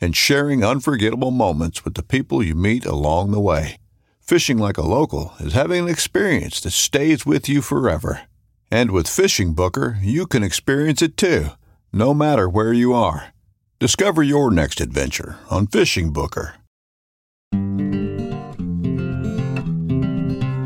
and 0.00 0.16
sharing 0.16 0.64
unforgettable 0.64 1.30
moments 1.30 1.84
with 1.84 1.94
the 1.94 2.02
people 2.02 2.42
you 2.42 2.54
meet 2.54 2.84
along 2.84 3.30
the 3.30 3.40
way. 3.40 3.76
Fishing 4.20 4.58
like 4.58 4.78
a 4.78 4.82
local 4.82 5.32
is 5.40 5.54
having 5.54 5.84
an 5.84 5.88
experience 5.88 6.60
that 6.60 6.70
stays 6.70 7.26
with 7.26 7.48
you 7.48 7.62
forever. 7.62 8.22
And 8.70 8.90
with 8.92 9.08
Fishing 9.08 9.54
Booker, 9.54 9.98
you 10.02 10.26
can 10.26 10.42
experience 10.42 11.02
it 11.02 11.16
too, 11.16 11.50
no 11.92 12.14
matter 12.14 12.48
where 12.48 12.72
you 12.72 12.92
are. 12.94 13.34
Discover 13.80 14.22
your 14.22 14.50
next 14.50 14.80
adventure 14.80 15.38
on 15.50 15.66
Fishing 15.66 16.12
Booker. 16.12 16.54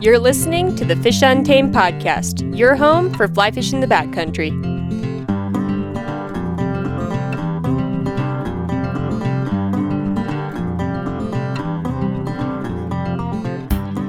You're 0.05 0.19
listening 0.19 0.77
to 0.77 0.85
the 0.85 0.97
Fish 0.97 1.23
Untamed 1.23 1.75
podcast, 1.75 2.55
your 2.55 2.75
home 2.75 3.15
for 3.15 3.27
fly 3.27 3.51
fishing 3.51 3.81
the 3.81 3.87
backcountry. 3.87 4.84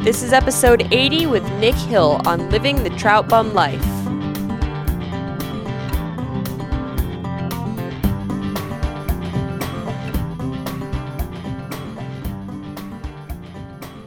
This 0.06 0.22
is 0.22 0.34
episode 0.34 0.88
80 0.94 1.26
with 1.26 1.44
Nick 1.54 1.74
Hill 1.74 2.22
on 2.28 2.52
living 2.52 2.84
the 2.84 2.92
trout 2.92 3.28
bum 3.28 3.56
life. 3.56 3.84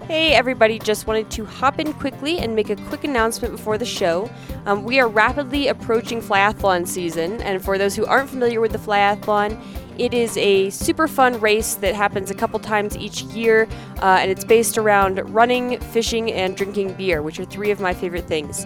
Hey 0.06 0.34
everybody, 0.34 0.78
just 0.78 1.08
wanted 1.08 1.32
to 1.32 1.44
hop 1.44 1.80
in 1.80 1.92
quickly 1.94 2.38
and 2.38 2.54
make 2.54 2.70
a 2.70 2.76
quick 2.76 3.02
announcement 3.02 3.56
before 3.56 3.76
the 3.76 3.84
show. 3.84 4.30
Um, 4.66 4.84
we 4.84 5.00
are 5.00 5.08
rapidly 5.08 5.66
approaching 5.66 6.22
flyathlon 6.22 6.86
season, 6.86 7.42
and 7.42 7.60
for 7.60 7.76
those 7.76 7.96
who 7.96 8.06
aren't 8.06 8.30
familiar 8.30 8.60
with 8.60 8.70
the 8.70 8.78
flyathlon, 8.78 9.60
it 9.98 10.14
is 10.14 10.36
a 10.36 10.70
super 10.70 11.08
fun 11.08 11.40
race 11.40 11.74
that 11.76 11.94
happens 11.94 12.30
a 12.30 12.34
couple 12.34 12.58
times 12.60 12.96
each 12.96 13.22
year, 13.22 13.68
uh, 14.00 14.18
and 14.20 14.30
it's 14.30 14.44
based 14.44 14.78
around 14.78 15.18
running, 15.34 15.78
fishing, 15.80 16.32
and 16.32 16.56
drinking 16.56 16.94
beer, 16.94 17.22
which 17.22 17.38
are 17.40 17.44
three 17.44 17.70
of 17.70 17.80
my 17.80 17.92
favorite 17.92 18.26
things. 18.26 18.64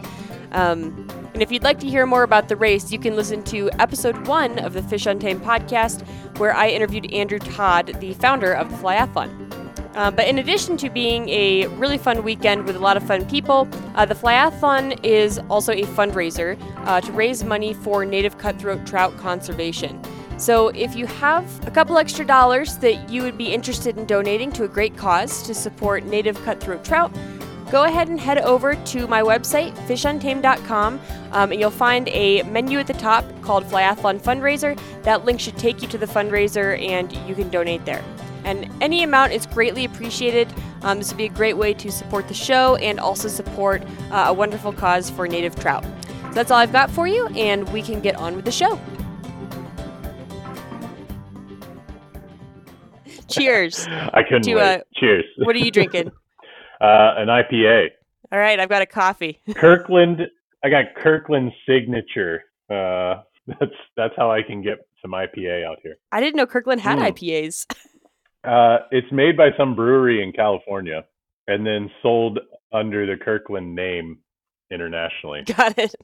Um, 0.52 1.08
and 1.32 1.42
if 1.42 1.50
you'd 1.50 1.62
like 1.62 1.80
to 1.80 1.88
hear 1.88 2.04
more 2.04 2.22
about 2.22 2.48
the 2.48 2.56
race, 2.56 2.92
you 2.92 2.98
can 2.98 3.16
listen 3.16 3.42
to 3.44 3.70
episode 3.78 4.26
one 4.26 4.58
of 4.58 4.74
the 4.74 4.82
Fish 4.82 5.06
Untamed 5.06 5.42
podcast, 5.42 6.06
where 6.38 6.54
I 6.54 6.68
interviewed 6.68 7.10
Andrew 7.12 7.38
Todd, 7.38 7.96
the 8.00 8.12
founder 8.14 8.52
of 8.52 8.70
the 8.70 8.76
Flyathlon. 8.76 9.61
Uh, 9.94 10.10
but 10.10 10.26
in 10.26 10.38
addition 10.38 10.76
to 10.78 10.88
being 10.88 11.28
a 11.28 11.66
really 11.68 11.98
fun 11.98 12.22
weekend 12.22 12.64
with 12.64 12.76
a 12.76 12.78
lot 12.78 12.96
of 12.96 13.02
fun 13.02 13.26
people, 13.26 13.68
uh, 13.94 14.06
the 14.06 14.14
Flyathlon 14.14 14.98
is 15.04 15.38
also 15.50 15.72
a 15.72 15.82
fundraiser 15.82 16.58
uh, 16.86 17.00
to 17.00 17.12
raise 17.12 17.44
money 17.44 17.74
for 17.74 18.04
native 18.04 18.38
cutthroat 18.38 18.86
trout 18.86 19.16
conservation. 19.18 20.00
So 20.38 20.68
if 20.68 20.96
you 20.96 21.06
have 21.06 21.44
a 21.66 21.70
couple 21.70 21.98
extra 21.98 22.24
dollars 22.24 22.78
that 22.78 23.10
you 23.10 23.22
would 23.22 23.36
be 23.36 23.52
interested 23.52 23.98
in 23.98 24.06
donating 24.06 24.50
to 24.52 24.64
a 24.64 24.68
great 24.68 24.96
cause 24.96 25.42
to 25.44 25.54
support 25.54 26.04
native 26.04 26.42
cutthroat 26.42 26.84
trout, 26.84 27.12
go 27.70 27.84
ahead 27.84 28.08
and 28.08 28.18
head 28.18 28.38
over 28.38 28.74
to 28.74 29.06
my 29.06 29.22
website, 29.22 29.72
fishuntamed.com, 29.86 31.00
um, 31.32 31.52
and 31.52 31.60
you'll 31.60 31.70
find 31.70 32.08
a 32.08 32.42
menu 32.44 32.78
at 32.78 32.86
the 32.86 32.94
top 32.94 33.24
called 33.42 33.64
Flyathlon 33.64 34.20
Fundraiser. 34.20 34.78
That 35.02 35.24
link 35.24 35.38
should 35.38 35.58
take 35.58 35.80
you 35.80 35.88
to 35.88 35.98
the 35.98 36.06
fundraiser 36.06 36.80
and 36.80 37.12
you 37.28 37.34
can 37.34 37.48
donate 37.50 37.84
there 37.84 38.02
and 38.44 38.68
any 38.80 39.02
amount 39.02 39.32
is 39.32 39.46
greatly 39.46 39.84
appreciated. 39.84 40.52
Um, 40.82 40.98
this 40.98 41.08
would 41.10 41.18
be 41.18 41.26
a 41.26 41.30
great 41.30 41.56
way 41.56 41.74
to 41.74 41.90
support 41.92 42.28
the 42.28 42.34
show 42.34 42.76
and 42.76 42.98
also 43.00 43.28
support 43.28 43.82
uh, 44.10 44.24
a 44.28 44.32
wonderful 44.32 44.72
cause 44.72 45.10
for 45.10 45.26
native 45.28 45.54
trout. 45.56 45.84
So 45.84 46.30
that's 46.32 46.50
all 46.50 46.58
I've 46.58 46.72
got 46.72 46.90
for 46.90 47.06
you, 47.06 47.26
and 47.28 47.68
we 47.72 47.82
can 47.82 48.00
get 48.00 48.16
on 48.16 48.34
with 48.36 48.44
the 48.44 48.52
show. 48.52 48.78
Cheers. 53.28 53.86
I 53.88 54.22
couldn't 54.22 54.42
to, 54.42 54.54
wait. 54.54 54.62
Uh, 54.62 54.78
Cheers. 54.94 55.24
What 55.38 55.56
are 55.56 55.60
you 55.60 55.70
drinking? 55.70 56.08
uh, 56.80 57.14
an 57.16 57.28
IPA. 57.28 57.88
All 58.30 58.38
right, 58.38 58.58
I've 58.58 58.68
got 58.68 58.82
a 58.82 58.86
coffee. 58.86 59.40
Kirkland. 59.54 60.22
I 60.64 60.70
got 60.70 60.94
Kirkland 60.96 61.52
signature. 61.68 62.44
Uh, 62.70 63.22
that's 63.46 63.72
that's 63.96 64.14
how 64.16 64.30
I 64.30 64.42
can 64.42 64.62
get 64.62 64.86
some 65.02 65.10
IPA 65.12 65.64
out 65.66 65.78
here. 65.82 65.96
I 66.12 66.20
didn't 66.20 66.36
know 66.36 66.46
Kirkland 66.46 66.80
had 66.80 66.98
Mm. 66.98 67.10
IPAs. 67.12 67.66
Uh, 68.44 68.78
it's 68.90 69.10
made 69.12 69.36
by 69.36 69.50
some 69.56 69.74
brewery 69.74 70.22
in 70.22 70.32
California, 70.32 71.04
and 71.46 71.66
then 71.66 71.90
sold 72.02 72.38
under 72.72 73.06
the 73.06 73.22
Kirkland 73.22 73.74
name 73.74 74.18
internationally. 74.70 75.42
got 75.56 75.78
it. 75.78 75.94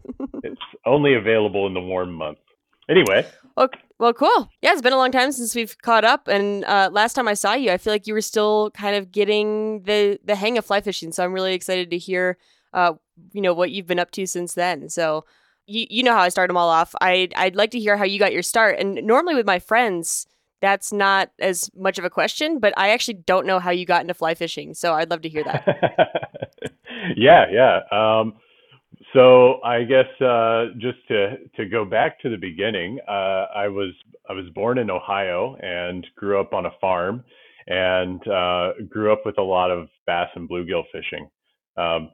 it's 0.45 0.61
only 0.87 1.15
available 1.15 1.67
in 1.67 1.75
the 1.75 1.81
warm 1.81 2.13
months. 2.13 2.41
Anyway, 2.89 3.27
Okay. 3.59 3.81
Well, 3.99 4.13
cool. 4.13 4.49
Yeah, 4.63 4.73
it's 4.73 4.83
been 4.83 4.93
a 4.93 4.97
long 4.97 5.11
time 5.11 5.33
since 5.33 5.57
we've 5.57 5.77
caught 5.83 6.05
up, 6.05 6.29
and 6.29 6.65
uh, 6.65 6.91
last 6.93 7.15
time 7.15 7.27
I 7.27 7.35
saw 7.35 7.55
you, 7.55 7.73
I 7.73 7.79
feel 7.79 7.93
like 7.93 8.07
you 8.07 8.15
were 8.15 8.21
still 8.21 8.71
kind 8.71 8.95
of 8.95 9.11
getting 9.11 9.83
the 9.83 10.21
the 10.25 10.37
hang 10.37 10.57
of 10.57 10.65
fly 10.65 10.81
fishing. 10.81 11.11
So 11.11 11.25
I'm 11.25 11.33
really 11.33 11.55
excited 11.55 11.91
to 11.91 11.99
hear, 11.99 12.39
uh, 12.73 12.93
you 13.33 13.41
know, 13.41 13.53
what 13.53 13.73
you've 13.73 13.89
been 13.89 13.99
up 13.99 14.13
to 14.13 14.27
since 14.27 14.55
then. 14.55 14.89
So 14.89 15.25
you 15.67 15.87
you 15.91 16.03
know 16.05 16.13
how 16.13 16.21
I 16.21 16.29
start 16.29 16.49
them 16.49 16.57
all 16.57 16.69
off. 16.69 16.95
I 17.01 17.29
I'd 17.35 17.57
like 17.57 17.73
to 17.73 17.81
hear 17.81 17.97
how 17.97 18.05
you 18.05 18.21
got 18.21 18.33
your 18.33 18.43
start. 18.43 18.79
And 18.79 18.95
normally 19.05 19.35
with 19.35 19.47
my 19.47 19.59
friends, 19.59 20.29
that's 20.61 20.93
not 20.93 21.31
as 21.39 21.71
much 21.77 21.99
of 21.99 22.05
a 22.05 22.11
question, 22.11 22.59
but 22.59 22.73
I 22.77 22.91
actually 22.91 23.15
don't 23.15 23.47
know 23.47 23.59
how 23.59 23.71
you 23.71 23.87
got 23.87 24.03
into 24.03 24.15
fly 24.15 24.35
fishing. 24.35 24.75
So 24.75 24.95
I'd 24.95 25.11
love 25.11 25.23
to 25.23 25.29
hear 25.29 25.45
that. 25.45 26.53
yeah, 27.17 27.47
yeah. 27.51 27.81
Um, 27.91 28.35
so 29.15 29.63
I 29.63 29.85
guess 29.85 30.07
uh, 30.21 30.67
just 30.79 30.99
to 31.09 31.37
to 31.57 31.67
go 31.67 31.85
back 31.85 32.21
to 32.21 32.29
the 32.29 32.37
beginning, 32.37 32.99
uh, 33.09 33.47
I 33.55 33.69
was 33.69 33.93
I 34.29 34.33
was 34.33 34.47
born 34.55 34.79
in 34.79 34.91
Ohio 34.91 35.57
and 35.61 36.07
grew 36.17 36.41
up 36.41 36.53
on 36.53 36.67
a 36.67 36.71
farm, 36.81 37.25
and 37.67 38.27
uh, 38.29 38.73
grew 38.89 39.13
up 39.13 39.23
with 39.25 39.39
a 39.39 39.43
lot 39.43 39.71
of 39.71 39.89
bass 40.07 40.29
and 40.35 40.49
bluegill 40.49 40.85
fishing. 40.93 41.29
Um, 41.77 42.11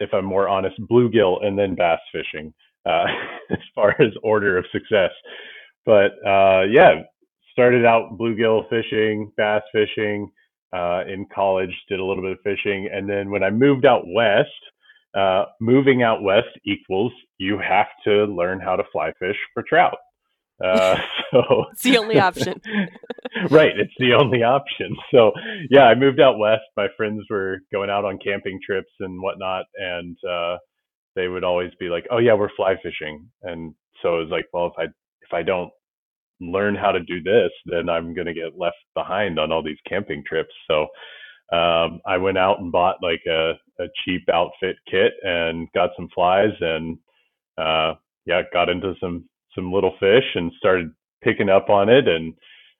if 0.00 0.12
I'm 0.12 0.24
more 0.24 0.48
honest, 0.48 0.76
bluegill 0.90 1.44
and 1.44 1.58
then 1.58 1.74
bass 1.74 2.00
fishing 2.12 2.52
uh, 2.86 3.04
as 3.50 3.58
far 3.74 3.90
as 4.00 4.12
order 4.22 4.58
of 4.58 4.64
success. 4.72 5.10
But 5.84 6.12
uh, 6.26 6.64
yeah, 6.70 7.02
started 7.58 7.84
out 7.84 8.16
bluegill 8.16 8.68
fishing, 8.70 9.32
bass 9.36 9.62
fishing. 9.72 10.30
Uh, 10.72 11.02
in 11.08 11.26
college, 11.34 11.74
did 11.88 11.98
a 11.98 12.04
little 12.04 12.22
bit 12.22 12.32
of 12.32 12.38
fishing, 12.44 12.88
and 12.92 13.08
then 13.08 13.30
when 13.30 13.42
I 13.42 13.48
moved 13.50 13.86
out 13.86 14.02
west, 14.06 14.50
uh, 15.16 15.46
moving 15.60 16.02
out 16.02 16.22
west 16.22 16.48
equals 16.66 17.10
you 17.38 17.58
have 17.58 17.86
to 18.04 18.26
learn 18.26 18.60
how 18.60 18.76
to 18.76 18.84
fly 18.92 19.10
fish 19.18 19.36
for 19.54 19.64
trout. 19.66 19.96
Uh, 20.62 20.98
so 21.32 21.64
It's 21.72 21.82
the 21.82 21.96
only 21.98 22.20
option. 22.20 22.60
right, 23.50 23.72
it's 23.76 23.94
the 23.98 24.12
only 24.12 24.42
option. 24.42 24.94
So 25.10 25.32
yeah, 25.70 25.84
I 25.84 25.94
moved 25.94 26.20
out 26.20 26.38
west. 26.38 26.62
My 26.76 26.88
friends 26.96 27.24
were 27.28 27.58
going 27.72 27.90
out 27.90 28.04
on 28.04 28.18
camping 28.22 28.60
trips 28.64 28.92
and 29.00 29.20
whatnot, 29.20 29.64
and 29.74 30.16
uh, 30.30 30.58
they 31.16 31.28
would 31.28 31.44
always 31.44 31.72
be 31.80 31.88
like, 31.88 32.06
"Oh 32.10 32.18
yeah, 32.18 32.34
we're 32.34 32.54
fly 32.56 32.76
fishing," 32.82 33.28
and 33.42 33.74
so 34.02 34.16
it 34.16 34.24
was 34.24 34.30
like, 34.30 34.46
well, 34.52 34.66
if 34.66 34.74
I 34.78 34.84
if 34.84 35.32
I 35.32 35.42
don't 35.42 35.70
learn 36.40 36.74
how 36.74 36.92
to 36.92 37.00
do 37.00 37.22
this, 37.22 37.50
then 37.66 37.88
I'm 37.88 38.14
gonna 38.14 38.34
get 38.34 38.58
left 38.58 38.76
behind 38.94 39.38
on 39.38 39.52
all 39.52 39.62
these 39.62 39.78
camping 39.88 40.22
trips. 40.26 40.54
So 40.68 40.86
um, 41.52 42.00
I 42.06 42.18
went 42.18 42.38
out 42.38 42.60
and 42.60 42.70
bought 42.72 42.96
like 43.02 43.22
a, 43.26 43.52
a 43.80 43.86
cheap 44.04 44.22
outfit 44.32 44.76
kit 44.90 45.12
and 45.22 45.68
got 45.74 45.90
some 45.96 46.08
flies 46.14 46.52
and 46.60 46.98
uh, 47.56 47.94
yeah, 48.26 48.42
got 48.52 48.68
into 48.68 48.94
some 49.00 49.28
some 49.54 49.72
little 49.72 49.94
fish 49.98 50.24
and 50.34 50.52
started 50.58 50.90
picking 51.22 51.48
up 51.48 51.70
on 51.70 51.88
it. 51.88 52.06
And 52.06 52.34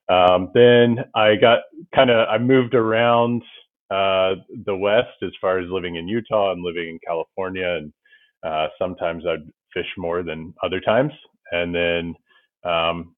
um, 0.09 0.51
then 0.55 0.99
I 1.15 1.37
got 1.37 1.61
kind 1.95 2.11
of 2.11 2.29
I 2.29 2.39
moved 2.39 2.75
around 2.75 3.43
uh, 3.91 4.35
the 4.67 4.77
west 4.77 5.17
as 5.23 5.31
far 5.41 5.59
as 5.59 5.71
living 5.71 5.97
in 5.97 6.07
Utah 6.09 6.53
and 6.53 6.63
living 6.63 6.89
in 6.91 6.99
California, 7.07 7.79
and 7.79 7.93
uh, 8.47 8.69
sometimes 8.79 9.25
I'd 9.27 9.51
fish 9.73 9.89
more 9.97 10.23
than 10.23 10.55
other 10.63 10.81
times. 10.81 11.13
And 11.51 11.75
then 11.75 12.15
um, 12.71 13.15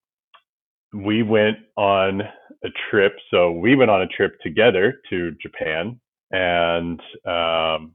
we 0.92 1.22
went 1.22 1.58
on 1.76 2.22
a 2.64 2.68
trip. 2.90 3.16
So 3.30 3.52
we 3.52 3.76
went 3.76 3.90
on 3.90 4.02
a 4.02 4.06
trip 4.08 4.38
together 4.40 5.00
to 5.10 5.32
Japan, 5.42 6.00
and 6.30 7.00
um, 7.24 7.94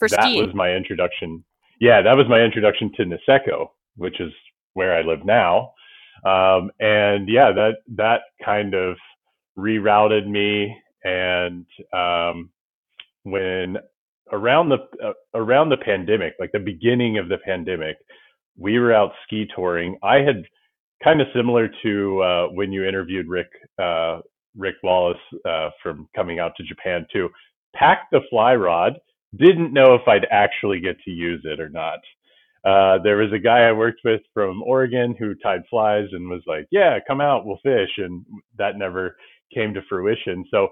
that 0.00 0.10
skiing. 0.10 0.46
was 0.46 0.54
my 0.54 0.72
introduction. 0.72 1.44
Yeah, 1.80 2.02
that 2.02 2.16
was 2.16 2.26
my 2.28 2.40
introduction 2.40 2.92
to 2.96 3.04
Niseko, 3.04 3.68
which 3.96 4.20
is 4.20 4.32
where 4.74 4.96
I 4.96 5.02
live 5.02 5.24
now. 5.24 5.72
Um, 6.24 6.70
and 6.78 7.28
yeah, 7.28 7.52
that 7.52 7.76
that 7.96 8.20
kind 8.44 8.74
of 8.74 8.96
rerouted 9.58 10.26
me, 10.26 10.76
and 11.04 11.66
um, 11.92 12.50
when 13.24 13.78
around 14.30 14.68
the 14.68 14.78
uh, 15.04 15.12
around 15.34 15.70
the 15.70 15.76
pandemic, 15.76 16.34
like 16.38 16.52
the 16.52 16.58
beginning 16.58 17.18
of 17.18 17.28
the 17.28 17.38
pandemic, 17.38 17.96
we 18.56 18.78
were 18.78 18.92
out 18.92 19.12
ski 19.24 19.48
touring. 19.54 19.98
I 20.02 20.18
had 20.18 20.44
kind 21.02 21.20
of 21.20 21.26
similar 21.34 21.68
to 21.82 22.22
uh, 22.22 22.46
when 22.48 22.72
you 22.72 22.84
interviewed 22.84 23.28
Rick 23.28 23.48
uh, 23.82 24.20
Rick 24.56 24.76
Wallace 24.82 25.16
uh, 25.48 25.70
from 25.82 26.08
coming 26.14 26.38
out 26.38 26.52
to 26.56 26.64
Japan 26.64 27.06
too. 27.12 27.28
Packed 27.74 28.10
the 28.12 28.20
fly 28.30 28.54
rod, 28.54 28.94
didn't 29.36 29.72
know 29.72 29.94
if 29.94 30.06
I'd 30.06 30.26
actually 30.30 30.80
get 30.80 31.00
to 31.04 31.10
use 31.10 31.42
it 31.44 31.60
or 31.60 31.68
not. 31.70 32.00
Uh, 32.64 33.02
there 33.02 33.16
was 33.16 33.32
a 33.32 33.38
guy 33.38 33.60
I 33.62 33.72
worked 33.72 34.00
with 34.04 34.20
from 34.34 34.62
Oregon 34.62 35.16
who 35.18 35.34
tied 35.36 35.62
flies 35.68 36.06
and 36.12 36.28
was 36.28 36.42
like, 36.46 36.66
"Yeah, 36.70 36.98
come 37.06 37.20
out, 37.20 37.44
we'll 37.44 37.58
fish," 37.62 37.90
and 37.98 38.24
that 38.58 38.76
never 38.76 39.16
came 39.52 39.74
to 39.74 39.82
fruition. 39.88 40.44
So 40.50 40.68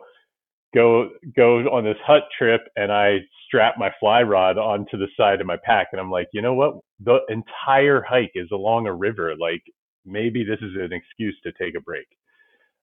go 0.75 1.11
go 1.37 1.59
on 1.71 1.85
this 1.85 1.97
hut 2.07 2.25
trip, 2.39 2.63
and 2.77 2.93
I 2.93 3.19
strap 3.47 3.75
my 3.79 3.91
fly 3.99 4.23
rod 4.23 4.59
onto 4.59 4.97
the 4.99 5.09
side 5.17 5.41
of 5.41 5.47
my 5.47 5.57
pack, 5.65 5.89
and 5.93 6.01
I'm 6.01 6.11
like, 6.11 6.29
you 6.33 6.43
know 6.43 6.55
what? 6.55 6.75
The 7.01 7.21
entire 7.29 8.03
hike 8.03 8.33
is 8.35 8.49
along 8.53 8.87
a 8.87 8.95
river. 8.95 9.35
Like 9.37 9.63
maybe 10.05 10.45
this 10.45 10.59
is 10.61 10.75
an 10.77 10.93
excuse 10.93 11.37
to 11.43 11.53
take 11.53 11.75
a 11.77 11.81
break. 11.81 12.07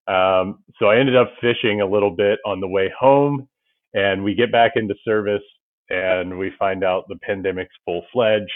Um, 0.06 0.64
so 0.78 0.86
I 0.86 0.98
ended 0.98 1.16
up 1.16 1.32
fishing 1.40 1.80
a 1.80 1.86
little 1.86 2.10
bit 2.10 2.38
on 2.46 2.60
the 2.60 2.68
way 2.68 2.90
home, 2.98 3.48
and 3.94 4.24
we 4.24 4.34
get 4.34 4.50
back 4.50 4.72
into 4.76 4.94
service, 5.04 5.42
and 5.90 6.38
we 6.38 6.52
find 6.58 6.84
out 6.84 7.04
the 7.08 7.18
pandemic's 7.22 7.74
full 7.84 8.04
fledged. 8.12 8.50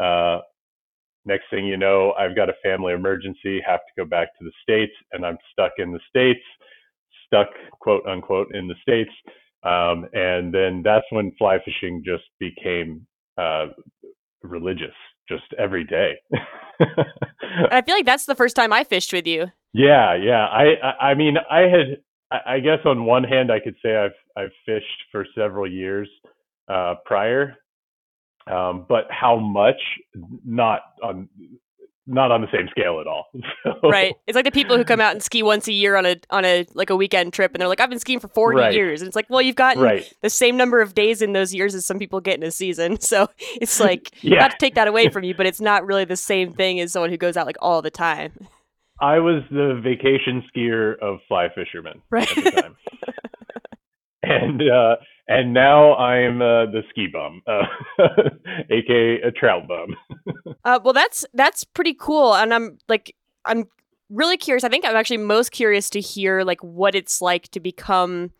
Uh, 0.00 0.40
next 1.24 1.44
thing 1.50 1.66
you 1.66 1.76
know, 1.76 2.12
I've 2.18 2.34
got 2.34 2.48
a 2.48 2.54
family 2.62 2.92
emergency, 2.92 3.60
have 3.66 3.80
to 3.80 4.02
go 4.02 4.04
back 4.04 4.28
to 4.38 4.44
the 4.44 4.52
states, 4.62 4.92
and 5.12 5.24
I'm 5.24 5.38
stuck 5.52 5.72
in 5.78 5.92
the 5.92 6.00
states, 6.08 6.44
stuck 7.26 7.48
quote 7.80 8.06
unquote 8.06 8.54
in 8.54 8.66
the 8.66 8.74
states. 8.82 9.10
Um, 9.62 10.06
and 10.12 10.54
then 10.54 10.82
that's 10.84 11.06
when 11.10 11.32
fly 11.38 11.58
fishing 11.64 12.02
just 12.04 12.24
became 12.38 13.06
uh, 13.36 13.66
religious, 14.42 14.94
just 15.28 15.44
every 15.58 15.84
day. 15.84 16.14
I 17.70 17.82
feel 17.82 17.94
like 17.94 18.06
that's 18.06 18.26
the 18.26 18.34
first 18.34 18.56
time 18.56 18.72
I 18.72 18.84
fished 18.84 19.12
with 19.12 19.26
you. 19.26 19.46
Yeah, 19.72 20.14
yeah. 20.14 20.46
I, 20.46 20.64
I, 20.82 21.08
I 21.10 21.14
mean, 21.14 21.36
I 21.50 21.60
had, 21.60 21.98
I 22.46 22.60
guess 22.60 22.78
on 22.84 23.04
one 23.04 23.24
hand, 23.24 23.50
I 23.50 23.60
could 23.60 23.76
say 23.82 23.96
I've, 23.96 24.10
I've 24.36 24.52
fished 24.64 24.86
for 25.10 25.26
several 25.36 25.70
years 25.70 26.08
uh, 26.68 26.94
prior, 27.04 27.56
um, 28.50 28.86
but 28.88 29.04
how 29.10 29.36
much? 29.38 29.80
Not 30.44 30.80
on, 31.02 31.28
not 32.08 32.32
on 32.32 32.40
the 32.40 32.48
same 32.50 32.68
scale 32.70 33.00
at 33.00 33.06
all. 33.06 33.26
So, 33.64 33.90
right. 33.90 34.14
It's 34.26 34.36
like 34.36 34.44
the 34.44 34.52
people 34.52 34.76
who 34.76 34.84
come 34.84 35.00
out 35.00 35.12
and 35.12 35.22
ski 35.22 35.42
once 35.42 35.68
a 35.68 35.72
year 35.72 35.96
on 35.96 36.06
a 36.06 36.16
on 36.30 36.44
a 36.44 36.64
like 36.74 36.90
a 36.90 36.96
weekend 36.96 37.32
trip, 37.32 37.52
and 37.52 37.60
they're 37.60 37.68
like, 37.68 37.80
"I've 37.80 37.90
been 37.90 37.98
skiing 37.98 38.20
for 38.20 38.28
forty 38.28 38.58
right. 38.58 38.72
years," 38.72 39.02
and 39.02 39.08
it's 39.08 39.16
like, 39.16 39.28
well, 39.28 39.42
you've 39.42 39.56
gotten 39.56 39.82
right. 39.82 40.10
the 40.22 40.30
same 40.30 40.56
number 40.56 40.80
of 40.80 40.94
days 40.94 41.20
in 41.20 41.32
those 41.32 41.52
years 41.52 41.74
as 41.74 41.84
some 41.84 41.98
people 41.98 42.20
get 42.20 42.38
in 42.38 42.42
a 42.42 42.50
season. 42.50 42.98
So 43.08 43.28
it's 43.60 43.80
like 43.88 44.12
yeah. 44.22 44.38
not 44.38 44.52
to 44.52 44.56
take 44.58 44.74
that 44.74 44.86
away 44.86 45.08
from 45.08 45.24
you, 45.24 45.34
but 45.34 45.46
it's 45.46 45.60
not 45.60 45.86
really 45.86 46.04
the 46.04 46.16
same 46.16 46.52
thing 46.52 46.78
as 46.80 46.92
someone 46.92 47.10
who 47.10 47.16
goes 47.16 47.36
out 47.36 47.46
like 47.46 47.56
all 47.60 47.82
the 47.82 47.90
time. 47.90 48.32
I 49.00 49.18
was 49.18 49.42
the 49.50 49.80
vacation 49.82 50.42
skier 50.50 50.98
of 51.00 51.18
fly 51.26 51.48
fishermen 51.54 52.02
right. 52.10 52.30
at 52.36 52.44
the 52.44 52.50
time. 52.50 52.76
and 54.22 54.62
uh, 54.62 54.96
and 55.28 55.52
now 55.52 55.94
I'm 55.96 56.40
uh, 56.40 56.66
the 56.66 56.82
ski 56.90 57.06
bum, 57.12 57.42
uh, 57.46 57.64
aka 58.70 59.20
a 59.26 59.30
trout 59.30 59.68
bum. 59.68 59.96
uh, 60.64 60.80
well, 60.82 60.94
that's 60.94 61.24
that's 61.34 61.64
pretty 61.64 61.94
cool, 61.94 62.34
and 62.34 62.52
I'm 62.52 62.78
like 62.88 63.14
I'm 63.44 63.64
really 64.10 64.38
curious. 64.38 64.64
I 64.64 64.68
think 64.68 64.86
I'm 64.86 64.96
actually 64.96 65.18
most 65.18 65.52
curious 65.52 65.90
to 65.90 66.00
hear 66.00 66.42
like 66.42 66.62
what 66.62 66.94
it's 66.94 67.20
like 67.20 67.48
to 67.48 67.60
become 67.60 68.30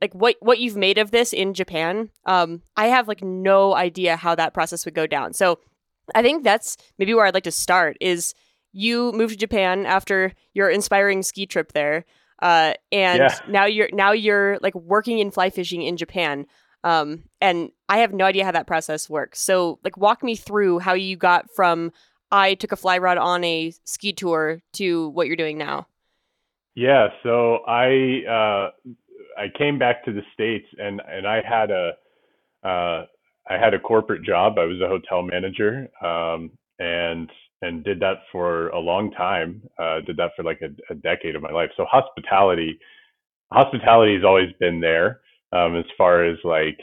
like 0.00 0.14
what 0.14 0.36
what 0.40 0.58
you've 0.58 0.76
made 0.76 0.98
of 0.98 1.10
this 1.10 1.32
in 1.32 1.54
Japan. 1.54 2.10
Um, 2.26 2.62
I 2.76 2.88
have 2.88 3.08
like 3.08 3.22
no 3.22 3.74
idea 3.74 4.16
how 4.16 4.34
that 4.34 4.54
process 4.54 4.84
would 4.84 4.94
go 4.94 5.06
down. 5.06 5.32
So 5.32 5.58
I 6.14 6.22
think 6.22 6.44
that's 6.44 6.76
maybe 6.98 7.14
where 7.14 7.26
I'd 7.26 7.34
like 7.34 7.44
to 7.44 7.50
start 7.50 7.96
is 8.00 8.34
you 8.72 9.12
moved 9.12 9.32
to 9.32 9.38
Japan 9.38 9.86
after 9.86 10.32
your 10.52 10.68
inspiring 10.68 11.22
ski 11.22 11.46
trip 11.46 11.72
there. 11.72 12.04
Uh, 12.40 12.74
and 12.92 13.18
yeah. 13.18 13.38
now 13.48 13.64
you're 13.64 13.88
now 13.92 14.12
you're 14.12 14.58
like 14.60 14.74
working 14.74 15.18
in 15.18 15.30
fly 15.30 15.50
fishing 15.50 15.82
in 15.82 15.96
Japan. 15.96 16.46
Um, 16.84 17.24
and 17.40 17.70
I 17.88 17.98
have 17.98 18.12
no 18.12 18.24
idea 18.24 18.44
how 18.44 18.52
that 18.52 18.66
process 18.66 19.10
works. 19.10 19.40
So 19.40 19.80
like 19.82 19.96
walk 19.96 20.22
me 20.22 20.36
through 20.36 20.78
how 20.78 20.94
you 20.94 21.16
got 21.16 21.50
from 21.54 21.92
I 22.30 22.54
took 22.54 22.72
a 22.72 22.76
fly 22.76 22.98
rod 22.98 23.18
on 23.18 23.42
a 23.44 23.72
ski 23.84 24.12
tour 24.12 24.60
to 24.74 25.08
what 25.10 25.26
you're 25.26 25.36
doing 25.36 25.58
now. 25.58 25.86
Yeah, 26.74 27.08
so 27.22 27.58
I 27.66 28.22
uh, 28.28 28.70
I 29.36 29.46
came 29.56 29.78
back 29.78 30.04
to 30.04 30.12
the 30.12 30.22
states 30.32 30.66
and 30.78 31.02
and 31.08 31.26
I 31.26 31.42
had 31.42 31.70
a 31.70 31.92
uh, 32.62 33.06
I 33.50 33.58
had 33.58 33.74
a 33.74 33.80
corporate 33.80 34.22
job. 34.22 34.58
I 34.58 34.64
was 34.64 34.80
a 34.80 34.88
hotel 34.88 35.22
manager, 35.22 35.88
um, 36.04 36.50
and 36.78 37.30
and 37.62 37.84
did 37.84 38.00
that 38.00 38.18
for 38.30 38.68
a 38.68 38.78
long 38.78 39.10
time. 39.12 39.62
Uh, 39.78 40.00
did 40.06 40.16
that 40.16 40.32
for 40.36 40.44
like 40.44 40.60
a, 40.62 40.92
a, 40.92 40.94
decade 40.96 41.34
of 41.34 41.42
my 41.42 41.50
life. 41.50 41.70
So 41.76 41.84
hospitality, 41.90 42.78
hospitality 43.52 44.14
has 44.14 44.24
always 44.24 44.50
been 44.60 44.80
there 44.80 45.20
um, 45.52 45.76
as 45.76 45.84
far 45.96 46.24
as 46.24 46.38
like 46.44 46.78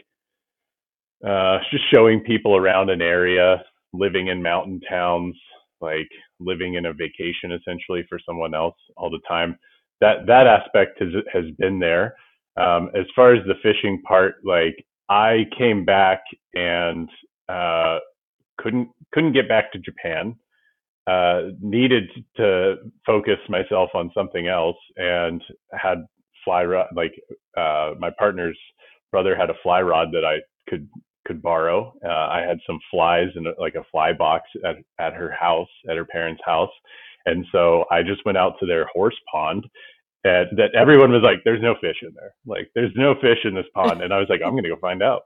uh, 1.25 1.59
just 1.71 1.83
showing 1.93 2.19
people 2.21 2.55
around 2.55 2.89
an 2.89 3.01
area, 3.01 3.63
living 3.93 4.27
in 4.27 4.41
mountain 4.41 4.81
towns, 4.89 5.35
like 5.81 6.09
living 6.39 6.75
in 6.75 6.87
a 6.87 6.93
vacation 6.93 7.51
essentially 7.51 8.05
for 8.09 8.19
someone 8.25 8.53
else 8.53 8.75
all 8.97 9.09
the 9.09 9.21
time. 9.27 9.57
That 10.01 10.25
that 10.27 10.45
aspect 10.45 11.01
has 11.01 11.09
has 11.31 11.45
been 11.57 11.79
there. 11.79 12.15
Um, 12.57 12.89
as 12.95 13.05
far 13.15 13.33
as 13.33 13.45
the 13.47 13.55
fishing 13.63 14.01
part, 14.01 14.35
like 14.43 14.85
I 15.09 15.45
came 15.57 15.85
back 15.85 16.21
and 16.53 17.09
uh, 17.47 17.99
couldn't 18.57 18.89
couldn't 19.13 19.33
get 19.33 19.47
back 19.47 19.71
to 19.71 19.79
Japan 19.79 20.35
uh, 21.07 21.49
needed 21.61 22.09
to 22.37 22.75
focus 23.05 23.37
myself 23.49 23.89
on 23.93 24.11
something 24.13 24.47
else 24.47 24.77
and 24.97 25.41
had 25.71 26.03
fly 26.43 26.63
rod 26.63 26.87
like 26.95 27.13
uh, 27.57 27.91
my 27.99 28.11
partner's 28.17 28.57
brother 29.11 29.35
had 29.35 29.49
a 29.49 29.55
fly 29.63 29.81
rod 29.81 30.09
that 30.11 30.25
I 30.25 30.37
could 30.69 30.87
could 31.25 31.41
borrow. 31.41 31.93
Uh, 32.05 32.09
I 32.09 32.41
had 32.47 32.59
some 32.67 32.79
flies 32.91 33.29
in 33.35 33.45
like 33.59 33.75
a 33.75 33.83
fly 33.91 34.13
box 34.13 34.49
at 34.63 34.77
at 34.99 35.13
her 35.13 35.31
house 35.31 35.69
at 35.89 35.97
her 35.97 36.05
parents' 36.05 36.41
house, 36.45 36.71
and 37.25 37.45
so 37.51 37.85
I 37.91 38.03
just 38.03 38.25
went 38.25 38.37
out 38.37 38.53
to 38.59 38.65
their 38.65 38.85
horse 38.87 39.19
pond. 39.31 39.65
And 40.23 40.57
that 40.57 40.73
everyone 40.73 41.11
was 41.11 41.21
like, 41.21 41.43
"There's 41.43 41.61
no 41.61 41.75
fish 41.75 41.97
in 42.01 42.11
there. 42.15 42.33
Like, 42.47 42.71
there's 42.73 42.91
no 42.95 43.13
fish 43.21 43.45
in 43.45 43.53
this 43.53 43.67
pond." 43.75 44.01
And 44.01 44.11
I 44.11 44.17
was 44.19 44.27
like, 44.27 44.41
"I'm 44.43 44.55
gonna 44.55 44.69
go 44.69 44.77
find 44.77 45.03
out." 45.03 45.23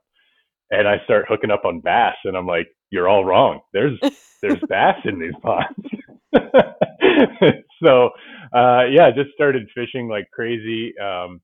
And 0.72 0.88
I 0.88 0.98
start 1.06 1.26
hooking 1.30 1.52
up 1.52 1.66
on 1.66 1.82
bass, 1.82 2.16
and 2.26 2.38
I'm 2.38 2.48
like, 2.48 2.68
"You're 2.92 3.10
all 3.10 3.26
wrong. 3.26 3.62
There's 3.74 4.00
there's 4.42 4.60
bass 4.70 4.98
in 5.06 5.20
these 5.20 5.34
ponds. 5.42 5.90
so 7.84 8.10
uh, 8.54 8.86
yeah, 8.92 9.12
just 9.12 9.32
started 9.34 9.68
fishing 9.76 10.10
like 10.10 10.30
crazy. 10.32 10.94
Um, 11.00 11.42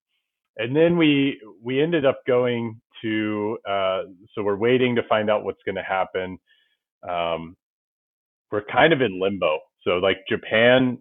and 0.58 0.76
then 0.76 0.98
we 0.98 1.42
we 1.64 1.82
ended 1.82 2.06
up 2.06 2.20
going 2.28 2.80
to 3.04 3.58
uh, 3.70 4.04
so 4.34 4.44
we're 4.44 4.58
waiting 4.58 4.96
to 4.96 5.04
find 5.10 5.30
out 5.30 5.44
what's 5.44 5.62
going 5.66 5.76
to 5.76 5.84
happen. 5.84 6.38
Um, 7.08 7.56
we're 8.52 8.64
kind 8.66 8.94
of 8.94 9.02
in 9.02 9.20
limbo. 9.22 9.60
So 9.84 9.94
like 9.98 10.18
Japan, 10.30 11.00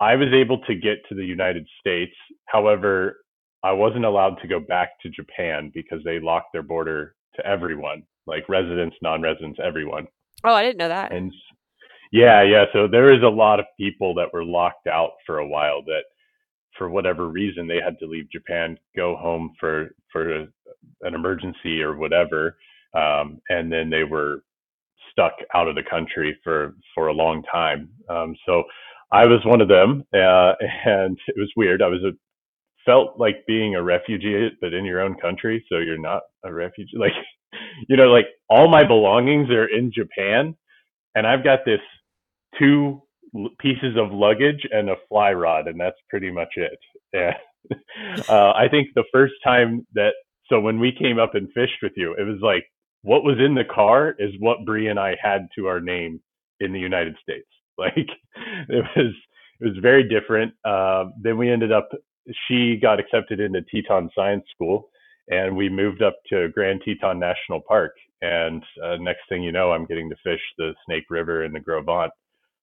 I 0.00 0.16
was 0.16 0.28
able 0.34 0.60
to 0.62 0.74
get 0.74 0.98
to 1.08 1.14
the 1.14 1.24
United 1.24 1.66
States. 1.80 2.14
However, 2.46 3.18
I 3.62 3.72
wasn't 3.72 4.04
allowed 4.04 4.36
to 4.42 4.48
go 4.48 4.60
back 4.60 4.90
to 5.02 5.10
Japan 5.10 5.70
because 5.74 6.00
they 6.04 6.20
locked 6.20 6.52
their 6.52 6.62
border 6.62 7.14
to 7.40 7.46
everyone, 7.46 8.02
like 8.26 8.48
residents, 8.48 8.96
non-residents, 9.02 9.58
everyone. 9.62 10.06
Oh, 10.44 10.54
I 10.54 10.62
didn't 10.62 10.78
know 10.78 10.88
that. 10.88 11.12
And 11.12 11.32
yeah, 12.12 12.42
yeah. 12.42 12.64
So 12.72 12.88
there 12.88 13.12
is 13.12 13.22
a 13.22 13.28
lot 13.28 13.60
of 13.60 13.66
people 13.78 14.14
that 14.14 14.32
were 14.32 14.44
locked 14.44 14.86
out 14.86 15.12
for 15.26 15.38
a 15.38 15.46
while 15.46 15.82
that, 15.84 16.02
for 16.76 16.88
whatever 16.88 17.28
reason, 17.28 17.66
they 17.66 17.80
had 17.84 17.98
to 17.98 18.06
leave 18.06 18.30
Japan, 18.30 18.78
go 18.96 19.16
home 19.16 19.52
for 19.60 19.90
for 20.12 20.42
a, 20.42 20.46
an 21.02 21.14
emergency 21.14 21.82
or 21.82 21.96
whatever, 21.96 22.56
um, 22.94 23.40
and 23.48 23.70
then 23.70 23.90
they 23.90 24.04
were 24.04 24.42
stuck 25.12 25.32
out 25.54 25.68
of 25.68 25.74
the 25.74 25.82
country 25.82 26.38
for 26.42 26.74
for 26.94 27.08
a 27.08 27.12
long 27.12 27.42
time. 27.52 27.90
Um, 28.08 28.34
so 28.46 28.64
I 29.12 29.26
was 29.26 29.40
one 29.44 29.60
of 29.60 29.68
them, 29.68 30.04
uh, 30.14 30.52
and 30.84 31.18
it 31.28 31.36
was 31.36 31.50
weird. 31.56 31.82
I 31.82 31.88
was 31.88 32.02
a 32.02 32.12
felt 32.84 33.18
like 33.18 33.44
being 33.46 33.74
a 33.74 33.82
refugee, 33.82 34.50
but 34.60 34.72
in 34.74 34.84
your 34.84 35.00
own 35.00 35.14
country, 35.16 35.64
so 35.70 35.78
you're 35.78 35.98
not 35.98 36.22
a 36.44 36.52
refugee. 36.52 36.96
Like 36.96 37.12
you 37.88 37.96
know, 37.96 38.08
like 38.08 38.26
all 38.48 38.68
my 38.68 38.84
belongings 38.84 39.50
are 39.50 39.66
in 39.66 39.92
Japan, 39.92 40.56
and 41.14 41.26
I've 41.26 41.44
got 41.44 41.60
this 41.64 41.80
two 42.58 43.02
pieces 43.58 43.96
of 43.96 44.12
luggage 44.12 44.66
and 44.70 44.90
a 44.90 44.96
fly 45.08 45.32
rod, 45.32 45.68
and 45.68 45.80
that's 45.80 45.96
pretty 46.08 46.30
much 46.30 46.54
it. 46.56 46.78
Yeah. 47.12 47.36
uh, 48.28 48.52
I 48.52 48.68
think 48.70 48.90
the 48.94 49.04
first 49.12 49.34
time 49.44 49.84
that, 49.94 50.12
so 50.46 50.60
when 50.60 50.78
we 50.78 50.92
came 50.92 51.18
up 51.18 51.34
and 51.34 51.52
fished 51.52 51.82
with 51.82 51.90
you, 51.96 52.14
it 52.14 52.22
was 52.22 52.38
like 52.40 52.64
what 53.02 53.24
was 53.24 53.38
in 53.38 53.56
the 53.56 53.64
car 53.64 54.14
is 54.18 54.30
what 54.38 54.64
Bree 54.64 54.86
and 54.86 54.98
I 54.98 55.16
had 55.20 55.48
to 55.56 55.66
our 55.66 55.80
name 55.80 56.20
in 56.60 56.72
the 56.72 56.78
United 56.78 57.16
States. 57.22 57.46
Like 57.78 57.96
it 58.68 58.84
was, 58.94 59.14
it 59.60 59.64
was 59.64 59.76
very 59.80 60.06
different. 60.06 60.52
Uh, 60.64 61.06
then 61.20 61.38
we 61.38 61.50
ended 61.50 61.72
up 61.72 61.88
she 62.46 62.76
got 62.76 63.00
accepted 63.00 63.40
into 63.40 63.62
Teton 63.62 64.10
Science 64.14 64.44
School, 64.54 64.90
and 65.28 65.56
we 65.56 65.68
moved 65.68 66.02
up 66.02 66.16
to 66.28 66.48
Grand 66.48 66.82
Teton 66.84 67.18
National 67.18 67.60
Park. 67.60 67.92
And 68.22 68.62
uh, 68.84 68.96
next 68.96 69.22
thing 69.28 69.42
you 69.42 69.52
know, 69.52 69.72
I'm 69.72 69.86
getting 69.86 70.10
to 70.10 70.16
fish 70.22 70.40
the 70.58 70.74
Snake 70.86 71.04
River 71.08 71.44
and 71.44 71.54
the 71.54 71.60
Gros 71.60 71.84
Ventre 71.86 72.10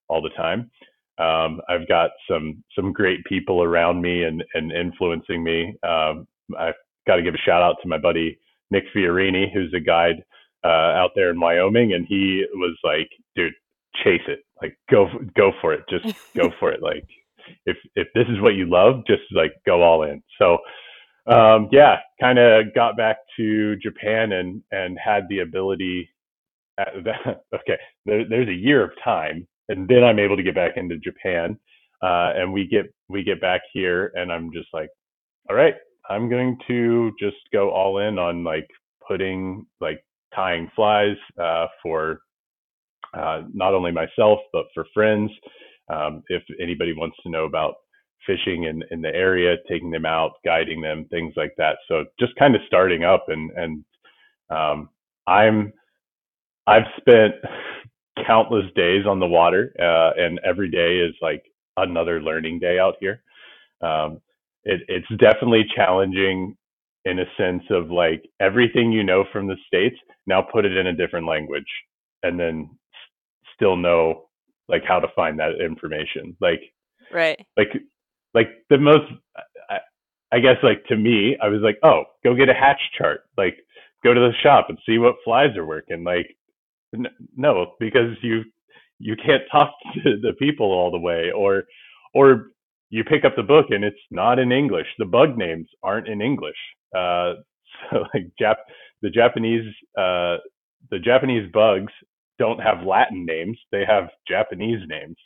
all 0.08 0.22
the 0.22 0.30
time. 0.30 0.70
Um, 1.18 1.60
I've 1.68 1.88
got 1.88 2.10
some 2.30 2.62
some 2.76 2.92
great 2.92 3.24
people 3.24 3.62
around 3.62 4.00
me 4.00 4.22
and 4.22 4.44
and 4.54 4.70
influencing 4.70 5.42
me. 5.42 5.74
Um, 5.82 6.28
I've 6.58 6.74
got 7.06 7.16
to 7.16 7.22
give 7.22 7.34
a 7.34 7.38
shout 7.38 7.62
out 7.62 7.76
to 7.82 7.88
my 7.88 7.98
buddy 7.98 8.38
Nick 8.70 8.84
Fiorini, 8.94 9.52
who's 9.52 9.72
a 9.74 9.80
guide 9.80 10.22
uh, 10.64 10.68
out 10.68 11.10
there 11.16 11.30
in 11.30 11.40
Wyoming, 11.40 11.94
and 11.94 12.06
he 12.06 12.44
was 12.54 12.76
like, 12.84 13.08
"Dude, 13.34 13.52
chase 14.04 14.22
it, 14.28 14.40
like 14.62 14.78
go 14.90 15.08
go 15.36 15.52
for 15.60 15.72
it, 15.72 15.84
just 15.88 16.14
go 16.36 16.50
for 16.60 16.70
it. 16.70 16.82
Like 16.82 17.06
if 17.66 17.76
if 17.96 18.08
this 18.14 18.26
is 18.28 18.40
what 18.40 18.54
you 18.54 18.66
love, 18.68 19.02
just 19.06 19.22
like 19.32 19.52
go 19.66 19.82
all 19.82 20.02
in." 20.04 20.22
So 20.38 20.58
um, 21.26 21.68
yeah, 21.72 21.98
kind 22.20 22.38
of 22.38 22.74
got 22.74 22.96
back 22.96 23.18
to 23.36 23.76
Japan 23.76 24.32
and 24.32 24.62
and 24.72 24.98
had 25.02 25.24
the 25.28 25.40
ability. 25.40 26.08
Okay, 27.54 27.76
there, 28.06 28.24
there's 28.28 28.48
a 28.48 28.52
year 28.52 28.84
of 28.84 28.92
time 29.02 29.46
and 29.68 29.86
then 29.88 30.02
I'm 30.04 30.18
able 30.18 30.36
to 30.36 30.42
get 30.42 30.54
back 30.54 30.76
into 30.76 30.98
Japan. 30.98 31.58
Uh, 32.02 32.32
and 32.36 32.52
we 32.52 32.66
get 32.66 32.86
we 33.08 33.22
get 33.24 33.40
back 33.40 33.60
here, 33.72 34.12
and 34.14 34.32
I'm 34.32 34.52
just 34.52 34.68
like, 34.72 34.88
all 35.50 35.56
right, 35.56 35.74
I'm 36.08 36.28
going 36.28 36.56
to 36.68 37.12
just 37.20 37.36
go 37.52 37.70
all 37.70 37.98
in 37.98 38.18
on 38.18 38.44
like 38.44 38.68
putting 39.06 39.66
like 39.80 40.02
tying 40.34 40.70
flies 40.76 41.16
uh, 41.40 41.66
for 41.82 42.20
uh, 43.14 43.42
not 43.52 43.74
only 43.74 43.90
myself 43.90 44.38
but 44.52 44.66
for 44.74 44.86
friends. 44.94 45.30
Um, 45.90 46.22
if 46.28 46.42
anybody 46.60 46.92
wants 46.94 47.16
to 47.22 47.30
know 47.30 47.44
about 47.46 47.76
fishing 48.26 48.64
in, 48.64 48.82
in 48.90 49.02
the 49.02 49.14
area, 49.14 49.56
taking 49.68 49.90
them 49.90 50.06
out, 50.06 50.32
guiding 50.44 50.80
them, 50.80 51.06
things 51.10 51.34
like 51.36 51.54
that. 51.58 51.78
So 51.88 52.04
just 52.20 52.34
kind 52.36 52.54
of 52.54 52.62
starting 52.66 53.04
up 53.04 53.26
and 53.28 53.50
and 53.56 53.84
um, 54.50 54.90
I'm 55.26 55.72
I've 56.66 56.84
spent 56.98 57.34
countless 58.26 58.66
days 58.76 59.06
on 59.06 59.20
the 59.20 59.26
water, 59.26 59.72
uh, 59.80 60.12
and 60.20 60.40
every 60.44 60.70
day 60.70 60.98
is 61.00 61.14
like 61.22 61.44
another 61.76 62.20
learning 62.22 62.60
day 62.60 62.78
out 62.78 62.96
here. 63.00 63.22
Um, 63.82 64.20
it, 64.64 64.82
it's 64.88 65.08
definitely 65.20 65.66
challenging 65.76 66.56
in 67.06 67.20
a 67.20 67.26
sense 67.38 67.64
of 67.70 67.90
like 67.90 68.28
everything 68.40 68.92
you 68.92 69.04
know 69.04 69.24
from 69.32 69.48
the 69.48 69.56
states 69.66 69.96
now 70.26 70.42
put 70.42 70.66
it 70.66 70.76
in 70.76 70.88
a 70.88 70.94
different 70.94 71.26
language 71.26 71.66
and 72.24 72.38
then 72.40 72.70
still 73.56 73.76
know 73.76 74.27
like 74.68 74.82
how 74.86 74.98
to 74.98 75.08
find 75.14 75.38
that 75.38 75.60
information 75.60 76.36
like 76.40 76.60
right 77.12 77.44
like 77.56 77.68
like 78.34 78.48
the 78.70 78.78
most 78.78 79.10
I, 79.70 79.78
I 80.32 80.38
guess 80.40 80.56
like 80.62 80.84
to 80.86 80.96
me 80.96 81.36
i 81.42 81.48
was 81.48 81.60
like 81.62 81.78
oh 81.82 82.04
go 82.24 82.34
get 82.34 82.48
a 82.48 82.54
hatch 82.54 82.80
chart 82.96 83.22
like 83.36 83.56
go 84.04 84.14
to 84.14 84.20
the 84.20 84.32
shop 84.42 84.66
and 84.68 84.78
see 84.86 84.98
what 84.98 85.16
flies 85.24 85.56
are 85.56 85.66
working 85.66 86.04
like 86.04 86.36
no, 87.36 87.74
because 87.78 88.16
you 88.22 88.44
you 88.98 89.16
can't 89.16 89.42
talk 89.50 89.72
to 90.04 90.18
the 90.20 90.32
people 90.38 90.66
all 90.66 90.90
the 90.90 90.98
way, 90.98 91.30
or 91.34 91.64
or 92.14 92.48
you 92.90 93.04
pick 93.04 93.24
up 93.24 93.36
the 93.36 93.42
book 93.42 93.66
and 93.70 93.84
it's 93.84 93.96
not 94.10 94.38
in 94.38 94.50
English. 94.50 94.86
The 94.98 95.04
bug 95.04 95.36
names 95.36 95.68
aren't 95.82 96.08
in 96.08 96.22
English. 96.22 96.56
Uh, 96.96 97.34
so 97.90 98.04
like 98.14 98.30
Jap 98.40 98.56
the 99.02 99.10
Japanese 99.10 99.66
uh, 99.96 100.38
the 100.90 100.98
Japanese 101.02 101.50
bugs 101.52 101.92
don't 102.38 102.60
have 102.60 102.86
Latin 102.86 103.26
names; 103.26 103.58
they 103.72 103.84
have 103.86 104.10
Japanese 104.28 104.80
names. 104.88 105.16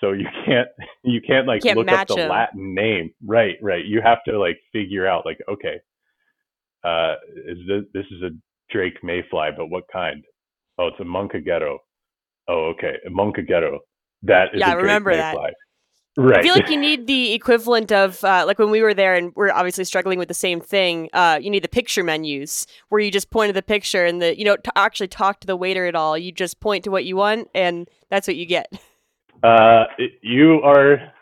So 0.00 0.12
you 0.12 0.26
can't 0.46 0.68
you 1.04 1.20
can't 1.26 1.46
like 1.48 1.64
can't 1.64 1.78
look 1.78 1.92
up 1.92 2.06
the 2.08 2.16
them. 2.16 2.28
Latin 2.28 2.74
name. 2.74 3.12
Right, 3.26 3.56
right. 3.62 3.84
You 3.84 4.00
have 4.02 4.18
to 4.28 4.38
like 4.38 4.58
figure 4.72 5.06
out 5.06 5.26
like 5.26 5.38
okay, 5.50 5.80
uh, 6.84 7.14
is 7.46 7.58
this 7.68 7.84
this 7.94 8.06
is 8.12 8.22
a 8.22 8.30
Drake 8.72 8.98
mayfly, 9.02 9.50
but 9.56 9.68
what 9.70 9.84
kind? 9.92 10.24
Oh, 10.78 10.88
it's 10.88 11.00
a 11.00 11.04
Moncagero. 11.04 11.78
Oh, 12.48 12.72
okay, 12.76 12.94
a 13.06 13.10
Moncagero. 13.10 13.78
That 14.22 14.48
is 14.54 14.60
Yeah, 14.60 14.72
a 14.74 14.76
remember 14.76 15.16
that. 15.16 15.42
Right. 16.16 16.40
I 16.40 16.42
feel 16.42 16.52
like 16.52 16.68
you 16.68 16.76
need 16.78 17.06
the 17.06 17.32
equivalent 17.32 17.90
of 17.90 18.22
uh, 18.22 18.44
like 18.46 18.58
when 18.58 18.70
we 18.70 18.82
were 18.82 18.92
there 18.92 19.14
and 19.14 19.32
we're 19.34 19.50
obviously 19.50 19.84
struggling 19.84 20.18
with 20.18 20.28
the 20.28 20.34
same 20.34 20.60
thing. 20.60 21.08
Uh, 21.14 21.38
you 21.40 21.48
need 21.48 21.64
the 21.64 21.68
picture 21.68 22.04
menus 22.04 22.66
where 22.90 23.00
you 23.00 23.10
just 23.10 23.30
point 23.30 23.48
to 23.48 23.54
the 23.54 23.62
picture 23.62 24.04
and 24.04 24.20
the 24.20 24.38
you 24.38 24.44
know 24.44 24.56
to 24.56 24.78
actually 24.78 25.08
talk 25.08 25.40
to 25.40 25.46
the 25.46 25.56
waiter 25.56 25.86
at 25.86 25.94
all. 25.94 26.18
You 26.18 26.30
just 26.30 26.60
point 26.60 26.84
to 26.84 26.90
what 26.90 27.06
you 27.06 27.16
want 27.16 27.48
and 27.54 27.88
that's 28.10 28.26
what 28.28 28.36
you 28.36 28.44
get. 28.46 28.70
Uh, 29.42 29.84
it- 29.98 30.12
you 30.22 30.60
are 30.62 31.12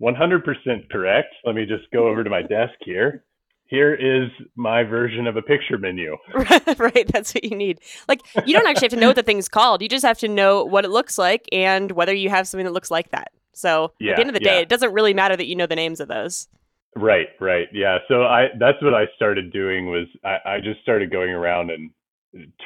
100% 0.00 0.90
correct. 0.90 1.34
Let 1.44 1.54
me 1.54 1.66
just 1.66 1.90
go 1.92 2.06
over 2.08 2.22
to 2.22 2.30
my 2.30 2.42
desk 2.42 2.74
here. 2.84 3.24
Here 3.66 3.92
is 3.94 4.30
my 4.56 4.82
version 4.84 5.26
of 5.26 5.36
a 5.36 5.42
picture 5.42 5.76
menu. 5.76 6.16
right, 6.78 7.06
that's 7.08 7.34
what 7.34 7.44
you 7.44 7.54
need. 7.56 7.80
Like 8.08 8.22
you 8.46 8.54
don't 8.54 8.66
actually 8.66 8.86
have 8.86 8.92
to 8.92 9.00
know 9.00 9.08
what 9.08 9.16
the 9.16 9.22
thing's 9.22 9.48
called. 9.48 9.82
You 9.82 9.88
just 9.88 10.04
have 10.06 10.18
to 10.20 10.28
know 10.28 10.64
what 10.64 10.84
it 10.86 10.88
looks 10.90 11.18
like 11.18 11.46
and 11.52 11.90
whether 11.92 12.14
you 12.14 12.30
have 12.30 12.48
something 12.48 12.64
that 12.64 12.72
looks 12.72 12.90
like 12.90 13.10
that. 13.10 13.32
So 13.58 13.84
at 13.84 14.16
the 14.16 14.20
end 14.20 14.30
of 14.30 14.34
the 14.34 14.40
day, 14.40 14.56
yeah. 14.56 14.60
it 14.60 14.68
doesn't 14.68 14.92
really 14.92 15.14
matter 15.14 15.36
that 15.36 15.46
you 15.46 15.56
know 15.56 15.66
the 15.66 15.76
names 15.76 16.00
of 16.00 16.08
those. 16.08 16.48
Right, 16.96 17.28
right. 17.40 17.68
Yeah. 17.72 17.98
So 18.08 18.22
I 18.24 18.48
that's 18.58 18.82
what 18.82 18.94
I 18.94 19.06
started 19.16 19.52
doing 19.52 19.90
was 19.90 20.06
I, 20.24 20.56
I 20.56 20.60
just 20.60 20.80
started 20.82 21.10
going 21.10 21.30
around 21.30 21.70
and 21.70 21.90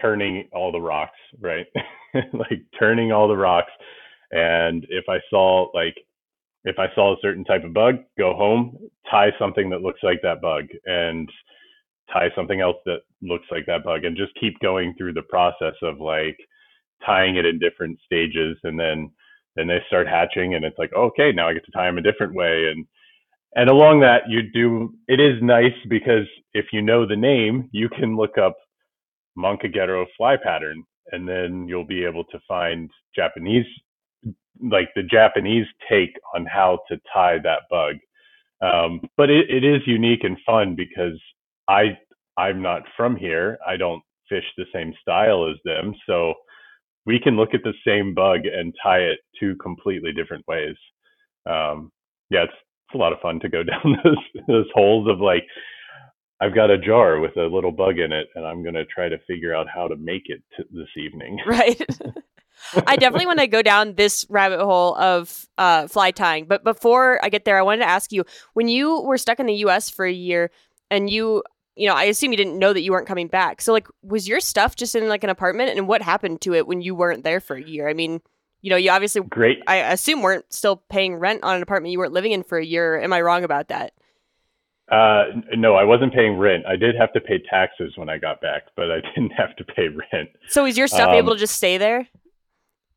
turning 0.00 0.48
all 0.52 0.72
the 0.72 0.80
rocks, 0.80 1.18
right? 1.40 1.66
like 2.14 2.62
turning 2.78 3.12
all 3.12 3.28
the 3.28 3.36
rocks. 3.36 3.70
And 4.30 4.86
if 4.88 5.04
I 5.08 5.18
saw 5.30 5.70
like 5.74 5.96
if 6.64 6.78
I 6.78 6.86
saw 6.94 7.12
a 7.12 7.20
certain 7.20 7.44
type 7.44 7.64
of 7.64 7.74
bug, 7.74 7.96
go 8.16 8.34
home, 8.34 8.76
tie 9.10 9.30
something 9.38 9.68
that 9.70 9.82
looks 9.82 10.00
like 10.02 10.20
that 10.22 10.40
bug 10.40 10.64
and 10.86 11.28
tie 12.12 12.28
something 12.36 12.60
else 12.60 12.76
that 12.86 13.00
looks 13.20 13.46
like 13.50 13.66
that 13.66 13.84
bug 13.84 14.04
and 14.04 14.16
just 14.16 14.32
keep 14.40 14.58
going 14.60 14.94
through 14.96 15.12
the 15.12 15.22
process 15.22 15.74
of 15.82 15.98
like 16.00 16.38
tying 17.04 17.36
it 17.36 17.46
in 17.46 17.58
different 17.58 17.98
stages 18.04 18.56
and 18.62 18.78
then 18.78 19.10
then 19.56 19.66
they 19.68 19.80
start 19.88 20.08
hatching 20.08 20.54
and 20.54 20.64
it's 20.64 20.78
like 20.78 20.92
okay 20.94 21.32
now 21.32 21.48
i 21.48 21.54
get 21.54 21.64
to 21.64 21.72
tie 21.72 21.86
them 21.86 21.98
a 21.98 22.02
different 22.02 22.34
way 22.34 22.68
and 22.72 22.86
and 23.56 23.70
along 23.70 24.00
that 24.00 24.22
you 24.28 24.42
do 24.52 24.92
it 25.08 25.20
is 25.20 25.42
nice 25.42 25.74
because 25.88 26.26
if 26.54 26.66
you 26.72 26.82
know 26.82 27.06
the 27.06 27.16
name 27.16 27.68
you 27.72 27.88
can 27.88 28.16
look 28.16 28.38
up 28.38 28.56
moncagero 29.38 30.06
fly 30.16 30.36
pattern 30.42 30.82
and 31.12 31.28
then 31.28 31.66
you'll 31.68 31.86
be 31.86 32.04
able 32.04 32.24
to 32.24 32.38
find 32.48 32.90
japanese 33.16 33.66
like 34.70 34.90
the 34.96 35.02
japanese 35.04 35.66
take 35.90 36.16
on 36.34 36.46
how 36.46 36.80
to 36.88 36.98
tie 37.12 37.38
that 37.42 37.62
bug. 37.70 37.96
Um, 38.62 39.00
but 39.16 39.30
it, 39.30 39.50
it 39.50 39.64
is 39.64 39.82
unique 39.86 40.24
and 40.24 40.38
fun 40.46 40.76
because 40.76 41.20
i 41.68 41.98
i'm 42.38 42.62
not 42.62 42.82
from 42.96 43.16
here. 43.16 43.58
I 43.66 43.76
don't 43.76 44.02
fish 44.28 44.44
the 44.56 44.66
same 44.74 44.94
style 45.02 45.48
as 45.50 45.56
them 45.64 45.94
so 46.06 46.34
we 47.06 47.18
can 47.18 47.36
look 47.36 47.54
at 47.54 47.62
the 47.64 47.74
same 47.86 48.14
bug 48.14 48.40
and 48.46 48.74
tie 48.82 49.00
it 49.00 49.18
two 49.38 49.56
completely 49.56 50.12
different 50.12 50.46
ways 50.46 50.76
um, 51.46 51.90
yeah 52.30 52.44
it's 52.44 52.52
it's 52.92 52.98
a 52.98 52.98
lot 52.98 53.12
of 53.12 53.20
fun 53.20 53.40
to 53.40 53.48
go 53.48 53.62
down 53.62 53.98
those 54.04 54.44
those 54.46 54.66
holes 54.74 55.08
of 55.08 55.20
like 55.20 55.44
I've 56.40 56.54
got 56.54 56.70
a 56.70 56.78
jar 56.78 57.20
with 57.20 57.36
a 57.36 57.46
little 57.46 57.70
bug 57.70 58.00
in 58.00 58.10
it 58.10 58.26
and 58.34 58.44
I'm 58.44 58.62
going 58.62 58.74
to 58.74 58.84
try 58.84 59.08
to 59.08 59.16
figure 59.28 59.54
out 59.54 59.68
how 59.72 59.86
to 59.86 59.96
make 59.96 60.24
it 60.26 60.42
t- 60.56 60.64
this 60.72 60.88
evening. 60.96 61.38
Right. 61.46 61.80
I 62.86 62.96
definitely 62.96 63.26
want 63.26 63.40
to 63.40 63.48
go 63.48 63.60
down 63.60 63.94
this 63.94 64.24
rabbit 64.28 64.60
hole 64.60 64.94
of 64.96 65.46
uh, 65.58 65.88
fly 65.88 66.10
tying. 66.10 66.44
But 66.46 66.62
before 66.62 67.18
I 67.24 67.28
get 67.28 67.44
there, 67.44 67.58
I 67.58 67.62
wanted 67.62 67.80
to 67.80 67.88
ask 67.88 68.12
you 68.12 68.24
when 68.54 68.68
you 68.68 69.00
were 69.00 69.18
stuck 69.18 69.40
in 69.40 69.46
the 69.46 69.54
US 69.66 69.90
for 69.90 70.04
a 70.04 70.12
year 70.12 70.50
and 70.90 71.10
you, 71.10 71.42
you 71.76 71.88
know, 71.88 71.94
I 71.94 72.04
assume 72.04 72.32
you 72.32 72.36
didn't 72.36 72.58
know 72.58 72.72
that 72.72 72.82
you 72.82 72.92
weren't 72.92 73.06
coming 73.06 73.28
back. 73.28 73.62
So, 73.62 73.72
like, 73.72 73.88
was 74.02 74.28
your 74.28 74.40
stuff 74.40 74.76
just 74.76 74.94
in 74.94 75.08
like 75.08 75.24
an 75.24 75.30
apartment? 75.30 75.76
And 75.76 75.88
what 75.88 76.02
happened 76.02 76.40
to 76.42 76.54
it 76.54 76.66
when 76.66 76.82
you 76.82 76.94
weren't 76.94 77.24
there 77.24 77.40
for 77.40 77.56
a 77.56 77.62
year? 77.62 77.88
I 77.88 77.94
mean, 77.94 78.20
you 78.60 78.70
know, 78.70 78.76
you 78.76 78.90
obviously, 78.90 79.22
Great. 79.22 79.62
I 79.66 79.76
assume, 79.76 80.22
weren't 80.22 80.52
still 80.52 80.76
paying 80.88 81.16
rent 81.16 81.42
on 81.42 81.56
an 81.56 81.62
apartment 81.62 81.92
you 81.92 81.98
weren't 81.98 82.12
living 82.12 82.32
in 82.32 82.42
for 82.42 82.58
a 82.58 82.64
year. 82.64 83.00
Am 83.00 83.12
I 83.12 83.20
wrong 83.20 83.44
about 83.44 83.68
that? 83.68 83.92
Uh, 84.90 85.24
no, 85.56 85.74
I 85.74 85.84
wasn't 85.84 86.12
paying 86.12 86.36
rent. 86.36 86.66
I 86.66 86.76
did 86.76 86.94
have 86.96 87.12
to 87.14 87.20
pay 87.20 87.40
taxes 87.48 87.94
when 87.96 88.10
I 88.10 88.18
got 88.18 88.42
back, 88.42 88.64
but 88.76 88.90
I 88.90 89.00
didn't 89.14 89.32
have 89.32 89.56
to 89.56 89.64
pay 89.64 89.88
rent. 89.88 90.28
So, 90.48 90.66
is 90.66 90.76
your 90.76 90.86
stuff 90.86 91.08
Um, 91.08 91.14
able 91.14 91.32
to 91.32 91.38
just 91.38 91.56
stay 91.56 91.78
there? 91.78 92.06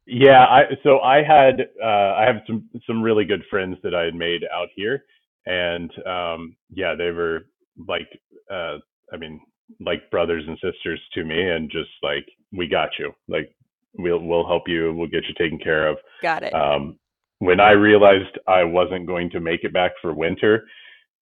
Yeah, 0.06 0.44
I 0.44 0.64
so 0.84 1.00
I 1.00 1.24
had 1.24 1.62
uh, 1.84 2.14
I 2.14 2.26
have 2.28 2.42
some 2.46 2.70
some 2.86 3.02
really 3.02 3.26
good 3.26 3.44
friends 3.50 3.78
that 3.82 3.96
I 3.96 4.04
had 4.04 4.14
made 4.14 4.42
out 4.54 4.68
here, 4.76 5.04
and 5.48 5.90
um, 6.06 6.56
yeah, 6.72 6.94
they 6.96 7.10
were 7.10 7.48
like 7.88 8.08
uh, 8.52 8.78
I 9.14 9.18
mean 9.18 9.42
like 9.80 10.10
brothers 10.12 10.44
and 10.48 10.58
sisters 10.58 11.02
to 11.14 11.24
me, 11.24 11.50
and 11.50 11.70
just 11.70 11.90
like 12.04 12.26
we 12.52 12.68
got 12.68 12.90
you, 13.00 13.12
like 13.28 13.54
we'll 13.98 14.20
we'll 14.20 14.48
help 14.48 14.64
you, 14.68 14.94
we'll 14.94 15.08
get 15.08 15.26
you 15.28 15.34
taken 15.38 15.60
care 15.60 15.88
of. 15.88 15.98
Got 16.22 16.44
it. 16.44 16.54
Um, 16.54 16.98
when 17.40 17.60
I 17.60 17.72
realized 17.72 18.40
I 18.48 18.64
wasn't 18.64 19.08
going 19.08 19.30
to 19.32 19.40
make 19.40 19.64
it 19.64 19.74
back 19.74 19.92
for 20.02 20.14
winter, 20.14 20.66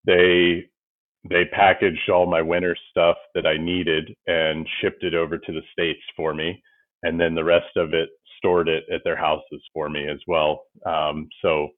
they 0.06 0.66
they 1.30 1.46
packaged 1.46 2.10
all 2.10 2.26
my 2.26 2.42
winter 2.42 2.76
stuff 2.92 3.16
that 3.34 3.46
I 3.46 3.58
needed 3.58 4.14
and 4.28 4.68
shipped 4.82 5.04
it 5.04 5.14
over 5.14 5.38
to 5.38 5.52
the 5.52 5.62
states 5.72 6.02
for 6.16 6.34
me, 6.34 6.62
and 7.04 7.20
then 7.20 7.36
the 7.36 7.44
rest 7.44 7.76
of 7.78 7.94
it 7.94 8.10
stored 8.38 8.68
it 8.68 8.84
at 8.94 9.02
their 9.06 9.16
houses 9.16 9.62
for 9.74 9.90
me 9.90 10.08
as 10.10 10.20
well. 10.28 10.66
Um, 10.86 11.30
so 11.42 11.70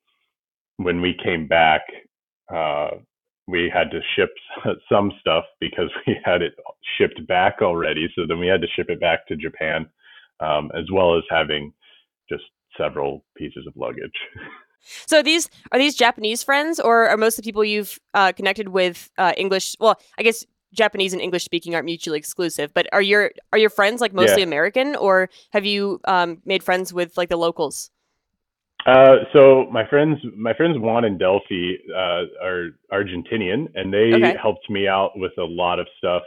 when 0.78 1.00
we 1.00 1.16
came 1.24 1.48
back, 1.48 1.82
uh, 2.54 2.90
we 3.48 3.72
had 3.74 3.92
to 3.92 4.00
ship 4.16 4.30
some 4.92 5.12
stuff 5.20 5.46
because 5.60 5.90
we 6.08 6.18
had 6.24 6.42
it 6.42 6.54
shipped 6.98 7.26
back 7.28 7.58
already. 7.62 8.08
So 8.16 8.24
then 8.28 8.40
we 8.40 8.48
had 8.48 8.62
to 8.62 8.68
ship 8.76 8.88
it 8.90 9.00
back 9.00 9.28
to 9.28 9.36
Japan, 9.36 9.88
um, 10.40 10.72
as 10.76 10.86
well 10.92 11.18
as 11.18 11.24
having 11.30 11.74
just 12.30 12.44
several 12.78 13.24
pieces 13.38 13.66
of 13.68 13.74
luggage. 13.76 14.20
So 15.08 15.24
these 15.24 15.50
are 15.72 15.80
these 15.80 15.96
Japanese 15.96 16.44
friends, 16.44 16.80
or 16.80 17.08
are 17.08 17.18
most 17.18 17.40
of 17.40 17.44
the 17.44 17.48
people 17.48 17.66
you've 17.66 18.00
uh, 18.14 18.34
connected 18.34 18.70
with 18.70 19.10
uh, 19.18 19.34
English? 19.36 19.76
Well, 19.80 20.00
I 20.20 20.22
guess 20.22 20.46
Japanese 20.76 21.12
and 21.12 21.22
English 21.22 21.44
speaking 21.44 21.74
aren't 21.74 21.86
mutually 21.86 22.20
exclusive, 22.20 22.72
but 22.72 22.88
are 22.94 23.02
your 23.02 23.32
are 23.52 23.58
your 23.58 23.72
friends 23.72 24.00
like 24.00 24.14
mostly 24.14 24.42
yeah. 24.42 24.48
American, 24.48 24.96
or 24.96 25.30
have 25.54 25.66
you 25.66 26.00
um, 26.06 26.40
made 26.46 26.62
friends 26.62 26.94
with 26.94 27.18
like 27.18 27.30
the 27.30 27.38
locals? 27.38 27.90
Uh, 28.86 29.16
so 29.34 29.66
my 29.72 29.88
friends, 29.88 30.20
my 30.38 30.54
friends 30.54 30.78
Juan 30.78 31.06
and 31.06 31.18
Delphi 31.18 31.74
uh, 31.92 32.24
are 32.44 32.70
Argentinian, 32.94 33.68
and 33.74 33.92
they 33.92 34.14
okay. 34.14 34.36
helped 34.40 34.70
me 34.70 34.88
out 34.88 35.12
with 35.16 35.32
a 35.40 35.44
lot 35.44 35.80
of 35.80 35.88
stuff. 35.98 36.22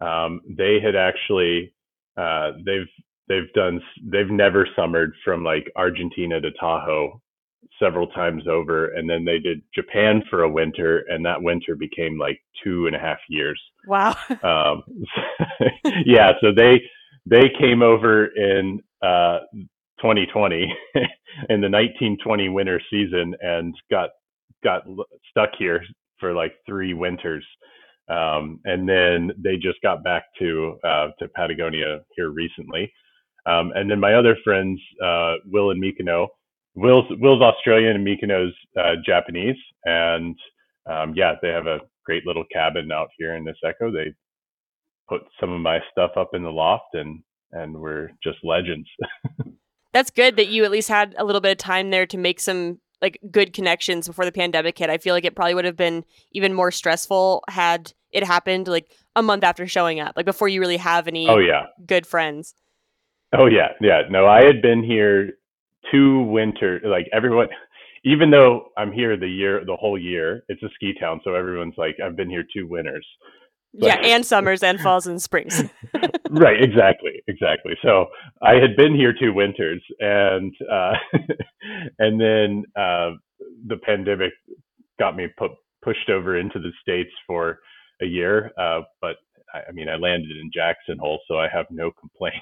Um, 0.00 0.40
they 0.48 0.78
had 0.82 0.96
actually, 0.96 1.72
uh, 2.16 2.52
they've 2.66 2.88
they've 3.28 3.52
done, 3.54 3.80
they've 4.02 4.30
never 4.30 4.66
summered 4.74 5.14
from 5.24 5.44
like 5.44 5.70
Argentina 5.76 6.40
to 6.40 6.50
Tahoe 6.52 7.20
several 7.80 8.08
times 8.08 8.42
over, 8.48 8.88
and 8.88 9.08
then 9.08 9.24
they 9.24 9.38
did 9.38 9.62
Japan 9.72 10.22
for 10.28 10.42
a 10.42 10.50
winter, 10.50 11.04
and 11.08 11.24
that 11.24 11.40
winter 11.40 11.76
became 11.76 12.18
like 12.18 12.40
two 12.64 12.88
and 12.88 12.96
a 12.96 12.98
half 12.98 13.18
years. 13.28 13.60
Wow. 13.86 14.16
Um, 14.42 14.82
yeah, 16.04 16.32
so 16.40 16.48
they 16.54 16.80
they 17.26 17.50
came 17.60 17.82
over 17.82 18.26
in 18.26 18.80
uh, 19.02 19.40
2020 20.00 20.62
in 20.94 21.60
the 21.60 21.70
1920 21.70 22.48
winter 22.48 22.80
season 22.90 23.34
and 23.40 23.74
got 23.90 24.10
got 24.62 24.82
stuck 25.30 25.50
here 25.58 25.82
for 26.18 26.34
like 26.34 26.52
three 26.66 26.94
winters. 26.94 27.44
Um, 28.08 28.60
and 28.64 28.88
then 28.88 29.30
they 29.38 29.56
just 29.56 29.80
got 29.82 30.02
back 30.02 30.24
to 30.38 30.78
uh, 30.84 31.08
to 31.18 31.28
Patagonia 31.28 32.00
here 32.16 32.30
recently. 32.30 32.92
Um, 33.46 33.72
and 33.74 33.90
then 33.90 34.00
my 34.00 34.14
other 34.14 34.36
friends, 34.44 34.80
uh, 35.02 35.36
Will 35.46 35.70
and 35.70 35.82
Mikino, 35.82 36.28
Will's 36.74 37.06
Will's 37.20 37.42
Australian 37.42 37.96
and 37.96 38.06
Mikino's 38.06 38.54
uh, 38.78 38.94
Japanese, 39.04 39.56
and 39.84 40.36
um, 40.90 41.14
yeah, 41.16 41.34
they 41.40 41.48
have 41.48 41.66
a 41.66 41.80
great 42.04 42.26
little 42.26 42.44
cabin 42.52 42.90
out 42.92 43.08
here 43.18 43.34
in 43.36 43.44
Niseko. 43.44 43.92
They 43.92 44.12
put 45.08 45.22
some 45.40 45.52
of 45.52 45.60
my 45.60 45.80
stuff 45.90 46.12
up 46.16 46.30
in 46.34 46.42
the 46.42 46.50
loft, 46.50 46.94
and 46.94 47.22
and 47.52 47.74
we're 47.74 48.10
just 48.22 48.38
legends. 48.44 48.88
that's 49.92 50.10
good 50.10 50.36
that 50.36 50.48
you 50.48 50.64
at 50.64 50.70
least 50.70 50.88
had 50.88 51.14
a 51.18 51.24
little 51.24 51.40
bit 51.40 51.52
of 51.52 51.58
time 51.58 51.90
there 51.90 52.06
to 52.06 52.18
make 52.18 52.40
some 52.40 52.78
like 53.02 53.18
good 53.30 53.52
connections 53.52 54.06
before 54.06 54.24
the 54.24 54.32
pandemic 54.32 54.78
hit. 54.78 54.90
I 54.90 54.98
feel 54.98 55.14
like 55.14 55.24
it 55.24 55.34
probably 55.34 55.54
would 55.54 55.64
have 55.64 55.76
been 55.76 56.04
even 56.32 56.52
more 56.52 56.70
stressful 56.70 57.42
had 57.48 57.92
it 58.12 58.24
happened 58.24 58.68
like 58.68 58.92
a 59.16 59.22
month 59.22 59.44
after 59.44 59.66
showing 59.66 60.00
up, 60.00 60.14
like 60.16 60.26
before 60.26 60.48
you 60.48 60.60
really 60.60 60.76
have 60.76 61.08
any 61.08 61.28
oh 61.28 61.38
yeah 61.38 61.66
good 61.86 62.06
friends. 62.06 62.54
Oh 63.32 63.46
yeah, 63.46 63.68
yeah. 63.80 64.02
No, 64.10 64.26
I 64.26 64.44
had 64.44 64.60
been 64.62 64.82
here 64.82 65.38
two 65.90 66.22
winter 66.22 66.80
like 66.84 67.08
everyone 67.12 67.48
even 68.04 68.30
though 68.30 68.68
I'm 68.76 68.92
here 68.92 69.16
the 69.16 69.28
year 69.28 69.64
the 69.64 69.76
whole 69.76 69.98
year, 69.98 70.44
it's 70.48 70.62
a 70.62 70.68
ski 70.74 70.94
town, 70.98 71.20
so 71.24 71.34
everyone's 71.34 71.74
like 71.76 71.96
I've 72.04 72.16
been 72.16 72.30
here 72.30 72.44
two 72.54 72.66
winters. 72.66 73.06
But, 73.72 73.86
yeah, 73.86 73.96
and 74.02 74.26
summers 74.26 74.62
and 74.62 74.80
falls 74.80 75.06
and 75.06 75.22
springs. 75.22 75.62
right, 76.30 76.60
exactly, 76.60 77.22
exactly. 77.28 77.74
So 77.82 78.06
I 78.42 78.54
had 78.54 78.76
been 78.76 78.94
here 78.94 79.14
two 79.18 79.32
winters, 79.32 79.82
and 80.00 80.52
uh, 80.70 80.92
and 81.98 82.20
then 82.20 82.64
uh, 82.76 83.12
the 83.66 83.76
pandemic 83.76 84.32
got 84.98 85.16
me 85.16 85.28
put, 85.38 85.52
pushed 85.82 86.10
over 86.10 86.38
into 86.38 86.58
the 86.58 86.72
states 86.82 87.10
for 87.26 87.60
a 88.02 88.06
year. 88.06 88.50
Uh, 88.58 88.80
but 89.00 89.16
I 89.54 89.72
mean, 89.72 89.88
I 89.88 89.96
landed 89.96 90.30
in 90.30 90.50
Jackson 90.52 90.98
Hole, 90.98 91.20
so 91.26 91.38
I 91.38 91.48
have 91.52 91.66
no 91.70 91.90
complaints. 92.00 92.38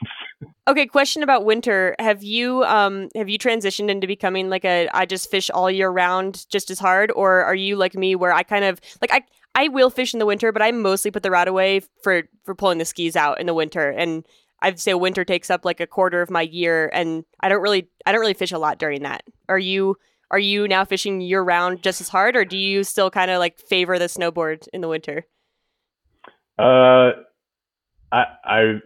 okay, 0.66 0.87
question 0.87 1.22
about 1.22 1.44
winter. 1.44 1.94
Have 1.98 2.22
you 2.22 2.64
um 2.64 3.09
have 3.14 3.28
you 3.28 3.38
transitioned 3.38 3.90
into 3.90 4.06
becoming 4.06 4.48
like 4.50 4.64
a 4.64 4.88
I 4.92 5.06
just 5.06 5.30
fish 5.30 5.50
all 5.50 5.70
year 5.70 5.90
round 5.90 6.46
just 6.48 6.70
as 6.70 6.78
hard, 6.78 7.11
or 7.14 7.44
are 7.44 7.54
you 7.54 7.76
like 7.76 7.94
me 7.94 8.14
where 8.14 8.32
I 8.32 8.42
kind 8.42 8.64
of 8.64 8.80
like 9.00 9.12
I 9.12 9.22
I 9.54 9.68
will 9.68 9.90
fish 9.90 10.12
in 10.12 10.20
the 10.20 10.26
winter, 10.26 10.52
but 10.52 10.62
I 10.62 10.70
mostly 10.70 11.11
put 11.11 11.22
the 11.22 11.30
rod 11.30 11.48
away 11.48 11.80
for 12.02 12.24
for 12.44 12.54
pulling 12.54 12.78
the 12.78 12.85
skis 12.85 13.16
out 13.16 13.40
in 13.40 13.46
the 13.46 13.54
winter. 13.54 13.90
And 13.90 14.24
I'd 14.61 14.80
say 14.80 14.94
winter 14.94 15.24
takes 15.24 15.50
up 15.50 15.64
like 15.64 15.80
a 15.80 15.87
quarter 15.87 16.20
of 16.20 16.30
my 16.30 16.42
year, 16.42 16.90
and 16.92 17.24
I 17.40 17.48
don't 17.48 17.62
really 17.62 17.88
I 18.06 18.12
don't 18.12 18.20
really 18.20 18.35
fish 18.35 18.52
a 18.52 18.59
lot 18.59 18.78
during 18.78 19.02
that. 19.02 19.22
Are 19.48 19.59
you 19.59 19.96
are 20.30 20.38
you 20.38 20.68
now 20.68 20.85
fishing 20.85 21.20
year 21.20 21.42
round 21.42 21.82
just 21.82 22.00
as 22.00 22.09
hard, 22.09 22.37
or 22.37 22.44
do 22.44 22.59
you 22.59 22.85
still 22.85 23.11
kind 23.11 23.30
of 23.30 23.38
like 23.38 23.59
favor 23.59 23.98
the 23.98 24.06
snowboard 24.06 24.68
in 24.72 24.80
the 24.80 24.88
winter? 24.88 25.24
Uh, 26.58 27.12
I 28.10 28.24
I 28.44 28.80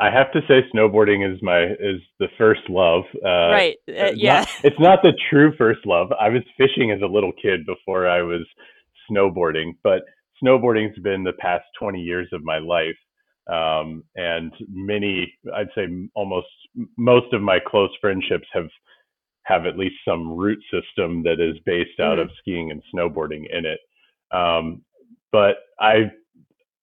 I 0.00 0.10
have 0.10 0.32
to 0.32 0.40
say 0.48 0.62
snowboarding 0.74 1.30
is 1.30 1.40
my 1.42 1.64
is 1.64 2.00
the 2.18 2.28
first 2.36 2.62
love. 2.68 3.04
Uh, 3.24 3.52
right. 3.52 3.76
Uh, 3.88 4.12
yeah. 4.16 4.40
Not, 4.40 4.48
it's 4.64 4.80
not 4.80 5.02
the 5.02 5.12
true 5.30 5.54
first 5.56 5.86
love. 5.86 6.08
I 6.20 6.28
was 6.28 6.42
fishing 6.56 6.90
as 6.90 7.00
a 7.02 7.06
little 7.12 7.32
kid 7.40 7.64
before 7.66 8.08
I 8.08 8.22
was 8.22 8.46
snowboarding, 9.10 9.76
but 9.84 10.02
snowboarding's 10.42 10.98
been 11.00 11.22
the 11.22 11.34
past 11.38 11.64
20 11.78 12.00
years 12.00 12.28
of 12.32 12.42
my 12.42 12.58
life. 12.58 12.96
Um, 13.48 14.04
and 14.16 14.52
many, 14.68 15.32
I'd 15.54 15.68
say 15.74 15.86
almost 16.14 16.46
most 16.96 17.32
of 17.32 17.42
my 17.42 17.58
close 17.64 17.90
friendships 18.00 18.46
have 18.52 18.68
have 19.44 19.66
at 19.66 19.76
least 19.76 19.96
some 20.06 20.36
root 20.36 20.58
system 20.70 21.22
that 21.24 21.40
is 21.40 21.60
based 21.66 22.00
out 22.00 22.18
mm-hmm. 22.18 22.22
of 22.22 22.30
skiing 22.38 22.70
and 22.70 22.82
snowboarding 22.94 23.44
in 23.52 23.66
it. 23.66 23.80
Um, 24.36 24.82
but 25.32 25.56
I 25.80 26.10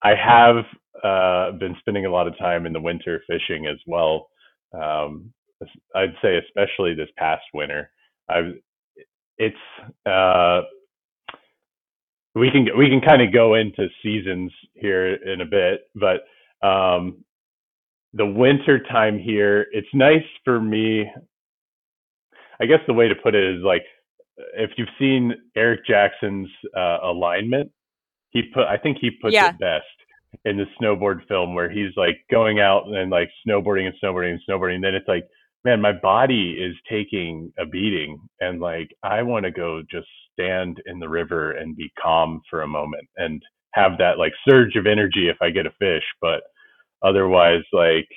I 0.02 0.14
have 0.14 0.64
uh, 1.04 1.52
been 1.58 1.76
spending 1.80 2.06
a 2.06 2.10
lot 2.10 2.26
of 2.26 2.38
time 2.38 2.66
in 2.66 2.72
the 2.72 2.80
winter 2.80 3.22
fishing 3.26 3.66
as 3.66 3.78
well. 3.86 4.28
Um, 4.72 5.32
I'd 5.94 6.14
say 6.22 6.38
especially 6.38 6.94
this 6.94 7.08
past 7.16 7.42
winter. 7.52 7.90
I've 8.28 8.54
it's 9.38 9.56
uh, 10.06 10.62
we 12.34 12.50
can 12.50 12.68
we 12.78 12.88
can 12.88 13.00
kind 13.00 13.22
of 13.22 13.32
go 13.32 13.54
into 13.54 13.88
seasons 14.02 14.52
here 14.74 15.14
in 15.14 15.40
a 15.40 15.46
bit, 15.46 15.82
but 15.94 16.66
um, 16.66 17.24
the 18.12 18.26
winter 18.26 18.80
time 18.90 19.18
here, 19.18 19.66
it's 19.72 19.88
nice 19.94 20.24
for 20.44 20.60
me. 20.60 21.10
I 22.60 22.66
guess 22.66 22.80
the 22.86 22.94
way 22.94 23.08
to 23.08 23.14
put 23.14 23.34
it 23.34 23.56
is 23.56 23.62
like 23.64 23.82
if 24.54 24.70
you've 24.76 24.88
seen 24.98 25.34
Eric 25.56 25.80
Jackson's 25.86 26.48
uh, 26.76 26.98
alignment, 27.02 27.70
he 28.30 28.42
put 28.54 28.64
I 28.64 28.76
think 28.76 28.98
he 29.00 29.10
puts 29.10 29.34
yeah. 29.34 29.50
it 29.50 29.58
best 29.58 29.84
in 30.44 30.56
the 30.56 30.66
snowboard 30.80 31.26
film 31.26 31.54
where 31.54 31.70
he's 31.70 31.92
like 31.96 32.16
going 32.30 32.60
out 32.60 32.84
and 32.86 33.10
like 33.10 33.28
snowboarding 33.46 33.86
and 33.86 33.94
snowboarding 34.02 34.32
and 34.32 34.40
snowboarding. 34.48 34.76
And 34.76 34.84
then 34.84 34.94
it's 34.94 35.08
like, 35.08 35.26
man, 35.64 35.80
my 35.80 35.92
body 35.92 36.52
is 36.52 36.74
taking 36.90 37.52
a 37.58 37.66
beating, 37.66 38.18
and 38.40 38.60
like 38.60 38.90
I 39.02 39.22
want 39.22 39.44
to 39.44 39.50
go 39.50 39.82
just 39.90 40.08
stand 40.32 40.78
in 40.86 40.98
the 40.98 41.08
river 41.08 41.52
and 41.52 41.76
be 41.76 41.92
calm 42.00 42.40
for 42.48 42.62
a 42.62 42.68
moment 42.68 43.08
and 43.16 43.42
have 43.74 43.92
that 43.98 44.18
like 44.18 44.32
surge 44.48 44.76
of 44.76 44.86
energy 44.86 45.28
if 45.28 45.36
I 45.40 45.50
get 45.50 45.66
a 45.66 45.70
fish, 45.78 46.04
but 46.20 46.42
otherwise 47.02 47.62
like 47.72 48.08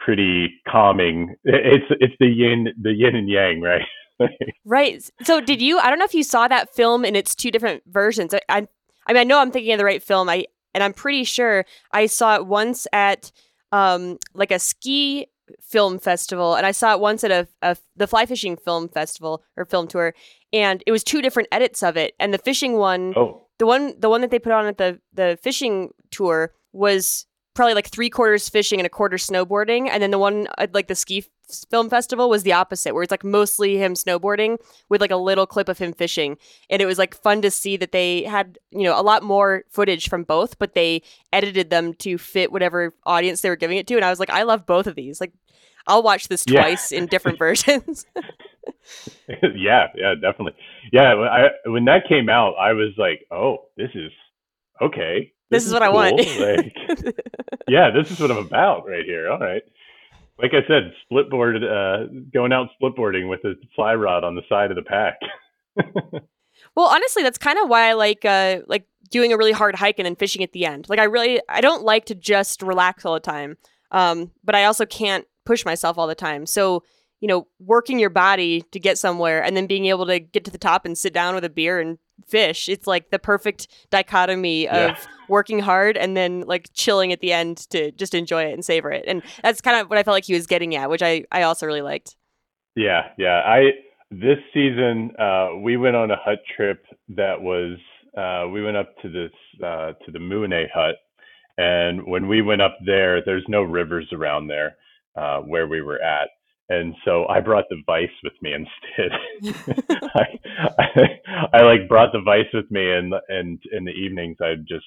pretty 0.00 0.48
calming. 0.68 1.34
It's 1.44 1.86
it's 2.00 2.14
the 2.20 2.26
yin 2.26 2.68
the 2.80 2.92
yin 2.92 3.16
and 3.16 3.28
yang, 3.28 3.60
right? 3.60 3.82
right. 4.64 5.02
So 5.22 5.40
did 5.40 5.62
you 5.62 5.78
I 5.78 5.88
don't 5.88 5.98
know 5.98 6.04
if 6.04 6.14
you 6.14 6.22
saw 6.24 6.48
that 6.48 6.74
film 6.74 7.04
in 7.04 7.16
its 7.16 7.34
two 7.34 7.50
different 7.50 7.82
versions. 7.86 8.34
I, 8.34 8.40
I 8.48 8.68
I 9.06 9.12
mean 9.12 9.20
I 9.20 9.24
know 9.24 9.40
I'm 9.40 9.50
thinking 9.50 9.72
of 9.72 9.78
the 9.78 9.84
right 9.84 10.02
film. 10.02 10.28
I 10.28 10.46
and 10.74 10.82
I'm 10.82 10.92
pretty 10.92 11.24
sure 11.24 11.64
I 11.92 12.06
saw 12.06 12.36
it 12.36 12.46
once 12.46 12.86
at 12.92 13.32
um 13.72 14.18
like 14.34 14.50
a 14.50 14.58
ski 14.58 15.26
film 15.60 15.98
festival 15.98 16.54
and 16.54 16.64
I 16.64 16.72
saw 16.72 16.94
it 16.94 17.00
once 17.00 17.22
at 17.22 17.30
a, 17.30 17.46
a 17.62 17.76
the 17.96 18.06
fly 18.06 18.26
fishing 18.26 18.56
film 18.56 18.88
festival 18.88 19.42
or 19.56 19.64
film 19.64 19.86
tour 19.88 20.14
and 20.54 20.82
it 20.86 20.92
was 20.92 21.02
two 21.02 21.20
different 21.20 21.48
edits 21.50 21.82
of 21.82 21.96
it. 21.96 22.14
And 22.20 22.32
the 22.32 22.38
fishing 22.38 22.74
one, 22.74 23.12
oh. 23.16 23.46
the 23.58 23.66
one 23.66 23.94
the 23.98 24.08
one 24.08 24.20
that 24.20 24.30
they 24.30 24.38
put 24.38 24.52
on 24.52 24.66
at 24.66 24.78
the 24.78 25.00
the 25.12 25.36
fishing 25.42 25.90
tour 26.10 26.52
was 26.72 27.26
probably 27.54 27.74
like 27.74 27.88
three 27.88 28.10
quarters 28.10 28.48
fishing 28.48 28.80
and 28.80 28.86
a 28.86 28.90
quarter 28.90 29.16
snowboarding, 29.16 29.88
and 29.88 30.02
then 30.02 30.10
the 30.10 30.18
one 30.18 30.48
at 30.58 30.74
like 30.74 30.88
the 30.88 30.94
ski 30.94 31.24
film 31.70 31.88
festival 31.88 32.28
was 32.28 32.42
the 32.42 32.52
opposite, 32.52 32.94
where 32.94 33.02
it's 33.02 33.10
like 33.10 33.24
mostly 33.24 33.76
him 33.76 33.94
snowboarding 33.94 34.58
with 34.88 35.00
like 35.00 35.10
a 35.10 35.16
little 35.16 35.46
clip 35.46 35.68
of 35.68 35.78
him 35.78 35.92
fishing, 35.92 36.36
and 36.68 36.82
it 36.82 36.86
was 36.86 36.98
like 36.98 37.14
fun 37.14 37.42
to 37.42 37.50
see 37.50 37.76
that 37.76 37.92
they 37.92 38.24
had 38.24 38.58
you 38.70 38.82
know 38.82 38.98
a 38.98 39.02
lot 39.02 39.22
more 39.22 39.64
footage 39.70 40.08
from 40.08 40.24
both, 40.24 40.58
but 40.58 40.74
they 40.74 41.02
edited 41.32 41.70
them 41.70 41.94
to 41.94 42.18
fit 42.18 42.52
whatever 42.52 42.92
audience 43.06 43.40
they 43.40 43.48
were 43.48 43.56
giving 43.56 43.78
it 43.78 43.86
to, 43.86 43.96
and 43.96 44.04
I 44.04 44.10
was 44.10 44.20
like, 44.20 44.30
I 44.30 44.42
love 44.42 44.66
both 44.66 44.86
of 44.86 44.94
these, 44.94 45.20
like. 45.20 45.32
I'll 45.86 46.02
watch 46.02 46.28
this 46.28 46.46
twice 46.46 46.92
yeah. 46.92 47.00
in 47.00 47.06
different 47.08 47.38
versions. 47.46 48.06
yeah, 49.28 49.88
yeah, 49.94 50.14
definitely. 50.14 50.54
Yeah, 50.92 51.12
I, 51.12 51.68
when 51.68 51.84
that 51.84 52.08
came 52.08 52.30
out, 52.30 52.54
I 52.58 52.72
was 52.72 52.94
like, 52.96 53.26
"Oh, 53.30 53.66
this 53.76 53.90
is 53.94 54.10
okay. 54.80 55.33
This, 55.50 55.64
this 55.64 55.64
is, 55.64 55.68
is, 55.68 55.72
what 55.74 55.82
cool. 55.82 55.90
I 55.90 56.10
want." 56.10 56.16
like, 56.40 57.16
yeah, 57.68 57.90
this 57.90 58.10
is 58.10 58.20
what 58.20 58.30
I'm 58.30 58.38
about 58.38 58.86
right 58.86 59.04
here. 59.04 59.30
All 59.30 59.38
right. 59.38 59.62
Like 60.42 60.50
I 60.52 60.66
said, 60.66 60.92
splitboard, 61.10 61.62
uh, 61.62 62.08
going 62.32 62.52
out 62.52 62.68
splitboarding 62.80 63.28
with 63.28 63.44
a 63.44 63.54
fly 63.76 63.94
rod 63.94 64.24
on 64.24 64.34
the 64.34 64.42
side 64.48 64.70
of 64.70 64.76
the 64.76 64.82
pack. 64.82 65.18
Well, 66.76 66.86
honestly, 66.86 67.22
that's 67.22 67.38
kind 67.38 67.58
of 67.58 67.68
why 67.68 67.88
I 67.88 67.92
like 67.92 68.24
uh 68.24 68.60
like 68.66 68.86
doing 69.10 69.32
a 69.32 69.36
really 69.36 69.52
hard 69.52 69.74
hike 69.74 69.98
and 69.98 70.06
then 70.06 70.16
fishing 70.16 70.42
at 70.42 70.52
the 70.52 70.66
end. 70.66 70.88
Like 70.88 70.98
I 70.98 71.04
really 71.04 71.40
I 71.48 71.60
don't 71.60 71.84
like 71.84 72.06
to 72.06 72.14
just 72.14 72.62
relax 72.62 73.04
all 73.04 73.14
the 73.14 73.20
time. 73.20 73.56
Um, 73.90 74.32
but 74.42 74.54
I 74.54 74.64
also 74.64 74.86
can't 74.86 75.24
push 75.46 75.64
myself 75.64 75.98
all 75.98 76.06
the 76.06 76.14
time. 76.14 76.46
So, 76.46 76.82
you 77.20 77.28
know, 77.28 77.46
working 77.60 77.98
your 77.98 78.10
body 78.10 78.62
to 78.72 78.80
get 78.80 78.98
somewhere 78.98 79.42
and 79.42 79.56
then 79.56 79.66
being 79.66 79.86
able 79.86 80.06
to 80.06 80.18
get 80.18 80.44
to 80.46 80.50
the 80.50 80.58
top 80.58 80.84
and 80.84 80.98
sit 80.98 81.12
down 81.12 81.34
with 81.34 81.44
a 81.44 81.50
beer 81.50 81.78
and 81.78 81.98
fish. 82.26 82.68
It's 82.68 82.86
like 82.86 83.10
the 83.10 83.18
perfect 83.18 83.68
dichotomy 83.90 84.68
of 84.68 84.90
yeah. 84.90 84.98
working 85.28 85.58
hard 85.58 85.96
and 85.96 86.16
then 86.16 86.42
like 86.42 86.70
chilling 86.74 87.12
at 87.12 87.20
the 87.20 87.32
end 87.32 87.68
to 87.70 87.90
just 87.92 88.14
enjoy 88.14 88.44
it 88.44 88.54
and 88.54 88.64
savor 88.64 88.90
it. 88.90 89.04
And 89.06 89.22
that's 89.42 89.60
kind 89.60 89.80
of 89.80 89.88
what 89.90 89.98
I 89.98 90.02
felt 90.02 90.14
like 90.14 90.24
he 90.24 90.34
was 90.34 90.46
getting 90.46 90.74
at, 90.74 90.90
which 90.90 91.02
I 91.02 91.24
I 91.32 91.42
also 91.42 91.66
really 91.66 91.82
liked. 91.82 92.16
Yeah, 92.76 93.08
yeah. 93.18 93.40
I 93.46 93.70
this 94.10 94.38
season 94.52 95.12
uh, 95.18 95.56
we 95.62 95.76
went 95.76 95.96
on 95.96 96.10
a 96.10 96.16
hut 96.16 96.40
trip 96.56 96.84
that 97.16 97.40
was 97.40 97.78
uh, 98.16 98.48
we 98.48 98.62
went 98.62 98.76
up 98.76 98.94
to 99.02 99.08
this 99.08 99.32
uh, 99.62 99.92
to 100.04 100.12
the 100.12 100.18
Muine 100.18 100.66
hut, 100.72 100.96
and 101.58 102.06
when 102.06 102.28
we 102.28 102.42
went 102.42 102.62
up 102.62 102.76
there, 102.84 103.24
there's 103.24 103.44
no 103.48 103.62
rivers 103.62 104.08
around 104.12 104.48
there 104.48 104.76
uh, 105.16 105.40
where 105.40 105.66
we 105.66 105.82
were 105.82 106.00
at, 106.02 106.28
and 106.68 106.94
so 107.04 107.26
I 107.26 107.40
brought 107.40 107.64
the 107.68 107.82
vice 107.84 108.08
with 108.22 108.32
me 108.40 108.52
instead. 108.54 109.84
I, 110.14 110.24
I, 110.78 111.58
I 111.58 111.62
like 111.62 111.88
brought 111.88 112.12
the 112.12 112.20
vice 112.20 112.52
with 112.52 112.70
me, 112.70 112.90
and 112.90 113.14
and 113.28 113.60
in 113.72 113.84
the 113.84 113.92
evenings 113.92 114.36
I'd 114.40 114.66
just 114.66 114.86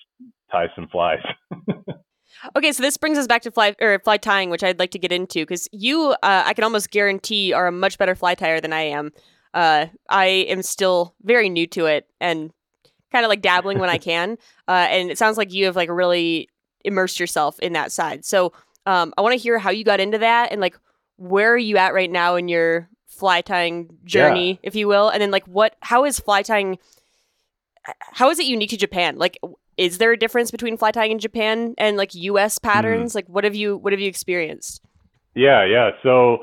tie 0.52 0.68
some 0.76 0.88
flies. 0.88 1.20
okay, 2.56 2.72
so 2.72 2.82
this 2.82 2.98
brings 2.98 3.18
us 3.18 3.28
back 3.28 3.44
to 3.44 3.52
fly 3.52 3.76
or 3.80 4.00
fly 4.00 4.18
tying, 4.18 4.50
which 4.50 4.64
I'd 4.64 4.80
like 4.80 4.92
to 4.92 5.00
get 5.00 5.12
into 5.12 5.42
because 5.42 5.68
you, 5.72 6.16
uh, 6.24 6.44
I 6.46 6.54
can 6.54 6.64
almost 6.64 6.92
guarantee, 6.92 7.54
are 7.54 7.68
a 7.68 7.72
much 7.72 7.98
better 7.98 8.16
fly 8.16 8.36
tyer 8.36 8.62
than 8.62 8.74
I 8.74 8.82
am. 8.82 9.12
Uh, 9.54 9.88
I 10.10 10.26
am 10.26 10.62
still 10.62 11.16
very 11.24 11.50
new 11.50 11.68
to 11.68 11.86
it 11.86 12.08
and 12.20 12.52
kind 13.12 13.26
of 13.26 13.30
like 13.30 13.42
dabbling 13.42 13.80
when 13.80 13.90
I 13.90 13.98
can. 13.98 14.38
Uh, 14.68 14.88
and 14.90 15.10
it 15.10 15.18
sounds 15.18 15.38
like 15.38 15.54
you 15.54 15.66
have 15.66 15.76
like 15.76 15.90
really 15.90 16.50
immersed 16.84 17.20
yourself 17.20 17.58
in 17.60 17.74
that 17.74 17.92
side. 17.92 18.26
So 18.26 18.54
um, 18.86 19.14
I 19.18 19.22
want 19.22 19.34
to 19.34 19.42
hear 19.42 19.58
how 19.58 19.70
you 19.70 19.84
got 19.84 20.00
into 20.00 20.18
that 20.20 20.52
and 20.52 20.62
like 20.62 20.78
where 21.18 21.54
are 21.54 21.58
you 21.58 21.78
at 21.78 21.94
right 21.94 22.10
now 22.10 22.36
in 22.36 22.48
your 22.48 22.90
fly 23.08 23.42
tying 23.42 23.98
journey, 24.06 24.52
yeah. 24.52 24.58
if 24.64 24.76
you 24.76 24.88
will, 24.88 25.10
and 25.10 25.22
then 25.22 25.32
like 25.32 25.46
what 25.46 25.76
how 25.82 26.06
is 26.06 26.20
fly 26.20 26.42
tying 26.42 26.78
how 28.00 28.30
is 28.30 28.40
it 28.40 28.46
unique 28.46 28.70
to 28.70 28.78
Japan? 28.78 29.18
Like 29.18 29.38
is 29.78 30.00
there 30.00 30.12
a 30.12 30.18
difference 30.18 30.52
between 30.52 30.78
fly 30.78 30.92
tying 30.92 31.12
in 31.12 31.20
Japan 31.20 31.76
and 31.78 31.98
like 31.98 32.14
US 32.16 32.60
patterns? 32.60 33.12
Mm. 33.12 33.16
Like 33.16 33.28
what 33.28 33.44
have 33.44 33.56
you 33.56 33.78
what 33.78 33.94
have 33.94 34.00
you 34.00 34.08
experienced? 34.08 34.82
Yeah, 35.36 35.66
yeah. 35.66 35.92
So 36.04 36.40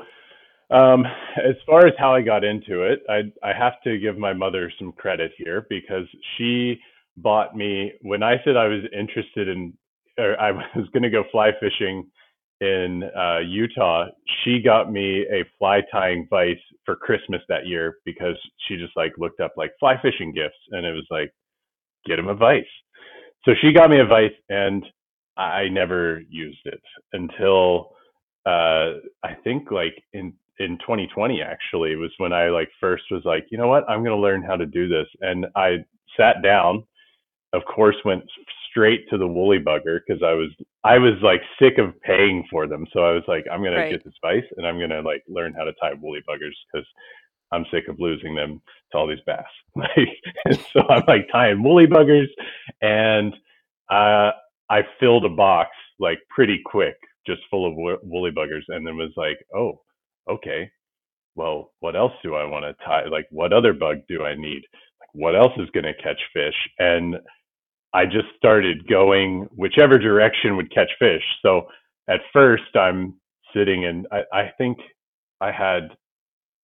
um, 0.71 1.05
as 1.37 1.55
far 1.65 1.85
as 1.85 1.93
how 1.97 2.13
I 2.13 2.21
got 2.21 2.43
into 2.43 2.83
it, 2.83 2.99
I 3.09 3.31
I 3.47 3.53
have 3.53 3.81
to 3.83 3.97
give 3.97 4.17
my 4.17 4.33
mother 4.33 4.71
some 4.79 4.91
credit 4.93 5.31
here 5.37 5.65
because 5.69 6.07
she 6.37 6.79
bought 7.17 7.55
me 7.55 7.93
when 8.01 8.23
I 8.23 8.35
said 8.43 8.57
I 8.57 8.67
was 8.67 8.83
interested 8.91 9.47
in 9.47 9.73
or 10.17 10.39
I 10.39 10.51
was 10.75 10.87
going 10.93 11.03
to 11.03 11.09
go 11.09 11.23
fly 11.31 11.51
fishing 11.59 12.07
in 12.61 13.03
uh, 13.17 13.39
Utah, 13.39 14.05
she 14.43 14.61
got 14.61 14.91
me 14.91 15.25
a 15.31 15.43
fly 15.59 15.81
tying 15.91 16.27
vise 16.29 16.55
for 16.85 16.95
Christmas 16.95 17.41
that 17.49 17.67
year 17.67 17.97
because 18.05 18.35
she 18.67 18.77
just 18.77 18.95
like 18.95 19.13
looked 19.17 19.39
up 19.39 19.53
like 19.57 19.71
fly 19.79 19.95
fishing 20.01 20.33
gifts 20.33 20.57
and 20.71 20.85
it 20.85 20.93
was 20.93 21.05
like, 21.09 21.31
get 22.05 22.19
him 22.19 22.27
a 22.27 22.35
vise. 22.35 22.63
So 23.43 23.51
she 23.61 23.73
got 23.73 23.89
me 23.89 23.99
a 23.99 24.05
vise 24.05 24.31
and 24.49 24.85
I 25.37 25.67
never 25.67 26.21
used 26.29 26.65
it 26.65 26.81
until 27.13 27.91
uh, 28.45 28.99
I 29.23 29.33
think 29.43 29.71
like 29.71 30.01
in 30.13 30.33
in 30.59 30.77
2020 30.79 31.41
actually 31.41 31.95
was 31.95 32.11
when 32.17 32.31
I 32.31 32.47
like 32.47 32.69
first 32.79 33.03
was 33.11 33.23
like, 33.25 33.45
you 33.51 33.57
know 33.57 33.67
what, 33.67 33.83
I'm 33.89 34.03
to 34.15 34.21
learn 34.21 34.41
how 34.41 34.55
to 34.55 34.65
do 34.65 34.87
this. 34.87 35.07
And 35.19 35.45
I 35.55 35.77
sat 36.15 36.41
down, 36.41 36.85
of 37.53 37.63
course, 37.65 37.95
went 38.05 38.23
straight 38.75 39.07
to 39.09 39.17
the 39.17 39.27
woolly 39.27 39.59
bugger 39.59 39.99
because 40.05 40.21
I 40.21 40.33
was 40.33 40.49
I 40.83 40.97
was 40.97 41.13
like 41.21 41.41
sick 41.59 41.77
of 41.77 41.99
paying 42.01 42.45
for 42.51 42.67
them. 42.67 42.85
So 42.91 43.01
I 43.01 43.11
was 43.11 43.23
like, 43.27 43.45
I'm 43.51 43.63
gonna 43.63 43.77
right. 43.77 43.91
get 43.91 44.03
this 44.03 44.13
vice 44.21 44.43
and 44.57 44.67
I'm 44.67 44.79
gonna 44.79 45.01
like 45.01 45.23
learn 45.27 45.53
how 45.53 45.63
to 45.63 45.73
tie 45.81 45.93
woolly 46.01 46.21
buggers 46.27 46.53
because 46.71 46.85
I'm 47.51 47.65
sick 47.71 47.87
of 47.87 47.99
losing 47.99 48.35
them 48.35 48.61
to 48.91 48.97
all 48.97 49.07
these 49.07 49.19
bass. 49.25 49.43
Like, 50.47 50.63
so 50.73 50.81
I'm 50.89 51.03
like 51.07 51.27
tying 51.31 51.61
woolly 51.61 51.85
buggers, 51.85 52.27
and 52.81 53.33
uh, 53.89 54.31
I 54.69 54.81
filled 54.99 55.25
a 55.25 55.29
box 55.29 55.69
like 55.99 56.19
pretty 56.29 56.61
quick, 56.65 56.95
just 57.27 57.41
full 57.49 57.67
of 57.67 57.75
wo- 57.75 57.99
woolly 58.03 58.31
buggers, 58.31 58.63
and 58.69 58.87
then 58.87 58.95
was 58.95 59.11
like, 59.17 59.37
oh, 59.53 59.81
okay. 60.29 60.69
Well, 61.35 61.73
what 61.81 61.97
else 61.97 62.13
do 62.23 62.35
I 62.35 62.45
want 62.45 62.63
to 62.63 62.85
tie? 62.85 63.05
Like, 63.07 63.27
what 63.31 63.51
other 63.51 63.73
bug 63.73 63.97
do 64.07 64.23
I 64.23 64.35
need? 64.35 64.61
Like, 65.01 65.09
what 65.11 65.35
else 65.35 65.51
is 65.57 65.69
going 65.71 65.83
to 65.83 66.01
catch 66.01 66.21
fish? 66.33 66.55
And 66.79 67.15
I 67.95 68.05
just 68.05 68.27
started 68.35 68.85
going 68.89 69.47
whichever 69.55 69.97
direction 69.97 70.57
would 70.57 70.69
catch 70.73 70.89
fish. 70.99 71.23
So 71.41 71.67
at 72.09 72.19
first 72.33 72.75
I'm 72.75 73.13
sitting 73.55 73.85
and 73.85 74.05
I, 74.11 74.23
I 74.33 74.51
think 74.57 74.77
I 75.39 75.49
had 75.51 75.95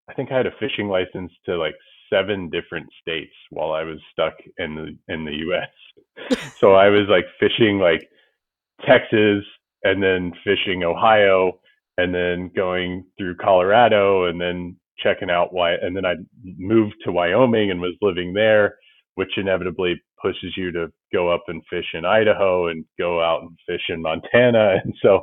I 0.09 0.13
think 0.13 0.29
I 0.29 0.37
had 0.37 0.45
a 0.45 0.51
fishing 0.59 0.89
license 0.89 1.31
to 1.45 1.57
like 1.57 1.75
seven 2.11 2.49
different 2.49 2.87
states 3.01 3.31
while 3.49 3.71
I 3.71 3.83
was 3.83 3.97
stuck 4.11 4.33
in 4.57 4.75
the 4.75 5.13
in 5.13 5.23
the 5.23 5.37
US. 5.47 6.37
so 6.59 6.73
I 6.73 6.89
was 6.89 7.07
like 7.07 7.25
fishing 7.39 7.79
like 7.79 8.09
Texas 8.85 9.45
and 9.85 10.03
then 10.03 10.33
fishing 10.43 10.83
Ohio 10.83 11.61
and 11.97 12.13
then 12.13 12.51
going 12.53 13.05
through 13.17 13.37
Colorado 13.37 14.25
and 14.25 14.39
then 14.39 14.75
checking 14.99 15.29
out 15.29 15.53
why 15.53 15.75
and 15.75 15.95
then 15.95 16.05
I 16.05 16.15
moved 16.43 16.95
to 17.05 17.13
Wyoming 17.13 17.71
and 17.71 17.79
was 17.79 17.95
living 18.01 18.33
there 18.33 18.75
which 19.15 19.37
inevitably 19.37 20.01
pushes 20.21 20.55
you 20.55 20.71
to 20.71 20.91
go 21.13 21.29
up 21.29 21.43
and 21.47 21.61
fish 21.69 21.85
in 21.93 22.05
Idaho 22.05 22.67
and 22.67 22.85
go 22.97 23.21
out 23.21 23.41
and 23.41 23.57
fish 23.67 23.81
in 23.89 24.01
Montana. 24.01 24.75
And 24.83 24.93
so 25.01 25.21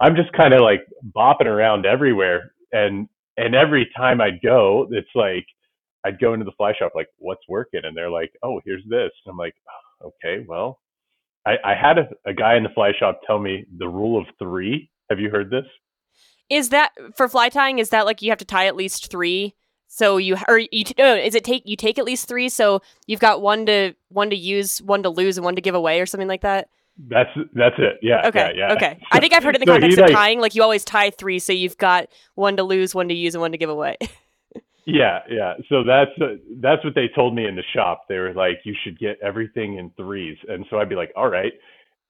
I'm 0.00 0.16
just 0.16 0.32
kind 0.32 0.54
of 0.54 0.60
like 0.60 0.80
bopping 1.16 1.46
around 1.46 1.86
everywhere. 1.86 2.52
And 2.72 3.08
and 3.36 3.54
every 3.54 3.88
time 3.96 4.20
I'd 4.20 4.42
go, 4.42 4.88
it's 4.90 5.08
like 5.14 5.46
I'd 6.04 6.20
go 6.20 6.32
into 6.32 6.44
the 6.44 6.52
fly 6.56 6.72
shop 6.78 6.92
like, 6.94 7.08
what's 7.18 7.42
working? 7.48 7.80
And 7.84 7.96
they're 7.96 8.10
like, 8.10 8.32
oh, 8.42 8.60
here's 8.64 8.84
this. 8.88 9.10
And 9.24 9.32
I'm 9.32 9.36
like, 9.36 9.54
oh, 10.02 10.12
okay, 10.24 10.44
well, 10.46 10.80
I, 11.46 11.56
I 11.64 11.74
had 11.74 11.98
a, 11.98 12.08
a 12.26 12.34
guy 12.34 12.56
in 12.56 12.62
the 12.62 12.68
fly 12.70 12.92
shop 12.98 13.20
tell 13.26 13.38
me 13.38 13.64
the 13.78 13.88
rule 13.88 14.18
of 14.18 14.26
three. 14.38 14.90
Have 15.10 15.20
you 15.20 15.30
heard 15.30 15.50
this? 15.50 15.64
Is 16.50 16.70
that 16.70 16.92
for 17.16 17.28
fly 17.28 17.48
tying? 17.48 17.78
Is 17.78 17.90
that 17.90 18.06
like 18.06 18.22
you 18.22 18.30
have 18.30 18.38
to 18.38 18.44
tie 18.44 18.66
at 18.66 18.76
least 18.76 19.10
three 19.10 19.54
so 19.88 20.18
you 20.18 20.36
or 20.46 20.58
you 20.58 20.84
no, 20.98 21.16
is 21.16 21.34
it 21.34 21.44
take 21.44 21.66
you 21.66 21.74
take 21.74 21.98
at 21.98 22.04
least 22.04 22.28
three? 22.28 22.48
So 22.50 22.82
you've 23.06 23.20
got 23.20 23.40
one 23.40 23.66
to 23.66 23.94
one 24.10 24.30
to 24.30 24.36
use, 24.36 24.80
one 24.82 25.02
to 25.02 25.08
lose, 25.08 25.38
and 25.38 25.44
one 25.44 25.56
to 25.56 25.62
give 25.62 25.74
away, 25.74 26.00
or 26.00 26.06
something 26.06 26.28
like 26.28 26.42
that. 26.42 26.68
That's 26.98 27.30
that's 27.54 27.76
it. 27.78 27.98
Yeah. 28.02 28.26
Okay. 28.26 28.52
Yeah. 28.54 28.68
yeah. 28.68 28.74
Okay. 28.74 29.00
I 29.10 29.18
think 29.18 29.32
I've 29.32 29.42
heard 29.42 29.56
it 29.56 29.62
in 29.62 29.66
the 29.66 29.72
so 29.72 29.72
context 29.72 29.98
of 29.98 30.02
like, 30.02 30.12
tying. 30.12 30.40
Like 30.40 30.54
you 30.54 30.62
always 30.62 30.84
tie 30.84 31.10
three, 31.10 31.38
so 31.38 31.52
you've 31.52 31.78
got 31.78 32.08
one 32.34 32.56
to 32.56 32.62
lose, 32.62 32.94
one 32.94 33.08
to 33.08 33.14
use, 33.14 33.34
and 33.34 33.40
one 33.40 33.52
to 33.52 33.58
give 33.58 33.70
away. 33.70 33.96
yeah. 34.84 35.20
Yeah. 35.30 35.54
So 35.70 35.84
that's 35.84 36.10
uh, 36.20 36.36
that's 36.60 36.84
what 36.84 36.94
they 36.94 37.08
told 37.14 37.34
me 37.34 37.46
in 37.46 37.56
the 37.56 37.64
shop. 37.74 38.04
They 38.08 38.18
were 38.18 38.34
like, 38.34 38.60
you 38.64 38.74
should 38.84 38.98
get 38.98 39.18
everything 39.22 39.78
in 39.78 39.90
threes, 39.96 40.36
and 40.48 40.66
so 40.68 40.78
I'd 40.78 40.88
be 40.88 40.96
like, 40.96 41.12
all 41.16 41.30
right, 41.30 41.52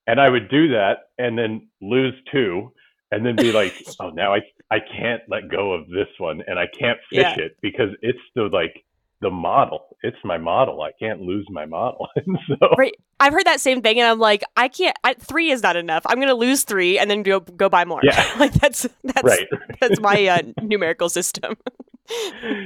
and 0.09 0.21
I 0.21 0.29
would 0.29 0.49
do 0.49 0.69
that, 0.71 1.11
and 1.19 1.39
then 1.39 1.69
lose 1.81 2.15
two, 2.33 2.73
and 3.13 3.25
then 3.25 3.37
be 3.37 3.53
like, 3.53 3.75
oh, 4.01 4.11
now 4.11 4.35
I 4.35 4.41
I 4.71 4.79
can't 4.81 5.23
let 5.29 5.49
go 5.49 5.73
of 5.73 5.89
this 5.89 6.09
one, 6.19 6.43
and 6.47 6.59
I 6.59 6.67
can't 6.79 6.99
fish 7.11 7.21
yeah. 7.21 7.39
it 7.39 7.57
because 7.63 7.91
it's 8.03 8.19
the 8.35 8.49
like 8.53 8.85
the 9.21 9.31
model. 9.31 9.97
It's 10.03 10.17
my 10.25 10.39
model. 10.39 10.83
I 10.83 10.93
can't 10.93 11.21
lose 11.21 11.47
my 11.51 11.67
model. 11.67 12.09
so, 12.49 12.69
right. 12.77 12.95
I've 13.19 13.33
heard 13.33 13.47
that 13.47 13.61
same 13.61 13.83
thing, 13.83 13.99
and 13.99 14.09
I'm 14.09 14.19
like, 14.19 14.43
I 14.57 14.69
can't. 14.69 14.97
I, 15.03 15.15
three 15.15 15.51
is 15.51 15.63
not 15.63 15.77
enough. 15.77 16.03
I'm 16.07 16.21
gonna 16.21 16.35
lose 16.35 16.63
three 16.65 16.99
and 16.99 17.11
then 17.11 17.23
go 17.23 17.41
go 17.41 17.69
buy 17.69 17.85
more. 17.85 18.01
Yeah. 18.03 18.35
like 18.39 18.53
that's 18.55 18.87
that's 19.05 19.25
right. 19.25 19.49
that's 19.81 20.01
my 20.01 20.27
uh, 20.27 20.43
numerical 20.63 21.09
system. 21.09 21.57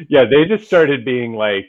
yeah, 0.09 0.25
they 0.25 0.45
just 0.49 0.67
started 0.67 1.05
being 1.05 1.35
like 1.35 1.67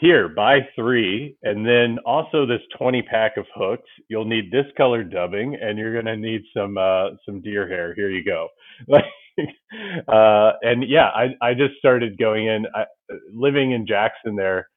here, 0.00 0.28
buy 0.28 0.60
three, 0.74 1.36
and 1.42 1.66
then 1.66 1.98
also 2.06 2.46
this 2.46 2.62
20 2.78 3.02
pack 3.02 3.36
of 3.36 3.44
hooks. 3.54 3.88
You'll 4.08 4.24
need 4.24 4.50
this 4.50 4.64
color 4.76 5.04
dubbing, 5.04 5.56
and 5.60 5.78
you're 5.78 5.94
gonna 5.94 6.16
need 6.16 6.42
some 6.56 6.78
uh, 6.78 7.10
some 7.26 7.42
deer 7.42 7.68
hair. 7.68 7.94
Here 7.94 8.10
you 8.10 8.24
go. 8.24 8.48
Like, 8.88 9.04
uh, 10.08 10.52
and 10.62 10.84
yeah, 10.88 11.08
I 11.08 11.28
I 11.42 11.54
just 11.54 11.76
started 11.78 12.18
going 12.18 12.46
in. 12.46 12.66
I, 12.74 12.84
living 13.32 13.72
in 13.72 13.86
Jackson 13.86 14.36
there, 14.36 14.68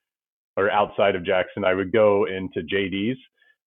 or 0.57 0.71
outside 0.71 1.15
of 1.15 1.25
Jackson, 1.25 1.65
I 1.65 1.73
would 1.73 1.91
go 1.91 2.25
into 2.25 2.61
JD's, 2.61 3.17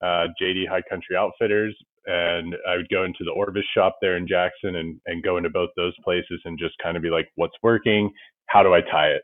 uh, 0.03 0.29
JD 0.41 0.69
High 0.69 0.83
Country 0.89 1.17
Outfitters, 1.17 1.77
and 2.07 2.55
I 2.69 2.77
would 2.77 2.89
go 2.91 3.05
into 3.05 3.25
the 3.25 3.33
Orvis 3.33 3.65
shop 3.75 3.97
there 4.03 4.17
in 4.17 4.27
Jackson, 4.29 4.77
and 4.77 5.01
and 5.07 5.23
go 5.23 5.37
into 5.37 5.51
both 5.51 5.71
those 5.77 5.95
places 6.05 6.41
and 6.45 6.59
just 6.59 6.75
kind 6.83 6.97
of 6.97 7.03
be 7.03 7.11
like, 7.11 7.29
what's 7.37 7.57
working? 7.63 8.11
How 8.47 8.63
do 8.63 8.75
I 8.75 8.81
tie 8.83 9.09
it? 9.11 9.23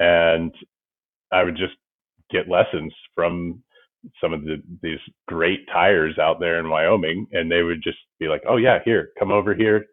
And 0.00 0.52
I 1.32 1.44
would 1.44 1.56
just 1.56 1.74
get 2.30 2.48
lessons 2.48 2.92
from 3.14 3.62
some 4.20 4.32
of 4.32 4.44
the, 4.44 4.62
these 4.82 4.98
great 5.28 5.60
tyers 5.72 6.18
out 6.18 6.40
there 6.40 6.58
in 6.58 6.68
Wyoming, 6.68 7.26
and 7.32 7.50
they 7.50 7.62
would 7.62 7.82
just 7.82 7.98
be 8.18 8.28
like, 8.28 8.42
"Oh 8.48 8.56
yeah, 8.56 8.78
here, 8.84 9.10
come 9.18 9.30
over 9.30 9.54
here, 9.54 9.86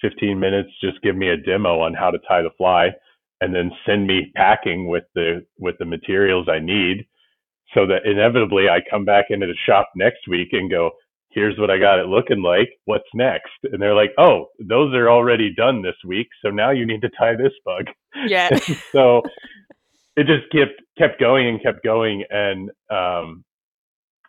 15 0.00 0.38
minutes, 0.38 0.70
just 0.80 1.00
give 1.02 1.16
me 1.16 1.28
a 1.28 1.36
demo 1.36 1.80
on 1.80 1.94
how 1.94 2.10
to 2.10 2.18
tie 2.28 2.42
the 2.42 2.50
fly, 2.56 2.88
and 3.40 3.54
then 3.54 3.70
send 3.86 4.06
me 4.06 4.32
packing 4.34 4.88
with 4.88 5.04
the 5.14 5.44
with 5.58 5.76
the 5.78 5.84
materials 5.84 6.48
I 6.48 6.58
need, 6.58 7.06
so 7.74 7.86
that 7.86 8.06
inevitably 8.06 8.68
I 8.68 8.78
come 8.88 9.04
back 9.04 9.26
into 9.30 9.46
the 9.46 9.56
shop 9.66 9.90
next 9.96 10.28
week 10.28 10.48
and 10.52 10.70
go, 10.70 10.90
here's 11.34 11.58
what 11.58 11.70
I 11.70 11.78
got 11.78 11.98
it 11.98 12.06
looking 12.06 12.42
like. 12.42 12.70
What's 12.84 13.08
next? 13.12 13.50
And 13.64 13.82
they're 13.82 13.94
like, 13.94 14.12
oh, 14.18 14.46
those 14.60 14.94
are 14.94 15.10
already 15.10 15.52
done 15.54 15.82
this 15.82 15.96
week. 16.06 16.28
So 16.42 16.50
now 16.50 16.70
you 16.70 16.86
need 16.86 17.02
to 17.02 17.10
tie 17.18 17.34
this 17.36 17.52
bug. 17.64 17.86
Yeah. 18.26 18.56
so 18.92 19.22
it 20.16 20.26
just 20.26 20.50
kept 20.52 20.80
kept 20.96 21.20
going 21.20 21.48
and 21.48 21.62
kept 21.62 21.82
going. 21.82 22.24
And 22.30 22.70
um, 22.90 23.44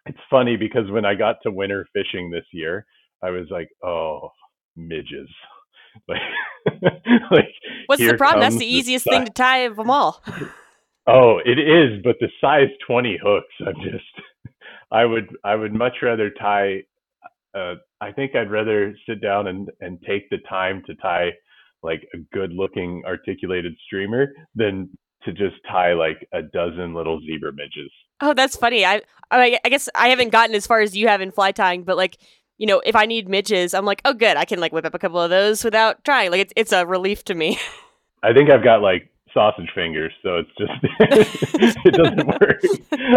it's 0.06 0.18
funny 0.30 0.58
because 0.58 0.90
when 0.90 1.06
I 1.06 1.14
got 1.14 1.38
to 1.44 1.52
winter 1.52 1.86
fishing 1.94 2.32
this 2.32 2.46
year, 2.52 2.86
I 3.24 3.30
was 3.30 3.48
like, 3.50 3.70
oh, 3.84 4.30
midges. 4.76 5.30
Like, 6.08 7.22
like 7.32 7.54
what's 7.86 8.02
the 8.02 8.18
problem? 8.18 8.42
That's 8.42 8.58
the 8.58 8.66
easiest 8.66 9.06
the 9.06 9.12
thing 9.12 9.26
to 9.26 9.32
tie 9.32 9.60
of 9.60 9.76
them 9.76 9.90
all. 9.90 10.24
Oh, 11.08 11.38
it 11.46 11.60
is, 11.60 12.02
but 12.04 12.16
the 12.20 12.30
size 12.42 12.70
20 12.88 13.20
hooks, 13.22 13.54
I'm 13.60 13.76
just 13.84 14.56
I 14.92 15.06
would 15.06 15.28
I 15.44 15.54
would 15.54 15.72
much 15.72 15.98
rather 16.02 16.32
tie 16.32 16.82
uh, 17.56 17.76
I 18.02 18.12
think 18.12 18.36
I'd 18.36 18.52
rather 18.52 18.96
sit 19.08 19.22
down 19.22 19.48
and, 19.48 19.70
and 19.80 20.00
take 20.06 20.30
the 20.30 20.40
time 20.50 20.84
to 20.88 20.96
tie 20.96 21.32
like 21.84 22.08
a 22.14 22.18
good 22.34 22.52
looking 22.52 23.04
articulated 23.06 23.76
streamer 23.86 24.34
than 24.56 24.90
to 25.24 25.32
just 25.32 25.56
tie 25.70 25.94
like 25.94 26.28
a 26.34 26.42
dozen 26.42 26.94
little 26.94 27.22
zebra 27.22 27.54
midges. 27.54 27.92
Oh, 28.22 28.34
that's 28.34 28.56
funny. 28.56 28.86
I 28.86 29.02
I, 29.32 29.60
I 29.64 29.70
guess 29.70 29.90
I 29.96 30.10
haven't 30.10 30.30
gotten 30.30 30.56
as 30.56 30.68
far 30.68 30.82
as 30.82 30.96
you 30.96 31.08
have 31.08 31.22
in 31.22 31.32
fly 31.32 31.52
tying, 31.52 31.84
but 31.84 31.98
like 31.98 32.18
you 32.58 32.68
know, 32.68 32.82
if 32.86 32.96
I 32.96 33.06
need 33.06 33.28
midges, 33.28 33.74
I'm 33.74 33.86
like, 33.86 34.02
oh, 34.06 34.14
good, 34.14 34.38
I 34.38 34.46
can 34.46 34.60
like 34.60 34.72
whip 34.72 34.86
up 34.86 34.94
a 34.94 35.00
couple 35.00 35.20
of 35.20 35.30
those 35.30 35.64
without 35.64 36.04
trying. 36.04 36.32
Like 36.32 36.42
it's 36.42 36.54
it's 36.56 36.72
a 36.72 36.86
relief 36.86 37.24
to 37.26 37.36
me. 37.36 37.60
I 38.24 38.34
think 38.34 38.50
I've 38.50 38.64
got 38.64 38.82
like 38.82 39.10
sausage 39.34 39.70
fingers, 39.76 40.14
so 40.24 40.38
it's 40.38 40.50
just 40.58 40.72
it 41.86 41.94
doesn't 41.94 42.28
work. 42.42 42.62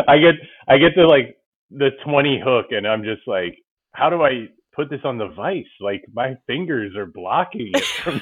I 0.09 0.19
get 0.19 0.35
I 0.67 0.79
get 0.79 0.95
to 0.97 1.07
like 1.07 1.37
the 1.71 1.91
20 2.05 2.41
hook 2.45 2.67
and 2.71 2.87
I'm 2.87 3.05
just 3.05 3.23
like, 3.27 3.59
how 3.93 4.11
do 4.11 4.23
I 4.23 4.49
put 4.75 4.91
this 4.91 5.01
on 5.05 5.19
the 5.19 5.29
vise? 5.29 5.65
Like 5.81 6.05
my 6.13 6.37
fingers 6.47 6.97
are 6.97 7.07
blocking 7.07 7.71
it 7.75 7.85
from 7.85 8.21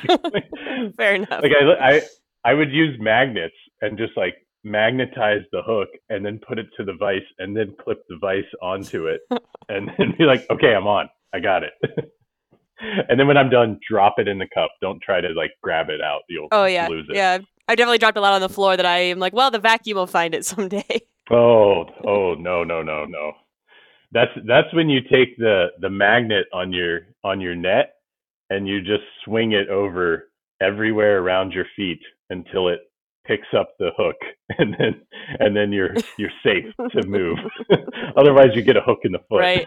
Fair 0.97 1.15
enough. 1.15 1.43
Like 1.43 1.53
I, 1.53 1.97
I, 1.97 2.03
I 2.45 2.55
would 2.55 2.73
use 2.73 2.97
magnets 3.01 3.55
and 3.81 3.97
just 3.97 4.17
like 4.17 4.35
magnetize 4.67 5.43
the 5.53 5.63
hook 5.63 5.89
and 6.09 6.27
then 6.27 6.41
put 6.47 6.59
it 6.59 6.67
to 6.77 6.85
the 6.85 6.95
vise 6.95 7.23
and 7.39 7.57
then 7.57 7.75
clip 7.83 8.03
the 8.09 8.19
vise 8.21 8.43
onto 8.61 9.07
it 9.07 9.21
and 9.69 9.91
then 9.97 10.15
be 10.19 10.25
like, 10.25 10.45
okay, 10.51 10.75
I'm 10.75 10.87
on. 10.87 11.09
I 11.33 11.39
got 11.39 11.63
it. 11.63 11.73
and 12.81 13.19
then 13.19 13.29
when 13.29 13.37
I'm 13.37 13.49
done, 13.49 13.79
drop 13.89 14.15
it 14.19 14.27
in 14.27 14.39
the 14.39 14.49
cup. 14.53 14.71
Don't 14.83 15.01
try 15.01 15.21
to 15.21 15.29
like 15.29 15.53
grab 15.63 15.89
it 15.89 16.01
out. 16.01 16.23
You'll 16.29 16.49
oh 16.51 16.65
yeah, 16.65 16.89
lose 16.89 17.07
it. 17.09 17.17
Yeah, 17.17 17.39
I 17.69 17.75
definitely 17.77 17.99
dropped 17.99 18.19
a 18.19 18.21
lot 18.21 18.33
on 18.33 18.41
the 18.41 18.49
floor 18.49 18.77
that 18.77 18.87
I 18.87 18.99
am 18.99 19.21
like, 19.21 19.33
well, 19.33 19.51
the 19.51 19.59
vacuum 19.59 19.97
will 19.97 20.07
find 20.07 20.35
it 20.35 20.45
someday. 20.45 20.85
Oh, 21.29 21.87
oh 22.07 22.35
no, 22.35 22.63
no, 22.63 22.83
no, 22.85 23.05
no. 23.05 23.33
That's 24.13 24.31
that's 24.47 24.73
when 24.73 24.89
you 24.89 25.01
take 25.01 25.37
the 25.39 25.71
the 25.81 25.91
magnet 25.91 26.47
on 26.53 26.73
your 26.73 27.01
on 27.25 27.41
your 27.41 27.57
net 27.57 27.95
and 28.49 28.69
you 28.69 28.79
just 28.79 29.03
swing 29.25 29.51
it 29.51 29.69
over 29.69 30.31
everywhere 30.63 31.19
around 31.19 31.51
your 31.51 31.67
feet 31.75 31.99
until 32.31 32.69
it 32.69 32.79
picks 33.27 33.49
up 33.57 33.71
the 33.79 33.91
hook 33.97 34.17
and 34.59 34.75
then 34.79 35.01
and 35.39 35.57
then 35.57 35.73
you're 35.73 35.95
you're 36.19 36.31
safe 36.43 36.67
to 36.93 37.07
move. 37.07 37.39
Otherwise 38.17 38.51
you 38.55 38.63
get 38.63 38.77
a 38.77 38.83
hook 38.83 39.01
in 39.05 39.13
the 39.13 39.21
foot. 39.29 39.41
Right. 39.41 39.67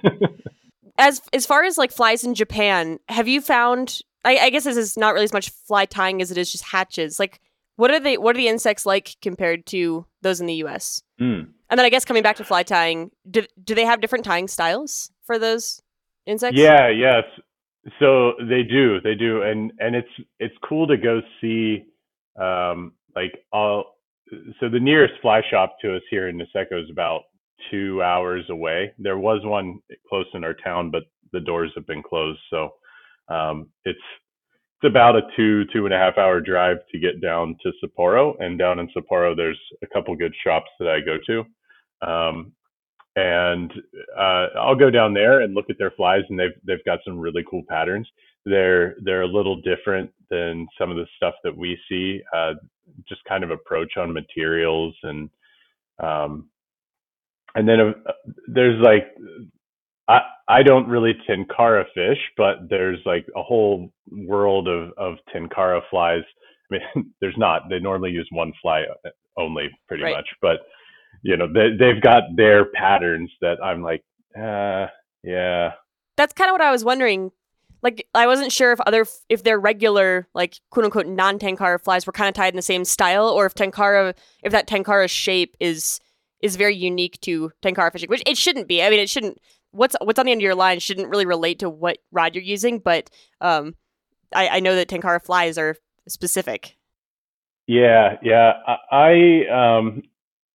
As 0.98 1.22
as 1.34 1.45
far 1.45 1.63
as 1.63 1.78
like 1.78 1.91
flies 1.91 2.24
in 2.24 2.36
Japan, 2.36 3.00
have 3.08 3.28
you 3.28 3.41
found 3.41 4.02
I, 4.26 4.38
I 4.38 4.50
guess 4.50 4.65
this 4.65 4.78
is 4.78 4.98
not 4.98 5.13
really 5.13 5.24
as 5.24 5.34
much 5.34 5.50
fly 5.50 5.86
tying 5.86 6.22
as 6.22 6.30
it 6.30 6.38
is 6.38 6.52
just 6.52 6.65
hatches. 6.65 7.19
Like 7.19 7.39
what 7.80 7.91
are 7.91 8.00
they? 8.02 8.17
What 8.17 8.36
are 8.36 8.39
the 8.39 8.50
insects 8.50 8.86
like 8.86 9.15
compared 9.22 9.65
to 9.67 10.06
those 10.22 10.41
in 10.41 10.48
the 10.48 10.56
U.S.? 10.56 11.02
Mm. 11.22 11.48
And 11.69 11.78
then 11.78 11.86
I 11.86 11.89
guess 11.89 12.04
coming 12.04 12.24
back 12.24 12.36
to 12.36 12.43
fly 12.43 12.62
tying, 12.62 13.10
do 13.32 13.45
do 13.63 13.74
they 13.74 13.86
have 13.86 14.02
different 14.02 14.26
tying 14.26 14.50
styles 14.50 15.12
for 15.24 15.39
those 15.39 15.82
insects? 16.26 16.60
Yeah, 16.60 16.89
yes. 16.89 17.24
So 17.98 18.34
they 18.38 18.63
do, 18.63 19.00
they 19.00 19.15
do, 19.15 19.43
and 19.43 19.72
and 19.80 19.95
it's 19.95 20.10
it's 20.41 20.56
cool 20.67 20.88
to 20.88 20.98
go 20.98 21.22
see, 21.39 21.86
um, 22.38 22.91
like 23.15 23.34
all. 23.52 23.95
So 24.60 24.69
the 24.69 24.80
nearest 24.80 25.15
fly 25.22 25.41
shop 25.50 25.78
to 25.82 25.95
us 25.95 26.04
here 26.10 26.28
in 26.28 26.38
Niseko 26.38 26.84
is 26.84 26.89
about 26.91 27.22
two 27.72 28.02
hours 28.04 28.45
away. 28.50 28.93
There 29.00 29.17
was 29.17 29.41
one 29.43 29.80
close 30.08 30.28
in 30.34 30.43
our 30.43 30.54
town, 30.54 30.91
but 30.91 31.04
the 31.34 31.39
doors 31.39 31.72
have 31.76 31.88
been 31.88 32.04
closed, 32.04 32.39
so 32.50 32.69
um, 33.30 33.69
it's 33.86 34.00
it's 34.82 34.89
about 34.89 35.15
a 35.15 35.22
two 35.36 35.65
two 35.74 35.86
and 35.86 35.93
a 35.93 35.98
half 35.98 36.17
hour 36.17 36.39
drive 36.39 36.78
to 36.91 37.00
get 37.00 37.22
down 37.22 37.56
to 37.63 37.72
Sapporo, 37.84 38.36
and 38.39 38.58
down 38.58 38.80
in 38.80 38.89
Sapporo, 38.89 39.36
there's 39.36 39.60
a 39.84 39.88
couple 39.88 40.15
good 40.15 40.34
shops 40.43 40.69
that 40.80 40.88
I 40.88 41.00
go 41.02 41.17
to, 41.28 42.08
um, 42.08 42.54
and 43.15 43.72
uh, 44.17 44.48
I'll 44.60 44.76
go 44.76 44.89
down 44.89 45.13
there 45.13 45.41
and 45.41 45.54
look 45.54 45.69
at 45.69 45.78
their 45.78 45.91
flies, 45.91 46.24
and 46.30 46.39
they've 46.39 46.56
they've 46.65 46.86
got 46.86 47.00
some 47.06 47.17
really 47.17 47.43
cool 47.50 47.63
patterns. 47.67 48.08
They're 48.45 48.95
they're 49.04 49.24
a 49.24 49.28
little 49.28 49.62
different 49.62 50.12
than 50.30 50.67
some 50.78 50.89
of 50.89 50.98
the 50.98 51.08
stuff 51.17 51.34
that 51.43 51.56
we 51.56 51.78
see, 51.89 52.22
uh, 52.36 52.54
just 53.08 53.24
kind 53.26 53.43
of 53.43 53.52
approach 53.52 53.98
on 53.98 54.13
materials 54.13 54.95
and 55.04 55.30
um, 56.00 56.50
and 57.56 57.67
then 57.67 57.80
uh, 57.80 58.12
there's 58.48 58.80
like 58.82 59.08
I 60.08 60.19
I 60.48 60.63
don't 60.63 60.88
really 60.88 61.13
tenkara 61.28 61.86
fish, 61.93 62.19
but 62.38 62.69
there's 62.69 63.00
like 63.06 63.26
a 63.36 63.43
whole 63.43 63.91
world 64.12 64.67
of 64.67 64.91
of 64.98 65.17
tenkara 65.34 65.82
flies. 65.89 66.24
I 66.72 66.78
mean, 66.95 67.13
there's 67.19 67.38
not. 67.38 67.63
They 67.69 67.80
normally 67.80 68.12
use 68.12 68.28
one 68.32 68.54
fly 68.62 68.84
only, 69.38 69.69
pretty 69.88 70.04
right. 70.04 70.15
much. 70.15 70.30
But 70.39 70.60
you 71.22 71.38
know, 71.38 71.48
they 71.52 71.70
they've 71.78 72.02
got 72.02 72.24
their 72.36 72.66
patterns 72.66 73.32
that 73.42 73.64
I'm 73.64 73.82
like, 73.82 74.04
uh, 74.38 74.88
yeah. 75.24 75.74
That's 76.18 76.34
kind 76.34 76.50
of 76.50 76.54
what 76.54 76.62
I 76.62 76.72
was 76.72 76.84
wondering. 76.84 77.32
Like, 77.82 78.06
I 78.14 78.28
wasn't 78.28 78.52
sure 78.52 78.74
if 78.74 78.82
other 78.82 79.06
if 79.30 79.44
their 79.44 79.60
regular 79.60 80.28
like 80.34 80.60
quote 80.70 80.86
unquote 80.86 81.08
non 81.08 81.40
tenkara 81.40 81.82
flies 81.82 82.06
were 82.06 82.14
kind 82.14 82.28
of 82.28 82.36
tied 82.36 82.54
in 82.54 82.58
the 82.58 82.62
same 82.62 82.86
style, 82.86 83.30
or 83.30 83.46
if 83.46 83.54
tenkara 83.54 84.14
if 84.44 84.52
that 84.52 84.68
tenkara 84.68 85.10
shape 85.10 85.56
is 85.60 86.00
is 86.42 86.56
very 86.56 86.76
unique 86.76 87.20
to 87.22 87.52
tenkara 87.62 87.92
fishing, 87.92 88.10
which 88.10 88.24
it 88.26 88.38
shouldn't 88.38 88.68
be. 88.68 88.84
I 88.84 88.90
mean, 88.90 89.00
it 89.00 89.10
shouldn't 89.10 89.40
what's 89.72 89.96
what's 90.02 90.20
on 90.20 90.26
the 90.26 90.32
end 90.32 90.42
of 90.42 90.44
your 90.44 90.56
line 90.56 90.80
shouldn't 90.80 91.10
really 91.10 91.26
relate 91.26 91.60
to 91.60 91.70
what 91.70 91.98
rod 92.12 92.36
you're 92.36 92.44
using, 92.44 92.80
but 92.80 93.10
um, 93.42 93.76
I, 94.34 94.48
I 94.50 94.60
know 94.60 94.76
that 94.76 94.88
Tenkara 94.88 95.22
flies 95.24 95.58
are 95.58 95.76
specific. 96.08 96.76
Yeah, 97.68 98.18
yeah. 98.24 98.54
I, 98.68 98.78
I 98.92 99.76
um 99.78 100.04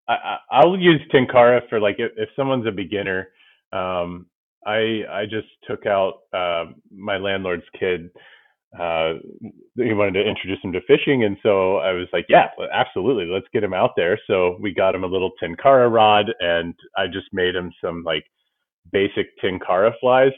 I 0.08 0.36
I'll 0.50 0.76
use 0.78 1.00
Tenkara 1.12 1.68
for 1.68 1.80
like 1.80 1.96
if, 1.98 2.12
if 2.16 2.28
someone's 2.36 2.66
a 2.66 2.72
beginner. 2.72 3.28
Um, 3.72 4.26
I 4.66 5.02
I 5.10 5.24
just 5.28 5.48
took 5.68 5.86
out 5.86 6.20
uh, 6.32 6.66
my 6.94 7.16
landlord's 7.18 7.64
kid. 7.78 8.10
Uh, 8.78 9.14
he 9.76 9.92
wanted 9.92 10.14
to 10.14 10.28
introduce 10.28 10.58
him 10.62 10.72
to 10.72 10.80
fishing, 10.86 11.24
and 11.24 11.36
so 11.42 11.76
I 11.76 11.92
was 11.92 12.08
like, 12.12 12.26
"Yeah, 12.28 12.48
absolutely, 12.72 13.26
let's 13.26 13.46
get 13.52 13.62
him 13.64 13.74
out 13.74 13.92
there." 13.96 14.18
So 14.26 14.56
we 14.60 14.74
got 14.74 14.94
him 14.94 15.04
a 15.04 15.08
little 15.08 15.32
Tenkara 15.42 15.90
rod, 15.90 16.26
and 16.40 16.74
I 16.96 17.06
just 17.06 17.28
made 17.32 17.54
him 17.54 17.72
some 17.82 18.02
like 18.04 18.24
basic 18.92 19.26
Tenkara 19.42 19.92
flies. 20.00 20.32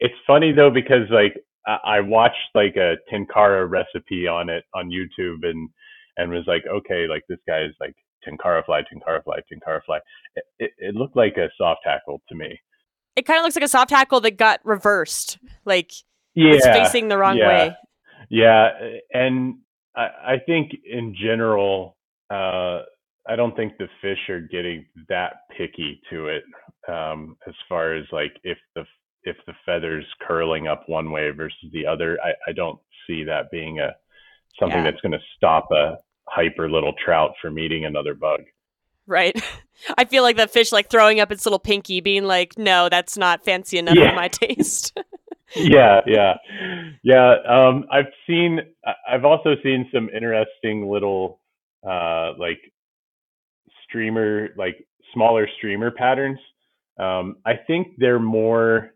It's 0.00 0.14
funny 0.26 0.52
though 0.52 0.70
because 0.70 1.08
like 1.10 1.34
I 1.66 2.00
watched 2.00 2.36
like 2.54 2.76
a 2.76 2.96
Tenkara 3.12 3.68
recipe 3.68 4.26
on 4.26 4.48
it 4.48 4.64
on 4.74 4.90
YouTube 4.90 5.44
and 5.48 5.68
and 6.16 6.30
was 6.30 6.44
like, 6.46 6.64
okay, 6.66 7.06
like 7.08 7.22
this 7.28 7.38
guy 7.46 7.62
is 7.62 7.74
like 7.80 7.94
Tenkara 8.26 8.64
fly, 8.64 8.82
Tenkara 8.82 9.22
fly, 9.24 9.38
Tenkara 9.52 9.80
fly. 9.84 9.98
It, 10.34 10.44
it, 10.58 10.70
it 10.78 10.94
looked 10.94 11.16
like 11.16 11.36
a 11.36 11.48
soft 11.56 11.80
tackle 11.84 12.20
to 12.28 12.34
me. 12.34 12.58
It 13.16 13.24
kind 13.24 13.38
of 13.38 13.44
looks 13.44 13.56
like 13.56 13.64
a 13.64 13.68
soft 13.68 13.90
tackle 13.90 14.20
that 14.20 14.36
got 14.36 14.60
reversed, 14.64 15.38
like 15.64 15.92
yeah, 16.34 16.52
it's 16.52 16.66
facing 16.66 17.08
the 17.08 17.16
wrong 17.16 17.38
yeah. 17.38 17.48
way. 17.48 17.76
Yeah, 18.28 18.68
and 19.12 19.58
I, 19.96 20.02
I 20.02 20.36
think 20.44 20.72
in 20.84 21.14
general, 21.18 21.96
uh, 22.30 22.82
I 23.28 23.36
don't 23.36 23.56
think 23.56 23.78
the 23.78 23.88
fish 24.02 24.18
are 24.28 24.40
getting 24.40 24.84
that 25.08 25.34
picky 25.56 26.00
to 26.10 26.28
it 26.28 26.44
um, 26.88 27.36
as 27.48 27.54
far 27.68 27.94
as 27.94 28.04
like 28.12 28.32
if 28.44 28.58
the 28.74 28.84
if 29.24 29.36
the 29.46 29.54
feathers 29.64 30.04
curling 30.26 30.68
up 30.68 30.84
one 30.86 31.10
way 31.10 31.30
versus 31.30 31.70
the 31.72 31.86
other. 31.86 32.18
I, 32.22 32.50
I 32.50 32.52
don't 32.52 32.78
see 33.06 33.24
that 33.24 33.50
being 33.50 33.80
a 33.80 33.94
something 34.58 34.84
yeah. 34.84 34.90
that's 34.90 35.00
going 35.00 35.12
to 35.12 35.20
stop 35.36 35.68
a 35.72 35.96
hyper 36.28 36.70
little 36.70 36.94
trout 37.02 37.32
from 37.40 37.58
eating 37.58 37.84
another 37.84 38.14
bug. 38.14 38.40
Right. 39.06 39.40
I 39.98 40.04
feel 40.04 40.22
like 40.22 40.36
the 40.36 40.48
fish 40.48 40.72
like 40.72 40.90
throwing 40.90 41.20
up 41.20 41.30
its 41.30 41.44
little 41.44 41.58
pinky, 41.58 42.00
being 42.00 42.24
like, 42.24 42.56
"No, 42.56 42.88
that's 42.88 43.16
not 43.16 43.44
fancy 43.44 43.78
enough 43.78 43.96
yeah. 43.96 44.10
for 44.10 44.16
my 44.16 44.28
taste." 44.32 44.98
yeah, 45.54 46.00
yeah, 46.06 46.34
yeah. 47.02 47.34
Um, 47.48 47.84
I've 47.92 48.12
seen. 48.26 48.60
I've 49.08 49.24
also 49.24 49.54
seen 49.62 49.88
some 49.92 50.08
interesting 50.08 50.90
little, 50.90 51.40
uh, 51.86 52.32
like 52.38 52.58
streamer, 53.84 54.48
like 54.56 54.86
smaller 55.12 55.46
streamer 55.58 55.90
patterns 55.90 56.38
um, 56.98 57.36
I 57.44 57.54
think 57.66 57.88
they're 57.98 58.18
more. 58.18 58.94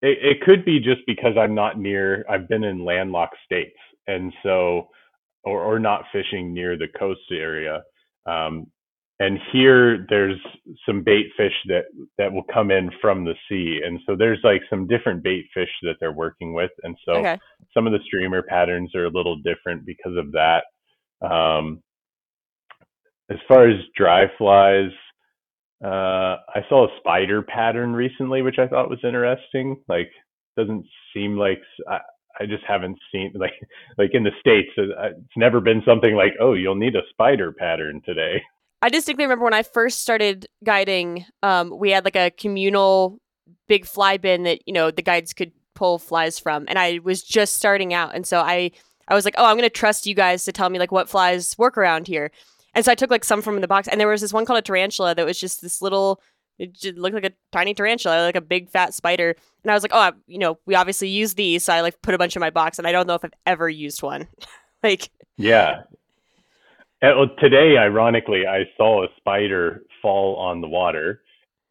It, 0.00 0.18
it 0.22 0.40
could 0.42 0.64
be 0.64 0.78
just 0.78 1.00
because 1.06 1.36
I'm 1.38 1.54
not 1.54 1.78
near. 1.78 2.24
I've 2.28 2.48
been 2.48 2.64
in 2.64 2.84
landlocked 2.84 3.36
states, 3.44 3.78
and 4.06 4.32
so, 4.42 4.88
or 5.44 5.62
or 5.62 5.78
not 5.78 6.04
fishing 6.12 6.52
near 6.52 6.76
the 6.76 6.88
coast 6.98 7.20
area. 7.30 7.82
Um, 8.26 8.66
and 9.22 9.38
here 9.52 10.04
there's 10.08 10.38
some 10.84 11.02
bait 11.02 11.26
fish 11.36 11.52
that 11.68 11.84
that 12.18 12.32
will 12.32 12.44
come 12.52 12.70
in 12.70 12.90
from 13.00 13.24
the 13.24 13.34
sea 13.48 13.80
and 13.84 14.00
so 14.06 14.16
there's 14.16 14.40
like 14.42 14.62
some 14.68 14.86
different 14.86 15.22
bait 15.22 15.46
fish 15.54 15.68
that 15.82 15.94
they're 16.00 16.12
working 16.12 16.52
with 16.54 16.70
and 16.82 16.96
so 17.04 17.12
Okay. 17.14 17.38
some 17.72 17.86
of 17.86 17.92
the 17.92 18.00
streamer 18.04 18.42
patterns 18.42 18.94
are 18.94 19.04
a 19.04 19.10
little 19.10 19.36
different 19.36 19.84
because 19.86 20.16
of 20.16 20.32
that 20.32 20.64
um, 21.24 21.82
as 23.30 23.38
far 23.46 23.68
as 23.68 23.76
dry 23.96 24.24
flies 24.38 24.90
uh, 25.84 26.36
i 26.56 26.64
saw 26.68 26.86
a 26.86 26.98
spider 26.98 27.42
pattern 27.42 27.92
recently 27.92 28.42
which 28.42 28.58
i 28.58 28.66
thought 28.66 28.90
was 28.90 29.04
interesting 29.04 29.76
like 29.88 30.10
doesn't 30.56 30.84
seem 31.14 31.36
like 31.38 31.60
I, 31.88 32.00
I 32.40 32.46
just 32.46 32.64
haven't 32.66 32.98
seen 33.10 33.32
like 33.34 33.52
like 33.98 34.10
in 34.12 34.24
the 34.24 34.32
states 34.40 34.70
uh, 34.78 35.08
it's 35.08 35.36
never 35.36 35.60
been 35.60 35.82
something 35.86 36.14
like 36.14 36.32
oh 36.40 36.54
you'll 36.54 36.74
need 36.74 36.96
a 36.96 37.02
spider 37.10 37.52
pattern 37.52 38.00
today 38.04 38.42
I 38.82 38.88
distinctly 38.88 39.24
remember 39.24 39.44
when 39.44 39.54
I 39.54 39.62
first 39.62 40.00
started 40.00 40.46
guiding, 40.64 41.24
um, 41.44 41.72
we 41.78 41.92
had 41.92 42.04
like 42.04 42.16
a 42.16 42.32
communal 42.32 43.20
big 43.68 43.86
fly 43.86 44.16
bin 44.16 44.42
that, 44.42 44.66
you 44.66 44.74
know, 44.74 44.90
the 44.90 45.02
guides 45.02 45.32
could 45.32 45.52
pull 45.76 46.00
flies 46.00 46.40
from. 46.40 46.64
And 46.66 46.76
I 46.76 46.98
was 47.04 47.22
just 47.22 47.54
starting 47.54 47.94
out. 47.94 48.12
And 48.12 48.26
so 48.26 48.40
I, 48.40 48.72
I 49.06 49.14
was 49.14 49.24
like, 49.24 49.36
oh, 49.38 49.46
I'm 49.46 49.56
going 49.56 49.62
to 49.62 49.70
trust 49.70 50.04
you 50.04 50.16
guys 50.16 50.44
to 50.44 50.52
tell 50.52 50.68
me 50.68 50.80
like 50.80 50.90
what 50.90 51.08
flies 51.08 51.56
work 51.56 51.78
around 51.78 52.08
here. 52.08 52.32
And 52.74 52.84
so 52.84 52.90
I 52.90 52.96
took 52.96 53.10
like 53.10 53.22
some 53.22 53.40
from 53.40 53.60
the 53.60 53.68
box. 53.68 53.86
And 53.86 54.00
there 54.00 54.08
was 54.08 54.20
this 54.20 54.32
one 54.32 54.44
called 54.44 54.58
a 54.58 54.62
tarantula 54.62 55.14
that 55.14 55.26
was 55.26 55.38
just 55.38 55.62
this 55.62 55.80
little, 55.80 56.20
it 56.58 56.72
just 56.74 56.96
looked 56.96 57.14
like 57.14 57.24
a 57.24 57.32
tiny 57.50 57.74
tarantula, 57.74 58.22
like 58.24 58.36
a 58.36 58.40
big 58.40 58.68
fat 58.70 58.94
spider. 58.94 59.34
And 59.62 59.70
I 59.70 59.74
was 59.74 59.82
like, 59.82 59.92
oh, 59.94 59.98
I, 59.98 60.12
you 60.26 60.38
know, 60.38 60.58
we 60.66 60.74
obviously 60.74 61.08
use 61.08 61.34
these. 61.34 61.64
So 61.64 61.72
I 61.72 61.80
like 61.80 62.00
put 62.02 62.14
a 62.14 62.18
bunch 62.18 62.36
in 62.36 62.40
my 62.40 62.50
box. 62.50 62.78
And 62.78 62.86
I 62.86 62.92
don't 62.92 63.06
know 63.06 63.14
if 63.14 63.24
I've 63.24 63.32
ever 63.46 63.68
used 63.68 64.02
one. 64.02 64.28
like, 64.82 65.10
Yeah. 65.36 65.82
Uh, 67.02 67.10
well, 67.16 67.30
today, 67.40 67.76
ironically, 67.78 68.46
I 68.46 68.64
saw 68.76 69.04
a 69.04 69.08
spider 69.16 69.82
fall 70.00 70.36
on 70.36 70.60
the 70.60 70.68
water 70.68 71.22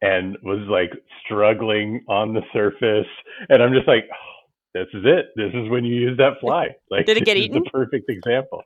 and 0.02 0.36
was 0.42 0.66
like 0.68 0.90
struggling 1.24 2.04
on 2.08 2.34
the 2.34 2.42
surface. 2.52 3.06
And 3.48 3.62
I'm 3.62 3.72
just 3.72 3.88
like, 3.88 4.04
oh, 4.12 4.40
this 4.74 4.88
is 4.92 5.04
it. 5.06 5.26
This 5.36 5.52
is 5.54 5.70
when 5.70 5.84
you 5.84 5.94
use 5.94 6.18
that 6.18 6.34
fly. 6.40 6.68
Like, 6.90 7.06
Did 7.06 7.16
it 7.16 7.24
get 7.24 7.36
eaten? 7.38 7.62
The 7.64 7.70
perfect 7.70 8.10
example. 8.10 8.62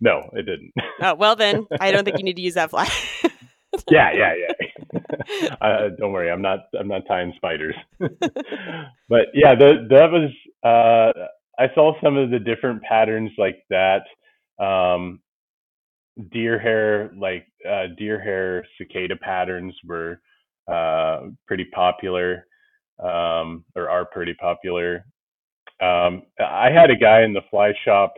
No, 0.00 0.30
it 0.32 0.42
didn't. 0.46 0.72
oh, 1.02 1.14
well, 1.14 1.36
then 1.36 1.66
I 1.80 1.90
don't 1.90 2.04
think 2.04 2.18
you 2.18 2.24
need 2.24 2.36
to 2.36 2.42
use 2.42 2.54
that 2.54 2.70
fly. 2.70 2.88
yeah, 3.90 4.12
yeah, 4.12 4.34
yeah. 4.34 4.65
uh, 5.60 5.88
don't 5.98 6.12
worry, 6.12 6.30
I'm 6.30 6.42
not. 6.42 6.60
I'm 6.78 6.88
not 6.88 7.02
tying 7.08 7.32
spiders. 7.36 7.74
but 7.98 9.26
yeah, 9.34 9.54
the, 9.54 9.86
that 9.90 10.10
was. 10.10 10.30
Uh, 10.62 11.26
I 11.58 11.72
saw 11.74 11.94
some 12.02 12.16
of 12.16 12.30
the 12.30 12.38
different 12.38 12.82
patterns 12.82 13.30
like 13.38 13.62
that. 13.70 14.02
Um, 14.62 15.20
deer 16.32 16.58
hair, 16.58 17.12
like 17.18 17.46
uh, 17.68 17.86
deer 17.98 18.20
hair 18.20 18.66
cicada 18.78 19.16
patterns, 19.16 19.74
were 19.84 20.20
uh, 20.70 21.28
pretty 21.46 21.66
popular, 21.74 22.46
um, 23.02 23.64
or 23.74 23.88
are 23.88 24.04
pretty 24.06 24.34
popular. 24.34 25.04
Um, 25.80 26.22
I 26.40 26.70
had 26.70 26.90
a 26.90 26.96
guy 26.96 27.22
in 27.22 27.32
the 27.32 27.42
fly 27.50 27.72
shop. 27.84 28.14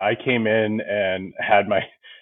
I 0.00 0.14
came 0.14 0.46
in 0.46 0.80
and 0.80 1.34
had 1.38 1.68
my 1.68 1.80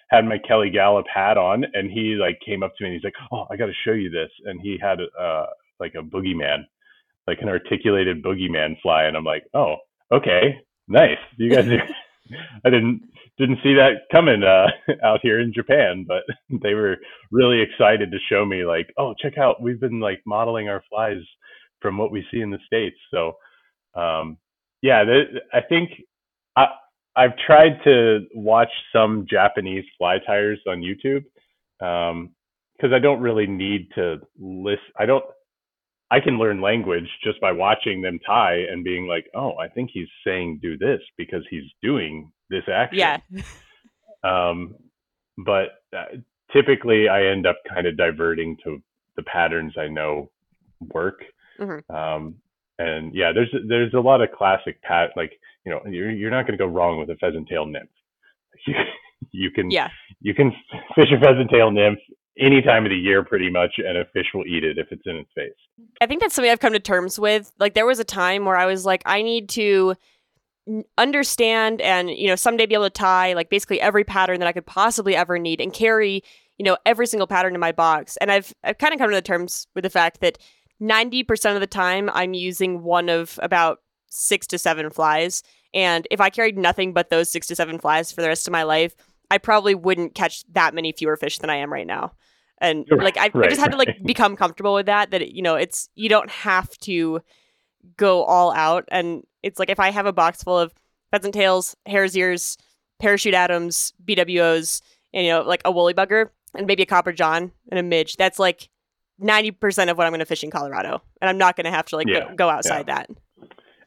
had 0.09 0.25
my 0.25 0.37
Kelly 0.37 0.71
Galloup 0.71 1.05
hat 1.13 1.37
on, 1.37 1.65
and 1.73 1.91
he 1.91 2.15
like 2.15 2.39
came 2.45 2.63
up 2.63 2.73
to 2.77 2.83
me 2.83 2.89
and 2.89 2.95
he's 2.95 3.03
like, 3.03 3.15
"Oh, 3.31 3.45
I 3.51 3.57
got 3.57 3.67
to 3.67 3.73
show 3.85 3.93
you 3.93 4.09
this." 4.09 4.29
And 4.45 4.59
he 4.61 4.77
had 4.81 4.99
uh 5.19 5.45
like 5.79 5.95
a 5.95 6.03
boogeyman, 6.03 6.65
like 7.27 7.39
an 7.41 7.49
articulated 7.49 8.23
boogeyman 8.23 8.79
fly, 8.81 9.05
and 9.05 9.17
I'm 9.17 9.25
like, 9.25 9.45
"Oh, 9.53 9.77
okay, 10.11 10.61
nice. 10.87 11.17
You 11.37 11.51
guys 11.51 11.67
are." 11.67 11.83
I 12.65 12.69
didn't 12.69 13.01
didn't 13.37 13.59
see 13.63 13.73
that 13.73 14.03
coming 14.11 14.43
uh, 14.43 14.67
out 15.03 15.19
here 15.21 15.39
in 15.39 15.53
Japan, 15.53 16.05
but 16.07 16.23
they 16.61 16.73
were 16.73 16.97
really 17.31 17.61
excited 17.61 18.11
to 18.11 18.17
show 18.29 18.45
me 18.45 18.65
like, 18.65 18.87
"Oh, 18.97 19.13
check 19.21 19.37
out, 19.37 19.61
we've 19.61 19.79
been 19.79 19.99
like 19.99 20.21
modeling 20.25 20.69
our 20.69 20.83
flies 20.89 21.21
from 21.81 21.97
what 21.97 22.11
we 22.11 22.25
see 22.31 22.41
in 22.41 22.51
the 22.51 22.59
states." 22.65 22.97
So, 23.11 23.33
um, 23.95 24.37
yeah, 24.81 25.03
th- 25.03 25.27
I 25.53 25.61
think 25.61 25.89
I 26.55 26.67
I've 27.15 27.37
tried 27.45 27.81
to 27.85 28.25
watch 28.33 28.71
some 28.91 29.25
Japanese 29.29 29.85
fly 29.97 30.17
tyers 30.25 30.59
on 30.67 30.81
YouTube 30.81 31.23
because 31.79 32.93
I 32.93 32.99
don't 32.99 33.21
really 33.21 33.47
need 33.47 33.89
to 33.95 34.17
list. 34.39 34.81
I 34.99 35.05
don't. 35.05 35.23
I 36.11 36.19
can 36.19 36.37
learn 36.37 36.61
language 36.61 37.09
just 37.23 37.41
by 37.41 37.51
watching 37.51 38.01
them 38.01 38.19
tie 38.25 38.65
and 38.69 38.83
being 38.83 39.07
like, 39.07 39.25
"Oh, 39.33 39.57
I 39.57 39.67
think 39.69 39.89
he's 39.93 40.07
saying 40.25 40.59
do 40.61 40.77
this 40.77 40.99
because 41.17 41.43
he's 41.49 41.63
doing 41.81 42.31
this 42.49 42.63
action." 42.71 42.99
yeah. 42.99 43.17
Um, 44.23 44.73
but 45.37 45.83
uh, 45.95 46.17
typically, 46.51 47.07
I 47.07 47.27
end 47.27 47.45
up 47.45 47.57
kind 47.71 47.85
of 47.85 47.95
diverting 47.95 48.57
to 48.63 48.81
the 49.15 49.21
patterns 49.23 49.73
I 49.77 49.87
know 49.87 50.31
work. 50.93 51.23
Mhm. 51.59 51.87
Um, 51.93 52.35
and 52.79 53.13
yeah, 53.13 53.31
there's 53.33 53.53
there's 53.67 53.93
a 53.93 53.99
lot 53.99 54.21
of 54.21 54.31
classic 54.31 54.81
pat 54.81 55.11
like 55.15 55.39
you 55.65 55.71
know 55.71 55.81
you're 55.89 56.11
you're 56.11 56.31
not 56.31 56.43
going 56.47 56.57
to 56.57 56.63
go 56.63 56.69
wrong 56.69 56.99
with 56.99 57.09
a 57.09 57.15
pheasant 57.15 57.47
tail 57.47 57.65
nymph. 57.65 57.89
You, 58.67 58.73
you 59.31 59.51
can 59.51 59.69
Yeah. 59.71 59.89
you 60.21 60.33
can 60.33 60.51
fish 60.95 61.11
a 61.15 61.19
pheasant 61.19 61.49
tail 61.49 61.71
nymph 61.71 61.99
any 62.37 62.61
time 62.61 62.83
of 62.85 62.89
the 62.89 62.97
year 62.97 63.23
pretty 63.23 63.49
much, 63.49 63.71
and 63.77 63.97
a 63.97 64.05
fish 64.13 64.25
will 64.33 64.45
eat 64.45 64.63
it 64.63 64.77
if 64.77 64.87
it's 64.91 65.03
in 65.05 65.15
its 65.15 65.29
face. 65.33 65.53
I 66.01 66.05
think 66.05 66.19
that's 66.21 66.35
something 66.35 66.51
I've 66.51 66.59
come 66.59 66.73
to 66.73 66.79
terms 66.79 67.17
with. 67.17 67.51
Like 67.59 67.73
there 67.75 67.85
was 67.85 67.99
a 67.99 68.03
time 68.03 68.43
where 68.45 68.57
I 68.57 68.65
was 68.65 68.85
like, 68.85 69.01
I 69.05 69.21
need 69.21 69.47
to 69.49 69.95
understand 70.97 71.79
and 71.81 72.09
you 72.09 72.27
know 72.27 72.35
someday 72.35 72.65
be 72.65 72.73
able 72.73 72.85
to 72.85 72.89
tie 72.89 73.33
like 73.33 73.49
basically 73.49 73.79
every 73.79 74.03
pattern 74.03 74.39
that 74.39 74.47
I 74.47 74.51
could 74.51 74.65
possibly 74.65 75.15
ever 75.15 75.37
need 75.37 75.61
and 75.61 75.71
carry 75.71 76.23
you 76.57 76.65
know 76.65 76.75
every 76.87 77.05
single 77.07 77.27
pattern 77.27 77.53
in 77.53 77.59
my 77.59 77.71
box. 77.71 78.17
And 78.17 78.31
I've 78.31 78.53
I've 78.63 78.77
kind 78.77 78.93
of 78.93 78.99
come 78.99 79.09
to 79.09 79.15
the 79.15 79.21
terms 79.21 79.67
with 79.75 79.83
the 79.83 79.89
fact 79.89 80.21
that 80.21 80.37
ninety 80.79 81.23
percent 81.23 81.55
of 81.55 81.61
the 81.61 81.67
time 81.67 82.09
I'm 82.13 82.33
using 82.33 82.81
one 82.83 83.09
of 83.09 83.39
about 83.41 83.79
six 84.15 84.47
to 84.47 84.57
seven 84.57 84.89
flies. 84.89 85.43
And 85.73 86.07
if 86.09 86.21
I 86.21 86.29
carried 86.29 86.57
nothing 86.57 86.93
but 86.93 87.09
those 87.09 87.29
six 87.29 87.47
to 87.47 87.55
seven 87.55 87.79
flies 87.79 88.11
for 88.11 88.21
the 88.21 88.27
rest 88.27 88.47
of 88.47 88.51
my 88.51 88.63
life, 88.63 88.95
I 89.29 89.37
probably 89.37 89.75
wouldn't 89.75 90.15
catch 90.15 90.43
that 90.53 90.73
many 90.73 90.91
fewer 90.91 91.17
fish 91.17 91.39
than 91.39 91.49
I 91.49 91.57
am 91.57 91.71
right 91.71 91.87
now. 91.87 92.13
And 92.59 92.85
Right, 92.89 93.03
like 93.03 93.17
I, 93.17 93.25
I 93.25 93.31
right, 93.33 93.49
just 93.49 93.61
had 93.61 93.71
to 93.71 93.77
like 93.77 93.97
become 94.05 94.35
comfortable 94.35 94.73
with 94.73 94.85
that. 94.85 95.11
That 95.11 95.31
you 95.31 95.41
know, 95.41 95.55
it's 95.55 95.89
you 95.95 96.09
don't 96.09 96.29
have 96.29 96.69
to 96.79 97.21
go 97.97 98.23
all 98.23 98.51
out. 98.53 98.85
And 98.89 99.23
it's 99.43 99.59
like 99.59 99.69
if 99.69 99.79
I 99.79 99.91
have 99.91 100.05
a 100.05 100.13
box 100.13 100.43
full 100.43 100.57
of 100.57 100.73
pheasant 101.11 101.33
tails, 101.33 101.75
hare's 101.85 102.15
ears, 102.15 102.57
parachute 102.99 103.33
Adams, 103.33 103.93
BWOs, 104.03 104.81
and 105.13 105.25
you 105.25 105.31
know, 105.31 105.41
like 105.41 105.61
a 105.65 105.71
woolly 105.71 105.93
bugger 105.93 106.29
and 106.55 106.65
maybe 106.67 106.83
a 106.83 106.87
copper 106.87 107.11
john 107.11 107.51
and 107.69 107.79
a 107.79 107.83
midge. 107.83 108.15
That's 108.15 108.39
like 108.39 108.69
ninety 109.19 109.51
percent 109.51 109.89
of 109.89 109.97
what 109.97 110.07
I'm 110.07 110.11
going 110.11 110.19
to 110.19 110.25
fish 110.25 110.43
in 110.43 110.51
Colorado, 110.51 111.01
and 111.21 111.29
I'm 111.29 111.37
not 111.37 111.55
going 111.55 111.65
to 111.65 111.71
have 111.71 111.87
to 111.87 111.97
like 111.97 112.07
Yeah, 112.07 112.29
go, 112.29 112.35
go 112.35 112.49
outside 112.49 112.87
that. 112.87 113.09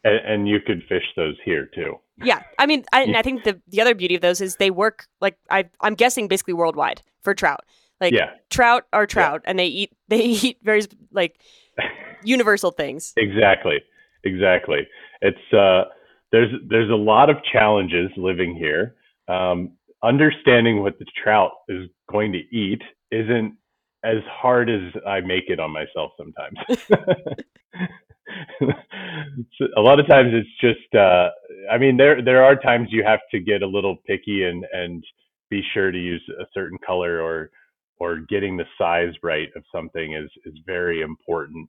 And, 0.08 0.26
and 0.32 0.48
you 0.48 0.60
could 0.60 0.82
fish 0.88 1.04
those 1.16 1.36
here 1.44 1.68
too. 1.74 1.94
Yeah, 2.22 2.42
I 2.58 2.66
mean, 2.66 2.84
I, 2.92 3.02
and 3.02 3.16
I 3.16 3.22
think 3.22 3.44
the 3.44 3.60
the 3.68 3.80
other 3.80 3.94
beauty 3.94 4.14
of 4.16 4.20
those 4.20 4.40
is 4.40 4.56
they 4.56 4.70
work 4.70 5.06
like 5.20 5.38
I 5.50 5.68
I'm 5.80 5.94
guessing 5.94 6.28
basically 6.28 6.54
worldwide 6.54 7.02
for 7.22 7.34
trout. 7.34 7.64
Like 8.00 8.12
Yeah. 8.12 8.30
trout 8.50 8.84
are 8.92 9.06
trout, 9.06 9.42
and 9.44 9.58
they 9.58 9.66
eat 9.66 9.92
they 10.08 10.20
eat 10.24 10.58
very 10.62 10.82
like 11.12 11.40
universal 12.24 12.70
things. 12.70 13.12
Exactly. 13.16 13.80
Exactly. 14.24 14.86
It's 15.20 15.52
uh 15.52 15.84
there's 16.32 16.50
there's 16.68 16.90
a 16.90 16.94
lot 16.96 17.30
of 17.30 17.36
challenges 17.52 18.10
living 18.16 18.54
here. 18.56 18.96
Um, 19.28 19.72
understanding 20.02 20.82
what 20.82 20.98
the 20.98 21.06
trout 21.22 21.52
is 21.68 21.88
going 22.10 22.32
to 22.32 22.38
eat 22.38 22.82
isn't 23.10 23.56
as 24.04 24.18
hard 24.30 24.70
as 24.70 24.80
I 25.06 25.20
make 25.20 25.44
it 25.48 25.58
on 25.60 25.70
myself 25.72 26.12
sometimes. 26.16 26.58
A 29.76 29.80
lot 29.80 30.00
of 30.00 30.06
times 30.06 30.32
it's 30.32 30.48
just 30.60 30.94
uh 30.94 31.28
I 31.70 31.78
mean 31.78 31.96
there 31.96 32.22
there 32.22 32.44
are 32.44 32.56
times 32.56 32.88
you 32.90 33.04
have 33.04 33.20
to 33.30 33.40
get 33.40 33.62
a 33.62 33.66
little 33.66 33.96
picky 34.06 34.44
and 34.44 34.64
and 34.72 35.04
be 35.50 35.62
sure 35.72 35.90
to 35.90 35.98
use 35.98 36.22
a 36.40 36.44
certain 36.52 36.78
color 36.86 37.20
or 37.20 37.50
or 38.00 38.20
getting 38.28 38.56
the 38.56 38.66
size 38.76 39.14
right 39.22 39.48
of 39.56 39.64
something 39.72 40.14
is 40.14 40.30
is 40.44 40.58
very 40.66 41.02
important. 41.02 41.68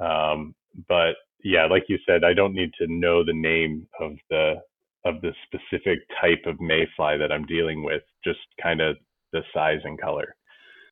Um, 0.00 0.54
but 0.88 1.16
yeah, 1.42 1.66
like 1.66 1.84
you 1.88 1.98
said, 2.06 2.24
I 2.24 2.34
don't 2.34 2.54
need 2.54 2.72
to 2.78 2.86
know 2.88 3.24
the 3.24 3.32
name 3.32 3.86
of 4.00 4.12
the 4.28 4.54
of 5.04 5.20
the 5.22 5.32
specific 5.46 6.00
type 6.20 6.42
of 6.46 6.60
mayfly 6.60 7.16
that 7.16 7.32
I'm 7.32 7.46
dealing 7.46 7.82
with, 7.82 8.02
just 8.22 8.40
kind 8.62 8.80
of 8.80 8.96
the 9.32 9.42
size 9.54 9.80
and 9.84 10.00
color. 10.00 10.36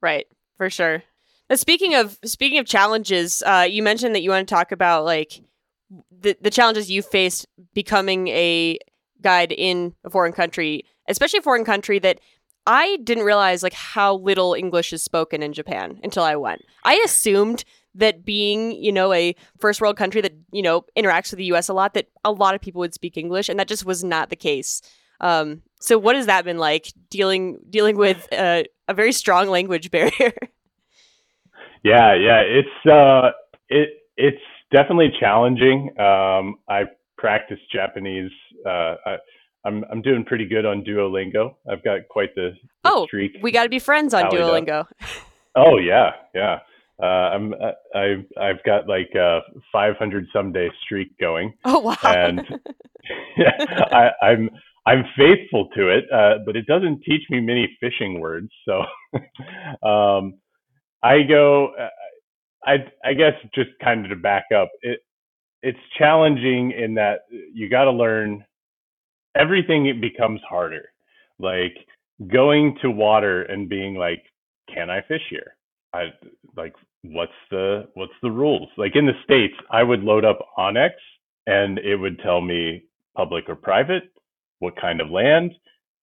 Right, 0.00 0.26
for 0.56 0.70
sure. 0.70 1.02
Now, 1.50 1.56
speaking 1.56 1.94
of 1.94 2.18
speaking 2.24 2.58
of 2.58 2.66
challenges, 2.66 3.42
uh, 3.46 3.66
you 3.68 3.82
mentioned 3.82 4.14
that 4.14 4.22
you 4.22 4.30
want 4.30 4.46
to 4.46 4.54
talk 4.54 4.72
about 4.72 5.04
like 5.04 5.40
the 6.10 6.36
the 6.40 6.50
challenges 6.50 6.90
you 6.90 7.02
faced 7.02 7.46
becoming 7.74 8.28
a 8.28 8.78
guide 9.20 9.52
in 9.52 9.94
a 10.04 10.10
foreign 10.10 10.32
country, 10.32 10.84
especially 11.08 11.38
a 11.38 11.42
foreign 11.42 11.64
country 11.64 11.98
that 11.98 12.20
I 12.66 12.98
didn't 13.02 13.24
realize 13.24 13.62
like 13.62 13.72
how 13.72 14.16
little 14.16 14.52
English 14.54 14.92
is 14.92 15.02
spoken 15.02 15.42
in 15.42 15.52
Japan 15.54 15.98
until 16.02 16.22
I 16.22 16.36
went. 16.36 16.62
I 16.84 17.00
assumed 17.04 17.64
that 17.94 18.24
being, 18.24 18.72
you 18.72 18.92
know, 18.92 19.12
a 19.12 19.34
first 19.58 19.80
world 19.80 19.96
country 19.96 20.20
that, 20.20 20.34
you 20.52 20.62
know, 20.62 20.84
interacts 20.96 21.30
with 21.30 21.38
the 21.38 21.46
US 21.46 21.68
a 21.68 21.72
lot, 21.72 21.94
that 21.94 22.08
a 22.24 22.30
lot 22.30 22.54
of 22.54 22.60
people 22.60 22.80
would 22.80 22.94
speak 22.94 23.16
English, 23.16 23.48
and 23.48 23.58
that 23.58 23.68
just 23.68 23.86
was 23.86 24.04
not 24.04 24.28
the 24.28 24.36
case. 24.36 24.82
Um, 25.20 25.62
So 25.80 25.98
what 25.98 26.14
has 26.14 26.26
that 26.26 26.44
been 26.44 26.58
like 26.58 26.92
dealing 27.10 27.58
dealing 27.70 27.96
with 27.96 28.30
uh, 28.32 28.64
a 28.86 28.94
very 28.94 29.12
strong 29.12 29.48
language 29.48 29.90
barrier? 29.90 30.32
Yeah, 31.84 32.14
yeah, 32.14 32.40
it's 32.40 32.90
uh, 32.90 33.30
it 33.68 33.90
it's 34.16 34.42
definitely 34.72 35.12
challenging. 35.20 35.90
Um, 35.98 36.56
I 36.68 36.84
practice 37.16 37.58
Japanese. 37.72 38.30
Uh, 38.66 38.96
I, 39.06 39.16
I'm 39.64 39.84
I'm 39.90 40.02
doing 40.02 40.24
pretty 40.24 40.46
good 40.46 40.66
on 40.66 40.82
Duolingo. 40.82 41.54
I've 41.70 41.82
got 41.84 42.08
quite 42.08 42.34
the, 42.34 42.52
the 42.84 42.90
oh, 42.90 43.06
streak. 43.06 43.32
we 43.42 43.52
got 43.52 43.64
to 43.64 43.68
be 43.68 43.78
friends 43.78 44.14
on 44.14 44.24
up. 44.24 44.32
Duolingo. 44.32 44.86
Oh 45.54 45.78
yeah, 45.78 46.12
yeah. 46.34 46.58
Uh, 47.00 47.06
I'm 47.06 47.54
I 47.94 48.24
I've 48.40 48.62
got 48.64 48.88
like 48.88 49.10
a 49.14 49.40
500 49.72 50.26
some 50.32 50.52
day 50.52 50.68
streak 50.84 51.16
going, 51.18 51.54
Oh 51.64 51.78
wow. 51.80 51.96
and 52.02 52.40
I, 53.92 54.10
I'm 54.22 54.50
I'm 54.86 55.04
faithful 55.16 55.68
to 55.76 55.88
it, 55.88 56.04
uh, 56.12 56.38
but 56.46 56.56
it 56.56 56.66
doesn't 56.66 57.02
teach 57.02 57.22
me 57.30 57.40
many 57.40 57.76
fishing 57.78 58.20
words. 58.20 58.50
So 58.64 58.82
um, 59.88 60.34
I 61.02 61.22
go. 61.22 61.68
uh, 61.78 61.88
I 62.66 62.76
I 63.04 63.14
guess 63.14 63.34
just 63.54 63.70
kind 63.82 64.04
of 64.04 64.10
to 64.10 64.16
back 64.16 64.46
up, 64.56 64.70
it 64.82 65.00
it's 65.62 65.78
challenging 65.98 66.72
in 66.72 66.94
that 66.94 67.20
you 67.52 67.68
got 67.70 67.84
to 67.84 67.92
learn 67.92 68.44
everything. 69.36 69.86
It 69.86 70.00
becomes 70.00 70.40
harder, 70.48 70.90
like 71.38 71.74
going 72.32 72.76
to 72.82 72.90
water 72.90 73.44
and 73.44 73.68
being 73.68 73.96
like, 73.96 74.24
can 74.74 74.90
I 74.90 75.02
fish 75.08 75.22
here? 75.30 75.56
I 75.94 76.06
like 76.56 76.74
what's 77.02 77.32
the 77.50 77.88
what's 77.94 78.12
the 78.22 78.30
rules? 78.30 78.68
Like 78.78 78.96
in 78.96 79.06
the 79.06 79.14
states, 79.24 79.54
I 79.70 79.82
would 79.82 80.02
load 80.02 80.24
up 80.24 80.40
onX 80.58 80.92
and 81.46 81.78
it 81.80 81.96
would 81.96 82.20
tell 82.20 82.40
me 82.40 82.84
public 83.16 83.48
or 83.48 83.56
private, 83.56 84.04
what 84.60 84.80
kind 84.80 85.00
of 85.00 85.10
land, 85.10 85.52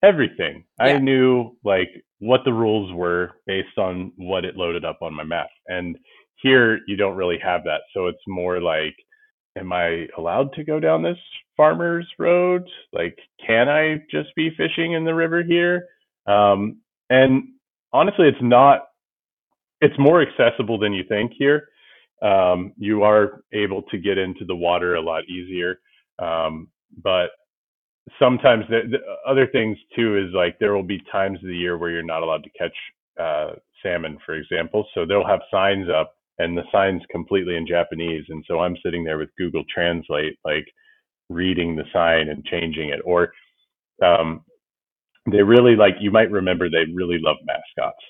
everything. 0.06 0.64
Yeah. 0.78 0.86
I 0.86 0.98
knew 0.98 1.56
like 1.64 1.88
what 2.18 2.40
the 2.44 2.52
rules 2.52 2.92
were 2.92 3.32
based 3.46 3.78
on 3.78 4.12
what 4.16 4.44
it 4.44 4.56
loaded 4.56 4.84
up 4.84 4.98
on 5.02 5.14
my 5.14 5.24
map. 5.24 5.48
And 5.66 5.96
here 6.42 6.80
you 6.86 6.96
don't 6.96 7.16
really 7.16 7.38
have 7.42 7.64
that. 7.64 7.82
So 7.94 8.06
it's 8.06 8.18
more 8.26 8.60
like 8.60 8.94
am 9.56 9.72
I 9.72 10.06
allowed 10.18 10.52
to 10.54 10.64
go 10.64 10.78
down 10.80 11.02
this 11.02 11.18
farmer's 11.56 12.06
road? 12.18 12.62
Like 12.92 13.18
can 13.46 13.68
I 13.68 14.02
just 14.10 14.34
be 14.36 14.50
fishing 14.56 14.92
in 14.92 15.04
the 15.04 15.14
river 15.14 15.42
here? 15.42 15.86
Um 16.26 16.80
and 17.10 17.44
honestly 17.92 18.28
it's 18.28 18.42
not 18.42 18.82
it's 19.80 19.98
more 19.98 20.22
accessible 20.22 20.78
than 20.78 20.92
you 20.92 21.04
think 21.08 21.32
here. 21.36 21.68
Um, 22.22 22.72
you 22.78 23.02
are 23.02 23.42
able 23.52 23.82
to 23.82 23.98
get 23.98 24.16
into 24.16 24.44
the 24.46 24.56
water 24.56 24.94
a 24.94 25.02
lot 25.02 25.24
easier, 25.28 25.80
um, 26.18 26.68
but 27.02 27.28
sometimes 28.18 28.64
the, 28.68 28.82
the 28.90 28.98
other 29.30 29.46
things 29.46 29.76
too 29.94 30.16
is 30.16 30.32
like 30.34 30.58
there 30.58 30.74
will 30.74 30.82
be 30.82 31.02
times 31.10 31.38
of 31.42 31.48
the 31.48 31.56
year 31.56 31.78
where 31.78 31.90
you're 31.90 32.02
not 32.02 32.22
allowed 32.22 32.44
to 32.44 32.50
catch 32.50 32.74
uh, 33.20 33.54
salmon, 33.82 34.18
for 34.24 34.34
example. 34.34 34.86
So 34.94 35.04
they'll 35.06 35.26
have 35.26 35.40
signs 35.50 35.88
up, 35.88 36.14
and 36.38 36.56
the 36.56 36.64
signs 36.72 37.02
completely 37.10 37.56
in 37.56 37.66
Japanese, 37.66 38.24
and 38.28 38.44
so 38.46 38.60
I'm 38.60 38.76
sitting 38.84 39.04
there 39.04 39.18
with 39.18 39.30
Google 39.38 39.64
Translate, 39.72 40.38
like 40.44 40.66
reading 41.28 41.76
the 41.76 41.84
sign 41.92 42.28
and 42.28 42.44
changing 42.44 42.90
it, 42.90 43.00
or 43.04 43.32
um, 44.04 44.42
they 45.30 45.42
really 45.42 45.76
like 45.76 45.94
you 46.00 46.10
might 46.10 46.30
remember 46.30 46.68
they 46.68 46.84
really 46.94 47.18
love 47.20 47.36
mascots. 47.44 48.02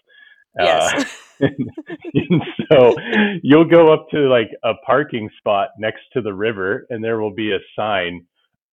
Yes. 0.58 1.04
Uh, 1.04 1.04
and 1.40 2.42
so 2.72 2.96
you'll 3.42 3.68
go 3.68 3.92
up 3.92 4.06
to 4.10 4.20
like 4.28 4.50
a 4.64 4.72
parking 4.86 5.28
spot 5.38 5.68
next 5.78 6.00
to 6.14 6.22
the 6.22 6.32
river 6.32 6.86
and 6.88 7.04
there 7.04 7.20
will 7.20 7.34
be 7.34 7.52
a 7.52 7.58
sign 7.78 8.24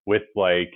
with 0.06 0.24
like 0.36 0.72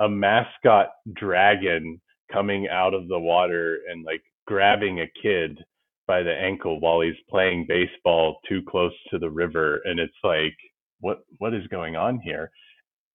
a 0.00 0.08
mascot 0.08 0.88
dragon 1.14 2.00
coming 2.32 2.68
out 2.68 2.94
of 2.94 3.08
the 3.08 3.18
water 3.18 3.78
and 3.90 4.04
like 4.04 4.22
grabbing 4.46 5.00
a 5.00 5.10
kid 5.22 5.58
by 6.06 6.22
the 6.22 6.32
ankle 6.32 6.80
while 6.80 7.00
he's 7.00 7.14
playing 7.28 7.66
baseball 7.68 8.38
too 8.48 8.60
close 8.68 8.92
to 9.10 9.18
the 9.18 9.30
river 9.30 9.80
and 9.84 10.00
it's 10.00 10.12
like 10.24 10.56
what 11.00 11.20
what 11.38 11.54
is 11.54 11.66
going 11.68 11.96
on 11.96 12.18
here 12.20 12.50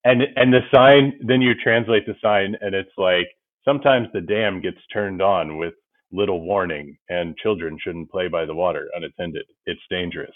and 0.05 0.21
and 0.36 0.53
the 0.53 0.61
sign 0.73 1.13
then 1.27 1.41
you 1.41 1.53
translate 1.61 2.05
the 2.05 2.15
sign 2.21 2.55
and 2.61 2.73
it's 2.73 2.97
like 2.97 3.27
sometimes 3.65 4.07
the 4.13 4.21
dam 4.21 4.61
gets 4.61 4.77
turned 4.93 5.21
on 5.21 5.57
with 5.57 5.73
little 6.11 6.41
warning 6.41 6.95
and 7.09 7.36
children 7.38 7.77
shouldn't 7.83 8.09
play 8.09 8.27
by 8.27 8.45
the 8.45 8.55
water 8.55 8.88
unattended 8.95 9.45
it's 9.65 9.81
dangerous 9.89 10.36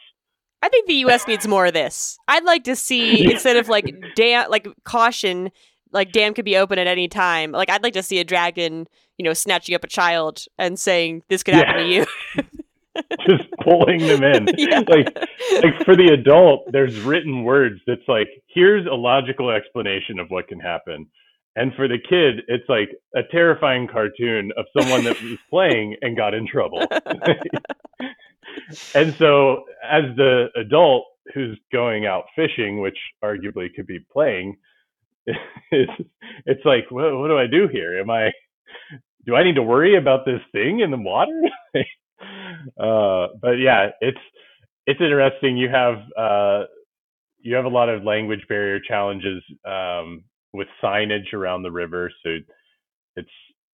I 0.62 0.68
think 0.68 0.88
the 0.88 0.96
U.S. 0.96 1.26
needs 1.26 1.48
more 1.48 1.68
of 1.68 1.74
this. 1.74 2.20
I'd 2.28 2.44
like 2.44 2.66
to 2.66 2.76
see 2.76 3.24
instead 3.32 3.56
of 3.56 3.70
like 3.70 3.96
dam, 4.16 4.50
like 4.50 4.68
caution, 4.84 5.52
like 5.92 6.12
dam 6.12 6.34
could 6.34 6.46
be 6.46 6.58
open 6.58 6.80
at 6.80 6.88
any 6.88 7.08
time. 7.08 7.52
Like 7.52 7.70
I'd 7.70 7.84
like 7.84 7.94
to 7.94 8.04
see 8.04 8.20
a 8.20 8.24
dragon, 8.24 8.88
you 9.18 9.26
know, 9.26 9.34
snatching 9.34 9.76
up 9.76 9.84
a 9.84 9.88
child 9.88 10.46
and 10.58 10.80
saying 10.80 11.24
this 11.30 11.44
could 11.44 11.54
happen 11.56 11.84
to 11.84 11.88
you. 11.88 12.06
just 13.28 13.44
pulling 13.64 14.00
them 14.00 14.24
in 14.24 14.48
Yeah. 14.58 14.80
like 14.88 15.16
like 15.64 15.86
for 15.86 15.96
the 15.96 16.10
adult 16.14 16.70
there's 16.72 17.00
written 17.02 17.44
words 17.44 17.80
that's 17.88 18.02
like 18.08 18.28
here's 18.48 18.86
a 18.88 18.94
logical 18.96 19.52
explanation 19.52 20.20
of 20.20 20.30
what 20.30 20.48
can 20.48 20.60
happen 20.60 21.06
and 21.56 21.74
for 21.76 21.88
the 21.88 21.98
kid 21.98 22.42
it's 22.48 22.68
like 22.68 22.90
a 23.16 23.22
terrifying 23.32 23.88
cartoon 23.88 24.52
of 24.58 24.66
someone 24.78 25.04
that 25.06 25.22
was 25.22 25.38
playing 25.50 25.96
and 26.02 26.18
got 26.18 26.34
in 26.34 26.46
trouble 26.48 26.86
and 28.96 29.16
so 29.18 29.64
as 29.90 30.04
the 30.18 30.48
adult 30.58 31.06
who's 31.34 31.58
going 31.72 32.06
out 32.06 32.26
fishing 32.36 32.82
which 32.82 32.98
arguably 33.24 33.74
could 33.74 33.88
be 33.88 34.00
playing 34.12 34.58
it's, 35.72 35.92
it's 36.46 36.66
like 36.66 36.86
what, 36.92 37.16
what 37.18 37.28
do 37.30 37.38
i 37.38 37.48
do 37.48 37.68
here? 37.72 38.00
Am 38.00 38.10
i 38.10 38.32
do 39.26 39.36
i 39.36 39.44
need 39.44 39.56
to 39.56 39.64
worry 39.64 39.98
about 39.98 40.26
this 40.26 40.42
thing 40.52 40.82
in 40.82 40.92
the 40.92 40.98
water? 41.00 41.42
Uh 42.80 43.28
but 43.42 43.54
yeah 43.60 43.90
it's 44.02 44.20
it's 44.88 45.02
interesting. 45.02 45.58
You 45.58 45.70
have 45.70 45.98
uh 46.18 46.66
you 47.40 47.56
have 47.56 47.66
a 47.66 47.70
lot 47.70 47.90
of 47.90 48.04
language 48.04 48.42
barrier 48.50 48.80
challenges 48.80 49.44
um 49.66 50.24
with 50.54 50.68
signage 50.84 51.34
around 51.34 51.64
the 51.64 51.72
river. 51.72 52.12
So 52.24 52.38
it's 53.18 53.30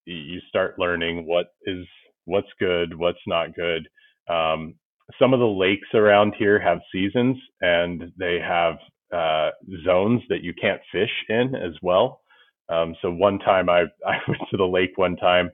you 0.05 0.39
start 0.49 0.79
learning 0.79 1.27
what 1.27 1.47
is 1.65 1.85
what's 2.25 2.49
good 2.59 2.97
what's 2.97 3.19
not 3.27 3.55
good. 3.55 3.87
Um 4.29 4.75
some 5.19 5.33
of 5.33 5.39
the 5.41 5.45
lakes 5.47 5.89
around 5.93 6.35
here 6.37 6.59
have 6.59 6.79
seasons 6.91 7.37
and 7.61 8.11
they 8.17 8.39
have 8.39 8.75
uh 9.15 9.51
zones 9.85 10.21
that 10.29 10.43
you 10.43 10.53
can't 10.61 10.81
fish 10.91 11.11
in 11.29 11.55
as 11.55 11.73
well. 11.83 12.21
Um 12.69 12.95
so 13.01 13.11
one 13.11 13.39
time 13.39 13.69
i 13.69 13.81
i 14.07 14.17
went 14.27 14.41
to 14.51 14.57
the 14.57 14.65
lake 14.65 14.93
one 14.97 15.17
time 15.17 15.51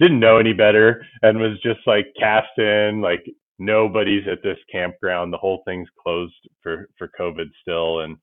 didn't 0.00 0.20
know 0.20 0.38
any 0.38 0.54
better 0.54 1.04
and 1.22 1.38
was 1.40 1.60
just 1.62 1.80
like 1.86 2.06
cast 2.18 2.58
in 2.58 3.00
like 3.02 3.24
nobody's 3.58 4.24
at 4.30 4.42
this 4.44 4.58
campground. 4.72 5.32
The 5.32 5.38
whole 5.38 5.62
thing's 5.66 5.88
closed 6.02 6.34
for 6.62 6.88
for 6.98 7.10
covid 7.20 7.48
still 7.62 8.00
and 8.00 8.16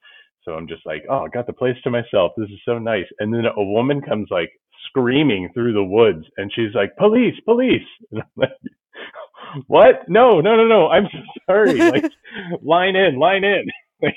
so 0.44 0.54
i'm 0.54 0.68
just 0.68 0.86
like 0.86 1.04
oh 1.10 1.26
i 1.26 1.30
got 1.30 1.48
the 1.48 1.54
place 1.54 1.78
to 1.84 1.92
myself. 1.92 2.34
This 2.38 2.50
is 2.50 2.62
so 2.66 2.80
nice. 2.80 3.08
And 3.20 3.34
then 3.34 3.46
a 3.46 3.64
woman 3.64 4.02
comes 4.02 4.30
like 4.32 4.52
screaming 4.90 5.50
through 5.54 5.74
the 5.74 5.84
woods 5.84 6.26
and 6.38 6.52
she's 6.56 6.76
like 6.76 6.96
police 6.98 7.40
police. 7.46 7.88
And 8.12 8.22
i'm 8.22 8.30
like 8.38 8.52
what? 9.68 10.08
No 10.10 10.42
no 10.42 10.56
no 10.58 10.68
no. 10.68 10.90
I'm 10.90 11.06
so 11.12 11.20
sorry. 11.48 11.84
Like 11.86 12.06
line 12.64 12.96
in 12.96 13.20
line 13.20 13.44
in 13.46 13.66
like 14.04 14.16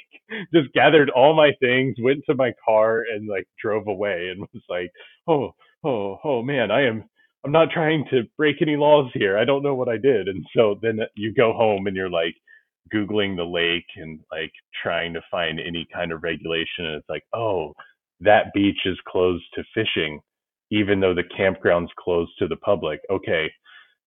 just 0.55 0.73
gathered 0.75 1.11
all 1.11 1.35
my 1.35 1.53
things 1.61 1.97
went 2.01 2.23
to 2.27 2.35
my 2.35 2.53
car 2.67 3.05
and 3.13 3.29
like 3.29 3.47
drove 3.63 3.87
away 3.89 4.29
and 4.31 4.41
was 4.55 4.63
like 4.69 4.91
oh 5.29 5.53
oh 5.85 6.19
oh 6.25 6.43
man 6.43 6.71
i 6.71 6.83
am 6.87 7.05
I'm 7.45 7.53
not 7.53 7.71
trying 7.71 8.05
to 8.11 8.25
break 8.37 8.61
any 8.61 8.77
laws 8.77 9.11
here. 9.15 9.39
I 9.39 9.45
don't 9.45 9.63
know 9.63 9.75
what 9.75 9.89
I 9.89 9.97
did. 9.97 10.29
And 10.29 10.45
so 10.55 10.79
then 10.83 11.01
you 11.17 11.33
go 11.33 11.53
home 11.53 11.87
and 11.87 11.97
you're 11.97 12.11
like 12.11 12.35
Googling 12.95 13.37
the 13.37 13.45
lake 13.45 13.87
and 13.97 14.21
like 14.31 14.53
trying 14.83 15.15
to 15.15 15.23
find 15.31 15.59
any 15.59 15.87
kind 15.93 16.13
of 16.13 16.23
regulation. 16.23 16.85
And 16.87 16.97
it's 16.97 17.09
like, 17.09 17.25
oh, 17.35 17.73
that 18.21 18.53
beach 18.55 18.81
is 18.85 18.99
closed 19.09 19.45
to 19.55 19.65
fishing, 19.75 20.21
even 20.71 21.01
though 21.01 21.15
the 21.15 21.25
campground's 21.39 21.93
closed 21.99 22.33
to 22.41 22.49
the 22.49 22.57
public. 22.57 23.01
Okay. 23.11 23.51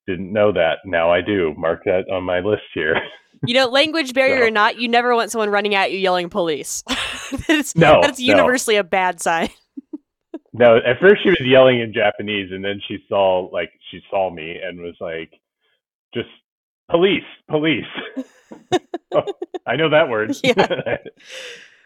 Didn't 0.08 0.32
know 0.34 0.52
that. 0.52 0.80
Now 0.86 1.12
I 1.12 1.22
do. 1.22 1.54
Mark 1.58 1.84
that 1.86 2.10
on 2.12 2.24
my 2.24 2.40
list 2.40 2.64
here. 2.74 2.96
you 3.48 3.54
know, 3.54 3.68
language 3.68 4.14
barrier 4.14 4.40
So- 4.40 4.48
or 4.48 4.52
not, 4.52 4.78
you 4.80 4.88
never 4.88 5.16
want 5.16 5.32
someone 5.32 5.50
running 5.50 5.76
at 5.76 5.92
you 5.92 5.98
yelling 6.00 6.30
police. 6.30 6.84
that's, 7.48 7.76
No, 7.76 8.00
that's 8.02 8.20
no. 8.20 8.26
universally 8.26 8.76
a 8.78 8.84
bad 8.84 9.22
sign. 9.22 9.50
No, 10.56 10.78
at 10.78 11.00
first 11.02 11.24
she 11.24 11.30
was 11.30 11.40
yelling 11.42 11.80
in 11.80 11.92
Japanese 11.94 12.52
and 12.52 12.64
then 12.64 12.80
she 12.88 13.00
saw 13.10 13.50
like 13.52 13.72
she 13.90 14.00
saw 14.12 14.30
me 14.30 14.56
and 14.64 14.80
was 14.82 14.94
like 15.02 15.32
just 16.14 16.30
police, 16.92 17.24
police. 17.50 17.86
Oh, 19.16 19.24
I 19.66 19.76
know 19.78 19.90
that 19.90 20.10
word. 20.10 20.36
Yeah. 20.44 20.98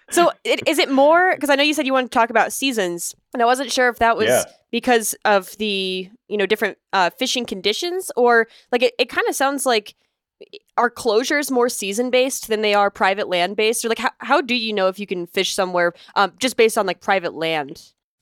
So 0.10 0.32
it, 0.44 0.66
is 0.68 0.80
it 0.80 0.90
more 0.90 1.34
because 1.36 1.50
I 1.50 1.56
know 1.56 1.64
you 1.64 1.74
said 1.74 1.86
you 1.86 1.94
wanted 1.94 2.12
to 2.12 2.18
talk 2.18 2.30
about 2.30 2.54
seasons, 2.54 3.16
and 3.34 3.42
I 3.42 3.46
wasn't 3.46 3.72
sure 3.72 3.90
if 3.90 4.00
that 4.00 4.16
was 4.18 4.30
Yeah. 4.30 4.44
because 4.72 5.16
of 5.26 5.56
the 5.58 6.10
you 6.28 6.38
know 6.38 6.46
different 6.46 6.78
uh, 6.94 7.10
fishing 7.10 7.46
conditions, 7.46 8.12
or 8.16 8.48
like 8.72 8.84
it, 8.84 8.94
it 8.98 9.10
kind 9.10 9.28
of 9.28 9.36
sounds 9.36 9.66
like 9.66 9.96
are 10.78 10.92
closures 10.92 11.50
more 11.50 11.68
season 11.68 12.10
based 12.10 12.48
than 12.48 12.62
they 12.62 12.74
are 12.74 12.90
private 12.92 13.28
land 13.28 13.56
based, 13.58 13.84
or 13.84 13.90
like 13.90 13.98
how 14.00 14.12
how 14.20 14.40
do 14.40 14.56
you 14.56 14.72
know 14.72 14.88
if 14.88 15.00
you 15.00 15.08
can 15.08 15.26
fish 15.28 15.54
somewhere 15.54 15.94
um, 16.16 16.32
just 16.40 16.56
based 16.58 16.78
on 16.78 16.86
like 16.86 17.02
private 17.02 17.34
land? 17.34 17.92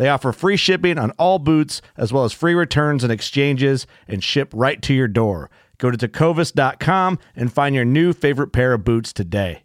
They 0.00 0.08
offer 0.08 0.32
free 0.32 0.56
shipping 0.56 0.96
on 0.96 1.10
all 1.18 1.38
boots, 1.38 1.82
as 1.94 2.10
well 2.10 2.24
as 2.24 2.32
free 2.32 2.54
returns 2.54 3.04
and 3.04 3.12
exchanges, 3.12 3.86
and 4.08 4.24
ship 4.24 4.50
right 4.54 4.80
to 4.80 4.94
your 4.94 5.08
door. 5.08 5.50
Go 5.76 5.90
to 5.90 5.98
tecovas.com 5.98 7.18
and 7.36 7.52
find 7.52 7.74
your 7.74 7.84
new 7.84 8.14
favorite 8.14 8.50
pair 8.50 8.72
of 8.72 8.82
boots 8.82 9.12
today. 9.12 9.64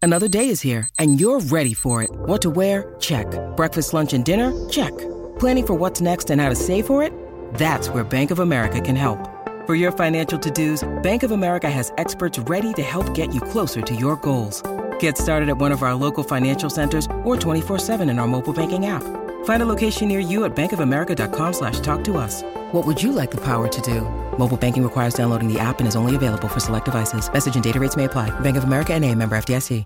Another 0.00 0.28
day 0.28 0.48
is 0.48 0.60
here, 0.60 0.88
and 1.00 1.20
you're 1.20 1.40
ready 1.40 1.74
for 1.74 2.04
it. 2.04 2.10
What 2.12 2.42
to 2.42 2.50
wear? 2.50 2.94
Check. 3.00 3.26
Breakfast, 3.56 3.92
lunch, 3.92 4.12
and 4.12 4.24
dinner? 4.24 4.52
Check. 4.68 4.96
Planning 5.40 5.66
for 5.66 5.74
what's 5.74 6.00
next 6.00 6.30
and 6.30 6.40
how 6.40 6.48
to 6.48 6.54
save 6.54 6.86
for 6.86 7.02
it? 7.02 7.12
That's 7.54 7.88
where 7.88 8.04
Bank 8.04 8.30
of 8.30 8.38
America 8.38 8.80
can 8.80 8.94
help. 8.94 9.18
For 9.66 9.74
your 9.74 9.90
financial 9.90 10.38
to 10.38 10.50
dos, 10.52 10.88
Bank 11.02 11.24
of 11.24 11.32
America 11.32 11.68
has 11.68 11.92
experts 11.98 12.38
ready 12.38 12.72
to 12.74 12.82
help 12.82 13.14
get 13.14 13.34
you 13.34 13.40
closer 13.40 13.82
to 13.82 13.94
your 13.96 14.14
goals. 14.14 14.62
Get 15.00 15.18
started 15.18 15.50
at 15.50 15.58
one 15.58 15.72
of 15.72 15.82
our 15.82 15.94
local 15.94 16.24
financial 16.24 16.70
centers 16.70 17.06
or 17.22 17.36
24-7 17.36 18.10
in 18.10 18.18
our 18.18 18.26
mobile 18.26 18.54
banking 18.54 18.86
app. 18.86 19.02
Find 19.44 19.62
a 19.62 19.66
location 19.66 20.08
near 20.08 20.20
you 20.20 20.44
at 20.44 20.56
bankofamerica.com 20.56 21.52
slash 21.52 21.80
talk 21.80 22.02
to 22.04 22.16
us. 22.16 22.42
What 22.72 22.86
would 22.86 23.02
you 23.02 23.12
like 23.12 23.30
the 23.30 23.42
power 23.42 23.68
to 23.68 23.80
do? 23.82 24.02
Mobile 24.38 24.56
banking 24.56 24.82
requires 24.82 25.12
downloading 25.12 25.52
the 25.52 25.58
app 25.58 25.80
and 25.80 25.88
is 25.88 25.96
only 25.96 26.16
available 26.16 26.48
for 26.48 26.60
select 26.60 26.86
devices. 26.86 27.30
Message 27.30 27.54
and 27.56 27.64
data 27.64 27.78
rates 27.78 27.96
may 27.96 28.04
apply. 28.04 28.30
Bank 28.40 28.56
of 28.56 28.64
America 28.64 28.94
and 28.94 29.04
a 29.04 29.14
member 29.14 29.36
FDIC. 29.36 29.84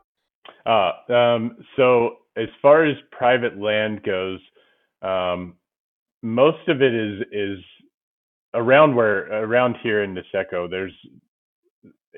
Uh, 0.66 1.12
um, 1.12 1.58
so 1.76 2.16
as 2.36 2.48
far 2.62 2.84
as 2.84 2.96
private 3.10 3.58
land 3.58 4.02
goes, 4.02 4.40
um, 5.02 5.54
most 6.22 6.66
of 6.68 6.80
it 6.80 6.94
is 6.94 7.20
is 7.32 7.58
around 8.54 8.94
where 8.94 9.26
around 9.44 9.76
here 9.82 10.02
in 10.02 10.14
Niseko. 10.14 10.70
There's 10.70 10.94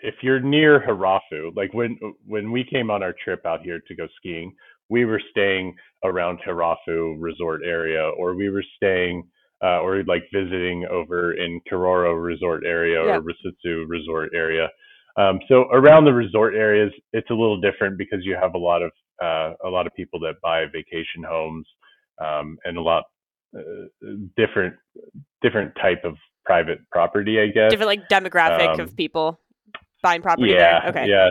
if 0.03 0.15
you're 0.23 0.41
near 0.41 0.81
Hirafu, 0.81 1.55
like 1.57 1.73
when 1.75 1.99
when 2.27 2.51
we 2.51 2.65
came 2.65 2.91
on 2.91 3.03
our 3.03 3.15
trip 3.25 3.45
out 3.47 3.63
here 3.63 3.81
to 3.87 3.95
go 3.95 4.07
skiing, 4.17 4.55
we 4.89 5.05
were 5.05 5.21
staying 5.31 5.75
around 6.05 6.39
Hirafu 6.47 7.17
Resort 7.19 7.63
area, 7.65 8.11
or 8.19 8.35
we 8.35 8.51
were 8.51 8.65
staying 8.77 9.25
uh, 9.63 9.81
or 9.81 10.05
like 10.05 10.25
visiting 10.33 10.87
over 10.91 11.33
in 11.33 11.61
Kiroro 11.71 12.23
Resort 12.23 12.65
area 12.67 13.01
or 13.01 13.23
Rusutsu 13.23 13.85
Resort 13.89 14.31
area. 14.35 14.69
Um, 15.19 15.41
so 15.49 15.63
around 15.73 16.05
the 16.05 16.13
resort 16.13 16.55
areas, 16.55 16.93
it's 17.15 17.31
a 17.31 17.35
little 17.35 17.59
different 17.59 17.97
because 17.97 18.19
you 18.23 18.37
have 18.41 18.55
a 18.55 18.59
lot 18.59 18.83
of 18.83 18.91
uh, 19.23 19.55
a 19.67 19.71
lot 19.71 19.87
of 19.87 19.95
people 19.95 20.21
that 20.21 20.35
buy 20.43 20.67
vacation 20.67 21.25
homes 21.27 21.67
um, 22.23 22.59
and 22.65 22.77
a 22.77 22.83
lot 22.83 23.05
uh, 23.57 23.61
different 24.37 24.75
different 25.41 25.73
type 25.81 26.05
of 26.05 26.17
private 26.45 26.79
property, 26.93 27.41
I 27.41 27.47
guess. 27.47 27.71
Different 27.71 27.89
like 27.89 28.09
demographic 28.09 28.75
um, 28.75 28.81
of 28.81 28.95
people 28.95 29.41
buying 30.07 30.23
property 30.23 30.53
yeah, 30.53 30.81
there? 30.81 30.91
Okay. 30.91 31.09
Yeah. 31.09 31.31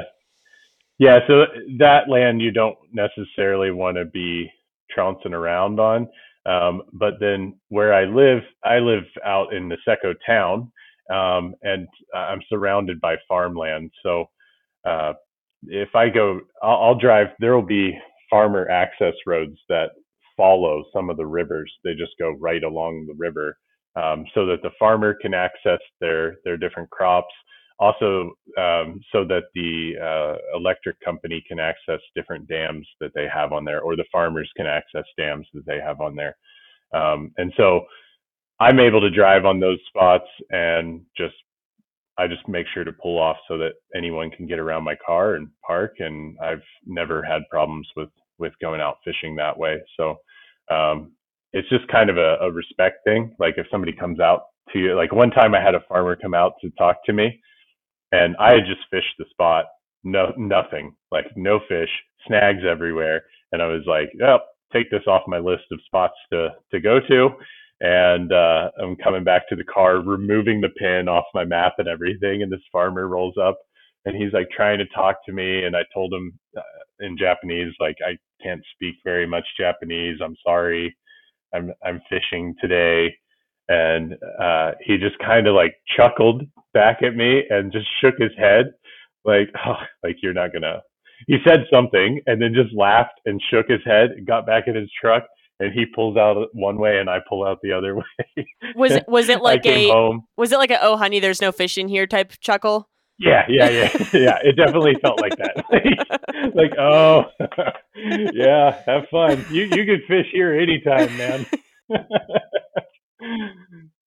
Yeah. 0.98 1.20
So 1.28 1.46
that 1.80 2.10
land 2.10 2.42
you 2.42 2.52
don't 2.52 2.78
necessarily 2.92 3.72
want 3.72 3.98
to 3.98 4.06
be 4.06 4.52
trouncing 4.92 5.34
around 5.34 5.80
on. 5.80 6.08
Um, 6.46 6.84
but 6.94 7.14
then 7.20 7.60
where 7.70 7.94
I 7.94 8.06
live, 8.06 8.44
I 8.64 8.78
live 8.78 9.04
out 9.26 9.54
in 9.54 9.70
Niseko 9.70 10.14
town, 10.26 10.72
um, 11.12 11.56
and 11.64 11.88
I'm 12.14 12.42
surrounded 12.50 13.02
by 13.02 13.16
farmland. 13.28 13.92
So 14.04 14.26
uh, 14.88 15.14
if 15.68 15.96
I 15.96 16.10
go, 16.10 16.42
I'll, 16.62 16.82
I'll 16.84 17.00
drive. 17.00 17.28
There 17.40 17.56
will 17.56 17.66
be 17.66 17.98
farmer 18.30 18.70
access 18.70 19.14
roads 19.26 19.58
that 19.70 19.90
follow 20.38 20.84
some 20.94 21.10
of 21.10 21.18
the 21.18 21.26
rivers. 21.26 21.72
They 21.84 21.94
just 21.94 22.14
go 22.20 22.32
right 22.40 22.64
along 22.64 23.08
the 23.08 23.16
river, 23.18 23.58
um, 23.96 24.26
so 24.36 24.46
that 24.46 24.62
the 24.62 24.72
farmer 24.78 25.16
can 25.20 25.34
access 25.34 25.80
their 26.00 26.36
their 26.44 26.58
different 26.58 26.90
crops 26.92 27.34
also 27.80 28.32
um, 28.58 29.02
so 29.12 29.26
that 29.26 29.44
the 29.54 29.94
uh, 30.02 30.58
electric 30.58 31.00
company 31.02 31.44
can 31.48 31.60
access 31.60 32.00
different 32.16 32.48
dams 32.48 32.88
that 33.02 33.12
they 33.16 33.28
have 33.34 33.52
on 33.52 33.66
there, 33.66 33.82
or 33.82 33.96
the 33.96 34.06
farmers 34.12 34.50
can 34.56 34.66
access 34.66 35.06
dams 35.18 35.48
that 35.54 35.66
they 35.66 35.80
have 35.80 36.02
on 36.02 36.16
there. 36.16 36.36
Um, 36.94 37.32
and 37.38 37.52
so 37.58 37.82
I'm 38.60 38.80
able 38.80 39.02
to 39.02 39.10
drive 39.10 39.46
on 39.46 39.60
those 39.60 39.80
spots 39.90 40.28
and 40.50 41.02
just 41.18 41.36
I 42.18 42.28
just 42.28 42.48
make 42.48 42.66
sure 42.74 42.86
to 42.86 42.94
pull 42.94 43.20
off 43.20 43.38
so 43.48 43.58
that 43.58 43.74
anyone 43.96 44.32
can 44.32 44.48
get 44.48 44.60
around 44.60 44.86
my 44.86 44.96
car 45.06 45.36
and 45.36 45.50
park. 45.68 45.96
And 46.00 46.38
I've 46.42 46.64
never 46.86 47.24
had 47.24 47.42
problems 47.52 47.88
with 47.98 48.10
with 48.40 48.54
going 48.62 48.82
out 48.82 48.98
fishing 49.04 49.36
that 49.36 49.58
way. 49.58 49.82
So 49.98 50.16
um, 50.72 51.14
it's 51.54 51.70
just 51.70 51.88
kind 51.90 52.10
of 52.10 52.18
a, 52.18 52.38
a 52.42 52.52
respect 52.52 52.98
thing. 53.06 53.36
Like 53.40 53.56
if 53.58 53.68
somebody 53.72 53.94
comes 53.94 54.20
out 54.20 54.44
to 54.74 54.80
you, 54.80 54.96
like 54.96 55.12
one 55.14 55.32
time 55.32 55.54
I 55.56 55.62
had 55.62 55.76
a 55.76 55.84
farmer 55.90 56.16
come 56.16 56.34
out 56.34 56.54
to 56.62 56.70
talk 56.78 56.98
to 57.06 57.14
me 57.14 57.42
and 58.16 58.36
I 58.38 58.54
had 58.54 58.66
just 58.66 58.90
fished 58.90 59.16
the 59.18 59.26
spot, 59.32 59.66
no 60.04 60.34
nothing, 60.38 60.96
like 61.12 61.26
no 61.36 61.60
fish, 61.68 61.90
snags 62.28 62.64
everywhere, 62.70 63.24
and 63.52 63.62
I 63.62 63.68
was 63.68 63.84
like, 63.86 64.10
oh, 64.24 64.40
take 64.74 64.90
this 64.92 65.08
off 65.08 65.24
my 65.28 65.40
list 65.40 65.64
of 65.72 65.80
spots 65.86 66.16
to 66.32 66.50
to 66.72 66.80
go 66.80 67.00
to. 67.08 67.30
And 67.82 68.32
uh, 68.32 68.70
I'm 68.82 68.96
coming 68.96 69.26
back 69.26 69.50
to 69.50 69.56
the 69.56 69.66
car, 69.66 70.00
removing 70.00 70.62
the 70.62 70.70
pin 70.70 71.10
off 71.10 71.26
my 71.34 71.44
map 71.44 71.74
and 71.78 71.90
everything. 71.90 72.42
And 72.42 72.52
this 72.52 72.62
farmer 72.72 73.08
rolls 73.10 73.36
up, 73.42 73.58
and 74.06 74.16
he's 74.16 74.32
like 74.32 74.50
trying 74.50 74.80
to 74.80 74.86
talk 74.96 75.18
to 75.26 75.34
me. 75.34 75.66
And 75.66 75.76
I 75.76 75.82
told 75.94 76.14
him 76.14 76.40
uh, 76.58 76.62
in 77.06 77.18
Japanese, 77.18 77.74
like 77.80 77.98
I 78.06 78.18
can't 78.42 78.62
speak 78.74 78.96
very 79.04 79.28
much 79.28 79.46
Japanese. 79.60 80.20
I'm 80.24 80.38
sorry. 80.46 80.96
I'm 81.54 81.74
I'm 81.86 82.02
fishing 82.10 82.56
today 82.62 83.14
and 83.68 84.14
uh, 84.40 84.72
he 84.84 84.98
just 84.98 85.18
kind 85.20 85.48
of 85.48 85.56
like 85.56 85.76
chuckled 85.96 86.44
back 86.74 87.02
at 87.02 87.16
me 87.16 87.44
and 87.50 87.72
just 87.72 87.88
shook 88.02 88.16
his 88.18 88.32
head 88.38 88.66
like 89.24 89.50
oh, 89.66 89.76
like 90.04 90.18
you're 90.22 90.34
not 90.34 90.54
gonna 90.54 90.82
he 91.28 91.38
said 91.48 91.66
something 91.72 92.22
and 92.28 92.42
then 92.42 92.54
just 92.54 92.74
laughed 92.76 93.20
and 93.26 93.42
shook 93.50 93.68
his 93.68 93.80
head 93.86 94.12
and 94.12 94.28
got 94.28 94.46
back 94.46 94.68
in 94.68 94.76
his 94.76 94.90
truck 95.02 95.24
and 95.60 95.72
he 95.74 95.86
pulls 95.86 96.18
out 96.18 96.36
one 96.54 96.78
way 96.78 97.00
and 97.00 97.10
I 97.10 97.20
pull 97.28 97.46
out 97.46 97.60
the 97.64 97.72
other 97.72 97.96
way. 98.36 98.46
was 98.76 98.92
it 98.92 99.06
was 99.08 99.30
it 99.30 99.42
like 99.42 99.66
a 99.66 99.90
home. 99.90 100.26
was 100.38 100.52
it 100.52 100.58
like 100.58 100.72
a 100.72 100.82
oh 100.82 100.98
honey 100.98 101.20
there's 101.20 101.42
no 101.42 101.52
fish 101.52 101.78
in 101.78 101.88
here 101.88 102.06
type 102.08 102.34
chuckle? 102.40 102.90
Yeah, 103.18 103.46
yeah, 103.48 103.70
yeah, 103.70 103.98
yeah. 104.14 104.38
It 104.44 104.58
definitely 104.58 104.96
felt 105.02 105.22
like 105.22 105.38
that. 105.38 105.64
like, 106.54 106.74
oh, 106.78 107.24
yeah, 108.34 108.82
have 108.86 109.08
fun. 109.10 109.46
You 109.50 109.64
you 109.72 109.86
can 109.86 110.02
fish 110.06 110.28
here 110.34 110.54
anytime, 110.54 111.16
man 111.18 111.46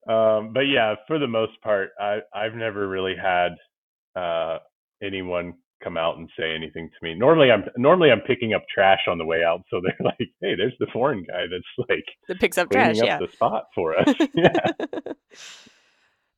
um, 0.09 0.53
but 0.53 0.61
yeah, 0.61 0.95
for 1.07 1.19
the 1.19 1.27
most 1.27 1.53
part, 1.61 1.89
I 1.99 2.19
I've 2.33 2.55
never 2.55 2.87
really 2.87 3.15
had 3.15 3.49
uh, 4.15 4.59
anyone 5.01 5.53
come 5.83 5.97
out 5.97 6.17
and 6.17 6.29
say 6.37 6.53
anything 6.53 6.89
to 6.89 7.05
me. 7.05 7.15
Normally, 7.15 7.51
I'm 7.51 7.63
normally 7.77 8.11
I'm 8.11 8.21
picking 8.21 8.53
up 8.53 8.63
trash 8.73 9.01
on 9.07 9.17
the 9.17 9.25
way 9.25 9.43
out, 9.43 9.61
so 9.69 9.81
they're 9.81 9.95
like, 10.05 10.29
"Hey, 10.41 10.55
there's 10.55 10.75
the 10.79 10.87
foreign 10.91 11.23
guy 11.23 11.45
that's 11.49 11.89
like 11.89 12.05
that 12.27 12.39
picks 12.39 12.57
up 12.57 12.69
trash, 12.69 12.99
up 12.99 13.05
yeah, 13.05 13.19
the 13.19 13.27
spot 13.31 13.65
for 13.73 13.97
us." 13.97 14.13
yeah. 14.33 15.13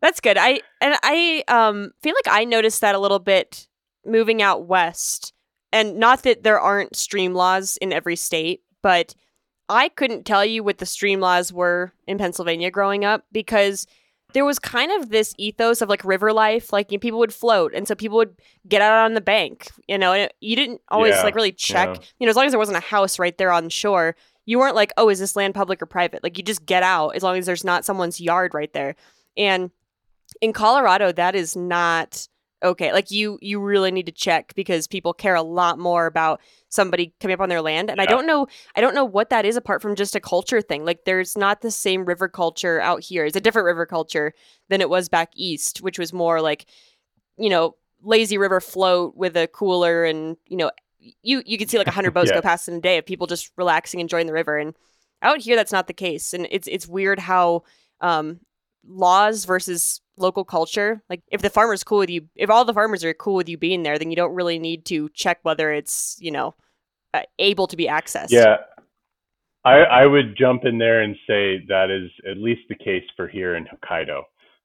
That's 0.01 0.19
good. 0.19 0.35
I 0.35 0.61
and 0.81 0.95
I 1.03 1.43
um 1.47 1.91
feel 2.01 2.15
like 2.25 2.35
I 2.35 2.43
noticed 2.43 2.81
that 2.81 2.95
a 2.95 2.99
little 2.99 3.19
bit 3.19 3.67
moving 4.05 4.41
out 4.41 4.65
west. 4.65 5.33
And 5.73 5.97
not 5.97 6.23
that 6.23 6.43
there 6.43 6.59
aren't 6.59 6.95
stream 6.95 7.33
laws 7.33 7.77
in 7.77 7.93
every 7.93 8.15
state, 8.15 8.61
but 8.81 9.15
I 9.71 9.89
couldn't 9.89 10.25
tell 10.25 10.45
you 10.45 10.63
what 10.63 10.77
the 10.77 10.85
stream 10.85 11.19
laws 11.19 11.51
were 11.51 11.93
in 12.05 12.17
Pennsylvania 12.17 12.69
growing 12.69 13.05
up 13.05 13.25
because 13.31 13.87
there 14.33 14.45
was 14.45 14.59
kind 14.59 14.91
of 14.91 15.09
this 15.09 15.33
ethos 15.37 15.81
of 15.81 15.89
like 15.89 16.05
river 16.05 16.31
life 16.31 16.71
like 16.71 16.91
you 16.91 16.97
know, 16.97 17.01
people 17.01 17.19
would 17.19 17.33
float 17.33 17.73
and 17.73 17.87
so 17.87 17.95
people 17.95 18.17
would 18.17 18.35
get 18.67 18.81
out 18.81 19.03
on 19.03 19.13
the 19.13 19.19
bank 19.19 19.69
you 19.89 19.97
know 19.97 20.13
and 20.13 20.31
you 20.39 20.55
didn't 20.55 20.79
always 20.87 21.15
yeah, 21.15 21.23
like 21.23 21.35
really 21.35 21.51
check 21.51 21.89
yeah. 21.89 22.01
you 22.17 22.25
know 22.25 22.29
as 22.29 22.37
long 22.37 22.45
as 22.45 22.53
there 22.53 22.59
wasn't 22.59 22.77
a 22.77 22.79
house 22.79 23.19
right 23.19 23.37
there 23.37 23.51
on 23.51 23.67
shore 23.67 24.15
you 24.45 24.59
weren't 24.59 24.75
like, 24.75 24.91
oh, 24.97 25.09
is 25.09 25.19
this 25.19 25.35
land 25.35 25.55
public 25.55 25.81
or 25.81 25.85
private? 25.85 26.23
Like 26.23 26.37
you 26.37 26.43
just 26.43 26.65
get 26.65 26.83
out 26.83 27.15
as 27.15 27.23
long 27.23 27.37
as 27.37 27.45
there's 27.45 27.63
not 27.63 27.85
someone's 27.85 28.19
yard 28.19 28.53
right 28.53 28.71
there. 28.73 28.95
And 29.37 29.71
in 30.41 30.53
Colorado, 30.53 31.11
that 31.11 31.35
is 31.35 31.55
not 31.55 32.27
okay. 32.63 32.91
Like 32.93 33.11
you 33.11 33.37
you 33.41 33.59
really 33.59 33.91
need 33.91 34.05
to 34.05 34.11
check 34.11 34.53
because 34.55 34.87
people 34.87 35.13
care 35.13 35.35
a 35.35 35.41
lot 35.41 35.79
more 35.79 36.05
about 36.05 36.41
somebody 36.69 37.13
coming 37.19 37.33
up 37.33 37.39
on 37.39 37.49
their 37.49 37.61
land. 37.61 37.89
And 37.89 37.97
yeah. 37.97 38.03
I 38.03 38.05
don't 38.05 38.25
know 38.25 38.47
I 38.75 38.81
don't 38.81 38.95
know 38.95 39.05
what 39.05 39.29
that 39.29 39.45
is 39.45 39.55
apart 39.55 39.81
from 39.81 39.95
just 39.95 40.15
a 40.15 40.19
culture 40.19 40.61
thing. 40.61 40.85
Like 40.85 41.05
there's 41.05 41.37
not 41.37 41.61
the 41.61 41.71
same 41.71 42.05
river 42.05 42.27
culture 42.27 42.79
out 42.79 43.03
here. 43.03 43.25
It's 43.25 43.35
a 43.35 43.41
different 43.41 43.65
river 43.65 43.85
culture 43.85 44.33
than 44.69 44.81
it 44.81 44.89
was 44.89 45.09
back 45.09 45.31
east, 45.35 45.81
which 45.81 45.99
was 45.99 46.13
more 46.13 46.41
like, 46.41 46.65
you 47.37 47.49
know, 47.49 47.75
lazy 48.03 48.37
river 48.37 48.59
float 48.59 49.15
with 49.15 49.35
a 49.37 49.47
cooler 49.47 50.05
and, 50.05 50.37
you 50.47 50.57
know, 50.57 50.71
you 51.23 51.41
you 51.45 51.57
can 51.57 51.67
see 51.67 51.77
like 51.77 51.87
a 51.87 51.91
hundred 51.91 52.13
boats 52.13 52.29
yeah. 52.29 52.37
go 52.37 52.41
past 52.41 52.67
in 52.67 52.75
a 52.75 52.81
day 52.81 52.97
of 52.97 53.05
people 53.05 53.27
just 53.27 53.51
relaxing, 53.57 53.99
and 53.99 54.05
enjoying 54.05 54.27
the 54.27 54.33
river. 54.33 54.57
And 54.57 54.75
out 55.21 55.39
here 55.39 55.55
that's 55.55 55.71
not 55.71 55.87
the 55.87 55.93
case. 55.93 56.33
And 56.33 56.47
it's 56.51 56.67
it's 56.67 56.87
weird 56.87 57.19
how 57.19 57.63
um 58.01 58.39
laws 58.87 59.45
versus 59.45 60.01
local 60.17 60.43
culture. 60.43 61.01
Like 61.09 61.21
if 61.31 61.41
the 61.41 61.49
farmer's 61.49 61.83
cool 61.83 61.99
with 61.99 62.09
you, 62.09 62.27
if 62.35 62.49
all 62.49 62.65
the 62.65 62.73
farmers 62.73 63.03
are 63.03 63.13
cool 63.13 63.35
with 63.35 63.49
you 63.49 63.57
being 63.57 63.83
there, 63.83 63.97
then 63.97 64.09
you 64.09 64.15
don't 64.15 64.35
really 64.35 64.59
need 64.59 64.85
to 64.85 65.09
check 65.09 65.39
whether 65.43 65.71
it's 65.71 66.17
you 66.19 66.31
know 66.31 66.55
uh, 67.13 67.21
able 67.39 67.67
to 67.67 67.77
be 67.77 67.87
accessed. 67.87 68.31
Yeah, 68.31 68.57
I 69.63 69.79
I 69.79 70.05
would 70.05 70.37
jump 70.37 70.65
in 70.65 70.77
there 70.77 71.01
and 71.01 71.15
say 71.27 71.63
that 71.67 71.89
is 71.89 72.09
at 72.29 72.37
least 72.37 72.61
the 72.69 72.75
case 72.75 73.03
for 73.15 73.27
here 73.27 73.55
in 73.55 73.65
Hokkaido. 73.65 74.19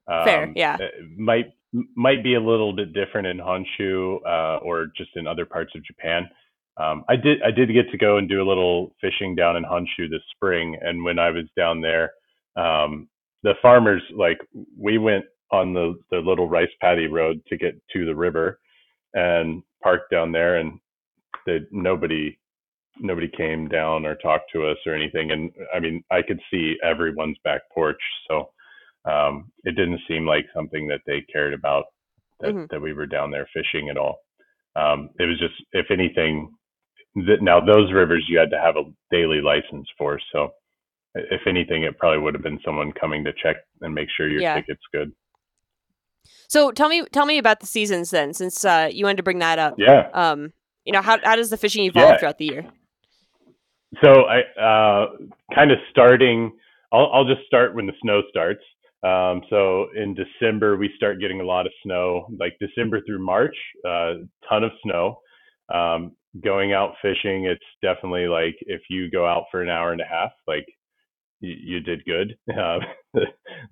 Um, 0.09 0.25
Fair, 0.25 0.53
yeah. 0.55 0.79
might 1.17 1.53
might 1.95 2.23
be 2.23 2.35
a 2.35 2.41
little 2.41 2.75
bit 2.75 2.93
different 2.93 3.27
in 3.27 3.39
Honshu 3.39 4.19
uh, 4.27 4.59
or 4.59 4.87
just 4.97 5.11
in 5.17 5.27
other 5.27 5.45
parts 5.45 5.73
of 5.75 5.85
Japan. 5.85 6.29
Um, 6.79 7.05
I 7.09 7.17
did 7.17 7.43
I 7.43 7.51
did 7.51 7.73
get 7.73 7.91
to 7.91 7.99
go 7.99 8.19
and 8.19 8.29
do 8.29 8.43
a 8.43 8.47
little 8.49 8.93
fishing 9.01 9.35
down 9.35 9.57
in 9.57 9.65
Honshu 9.65 10.11
this 10.11 10.23
spring, 10.35 10.79
and 10.81 11.03
when 11.05 11.19
I 11.19 11.31
was 11.31 11.45
down 11.57 11.81
there, 11.81 12.13
um, 12.57 13.09
the 13.43 13.55
farmers 13.63 14.03
like 14.17 14.39
we 14.79 14.99
went 14.99 15.25
on 15.51 15.73
the 15.73 15.95
the 16.11 16.19
little 16.19 16.49
rice 16.49 16.71
paddy 16.81 17.07
road 17.07 17.41
to 17.47 17.57
get 17.57 17.81
to 17.93 18.05
the 18.05 18.15
river 18.15 18.59
and 19.15 19.63
parked 19.83 20.11
down 20.11 20.33
there 20.33 20.57
and 20.57 20.79
that 21.47 21.67
nobody 21.71 22.37
nobody 22.99 23.29
came 23.37 23.69
down 23.69 24.05
or 24.07 24.15
talked 24.17 24.51
to 24.53 24.67
us 24.67 24.79
or 24.87 24.95
anything 24.95 25.31
and 25.31 25.51
i 25.75 25.79
mean 25.79 26.03
i 26.11 26.21
could 26.23 26.41
see 26.51 26.77
everyone's 26.83 27.39
back 27.45 27.63
porch 27.73 28.01
so 28.29 28.51
um, 29.05 29.53
it 29.63 29.77
didn't 29.77 30.01
seem 30.09 30.27
like 30.27 30.47
something 30.53 30.89
that 30.89 31.01
they 31.07 31.25
cared 31.33 31.55
about 31.55 31.85
that, 32.41 32.51
mm-hmm. 32.51 32.65
that 32.71 32.83
we 32.83 32.93
were 32.93 33.07
down 33.07 33.31
there 33.31 33.49
fishing 33.55 33.89
at 33.89 33.97
all 33.97 34.19
um, 34.75 35.11
it 35.21 35.25
was 35.25 35.39
just 35.39 35.55
if 35.73 35.87
anything 35.91 36.53
that 37.15 37.41
now 37.41 37.61
those 37.61 37.93
rivers 37.93 38.25
you 38.29 38.39
had 38.39 38.51
to 38.51 38.61
have 38.61 38.77
a 38.77 38.91
daily 39.11 39.41
license 39.41 39.87
for 39.97 40.19
so 40.33 40.51
if 41.31 41.43
anything, 41.47 41.83
it 41.85 41.99
probably 41.99 42.19
would 42.19 42.35
have 42.35 42.43
been 42.43 42.61
someone 42.65 42.93
coming 42.93 43.25
to 43.25 43.33
check 43.43 43.57
and 43.81 43.95
make 43.95 44.09
sure 44.17 44.29
your 44.29 44.41
yeah. 44.41 44.55
ticket's 44.55 44.83
good. 44.93 45.13
So 46.49 46.71
tell 46.71 46.89
me, 46.89 47.05
tell 47.13 47.27
me 47.27 47.39
about 47.39 47.61
the 47.61 47.67
seasons 47.67 48.11
then, 48.11 48.33
since 48.35 48.65
uh, 48.65 48.89
you 48.93 49.05
wanted 49.05 49.19
to 49.19 49.23
bring 49.23 49.39
that 49.41 49.59
up. 49.59 49.75
Yeah. 49.79 50.09
Um, 50.13 50.53
you 50.85 50.93
know, 50.93 51.03
how 51.03 51.19
how 51.23 51.37
does 51.37 51.51
the 51.51 51.57
fishing 51.57 51.85
evolve 51.85 52.11
yeah. 52.11 52.19
throughout 52.19 52.39
the 52.39 52.47
year? 52.47 52.67
So 54.03 54.23
I 54.23 54.41
uh, 54.61 55.07
kind 55.55 55.71
of 55.71 55.79
starting. 55.91 56.53
I'll 56.93 57.11
I'll 57.13 57.25
just 57.25 57.47
start 57.47 57.75
when 57.75 57.87
the 57.87 57.93
snow 58.03 58.23
starts. 58.31 58.63
Um, 59.03 59.43
so 59.51 59.87
in 59.95 60.15
December 60.15 60.77
we 60.77 60.91
start 60.97 61.21
getting 61.21 61.41
a 61.41 61.45
lot 61.45 61.67
of 61.67 61.73
snow, 61.85 62.27
like 62.41 62.57
December 62.61 63.01
through 63.07 63.25
March, 63.25 63.57
uh, 63.87 64.15
ton 64.49 64.65
of 64.65 64.73
snow. 64.83 65.19
Um, 65.73 66.13
going 66.43 66.73
out 66.73 66.95
fishing, 67.03 67.47
it's 67.47 67.65
definitely 67.83 68.27
like 68.27 68.57
if 68.63 68.83
you 68.89 69.11
go 69.11 69.27
out 69.27 69.45
for 69.51 69.63
an 69.63 69.69
hour 69.69 69.93
and 69.93 70.01
a 70.01 70.07
half, 70.09 70.31
like 70.47 70.67
you, 71.41 71.81
did 71.81 72.05
good. 72.05 72.37
Uh, 72.59 72.79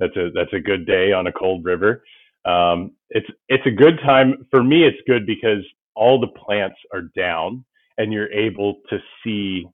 that's 0.01 0.17
a 0.17 0.31
that's 0.35 0.53
a 0.55 0.61
good 0.61 0.87
day 0.87 1.13
on 1.13 1.27
a 1.29 1.33
cold 1.33 1.65
river. 1.65 2.03
Um, 2.47 2.93
it's 3.11 3.27
it's 3.49 3.67
a 3.67 3.71
good 3.71 3.99
time 4.07 4.47
for 4.51 4.63
me. 4.63 4.85
It's 4.85 4.99
good 5.07 5.27
because 5.27 5.65
all 5.95 6.21
the 6.21 6.29
plants 6.29 6.77
are 6.95 7.03
down 7.17 7.65
and 7.99 8.13
you're 8.13 8.33
able 8.33 8.77
to 8.91 8.99
see 9.25 9.67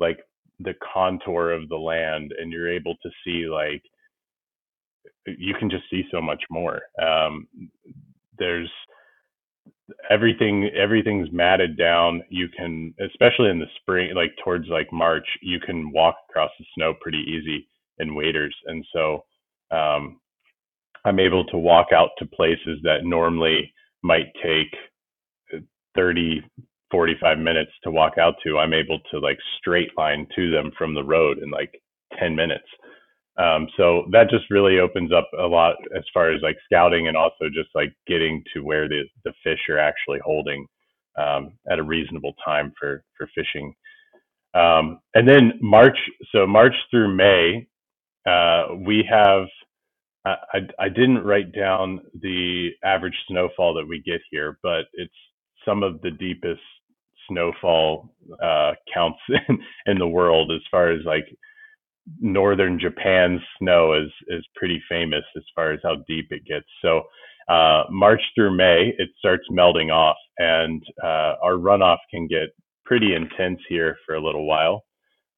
like 0.00 0.18
the 0.60 0.74
contour 0.94 1.52
of 1.52 1.68
the 1.68 1.76
land 1.76 2.32
and 2.40 2.52
you're 2.52 2.68
able 2.72 2.94
to 3.02 3.10
see 3.24 3.48
like 3.48 3.82
you 5.26 5.54
can 5.58 5.70
just 5.70 5.84
see 5.90 6.04
so 6.10 6.20
much 6.20 6.42
more. 6.50 6.82
Um, 7.02 7.48
there's 8.38 8.70
everything 10.10 10.70
everything's 10.76 11.30
matted 11.32 11.76
down. 11.76 12.22
You 12.30 12.48
can 12.56 12.94
especially 13.04 13.50
in 13.50 13.58
the 13.58 13.66
spring 13.80 14.14
like 14.14 14.32
towards 14.42 14.68
like 14.68 14.92
march 14.92 15.26
you 15.42 15.60
can 15.60 15.92
walk 15.92 16.16
across 16.28 16.50
the 16.58 16.64
snow 16.74 16.94
pretty 17.00 17.24
easy 17.28 17.68
in 17.98 18.14
waders. 18.14 18.54
And 18.66 18.84
so 18.92 19.24
um, 19.70 20.20
i'm 21.04 21.18
able 21.18 21.44
to 21.46 21.58
walk 21.58 21.88
out 21.92 22.10
to 22.18 22.26
places 22.26 22.78
that 22.82 23.04
normally 23.04 23.72
might 24.02 24.32
take 24.42 24.74
30 25.94 26.42
45 26.90 27.38
minutes 27.38 27.72
to 27.82 27.90
walk 27.90 28.18
out 28.18 28.34
to. 28.44 28.58
I'm 28.58 28.72
able 28.72 29.00
to 29.10 29.18
like 29.18 29.38
straight 29.58 29.90
line 29.96 30.28
to 30.36 30.50
them 30.50 30.70
from 30.78 30.94
the 30.94 31.02
road 31.02 31.38
in 31.38 31.50
like 31.50 31.80
10 32.20 32.36
minutes 32.36 32.68
um, 33.36 33.66
so 33.76 34.04
that 34.12 34.30
just 34.30 34.50
really 34.50 34.78
opens 34.78 35.12
up 35.12 35.28
a 35.38 35.46
lot 35.46 35.76
as 35.96 36.04
far 36.12 36.30
as 36.30 36.40
like 36.42 36.56
scouting 36.64 37.08
and 37.08 37.16
also 37.16 37.46
just 37.52 37.68
like 37.74 37.92
getting 38.06 38.42
to 38.54 38.60
where 38.60 38.88
the, 38.88 39.02
the 39.24 39.32
fish 39.42 39.58
are 39.68 39.78
actually 39.78 40.20
holding 40.24 40.66
um, 41.18 41.52
at 41.70 41.78
a 41.78 41.82
reasonable 41.82 42.34
time 42.44 42.72
for, 42.78 43.02
for 43.18 43.28
fishing. 43.34 43.74
Um, 44.54 45.00
and 45.14 45.28
then 45.28 45.54
March, 45.60 45.98
so 46.30 46.46
March 46.46 46.74
through 46.90 47.14
May, 47.16 47.66
uh, 48.26 48.76
we 48.86 49.04
have, 49.10 49.46
I, 50.24 50.60
I 50.78 50.88
didn't 50.88 51.24
write 51.24 51.52
down 51.52 52.00
the 52.22 52.70
average 52.84 53.16
snowfall 53.28 53.74
that 53.74 53.86
we 53.86 54.00
get 54.00 54.20
here, 54.30 54.58
but 54.62 54.86
it's 54.94 55.12
some 55.64 55.82
of 55.82 56.00
the 56.02 56.12
deepest 56.12 56.60
snowfall 57.28 58.10
uh, 58.42 58.72
counts 58.92 59.18
in, 59.48 59.58
in 59.86 59.98
the 59.98 60.06
world 60.06 60.52
as 60.52 60.60
far 60.70 60.90
as 60.92 61.00
like 61.04 61.26
northern 62.20 62.78
Japan's 62.78 63.40
snow 63.58 63.94
is 63.94 64.10
is 64.28 64.46
pretty 64.56 64.82
famous 64.88 65.24
as 65.36 65.42
far 65.54 65.72
as 65.72 65.80
how 65.82 65.96
deep 66.06 66.26
it 66.30 66.44
gets. 66.44 66.66
So 66.82 67.02
uh, 67.48 67.84
March 67.90 68.20
through 68.34 68.56
May, 68.56 68.94
it 68.98 69.10
starts 69.18 69.44
melting 69.50 69.90
off, 69.90 70.16
and 70.38 70.82
uh, 71.02 71.34
our 71.42 71.54
runoff 71.54 71.98
can 72.10 72.26
get 72.26 72.48
pretty 72.84 73.14
intense 73.14 73.60
here 73.68 73.96
for 74.06 74.14
a 74.14 74.22
little 74.24 74.46
while. 74.46 74.84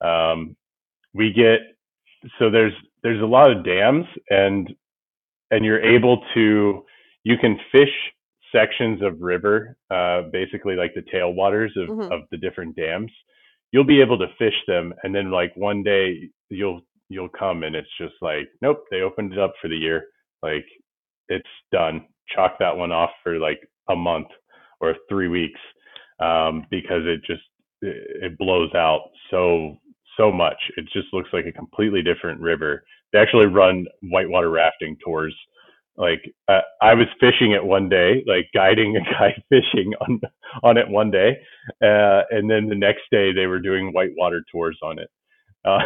Um, 0.01 0.55
we 1.13 1.33
get 1.33 1.59
so 2.39 2.49
there's 2.49 2.73
there's 3.03 3.21
a 3.21 3.25
lot 3.25 3.51
of 3.51 3.65
dams, 3.65 4.05
and 4.29 4.69
and 5.51 5.65
you're 5.65 5.83
able 5.83 6.23
to 6.33 6.83
you 7.23 7.35
can 7.37 7.59
fish 7.71 7.93
sections 8.55 9.01
of 9.01 9.21
river, 9.21 9.77
uh, 9.91 10.21
basically 10.31 10.75
like 10.75 10.93
the 10.95 11.01
tailwaters 11.13 11.75
of, 11.75 11.89
mm-hmm. 11.89 12.11
of 12.11 12.21
the 12.31 12.37
different 12.37 12.75
dams 12.75 13.11
you'll 13.71 13.83
be 13.83 14.01
able 14.01 14.17
to 14.17 14.27
fish 14.37 14.55
them 14.67 14.93
and 15.03 15.13
then 15.13 15.31
like 15.31 15.51
one 15.55 15.83
day 15.83 16.29
you'll 16.49 16.81
you'll 17.09 17.29
come 17.29 17.63
and 17.63 17.75
it's 17.75 17.89
just 17.99 18.15
like 18.21 18.47
nope 18.61 18.83
they 18.91 19.01
opened 19.01 19.33
it 19.33 19.39
up 19.39 19.53
for 19.61 19.67
the 19.67 19.75
year. 19.75 20.05
Like 20.43 20.65
it's 21.29 21.47
done. 21.71 22.05
Chalk 22.35 22.57
that 22.59 22.75
one 22.75 22.91
off 22.91 23.11
for 23.23 23.39
like 23.39 23.59
a 23.89 23.95
month 23.95 24.27
or 24.81 24.95
three 25.09 25.27
weeks 25.27 25.59
um, 26.19 26.65
because 26.69 27.03
it 27.05 27.21
just 27.25 27.43
it 27.81 28.37
blows 28.37 28.73
out 28.75 29.09
so 29.31 29.77
so 30.17 30.31
much. 30.31 30.57
It 30.77 30.85
just 30.93 31.07
looks 31.13 31.29
like 31.31 31.45
a 31.45 31.51
completely 31.51 32.01
different 32.01 32.41
river. 32.41 32.83
They 33.13 33.19
actually 33.19 33.45
run 33.45 33.85
whitewater 34.01 34.49
rafting 34.49 34.97
tours 35.03 35.35
like 35.97 36.33
uh, 36.47 36.61
I 36.81 36.93
was 36.93 37.07
fishing 37.19 37.51
it 37.51 37.63
one 37.63 37.89
day, 37.89 38.23
like 38.27 38.49
guiding 38.53 38.95
a 38.95 38.99
guy 39.19 39.35
fishing 39.49 39.93
on 40.01 40.21
on 40.63 40.77
it 40.77 40.87
one 40.87 41.11
day, 41.11 41.37
uh, 41.81 42.21
and 42.29 42.49
then 42.49 42.67
the 42.69 42.75
next 42.75 43.03
day 43.11 43.33
they 43.33 43.47
were 43.47 43.59
doing 43.59 43.91
whitewater 43.93 44.43
tours 44.51 44.77
on 44.83 44.99
it, 44.99 45.09
uh, 45.65 45.79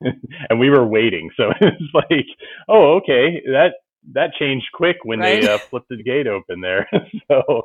and 0.50 0.58
we 0.58 0.70
were 0.70 0.86
waiting. 0.86 1.30
So 1.36 1.52
it's 1.60 1.94
like, 1.94 2.26
oh, 2.68 2.96
okay, 2.96 3.42
that 3.46 3.74
that 4.14 4.32
changed 4.38 4.66
quick 4.72 4.96
when 5.02 5.20
right. 5.20 5.42
they 5.42 5.48
uh, 5.48 5.58
flipped 5.58 5.90
the 5.90 6.02
gate 6.02 6.26
open 6.26 6.60
there. 6.60 6.88
so 7.30 7.62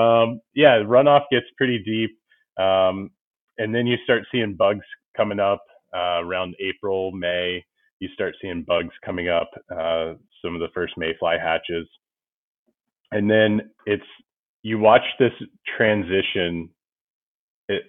um, 0.00 0.40
yeah, 0.54 0.78
runoff 0.78 1.24
gets 1.30 1.46
pretty 1.58 1.78
deep, 1.80 2.18
um, 2.58 3.10
and 3.58 3.74
then 3.74 3.86
you 3.86 3.96
start 4.04 4.24
seeing 4.32 4.54
bugs 4.54 4.86
coming 5.16 5.40
up 5.40 5.62
uh, 5.94 6.22
around 6.24 6.54
April, 6.60 7.12
May 7.12 7.62
you 7.98 8.08
start 8.14 8.34
seeing 8.40 8.62
bugs 8.62 8.94
coming 9.04 9.28
up, 9.28 9.50
uh, 9.70 10.14
some 10.46 10.54
of 10.54 10.60
the 10.60 10.72
first 10.72 10.94
mayfly 10.96 11.36
hatches. 11.42 11.88
And 13.10 13.28
then 13.30 13.70
it's, 13.84 14.04
you 14.62 14.78
watch 14.78 15.02
this 15.18 15.32
transition. 15.76 16.70
It, 17.68 17.82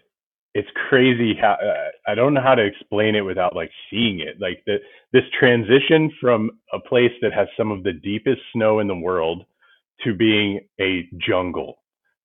it's 0.53 0.69
crazy 0.89 1.35
how, 1.39 1.53
uh, 1.53 1.89
I 2.11 2.15
don't 2.15 2.33
know 2.33 2.41
how 2.41 2.55
to 2.55 2.63
explain 2.65 3.15
it 3.15 3.21
without 3.21 3.55
like 3.55 3.71
seeing 3.89 4.19
it. 4.19 4.39
Like 4.39 4.63
the, 4.65 4.77
this 5.13 5.23
transition 5.39 6.11
from 6.19 6.51
a 6.73 6.79
place 6.79 7.11
that 7.21 7.33
has 7.33 7.47
some 7.55 7.71
of 7.71 7.83
the 7.83 7.93
deepest 7.93 8.41
snow 8.53 8.79
in 8.79 8.87
the 8.87 8.95
world 8.95 9.45
to 10.03 10.13
being 10.13 10.61
a 10.79 11.07
jungle, 11.17 11.75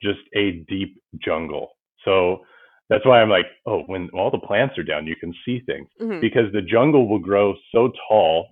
just 0.02 0.20
a 0.34 0.64
deep 0.68 1.00
jungle. 1.18 1.72
So 2.04 2.42
that's 2.88 3.06
why 3.06 3.22
I'm 3.22 3.30
like, 3.30 3.46
oh, 3.66 3.82
when 3.86 4.10
all 4.12 4.30
the 4.30 4.38
plants 4.38 4.76
are 4.78 4.82
down, 4.82 5.06
you 5.06 5.16
can 5.16 5.34
see 5.44 5.60
things 5.60 5.88
Mhm. 6.00 6.20
because 6.20 6.52
the 6.52 6.62
jungle 6.62 7.08
will 7.08 7.18
grow 7.18 7.54
so 7.72 7.92
tall. 8.08 8.48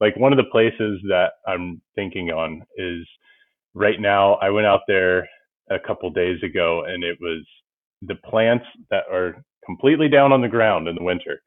Like 0.00 0.16
one 0.16 0.32
of 0.32 0.36
the 0.36 0.50
places 0.50 1.00
that 1.08 1.32
I'm 1.46 1.80
thinking 1.94 2.30
on 2.30 2.62
is 2.76 3.06
right 3.74 4.00
now. 4.00 4.34
I 4.34 4.50
went 4.50 4.66
out 4.66 4.80
there 4.86 5.28
a 5.70 5.78
couple 5.78 6.10
days 6.10 6.42
ago, 6.42 6.84
and 6.86 7.02
it 7.04 7.18
was 7.20 7.44
the 8.02 8.16
plants 8.16 8.64
that 8.90 9.04
are 9.10 9.42
completely 9.64 10.08
down 10.08 10.32
on 10.32 10.40
the 10.40 10.48
ground 10.48 10.88
in 10.88 10.96
the 10.96 11.02
winter 11.02 11.40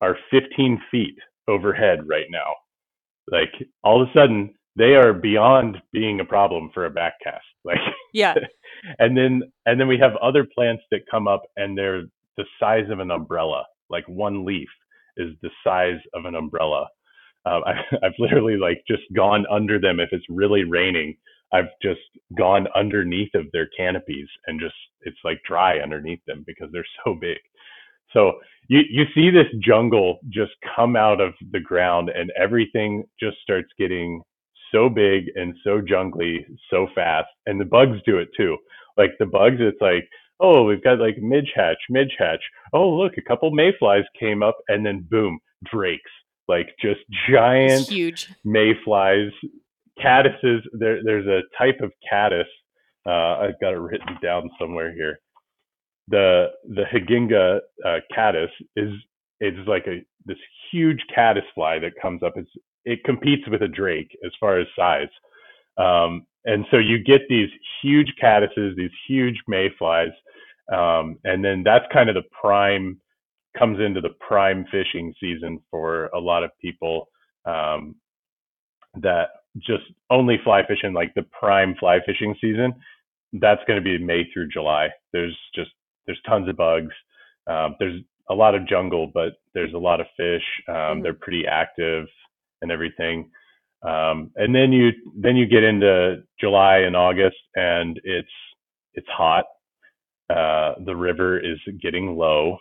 are 0.00 0.16
15 0.30 0.80
feet 0.90 1.16
overhead 1.48 2.06
right 2.06 2.26
now. 2.30 2.54
Like 3.30 3.52
all 3.82 4.02
of 4.02 4.08
a 4.08 4.12
sudden, 4.12 4.54
they 4.76 4.94
are 4.94 5.12
beyond 5.12 5.78
being 5.92 6.20
a 6.20 6.24
problem 6.24 6.70
for 6.74 6.86
a 6.86 6.90
backcast. 6.90 7.40
Like 7.64 7.78
Yeah. 8.12 8.34
and 8.98 9.16
then 9.16 9.42
and 9.64 9.80
then 9.80 9.88
we 9.88 9.98
have 9.98 10.16
other 10.16 10.46
plants 10.54 10.82
that 10.90 11.00
come 11.10 11.26
up 11.26 11.42
and 11.56 11.76
they're 11.76 12.04
the 12.36 12.44
size 12.60 12.88
of 12.90 13.00
an 13.00 13.10
umbrella 13.10 13.64
like 13.90 14.06
one 14.08 14.44
leaf 14.44 14.68
is 15.16 15.32
the 15.42 15.50
size 15.64 16.00
of 16.14 16.24
an 16.24 16.34
umbrella 16.34 16.86
uh, 17.46 17.60
I, 17.66 17.72
i've 18.04 18.14
literally 18.18 18.56
like 18.56 18.82
just 18.88 19.04
gone 19.14 19.46
under 19.50 19.80
them 19.80 20.00
if 20.00 20.10
it's 20.12 20.26
really 20.30 20.64
raining. 20.64 21.16
I've 21.52 21.70
just 21.82 22.00
gone 22.36 22.66
underneath 22.76 23.34
of 23.34 23.46
their 23.52 23.68
canopies 23.76 24.28
and 24.48 24.60
just 24.60 24.74
it's 25.02 25.18
like 25.24 25.40
dry 25.48 25.78
underneath 25.78 26.20
them 26.26 26.44
because 26.46 26.68
they're 26.72 26.86
so 27.04 27.16
big. 27.20 27.38
So 28.12 28.34
you 28.68 28.80
you 28.90 29.04
see 29.14 29.30
this 29.30 29.46
jungle 29.62 30.18
just 30.30 30.52
come 30.76 30.96
out 30.96 31.20
of 31.20 31.34
the 31.52 31.60
ground 31.60 32.10
and 32.10 32.32
everything 32.40 33.04
just 33.20 33.38
starts 33.42 33.68
getting 33.78 34.22
so 34.72 34.88
big 34.90 35.26
and 35.36 35.54
so 35.64 35.80
jungly 35.80 36.44
so 36.70 36.88
fast 36.94 37.28
and 37.46 37.60
the 37.60 37.64
bugs 37.64 37.98
do 38.06 38.18
it 38.18 38.28
too. 38.36 38.56
Like 38.98 39.12
the 39.20 39.26
bugs 39.26 39.58
it's 39.60 39.80
like 39.80 40.08
oh 40.40 40.64
we've 40.64 40.84
got 40.84 40.98
like 40.98 41.18
midge 41.18 41.52
hatch 41.54 41.78
midge 41.90 42.14
hatch. 42.18 42.42
Oh 42.72 42.88
look 42.90 43.14
a 43.18 43.22
couple 43.22 43.50
mayflies 43.52 44.04
came 44.18 44.42
up 44.42 44.56
and 44.68 44.84
then 44.84 45.06
boom 45.10 45.38
drakes 45.72 46.10
like 46.48 46.68
just 46.80 47.00
giant 47.28 47.72
It's 47.82 47.88
huge. 47.88 48.28
mayflies 48.44 49.30
caddises 50.02 50.60
there 50.78 51.00
there's 51.04 51.26
a 51.26 51.40
type 51.56 51.80
of 51.82 51.90
caddis 52.10 52.44
uh 53.06 53.38
i've 53.44 53.58
got 53.60 53.72
it 53.72 53.78
written 53.78 54.16
down 54.22 54.50
somewhere 54.60 54.92
here. 54.92 55.18
The 56.08 56.48
the 56.68 56.82
higenaga 56.92 57.60
uh, 57.84 57.98
caddis 58.14 58.50
is 58.76 58.90
it's 59.40 59.66
like 59.68 59.86
a 59.86 60.02
this 60.24 60.38
huge 60.70 61.00
caddis 61.14 61.44
fly 61.54 61.78
that 61.80 61.92
comes 62.00 62.22
up. 62.22 62.34
It's 62.36 62.50
it 62.84 63.02
competes 63.04 63.48
with 63.48 63.62
a 63.62 63.68
drake 63.68 64.16
as 64.24 64.30
far 64.38 64.60
as 64.60 64.66
size. 64.78 65.08
Um, 65.78 66.26
and 66.44 66.64
so 66.70 66.76
you 66.78 67.02
get 67.02 67.22
these 67.28 67.50
huge 67.82 68.12
caddises 68.22 68.76
these 68.76 68.90
huge 69.08 69.38
mayflies 69.48 70.10
um, 70.72 71.18
and 71.24 71.44
then 71.44 71.62
that's 71.64 71.84
kind 71.92 72.08
of 72.08 72.14
the 72.14 72.22
prime 72.40 73.00
comes 73.58 73.80
into 73.80 74.00
the 74.00 74.14
prime 74.26 74.66
fishing 74.70 75.14
season 75.20 75.60
for 75.70 76.06
a 76.08 76.18
lot 76.20 76.44
of 76.44 76.50
people 76.60 77.08
um, 77.46 77.94
that 79.00 79.28
just 79.58 79.84
only 80.10 80.38
fly 80.44 80.66
fishing 80.66 80.92
like 80.92 81.14
the 81.14 81.24
prime 81.38 81.74
fly 81.80 81.98
fishing 82.06 82.34
season 82.40 82.74
that's 83.34 83.62
going 83.66 83.78
to 83.78 83.84
be 83.84 83.98
may 84.02 84.24
through 84.32 84.48
july. 84.48 84.88
There's 85.12 85.36
just 85.54 85.70
there's 86.06 86.20
tons 86.26 86.48
of 86.48 86.56
bugs. 86.56 86.94
Um, 87.46 87.76
there's 87.78 88.00
a 88.30 88.34
lot 88.34 88.54
of 88.54 88.66
jungle 88.68 89.10
but 89.12 89.34
there's 89.54 89.74
a 89.74 89.78
lot 89.78 90.00
of 90.00 90.06
fish. 90.16 90.44
Um, 90.68 91.00
Mhm. 91.00 91.02
they're 91.02 91.14
pretty 91.14 91.46
active 91.46 92.06
and 92.62 92.70
everything. 92.72 93.30
Um, 93.82 94.30
and 94.36 94.54
then 94.54 94.72
you 94.72 94.92
then 95.16 95.36
you 95.36 95.46
get 95.46 95.64
into 95.64 96.22
july 96.40 96.78
and 96.78 96.96
august 96.96 97.36
and 97.56 98.00
it's 98.04 98.32
it's 98.94 99.08
hot. 99.08 99.46
Uh, 100.30 100.74
the 100.84 100.96
river 100.96 101.38
is 101.38 101.58
getting 101.80 102.16
low 102.16 102.58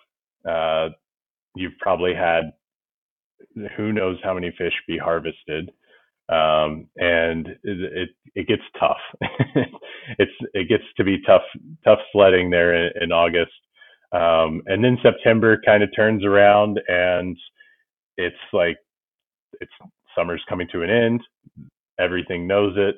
uh, 0.49 0.89
you've 1.55 1.77
probably 1.79 2.13
had 2.13 2.51
who 3.77 3.93
knows 3.93 4.17
how 4.23 4.33
many 4.33 4.53
fish 4.57 4.73
be 4.87 4.97
harvested 4.97 5.69
um, 6.29 6.87
and 6.97 7.47
it, 7.47 7.59
it 7.63 8.09
it 8.35 8.47
gets 8.47 8.63
tough. 8.79 8.97
it's 10.19 10.31
it 10.53 10.67
gets 10.69 10.83
to 10.97 11.03
be 11.03 11.21
tough 11.25 11.43
tough 11.83 11.99
sledding 12.11 12.49
there 12.49 12.73
in, 12.75 13.03
in 13.03 13.11
August, 13.11 13.51
um, 14.11 14.61
and 14.65 14.83
then 14.83 14.97
September 15.03 15.61
kind 15.65 15.83
of 15.83 15.89
turns 15.95 16.23
around 16.25 16.79
and 16.87 17.37
it's 18.17 18.35
like 18.53 18.77
it's 19.61 19.71
summer's 20.17 20.43
coming 20.49 20.67
to 20.71 20.81
an 20.81 20.89
end. 20.89 21.21
Everything 21.99 22.47
knows 22.47 22.73
it. 22.77 22.95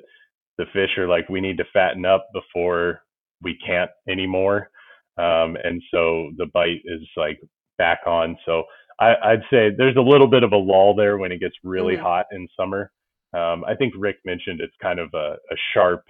The 0.58 0.66
fish 0.72 0.96
are 0.98 1.08
like 1.08 1.28
we 1.28 1.40
need 1.40 1.58
to 1.58 1.64
fatten 1.72 2.06
up 2.06 2.28
before 2.32 3.02
we 3.42 3.58
can't 3.66 3.90
anymore, 4.08 4.70
um, 5.18 5.56
and 5.64 5.82
so 5.90 6.30
the 6.36 6.46
bite 6.54 6.82
is 6.84 7.00
like 7.16 7.38
back 7.78 8.00
on. 8.06 8.36
So 8.46 8.64
I, 9.00 9.14
I'd 9.22 9.42
say 9.50 9.70
there's 9.76 9.96
a 9.96 10.00
little 10.00 10.26
bit 10.26 10.42
of 10.42 10.52
a 10.52 10.56
lull 10.56 10.94
there 10.94 11.18
when 11.18 11.32
it 11.32 11.40
gets 11.40 11.54
really 11.64 11.96
Mhm. 11.96 12.00
hot 12.02 12.26
in 12.32 12.48
summer. 12.56 12.90
Um, 13.34 13.64
I 13.64 13.74
think 13.74 13.94
Rick 13.96 14.16
mentioned 14.24 14.60
it's 14.60 14.74
kind 14.82 14.98
of 14.98 15.10
a, 15.14 15.36
a 15.50 15.56
sharp, 15.72 16.02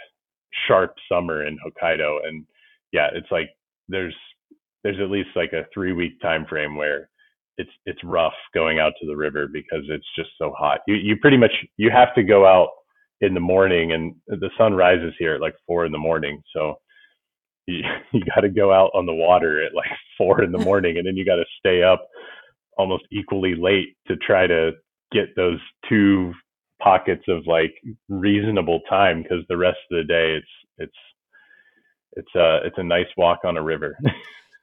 sharp 0.67 0.95
summer 1.11 1.45
in 1.47 1.59
Hokkaido, 1.59 2.27
and 2.27 2.47
yeah, 2.93 3.09
it's 3.13 3.31
like 3.31 3.51
there's 3.89 4.15
there's 4.85 5.01
at 5.01 5.11
least 5.11 5.31
like 5.35 5.53
a 5.53 5.67
three 5.75 5.93
week 5.93 6.21
time 6.21 6.47
frame 6.47 6.77
where 6.77 7.11
it's 7.59 7.71
it's 7.87 8.03
rough 8.05 8.35
going 8.55 8.79
out 8.79 8.93
to 9.01 9.07
the 9.07 9.17
river 9.17 9.49
because 9.49 9.83
it's 9.89 10.07
just 10.17 10.31
so 10.39 10.53
hot. 10.57 10.81
You 10.87 10.95
you 10.95 11.17
pretty 11.17 11.37
much 11.37 11.53
you 11.77 11.91
have 11.91 12.15
to 12.15 12.23
go 12.23 12.47
out 12.47 12.69
in 13.21 13.35
the 13.35 13.41
morning, 13.41 13.93
and 13.93 14.15
the 14.29 14.51
sun 14.57 14.75
rises 14.75 15.13
here 15.19 15.35
at 15.35 15.41
like 15.41 15.57
four 15.67 15.85
in 15.85 15.93
the 15.93 15.99
morning, 15.99 16.41
so 16.55 16.77
you 17.69 17.83
you 18.13 18.23
got 18.35 18.41
to 18.41 18.49
go 18.49 18.73
out 18.73 18.91
on 18.95 19.07
the 19.07 19.15
water 19.15 19.65
at 19.65 19.75
like 19.75 19.91
four 20.19 20.43
in 20.43 20.53
the 20.53 20.59
morning, 20.59 20.99
and 20.99 21.07
then 21.07 21.17
you 21.17 21.25
got 21.25 21.37
to 21.37 21.45
stay 21.59 21.83
up 21.83 22.09
almost 22.77 23.05
equally 23.11 23.55
late 23.55 23.97
to 24.07 24.17
try 24.17 24.47
to 24.47 24.73
get 25.13 25.35
those 25.37 25.59
two 25.89 26.33
pockets 26.81 27.25
of 27.29 27.47
like 27.47 27.75
reasonable 28.09 28.81
time 28.89 29.23
because 29.23 29.45
the 29.49 29.57
rest 29.57 29.79
of 29.91 29.99
the 29.99 30.05
day 30.05 30.37
it's 30.37 30.47
it's 30.79 30.93
it's 32.13 32.35
a 32.37 32.61
it's 32.65 32.79
a 32.79 32.83
nice 32.83 33.07
walk 33.17 33.41
on 33.45 33.57
a 33.57 33.63
river. 33.63 33.97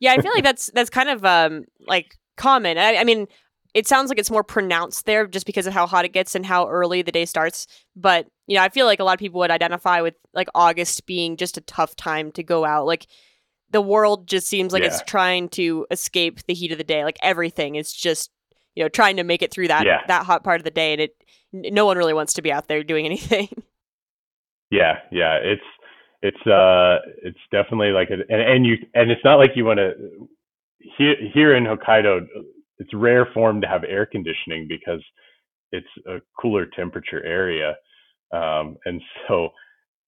Yeah, 0.02 0.12
I 0.12 0.22
feel 0.22 0.34
like 0.34 0.44
that's 0.44 0.70
that's 0.74 0.90
kind 0.90 1.08
of 1.08 1.24
um 1.24 1.64
like 1.88 2.18
common. 2.36 2.78
I, 2.78 2.98
I 2.98 3.06
mean, 3.06 3.28
it 3.76 3.86
sounds 3.88 4.10
like 4.10 4.18
it's 4.18 4.32
more 4.32 4.44
pronounced 4.44 5.06
there 5.06 5.28
just 5.28 5.46
because 5.46 5.68
of 5.68 5.74
how 5.74 5.86
hot 5.86 6.06
it 6.06 6.14
gets 6.14 6.34
and 6.34 6.46
how 6.46 6.68
early 6.68 7.02
the 7.04 7.12
day 7.12 7.26
starts. 7.26 7.68
But 7.96 8.26
you 8.48 8.56
know, 8.56 8.64
I 8.64 8.70
feel 8.70 8.86
like 8.88 9.00
a 9.00 9.04
lot 9.04 9.14
of 9.14 9.20
people 9.20 9.40
would 9.42 9.52
identify 9.52 10.02
with 10.02 10.16
like 10.34 10.48
August 10.56 11.06
being 11.06 11.36
just 11.38 11.58
a 11.58 11.62
tough 11.62 11.96
time 11.96 12.32
to 12.32 12.42
go 12.44 12.64
out. 12.66 12.86
Like 12.88 13.06
the 13.72 13.82
world 13.82 14.28
just 14.28 14.48
seems 14.48 14.72
like 14.74 14.84
it's 14.84 15.02
trying 15.04 15.50
to 15.50 15.86
escape 15.92 16.44
the 16.48 16.54
heat 16.54 16.72
of 16.72 16.78
the 16.78 16.84
day. 16.84 17.04
Like 17.04 17.18
everything 17.22 17.76
is 17.76 17.92
just 17.92 18.32
you 18.76 18.84
know 18.84 18.90
trying 18.90 19.18
to 19.18 19.24
make 19.24 19.42
it 19.42 19.52
through 19.52 19.68
that 19.68 19.86
Yeah. 19.86 20.02
that 20.08 20.26
hot 20.26 20.44
part 20.44 20.60
of 20.62 20.64
the 20.64 20.72
day, 20.72 20.94
and 20.94 21.02
it 21.02 21.12
no 21.54 21.86
one 21.86 21.98
really 21.98 22.14
wants 22.14 22.34
to 22.34 22.42
be 22.42 22.52
out 22.52 22.68
there 22.68 22.84
doing 22.84 23.06
anything. 23.12 23.50
yeah, 24.72 25.00
yeah, 25.12 25.36
it's 25.44 25.62
it's 26.22 26.48
uh 26.48 27.00
it's 27.24 27.40
definitely 27.52 27.90
like 27.92 28.10
a, 28.10 28.14
and 28.32 28.42
and 28.42 28.66
you 28.66 28.76
and 28.94 29.12
it's 29.12 29.24
not 29.26 29.36
like 29.36 29.52
you 29.56 29.66
want 29.66 29.80
to 29.80 29.92
here 30.98 31.16
here 31.34 31.56
in 31.56 31.66
Hokkaido 31.66 32.26
it's 32.80 32.94
rare 32.94 33.28
for 33.34 33.50
them 33.52 33.62
to 33.62 33.68
have 33.68 33.84
air 33.86 34.06
conditioning 34.06 34.68
because 34.68 35.04
it's 35.72 35.88
a 36.08 36.20
cooler 36.42 36.66
temperature 36.76 37.24
area 37.26 37.76
um 38.34 38.78
and 38.86 39.02
so 39.28 39.50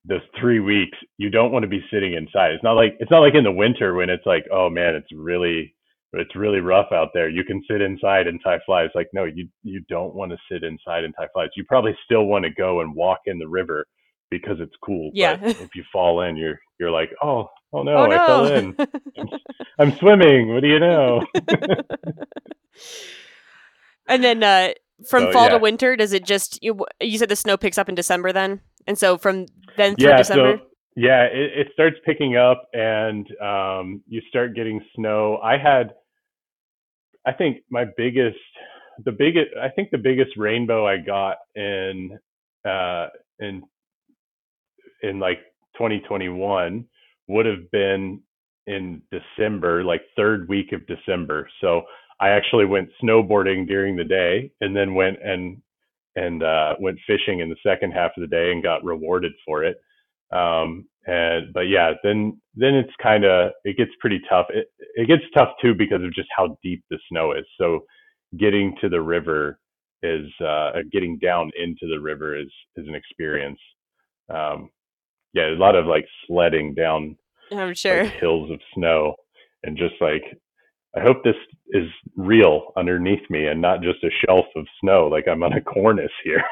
those 0.06 0.22
three 0.40 0.60
weeks 0.60 0.98
you 1.18 1.30
don't 1.30 1.52
want 1.52 1.64
to 1.64 1.68
be 1.70 1.84
sitting 1.92 2.14
inside. 2.14 2.52
It's 2.52 2.64
not 2.64 2.74
like 2.74 2.96
it's 3.00 3.12
not 3.12 3.20
like 3.20 3.36
in 3.36 3.44
the 3.44 3.52
winter 3.52 3.94
when 3.94 4.10
it's 4.10 4.26
like 4.26 4.46
oh 4.52 4.70
man 4.70 4.96
it's 4.96 5.08
really 5.14 5.74
it's 6.14 6.36
really 6.36 6.60
rough 6.62 6.92
out 6.94 7.10
there. 7.14 7.30
You 7.30 7.44
can 7.44 7.62
sit 7.70 7.82
inside 7.82 8.28
and 8.28 8.40
tie 8.44 8.60
flies. 8.66 8.90
Like 8.96 9.10
no 9.14 9.26
you 9.26 9.48
you 9.64 9.82
don't 9.90 10.16
want 10.16 10.32
to 10.32 10.38
sit 10.52 10.64
inside 10.64 11.04
and 11.04 11.14
tie 11.20 11.28
flies. 11.34 11.50
You 11.56 11.66
probably 11.68 11.96
still 12.06 12.26
want 12.26 12.46
to 12.46 12.52
go 12.52 12.82
and 12.82 12.96
walk 12.96 13.20
in 13.26 13.38
the 13.38 13.48
river 13.48 13.86
because 14.32 14.58
it's 14.60 14.76
cool 14.84 15.12
Yeah. 15.14 15.38
but 15.38 15.60
if 15.62 15.76
you 15.76 15.84
fall 15.92 16.22
in 16.22 16.38
you're 16.38 16.60
you're 16.80 16.92
like 16.92 17.12
oh 17.24 17.48
oh 17.74 17.84
no, 17.84 17.96
oh 17.96 18.06
no! 18.06 18.16
i 18.16 18.26
fell 18.26 18.46
in 18.54 18.76
i'm 19.80 19.96
swimming 19.98 20.54
what 20.54 20.62
do 20.62 20.68
you 20.68 20.80
know 20.80 21.22
and 24.08 24.24
then 24.24 24.44
uh, 24.44 24.70
from 25.08 25.26
So, 25.26 25.32
fall 25.32 25.44
yeah. 25.46 25.50
to 25.50 25.58
winter, 25.60 25.96
does 25.96 26.14
it 26.14 26.26
just 26.26 26.64
you, 26.64 26.86
you 27.02 27.18
said 27.18 27.30
the 27.30 27.36
snow 27.36 27.58
picks 27.58 27.78
up 27.78 27.88
in 27.90 27.94
December 27.96 28.34
then, 28.34 28.62
and 28.88 28.98
so 28.98 29.18
from 29.18 29.46
then 29.76 29.96
through 29.96 30.10
yeah 30.10 30.18
December. 30.18 30.58
so 30.58 30.64
yeah 30.96 31.24
it, 31.26 31.52
it 31.56 31.68
starts 31.74 31.98
picking 32.04 32.36
up 32.36 32.68
and 32.74 33.28
um 33.42 34.02
you 34.08 34.20
start 34.30 34.56
getting 34.56 34.82
snow 34.96 35.38
i 35.44 35.56
had 35.56 35.94
i 37.26 37.32
think 37.32 37.58
my 37.70 37.86
biggest 37.96 38.36
the 39.06 39.12
biggest 39.12 39.50
i 39.62 39.70
think 39.70 39.92
the 39.92 39.98
biggest 39.98 40.32
rainbow 40.36 40.88
i 40.88 40.98
got 40.98 41.38
in 41.56 42.18
uh 42.68 43.08
in 43.40 43.62
in 45.04 45.20
like 45.20 45.38
2021 45.76 46.84
would 47.28 47.46
have 47.48 47.70
been 47.72 48.22
in 48.68 49.02
december 49.12 49.84
like 49.84 50.02
third 50.16 50.50
week 50.50 50.74
of 50.74 50.82
december 50.88 51.50
so 51.62 51.84
i 52.22 52.30
actually 52.30 52.66
went 52.66 52.90
snowboarding 53.04 53.68
during 53.68 53.96
the 53.96 54.04
day 54.06 54.52
and 54.62 54.76
then 54.76 54.96
went 54.96 55.18
and 55.24 55.62
and 56.16 56.44
uh 56.44 56.76
went 56.80 57.00
fishing 57.08 57.42
in 57.42 57.50
the 57.50 57.58
second 57.66 57.92
half 57.92 58.12
of 58.18 58.22
the 58.22 58.28
day 58.28 58.52
and 58.52 58.64
got 58.64 58.84
rewarded 58.84 59.34
for 59.46 59.64
it 59.64 59.72
Um, 60.32 60.88
and 61.06 61.54
but 61.54 61.62
yeah, 61.70 61.94
then 62.04 62.42
then 62.56 62.76
it's 62.76 62.92
kind 63.02 63.24
of 63.24 63.52
it 63.64 63.78
gets 63.78 63.92
pretty 64.02 64.20
tough. 64.30 64.48
It 64.50 64.68
it 64.96 65.08
gets 65.08 65.24
tough 65.36 65.50
too 65.62 65.74
because 65.74 66.04
of 66.04 66.14
just 66.14 66.28
how 66.36 66.58
deep 66.64 66.84
the 66.90 67.00
snow 67.10 67.32
is. 67.32 67.46
So 67.60 67.86
getting 68.38 68.76
to 68.82 68.90
the 68.90 69.02
river 69.02 69.60
is 70.04 70.28
uh, 70.46 70.72
getting 70.92 71.18
down 71.20 71.52
into 71.58 71.88
the 71.90 72.00
river 72.00 72.38
is 72.38 72.52
is 72.76 72.88
an 72.88 72.96
experience. 72.96 73.60
Um, 74.34 74.70
yeah, 75.38 75.56
a 75.56 75.60
lot 75.60 75.76
of 75.76 75.86
like 75.86 76.06
sledding 76.26 76.74
down 76.74 77.16
I'm 77.52 77.74
sure 77.74 78.04
like, 78.06 78.14
hills 78.14 78.52
of 78.52 78.60
snow 78.74 79.16
and 79.64 79.78
just 79.78 79.96
like 80.02 80.24
I 80.96 81.02
hope 81.02 81.24
this 81.24 81.36
is 81.70 81.88
real 82.16 82.72
underneath 82.76 83.30
me 83.30 83.46
and 83.46 83.62
not 83.62 83.82
just 83.82 84.04
a 84.04 84.10
shelf 84.26 84.46
of 84.56 84.66
snow 84.82 85.08
like 85.08 85.28
I'm 85.28 85.44
on 85.44 85.54
a 85.54 85.62
cornice 85.62 86.10
here. 86.24 86.44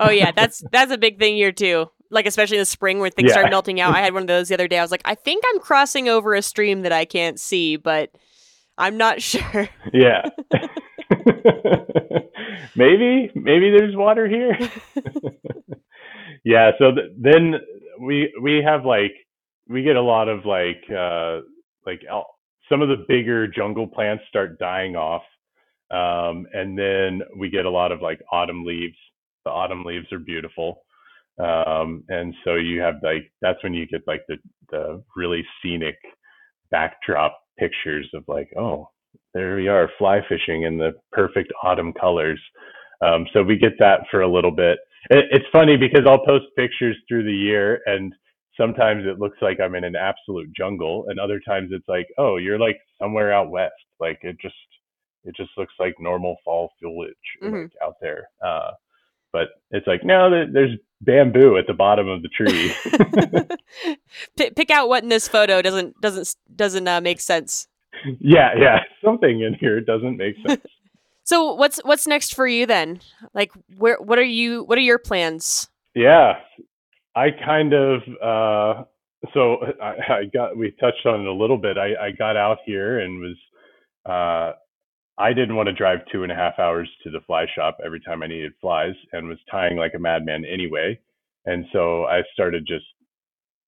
oh 0.00 0.10
yeah, 0.10 0.32
that's 0.36 0.62
that's 0.72 0.92
a 0.92 0.98
big 0.98 1.18
thing 1.18 1.34
here 1.34 1.52
too. 1.52 1.90
Like 2.10 2.26
especially 2.26 2.56
in 2.58 2.62
the 2.62 2.66
spring 2.66 2.98
where 2.98 3.10
things 3.10 3.28
yeah. 3.28 3.34
start 3.34 3.50
melting 3.50 3.80
out. 3.80 3.94
I 3.94 4.00
had 4.00 4.14
one 4.14 4.22
of 4.22 4.28
those 4.28 4.48
the 4.48 4.54
other 4.54 4.68
day. 4.68 4.78
I 4.78 4.82
was 4.82 4.90
like, 4.90 5.02
I 5.04 5.14
think 5.14 5.44
I'm 5.48 5.60
crossing 5.60 6.08
over 6.08 6.34
a 6.34 6.42
stream 6.42 6.82
that 6.82 6.92
I 6.92 7.04
can't 7.04 7.40
see, 7.40 7.76
but 7.76 8.10
I'm 8.78 8.96
not 8.96 9.22
sure. 9.30 9.68
Yeah. 9.92 10.22
maybe 12.76 13.30
maybe 13.34 13.70
there's 13.76 13.96
water 13.96 14.28
here. 14.28 14.56
yeah, 16.44 16.70
so 16.78 16.92
th- 16.92 17.12
then 17.18 17.54
we 18.02 18.32
we 18.42 18.62
have 18.62 18.84
like 18.84 19.14
we 19.68 19.82
get 19.82 19.96
a 19.96 20.02
lot 20.02 20.28
of 20.28 20.44
like 20.44 20.82
uh 20.90 21.40
like 21.86 22.00
some 22.68 22.82
of 22.82 22.88
the 22.88 23.04
bigger 23.08 23.46
jungle 23.46 23.86
plants 23.86 24.24
start 24.28 24.58
dying 24.58 24.96
off. 24.96 25.22
Um, 25.90 26.46
and 26.54 26.78
then 26.78 27.20
we 27.38 27.50
get 27.50 27.66
a 27.66 27.70
lot 27.70 27.92
of 27.92 28.00
like 28.00 28.20
autumn 28.32 28.64
leaves. 28.64 28.96
The 29.44 29.50
autumn 29.50 29.84
leaves 29.84 30.10
are 30.12 30.18
beautiful. 30.18 30.82
Um, 31.38 32.04
and 32.08 32.34
so 32.44 32.54
you 32.54 32.80
have 32.80 32.96
like, 33.02 33.30
that's 33.42 33.62
when 33.62 33.74
you 33.74 33.86
get 33.86 34.02
like 34.06 34.22
the, 34.28 34.36
the 34.70 35.02
really 35.16 35.44
scenic 35.62 35.96
backdrop 36.70 37.38
pictures 37.58 38.08
of 38.14 38.24
like, 38.28 38.48
oh, 38.58 38.88
there 39.34 39.56
we 39.56 39.68
are 39.68 39.90
fly 39.98 40.20
fishing 40.28 40.62
in 40.62 40.78
the 40.78 40.92
perfect 41.12 41.52
autumn 41.62 41.92
colors. 42.00 42.40
Um, 43.04 43.26
so 43.32 43.42
we 43.42 43.56
get 43.58 43.72
that 43.80 44.02
for 44.10 44.22
a 44.22 44.32
little 44.32 44.50
bit. 44.50 44.78
It, 45.10 45.26
it's 45.30 45.46
funny 45.52 45.76
because 45.76 46.02
I'll 46.06 46.24
post 46.24 46.46
pictures 46.56 46.96
through 47.08 47.24
the 47.24 47.32
year 47.32 47.80
and 47.86 48.12
sometimes 48.56 49.04
it 49.06 49.18
looks 49.18 49.38
like 49.40 49.60
I'm 49.60 49.74
in 49.74 49.84
an 49.84 49.96
absolute 49.96 50.52
jungle, 50.56 51.06
and 51.08 51.18
other 51.18 51.40
times 51.40 51.70
it's 51.72 51.88
like, 51.88 52.06
oh, 52.18 52.36
you're 52.36 52.58
like 52.58 52.78
somewhere 53.00 53.32
out 53.32 53.50
west. 53.50 53.72
Like 54.00 54.18
it 54.22 54.36
just 54.40 54.54
it 55.24 55.36
just 55.36 55.50
looks 55.56 55.74
like 55.78 55.94
normal 56.00 56.36
fall 56.44 56.70
foliage 56.80 57.14
mm-hmm. 57.42 57.62
like 57.62 57.72
out 57.82 57.96
there. 58.00 58.28
Uh, 58.44 58.70
but 59.32 59.48
it's 59.70 59.86
like 59.86 60.04
no, 60.04 60.30
there's 60.52 60.76
bamboo 61.00 61.56
at 61.56 61.66
the 61.66 61.74
bottom 61.74 62.08
of 62.08 62.22
the 62.22 62.28
tree. 62.28 62.72
pick, 64.54 64.70
out 64.70 64.88
what 64.88 65.02
in 65.02 65.08
this 65.08 65.28
photo 65.28 65.62
doesn't 65.62 66.00
doesn't 66.00 66.36
doesn't 66.54 66.88
uh, 66.88 67.00
make 67.00 67.20
sense. 67.20 67.68
Yeah, 68.18 68.50
yeah, 68.58 68.80
something 69.04 69.42
in 69.42 69.54
here 69.54 69.80
doesn't 69.80 70.16
make 70.16 70.34
sense. 70.46 70.64
so 71.24 71.54
what's 71.54 71.78
what's 71.84 72.06
next 72.06 72.34
for 72.34 72.46
you 72.46 72.66
then? 72.66 73.00
Like 73.34 73.52
where 73.76 73.96
what 74.00 74.18
are 74.18 74.24
you 74.24 74.64
what 74.64 74.78
are 74.78 74.82
your 74.82 74.98
plans? 74.98 75.68
Yeah, 75.94 76.34
I 77.14 77.28
kind 77.44 77.72
of 77.72 78.00
uh, 78.22 78.84
so 79.34 79.58
I, 79.80 80.14
I, 80.14 80.24
got 80.32 80.56
we 80.56 80.72
touched 80.72 81.06
on 81.06 81.20
it 81.20 81.26
a 81.26 81.32
little 81.32 81.58
bit. 81.58 81.78
I, 81.78 82.06
I 82.06 82.10
got 82.10 82.36
out 82.36 82.58
here 82.66 83.00
and 83.00 83.20
was 83.20 83.36
uh, 84.06 84.56
I 85.18 85.32
didn't 85.32 85.56
want 85.56 85.68
to 85.68 85.74
drive 85.74 86.00
two 86.10 86.22
and 86.22 86.32
a 86.32 86.34
half 86.34 86.58
hours 86.58 86.88
to 87.04 87.10
the 87.10 87.20
fly 87.26 87.46
shop 87.54 87.78
every 87.84 88.00
time 88.00 88.22
I 88.22 88.26
needed 88.26 88.52
flies, 88.60 88.94
and 89.12 89.28
was 89.28 89.38
tying 89.50 89.76
like 89.76 89.92
a 89.94 89.98
madman 89.98 90.44
anyway. 90.44 90.98
And 91.44 91.66
so 91.72 92.04
I 92.04 92.22
started 92.32 92.66
just 92.66 92.84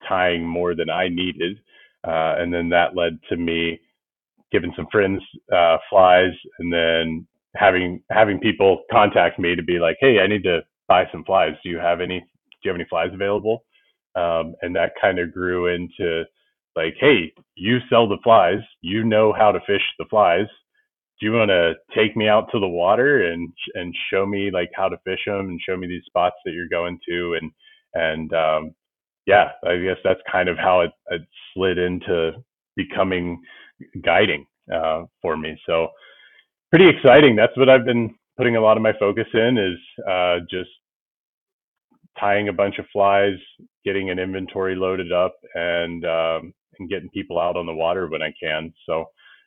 tying 0.07 0.45
more 0.45 0.75
than 0.75 0.89
I 0.89 1.07
needed, 1.07 1.57
uh, 2.05 2.35
and 2.37 2.53
then 2.53 2.69
that 2.69 2.95
led 2.95 3.19
to 3.29 3.37
me 3.37 3.79
giving 4.51 4.73
some 4.75 4.87
friends 4.91 5.21
uh, 5.55 5.77
flies, 5.89 6.33
and 6.59 6.71
then 6.73 7.27
having 7.57 8.01
having 8.11 8.39
people 8.39 8.83
contact 8.91 9.39
me 9.39 9.55
to 9.55 9.63
be 9.63 9.79
like, 9.79 9.97
"Hey, 9.99 10.19
I 10.19 10.27
need 10.27 10.43
to 10.43 10.61
buy 10.87 11.05
some 11.11 11.23
flies. 11.25 11.53
Do 11.63 11.69
you 11.69 11.77
have 11.79 12.01
any 12.01 12.19
Do 12.19 12.25
you 12.63 12.71
have 12.71 12.75
any 12.79 12.87
flies 12.89 13.11
available? 13.13 13.65
Um, 14.15 14.55
and 14.61 14.75
that 14.75 14.93
kind 15.01 15.19
of 15.19 15.33
grew 15.33 15.67
into 15.67 16.23
like, 16.75 16.95
hey, 16.99 17.33
you 17.55 17.79
sell 17.89 18.07
the 18.07 18.17
flies, 18.23 18.59
you 18.81 19.03
know 19.03 19.33
how 19.33 19.51
to 19.51 19.59
fish 19.67 19.81
the 19.99 20.05
flies. 20.09 20.47
Do 21.19 21.27
you 21.27 21.33
want 21.33 21.49
to 21.49 21.73
take 21.95 22.17
me 22.17 22.27
out 22.27 22.49
to 22.51 22.59
the 22.59 22.67
water 22.67 23.31
and 23.31 23.49
and 23.75 23.95
show 24.11 24.25
me 24.25 24.51
like 24.51 24.71
how 24.75 24.89
to 24.89 24.97
fish 25.05 25.21
them 25.25 25.49
and 25.49 25.61
show 25.67 25.77
me 25.77 25.87
these 25.87 26.03
spots 26.05 26.35
that 26.45 26.51
you're 26.53 26.69
going 26.69 26.99
to 27.09 27.37
and 27.41 27.51
and 27.93 28.33
um, 28.33 28.75
yeah, 29.27 29.51
I 29.65 29.77
guess 29.77 29.97
that's 30.03 30.19
kind 30.31 30.49
of 30.49 30.57
how 30.57 30.81
it, 30.81 30.91
it 31.11 31.21
slid 31.53 31.77
into 31.77 32.33
becoming 32.75 33.41
guiding 34.03 34.45
uh, 34.73 35.03
for 35.21 35.37
me. 35.37 35.57
So 35.65 35.87
pretty 36.69 36.89
exciting. 36.89 37.35
That's 37.35 37.55
what 37.57 37.69
I've 37.69 37.85
been 37.85 38.13
putting 38.37 38.55
a 38.55 38.61
lot 38.61 38.77
of 38.77 38.83
my 38.83 38.93
focus 38.99 39.27
in 39.33 39.57
is 39.57 40.03
uh, 40.09 40.39
just 40.49 40.69
tying 42.19 42.49
a 42.49 42.53
bunch 42.53 42.79
of 42.79 42.85
flies, 42.91 43.37
getting 43.83 44.09
an 44.09 44.19
inventory 44.19 44.75
loaded 44.75 45.11
up, 45.11 45.35
and 45.53 46.05
um, 46.05 46.53
and 46.79 46.89
getting 46.89 47.09
people 47.09 47.39
out 47.39 47.57
on 47.57 47.65
the 47.65 47.73
water 47.73 48.07
when 48.07 48.21
I 48.21 48.33
can. 48.41 48.73
So 48.85 49.05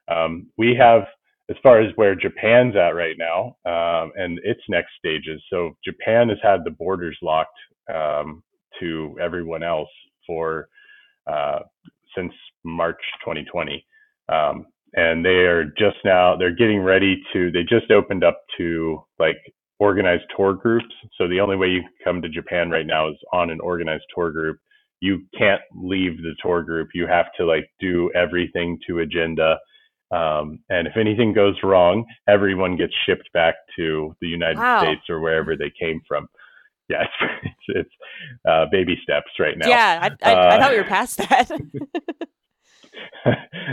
um, 0.09 0.47
we 0.57 0.75
have, 0.75 1.03
as 1.51 1.57
far 1.62 1.81
as 1.81 1.93
where 1.97 2.14
Japan's 2.14 2.77
at 2.77 2.95
right 2.95 3.16
now, 3.19 3.57
um, 3.66 4.12
and 4.16 4.39
its 4.45 4.61
next 4.69 4.91
stages. 4.99 5.43
So 5.51 5.77
Japan 5.85 6.29
has 6.29 6.39
had 6.43 6.64
the 6.64 6.71
borders 6.71 7.16
locked 7.23 7.59
um, 7.95 8.43
to 8.81 9.16
everyone 9.21 9.62
else 9.62 9.91
for 10.27 10.69
uh, 11.27 11.61
since 12.16 12.33
March 12.64 13.01
2020. 13.25 13.85
Um, 14.29 14.66
and 14.95 15.24
they 15.24 15.47
are 15.47 15.64
just 15.64 15.97
now 16.05 16.36
they're 16.36 16.55
getting 16.55 16.80
ready 16.80 17.20
to 17.32 17.51
they 17.51 17.62
just 17.62 17.91
opened 17.91 18.24
up 18.24 18.41
to 18.57 19.03
like 19.18 19.36
organized 19.78 20.24
tour 20.36 20.55
groups. 20.55 20.93
So 21.16 21.28
the 21.28 21.41
only 21.41 21.57
way 21.57 21.68
you 21.68 21.82
can 21.82 21.91
come 22.05 22.22
to 22.22 22.28
Japan 22.28 22.70
right 22.70 22.86
now 22.86 23.09
is 23.09 23.16
on 23.32 23.51
an 23.51 23.61
organized 23.61 24.05
tour 24.14 24.30
group. 24.30 24.59
You 25.01 25.22
can't 25.36 25.61
leave 25.76 26.18
the 26.18 26.34
tour 26.43 26.62
group. 26.62 26.89
You 26.95 27.07
have 27.07 27.26
to 27.39 27.45
like 27.45 27.70
do 27.80 28.11
everything 28.14 28.78
to 28.86 29.01
agenda. 29.01 29.59
Um, 30.11 30.61
and 30.70 30.89
if 30.89 30.97
anything 30.97 31.32
goes 31.32 31.55
wrong, 31.62 32.05
everyone 32.28 32.76
gets 32.76 32.95
shipped 33.07 33.30
back 33.32 33.55
to 33.76 34.14
the 34.20 34.26
United 34.26 34.59
wow. 34.59 34.82
States 34.82 35.03
or 35.09 35.20
wherever 35.20 35.57
they 35.57 35.72
came 35.78 36.01
from. 36.09 36.26
Yeah, 36.89 37.05
it's, 37.43 37.55
it's, 37.68 37.91
uh, 38.49 38.64
baby 38.72 38.99
steps 39.03 39.30
right 39.39 39.57
now. 39.57 39.68
Yeah, 39.68 40.09
I, 40.22 40.30
I, 40.30 40.32
uh, 40.32 40.49
I 40.55 40.59
thought 40.59 40.70
we 40.72 40.78
were 40.78 40.84
past 40.84 41.18
that. 41.18 41.51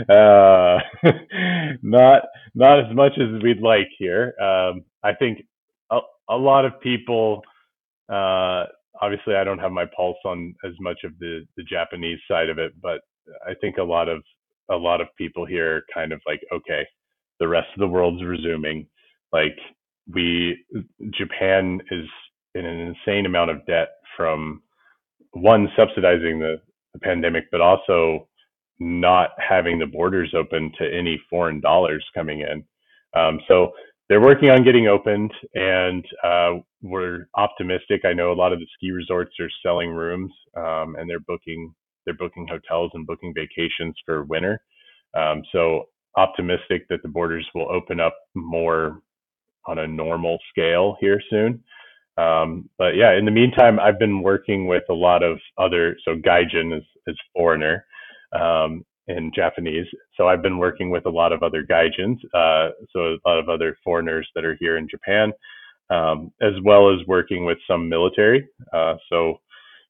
uh, 0.08 0.78
not 1.82 2.22
not 2.54 2.80
as 2.80 2.94
much 2.94 3.12
as 3.18 3.42
we'd 3.42 3.60
like 3.60 3.88
here. 3.98 4.34
Um, 4.40 4.84
I 5.02 5.14
think 5.14 5.40
a, 5.90 5.98
a 6.28 6.36
lot 6.36 6.64
of 6.64 6.80
people 6.80 7.42
uh, 8.08 8.64
obviously 9.00 9.34
I 9.34 9.44
don't 9.44 9.58
have 9.58 9.72
my 9.72 9.84
pulse 9.96 10.18
on 10.24 10.54
as 10.64 10.72
much 10.80 11.00
of 11.04 11.12
the 11.18 11.46
the 11.56 11.64
Japanese 11.64 12.18
side 12.30 12.48
of 12.48 12.58
it, 12.58 12.72
but 12.82 13.00
I 13.46 13.54
think 13.60 13.78
a 13.78 13.82
lot 13.82 14.08
of 14.08 14.22
a 14.70 14.76
lot 14.76 15.00
of 15.00 15.08
people 15.18 15.44
here 15.46 15.82
kind 15.92 16.12
of 16.12 16.20
like 16.26 16.40
okay, 16.52 16.86
the 17.40 17.48
rest 17.48 17.68
of 17.74 17.80
the 17.80 17.88
world's 17.88 18.24
resuming. 18.24 18.86
Like 19.32 19.56
we 20.12 20.64
Japan 21.12 21.80
is 21.90 22.06
in 22.54 22.64
an 22.64 22.94
insane 22.94 23.26
amount 23.26 23.50
of 23.50 23.64
debt 23.66 23.88
from 24.16 24.62
one 25.32 25.68
subsidizing 25.76 26.38
the, 26.40 26.56
the 26.94 27.00
pandemic, 27.00 27.44
but 27.52 27.60
also 27.60 28.28
not 28.78 29.30
having 29.38 29.78
the 29.78 29.86
borders 29.86 30.34
open 30.36 30.72
to 30.78 30.84
any 30.86 31.20
foreign 31.30 31.60
dollars 31.60 32.04
coming 32.14 32.40
in. 32.40 32.64
Um, 33.18 33.40
so 33.48 33.72
they're 34.08 34.20
working 34.20 34.50
on 34.50 34.64
getting 34.64 34.86
opened 34.86 35.32
and 35.54 36.04
uh, 36.22 36.52
we're 36.82 37.28
optimistic. 37.34 38.02
I 38.04 38.12
know 38.12 38.32
a 38.32 38.34
lot 38.34 38.52
of 38.52 38.60
the 38.60 38.66
ski 38.76 38.90
resorts 38.90 39.32
are 39.40 39.50
selling 39.64 39.90
rooms 39.90 40.32
um, 40.56 40.96
and 40.98 41.08
they're 41.08 41.20
booking 41.20 41.74
they're 42.04 42.14
booking 42.14 42.46
hotels 42.48 42.92
and 42.94 43.06
booking 43.06 43.34
vacations 43.34 43.96
for 44.04 44.22
winter. 44.24 44.60
Um, 45.14 45.42
so 45.50 45.86
optimistic 46.16 46.86
that 46.88 47.02
the 47.02 47.08
borders 47.08 47.46
will 47.54 47.68
open 47.68 47.98
up 47.98 48.16
more 48.34 49.00
on 49.66 49.80
a 49.80 49.88
normal 49.88 50.38
scale 50.50 50.96
here 51.00 51.20
soon. 51.28 51.62
Um, 52.16 52.70
but 52.78 52.94
yeah, 52.94 53.12
in 53.18 53.24
the 53.24 53.30
meantime, 53.30 53.78
I've 53.78 53.98
been 53.98 54.22
working 54.22 54.66
with 54.66 54.84
a 54.88 54.94
lot 54.94 55.22
of 55.22 55.38
other. 55.58 55.96
So 56.04 56.16
Gaijin 56.16 56.76
is, 56.76 56.84
is 57.06 57.18
foreigner, 57.34 57.84
um, 58.38 58.84
in 59.08 59.30
Japanese. 59.34 59.86
So 60.16 60.28
I've 60.28 60.42
been 60.42 60.58
working 60.58 60.90
with 60.90 61.06
a 61.06 61.10
lot 61.10 61.32
of 61.32 61.42
other 61.42 61.64
gaijins, 61.64 62.16
uh, 62.34 62.70
so 62.92 63.00
a 63.00 63.28
lot 63.28 63.38
of 63.38 63.48
other 63.48 63.76
foreigners 63.84 64.28
that 64.34 64.44
are 64.44 64.56
here 64.60 64.76
in 64.76 64.88
Japan, 64.88 65.32
um, 65.90 66.32
as 66.42 66.54
well 66.64 66.92
as 66.92 67.06
working 67.06 67.44
with 67.44 67.58
some 67.68 67.88
military. 67.88 68.46
Uh, 68.72 68.96
so 69.08 69.40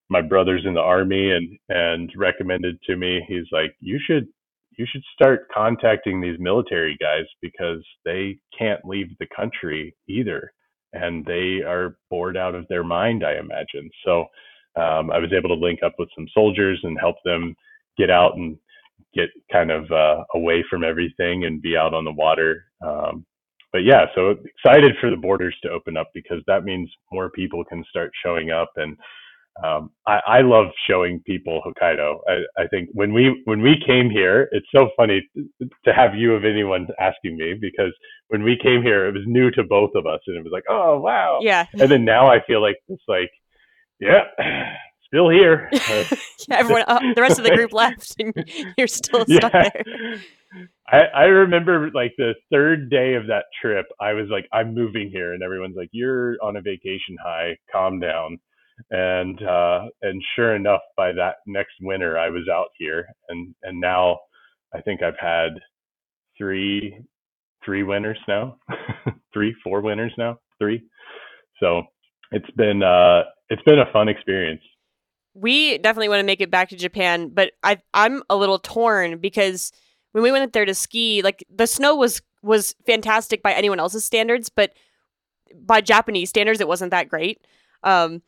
my 0.09 0.23
brother's 0.23 0.65
in 0.67 0.75
the 0.75 0.81
army 0.81 1.31
and 1.33 1.59
and 1.69 2.13
recommended 2.17 2.79
to 2.83 2.97
me. 2.97 3.25
He's 3.29 3.47
like, 3.53 3.75
you 3.81 3.99
should 4.07 4.27
you 4.77 4.87
should 4.91 5.03
start 5.15 5.49
contacting 5.53 6.21
these 6.21 6.39
military 6.39 6.97
guys 7.01 7.25
because 7.41 7.83
they 8.05 8.39
can't 8.57 8.85
leave 8.85 9.09
the 9.19 9.27
country 9.35 9.95
either, 10.09 10.53
and 10.93 11.25
they 11.25 11.63
are 11.67 11.97
bored 12.11 12.37
out 12.37 12.55
of 12.55 12.67
their 12.69 12.85
mind, 12.85 13.25
I 13.25 13.39
imagine. 13.39 13.91
So 14.05 14.27
um, 14.77 15.11
I 15.11 15.19
was 15.19 15.33
able 15.33 15.49
to 15.49 15.55
link 15.55 15.81
up 15.83 15.95
with 15.99 16.11
some 16.15 16.29
soldiers 16.35 16.79
and 16.83 16.99
help 17.01 17.17
them 17.25 17.57
get 17.97 18.11
out 18.11 18.37
and 18.37 18.59
get 19.15 19.29
kind 19.51 19.71
of 19.71 19.91
uh, 19.91 20.25
away 20.35 20.65
from 20.69 20.85
everything 20.85 21.45
and 21.45 21.63
be 21.63 21.77
out 21.77 21.95
on 21.95 22.05
the 22.05 22.13
water. 22.13 22.65
Um, 22.87 23.25
but 23.73 23.85
yeah, 23.85 24.07
so 24.15 24.31
excited 24.31 24.97
for 25.01 25.11
the 25.11 25.17
borders 25.17 25.57
to 25.63 25.71
open 25.71 25.97
up 25.97 26.09
because 26.15 26.43
that 26.47 26.65
means 26.65 26.91
more 27.13 27.31
people 27.31 27.65
can 27.65 27.85
start 27.91 28.11
showing 28.23 28.51
up 28.51 28.71
and 28.77 28.97
um, 29.65 29.91
I, 30.07 30.21
I 30.27 30.41
love 30.43 30.67
showing 30.89 31.21
people 31.21 31.63
Hokkaido. 31.67 32.19
I, 32.29 32.63
I 32.63 32.67
think 32.69 32.91
when 32.93 33.13
we 33.15 33.41
when 33.45 33.63
we 33.63 33.83
came 33.87 34.11
here, 34.11 34.49
it's 34.53 34.67
so 34.75 34.91
funny 34.97 35.27
to 35.61 35.95
have 35.95 36.15
you 36.15 36.35
of 36.35 36.45
anyone 36.45 36.89
asking 37.01 37.39
me 37.39 37.55
because 37.59 37.93
when 38.29 38.43
we 38.43 38.59
came 38.63 38.83
here, 38.83 39.07
it 39.07 39.15
was 39.15 39.23
new 39.27 39.51
to 39.53 39.65
both 39.65 39.93
of 39.95 40.07
us, 40.07 40.21
and 40.27 40.37
it 40.37 40.45
was 40.45 40.53
like, 40.53 40.65
oh 40.69 41.01
wow, 41.01 41.39
Yeah. 41.73 41.81
And 41.81 41.91
then 41.91 42.05
now 42.05 42.27
I 42.31 42.41
feel 42.47 42.61
like 42.61 42.77
it's 42.89 43.03
like, 43.09 43.31
yeah, 43.99 44.25
still 45.07 45.29
here. 45.29 45.71
Uh, 45.89 46.05
yeah, 46.49 46.57
everyone, 46.59 46.85
uh, 46.87 46.99
the 47.15 47.23
rest 47.23 47.39
of 47.39 47.45
the 47.45 47.55
group 47.55 47.73
left, 47.73 48.17
and 48.19 48.33
you're 48.79 48.89
still 48.89 49.25
stuck 49.25 49.53
yeah. 49.53 49.71
there. 49.85 50.17
I, 50.89 50.99
I 51.15 51.23
remember 51.25 51.91
like 51.95 52.13
the 52.19 52.35
third 52.51 52.91
day 52.91 53.15
of 53.15 53.27
that 53.29 53.45
trip, 53.61 53.87
I 54.01 54.13
was 54.13 54.27
like, 54.31 54.47
I'm 54.53 54.75
moving 54.75 55.11
here, 55.11 55.33
and 55.33 55.43
everyone's 55.43 55.77
like, 55.77 55.91
you're 55.93 56.37
on 56.43 56.57
a 56.57 56.61
vacation 56.61 57.17
high, 57.23 57.57
calm 57.71 58.01
down. 58.01 58.39
And 58.91 59.41
uh, 59.43 59.87
and 60.03 60.23
sure 60.35 60.55
enough, 60.55 60.83
by 60.97 61.13
that 61.13 61.37
next 61.47 61.75
winter, 61.81 62.19
I 62.19 62.29
was 62.29 62.49
out 62.53 62.69
here, 62.79 63.07
and 63.29 63.55
and 63.63 63.81
now 63.81 64.19
I 64.75 64.81
think 64.81 65.03
I've 65.03 65.19
had 65.19 65.51
three 66.37 66.99
three 67.65 67.83
winters 67.83 68.19
now, 68.29 68.57
three 69.33 69.55
four 69.65 69.81
winters 69.81 70.13
now, 70.19 70.39
three. 70.59 70.83
So 71.61 71.83
it's 72.33 72.51
been 72.57 72.83
uh, 72.83 73.23
it's 73.49 73.63
been 73.63 73.79
a 73.79 73.93
fun 73.93 74.09
experience. 74.09 74.63
We 75.39 75.79
definitely 75.79 76.09
want 76.09 76.21
to 76.21 76.27
make 76.27 76.41
it 76.41 76.51
back 76.51 76.71
to 76.71 76.77
Japan, 76.77 77.29
but 77.29 77.53
I 77.63 77.79
I'm 77.93 78.23
a 78.31 78.37
little 78.37 78.59
torn 78.59 79.19
because 79.19 79.71
when 80.13 80.23
we 80.25 80.33
went 80.33 80.45
up 80.45 80.53
there 80.53 80.65
to 80.65 80.75
ski, 80.75 81.21
like 81.23 81.45
the 81.55 81.67
snow 81.67 81.95
was 81.95 82.23
was 82.43 82.75
fantastic 82.87 83.43
by 83.43 83.53
anyone 83.53 83.79
else's 83.79 84.05
standards, 84.05 84.49
but 84.49 84.73
by 85.55 85.81
Japanese 85.81 86.29
standards, 86.29 86.61
it 86.61 86.69
wasn't 86.69 86.91
that 86.91 87.09
great. 87.09 87.41
Um, 87.83 88.23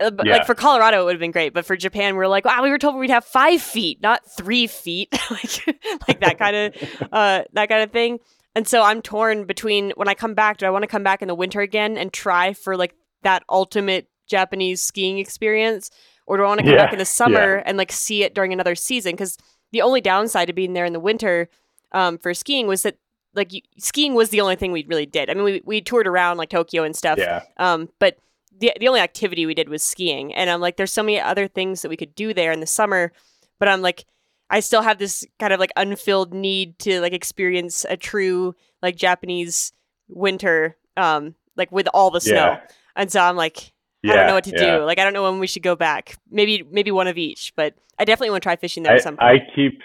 uh, 0.00 0.10
Yeah. 0.24 0.32
like 0.32 0.46
for 0.46 0.54
Colorado, 0.54 1.02
it 1.02 1.04
would 1.04 1.14
have 1.14 1.20
been 1.20 1.30
great, 1.30 1.52
but 1.54 1.64
for 1.64 1.76
Japan, 1.76 2.16
we 2.16 2.24
are 2.24 2.28
like, 2.28 2.44
wow, 2.44 2.62
we 2.62 2.70
were 2.70 2.78
told 2.78 2.96
we'd 2.96 3.10
have 3.10 3.24
five 3.24 3.60
feet, 3.62 4.00
not 4.02 4.22
three 4.36 4.66
feet, 4.66 5.08
like 5.30 5.78
like 6.08 6.20
that 6.20 6.38
kind 6.38 6.56
of 6.56 7.08
uh, 7.12 7.42
that 7.52 7.68
kind 7.68 7.82
of 7.82 7.90
thing. 7.92 8.18
And 8.56 8.66
so 8.66 8.82
I'm 8.82 9.02
torn 9.02 9.44
between 9.44 9.92
when 9.96 10.08
I 10.08 10.14
come 10.14 10.34
back, 10.34 10.58
do 10.58 10.66
I 10.66 10.70
want 10.70 10.82
to 10.82 10.88
come 10.88 11.02
back 11.02 11.22
in 11.22 11.28
the 11.28 11.34
winter 11.34 11.60
again 11.60 11.96
and 11.96 12.12
try 12.12 12.52
for 12.52 12.76
like 12.76 12.94
that 13.22 13.42
ultimate 13.48 14.08
Japanese 14.28 14.80
skiing 14.80 15.18
experience, 15.18 15.90
or 16.26 16.36
do 16.36 16.44
I 16.44 16.46
want 16.46 16.58
to 16.58 16.64
come 16.64 16.76
Yeah, 16.76 16.76
back 16.76 16.92
in 16.92 16.98
the 16.98 17.04
summer 17.04 17.62
and 17.66 17.76
like 17.78 17.92
see 17.92 18.22
it 18.22 18.34
during 18.34 18.52
another 18.52 18.74
season? 18.74 19.12
Because 19.12 19.36
the 19.72 19.82
only 19.82 20.00
downside 20.00 20.48
of 20.50 20.56
being 20.56 20.72
there 20.72 20.84
in 20.84 20.92
the 20.92 21.00
winter 21.00 21.48
um, 21.92 22.18
for 22.18 22.34
skiing 22.34 22.66
was 22.66 22.82
that 22.82 22.96
like 23.34 23.52
you, 23.52 23.60
skiing 23.78 24.14
was 24.14 24.30
the 24.30 24.40
only 24.40 24.56
thing 24.56 24.72
we 24.72 24.84
really 24.88 25.06
did. 25.06 25.30
I 25.30 25.34
mean, 25.34 25.44
we 25.44 25.62
we 25.64 25.80
toured 25.80 26.06
around 26.06 26.36
like 26.38 26.50
Tokyo 26.50 26.82
and 26.84 26.96
stuff, 26.96 27.18
Yeah, 27.18 27.42
um, 27.58 27.88
but 27.98 28.18
the 28.56 28.72
the 28.78 28.88
only 28.88 29.00
activity 29.00 29.46
we 29.46 29.54
did 29.54 29.68
was 29.68 29.82
skiing, 29.82 30.34
and 30.34 30.48
I'm 30.48 30.60
like, 30.60 30.76
there's 30.76 30.92
so 30.92 31.02
many 31.02 31.20
other 31.20 31.48
things 31.48 31.82
that 31.82 31.88
we 31.88 31.96
could 31.96 32.14
do 32.14 32.32
there 32.32 32.52
in 32.52 32.60
the 32.60 32.66
summer, 32.66 33.12
but 33.58 33.68
I'm 33.68 33.82
like, 33.82 34.04
I 34.50 34.60
still 34.60 34.82
have 34.82 34.98
this 34.98 35.24
kind 35.38 35.52
of 35.52 35.60
like 35.60 35.72
unfilled 35.76 36.32
need 36.32 36.78
to 36.80 37.00
like 37.00 37.12
experience 37.12 37.84
a 37.88 37.96
true 37.96 38.54
like 38.82 38.96
Japanese 38.96 39.72
winter, 40.08 40.76
um, 40.96 41.34
like 41.56 41.72
with 41.72 41.88
all 41.92 42.10
the 42.10 42.20
snow, 42.20 42.58
yeah, 42.58 42.66
and 42.96 43.10
so 43.10 43.20
I'm 43.20 43.36
like, 43.36 43.72
I 44.12 44.16
don't 44.16 44.26
know 44.26 44.34
what 44.34 44.44
to 44.44 44.50
yeah. 44.50 44.78
do. 44.78 44.84
Like, 44.84 44.98
I 44.98 45.04
don't 45.04 45.12
know 45.12 45.22
when 45.22 45.38
we 45.38 45.46
should 45.46 45.62
go 45.62 45.74
back. 45.76 46.16
Maybe 46.30 46.62
maybe 46.70 46.90
one 46.90 47.06
of 47.06 47.16
each, 47.16 47.52
but 47.56 47.74
I 47.98 48.04
definitely 48.04 48.30
want 48.30 48.42
to 48.42 48.46
try 48.46 48.56
fishing 48.56 48.82
there 48.82 48.92
I, 48.92 48.96
at 48.96 49.02
some 49.02 49.16
I 49.18 49.38
keep 49.54 49.80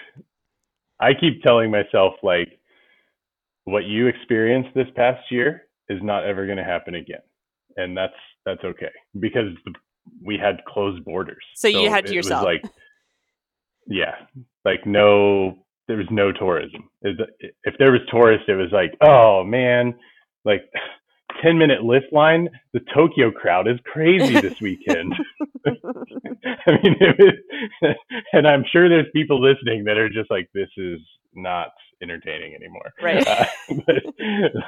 I 1.00 1.14
keep 1.18 1.42
telling 1.42 1.70
myself 1.70 2.14
like 2.22 2.58
what 3.64 3.84
you 3.84 4.06
experienced 4.08 4.70
this 4.74 4.88
past 4.94 5.22
year 5.30 5.66
is 5.88 5.98
not 6.02 6.24
ever 6.24 6.46
going 6.46 6.58
to 6.58 6.64
happen 6.64 6.94
again, 6.94 7.22
and 7.76 7.96
that's 7.96 8.14
that's 8.44 8.62
okay 8.64 8.90
because 9.18 9.48
the, 9.64 9.72
we 10.24 10.36
had 10.36 10.64
closed 10.66 11.04
borders. 11.04 11.44
So 11.54 11.68
you 11.68 11.88
had 11.90 12.06
to 12.06 12.14
yourself. 12.14 12.44
like, 12.44 12.62
yeah, 13.86 14.14
like 14.64 14.86
no, 14.86 15.58
there 15.88 15.96
was 15.96 16.06
no 16.10 16.32
tourism. 16.32 16.90
Is- 17.02 17.18
If 17.64 17.74
there 17.78 17.92
was 17.92 18.00
tourists, 18.10 18.46
it 18.48 18.54
was 18.54 18.70
like, 18.72 18.92
oh 19.02 19.44
man, 19.44 19.94
like. 20.44 20.62
10 21.42 21.58
minute 21.58 21.82
lift 21.82 22.12
line, 22.12 22.48
the 22.72 22.80
Tokyo 22.94 23.30
crowd 23.30 23.68
is 23.68 23.78
crazy 23.84 24.40
this 24.40 24.60
weekend. 24.60 25.14
I 25.66 26.72
mean, 26.82 26.96
it 27.00 27.16
was, 27.18 27.94
and 28.32 28.46
I'm 28.46 28.64
sure 28.72 28.88
there's 28.88 29.06
people 29.14 29.40
listening 29.40 29.84
that 29.84 29.98
are 29.98 30.08
just 30.08 30.30
like, 30.30 30.48
this 30.54 30.68
is 30.76 31.00
not 31.34 31.68
entertaining 32.02 32.54
anymore. 32.54 32.92
Right. 33.02 33.26
Uh, 33.26 33.46
but 33.86 33.96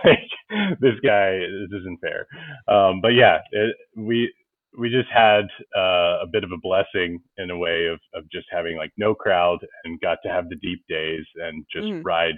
like, 0.04 0.78
this 0.80 0.94
guy, 1.04 1.38
this 1.38 1.80
isn't 1.80 2.00
fair. 2.00 2.26
Um, 2.68 3.00
but 3.00 3.08
yeah, 3.14 3.38
it, 3.52 3.74
we 3.96 4.32
we 4.78 4.88
just 4.88 5.08
had 5.12 5.44
uh, 5.76 6.20
a 6.22 6.26
bit 6.30 6.44
of 6.44 6.52
a 6.52 6.58
blessing 6.62 7.20
in 7.38 7.50
a 7.50 7.56
way 7.58 7.86
of 7.86 8.00
of 8.14 8.30
just 8.30 8.46
having 8.50 8.76
like 8.76 8.92
no 8.96 9.14
crowd 9.14 9.58
and 9.84 10.00
got 10.00 10.18
to 10.24 10.30
have 10.30 10.48
the 10.48 10.56
deep 10.56 10.82
days 10.88 11.24
and 11.36 11.64
just 11.72 11.86
Mhm. 11.86 12.02
ride 12.04 12.36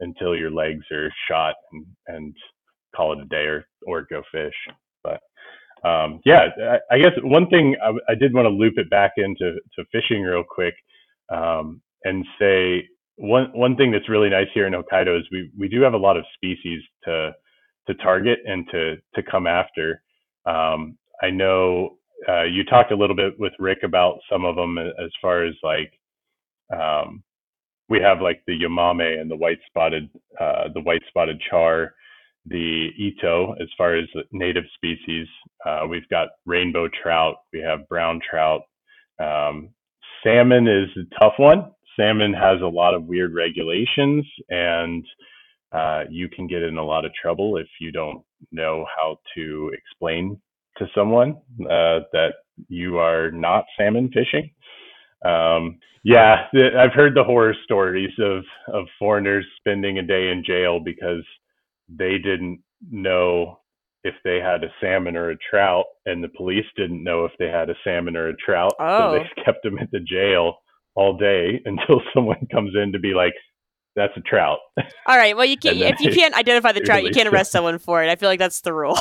until 0.00 0.36
your 0.36 0.50
legs 0.50 0.84
are 0.92 1.12
shot 1.28 1.54
and 1.72 1.86
and 2.08 2.36
call 2.96 3.12
it 3.12 3.20
a 3.20 3.26
day 3.26 3.44
or 3.44 3.66
or 3.86 4.06
go 4.08 4.22
fish. 4.32 4.54
But 5.04 5.20
um, 5.88 6.20
yeah, 6.24 6.46
I, 6.90 6.94
I 6.94 6.98
guess 6.98 7.12
one 7.22 7.48
thing 7.48 7.76
I, 7.82 8.12
I 8.12 8.14
did 8.14 8.34
want 8.34 8.46
to 8.46 8.50
loop 8.50 8.74
it 8.76 8.90
back 8.90 9.12
into 9.16 9.54
to 9.76 9.84
fishing 9.92 10.22
real 10.22 10.44
quick 10.48 10.74
um, 11.32 11.80
and 12.04 12.24
say 12.38 12.88
one 13.16 13.50
one 13.54 13.76
thing 13.76 13.90
that's 13.90 14.08
really 14.08 14.30
nice 14.30 14.48
here 14.54 14.66
in 14.66 14.72
Hokkaido 14.72 15.18
is 15.18 15.26
we 15.30 15.50
we 15.58 15.68
do 15.68 15.80
have 15.82 15.94
a 15.94 15.98
lot 15.98 16.16
of 16.16 16.24
species 16.34 16.82
to 17.04 17.32
to 17.88 17.94
target 17.96 18.40
and 18.46 18.66
to 18.70 18.96
to 19.14 19.22
come 19.22 19.46
after. 19.46 20.02
Um, 20.44 20.98
I 21.22 21.30
know 21.30 21.98
uh, 22.28 22.44
you 22.44 22.64
talked 22.64 22.92
a 22.92 22.96
little 22.96 23.16
bit 23.16 23.38
with 23.38 23.52
Rick 23.58 23.78
about 23.84 24.18
some 24.30 24.44
of 24.44 24.56
them 24.56 24.78
as 24.78 25.10
far 25.20 25.44
as 25.44 25.54
like 25.62 25.92
um, 26.78 27.22
we 27.88 28.00
have 28.00 28.20
like 28.20 28.42
the 28.46 28.58
yamame 28.58 29.20
and 29.20 29.30
the 29.30 29.36
white 29.36 29.58
spotted 29.66 30.08
uh, 30.40 30.64
the 30.74 30.80
white 30.80 31.02
spotted 31.08 31.40
char 31.50 31.94
the 32.48 32.88
ito 32.98 33.54
as 33.60 33.68
far 33.76 33.96
as 33.96 34.06
native 34.32 34.64
species. 34.74 35.26
Uh, 35.64 35.82
we've 35.88 36.08
got 36.08 36.28
rainbow 36.44 36.88
trout, 37.02 37.36
we 37.52 37.60
have 37.60 37.88
brown 37.88 38.20
trout. 38.28 38.62
Um, 39.18 39.70
salmon 40.22 40.68
is 40.68 40.88
a 40.96 41.20
tough 41.20 41.34
one. 41.38 41.72
Salmon 41.98 42.34
has 42.34 42.60
a 42.60 42.66
lot 42.66 42.94
of 42.94 43.04
weird 43.04 43.34
regulations, 43.34 44.26
and 44.50 45.04
uh, 45.72 46.04
you 46.10 46.28
can 46.28 46.46
get 46.46 46.62
in 46.62 46.76
a 46.76 46.84
lot 46.84 47.04
of 47.04 47.12
trouble 47.14 47.56
if 47.56 47.68
you 47.80 47.90
don't 47.90 48.22
know 48.52 48.86
how 48.96 49.18
to 49.34 49.72
explain 49.74 50.40
to 50.78 50.86
someone 50.94 51.36
uh, 51.62 52.00
that 52.12 52.34
you 52.68 52.98
are 52.98 53.30
not 53.30 53.64
salmon 53.78 54.10
fishing. 54.12 54.50
Um, 55.24 55.78
yeah, 56.04 56.46
I've 56.78 56.92
heard 56.92 57.14
the 57.16 57.24
horror 57.24 57.54
stories 57.64 58.12
of 58.20 58.44
of 58.72 58.86
foreigners 58.98 59.44
spending 59.58 59.98
a 59.98 60.02
day 60.02 60.30
in 60.30 60.44
jail 60.46 60.78
because 60.78 61.24
they 61.88 62.18
didn't 62.18 62.60
know 62.90 63.60
if 64.04 64.14
they 64.24 64.38
had 64.40 64.62
a 64.62 64.68
salmon 64.80 65.16
or 65.16 65.30
a 65.30 65.36
trout, 65.50 65.84
and 66.06 66.22
the 66.22 66.28
police 66.28 66.64
didn't 66.76 67.02
know 67.02 67.24
if 67.24 67.32
they 67.38 67.48
had 67.48 67.68
a 67.70 67.74
salmon 67.84 68.16
or 68.16 68.28
a 68.28 68.36
trout. 68.36 68.72
So 68.78 68.84
Oh. 68.84 69.12
they 69.18 69.42
kept 69.44 69.62
them 69.64 69.78
at 69.78 69.90
the 69.90 70.00
jail 70.00 70.58
all 70.94 71.16
day 71.16 71.60
until 71.66 72.00
someone 72.14 72.46
comes 72.52 72.72
in 72.76 72.92
to 72.92 72.98
be 72.98 73.14
like, 73.14 73.34
"That's 73.96 74.16
a 74.16 74.20
trout." 74.20 74.58
All 75.06 75.16
right. 75.16 75.36
Well, 75.36 75.44
you 75.46 75.56
can't 75.64 75.76
if 75.78 76.00
you 76.00 76.12
can't 76.12 76.34
identify 76.34 76.72
the 76.72 76.80
trout, 76.80 77.02
you 77.04 77.10
can't 77.10 77.28
arrest 77.28 77.50
someone 77.52 77.78
for 77.78 78.02
it. 78.04 78.08
I 78.10 78.16
feel 78.16 78.28
like 78.28 78.38
that's 78.38 78.60
the 78.60 78.72
rule. 78.72 78.98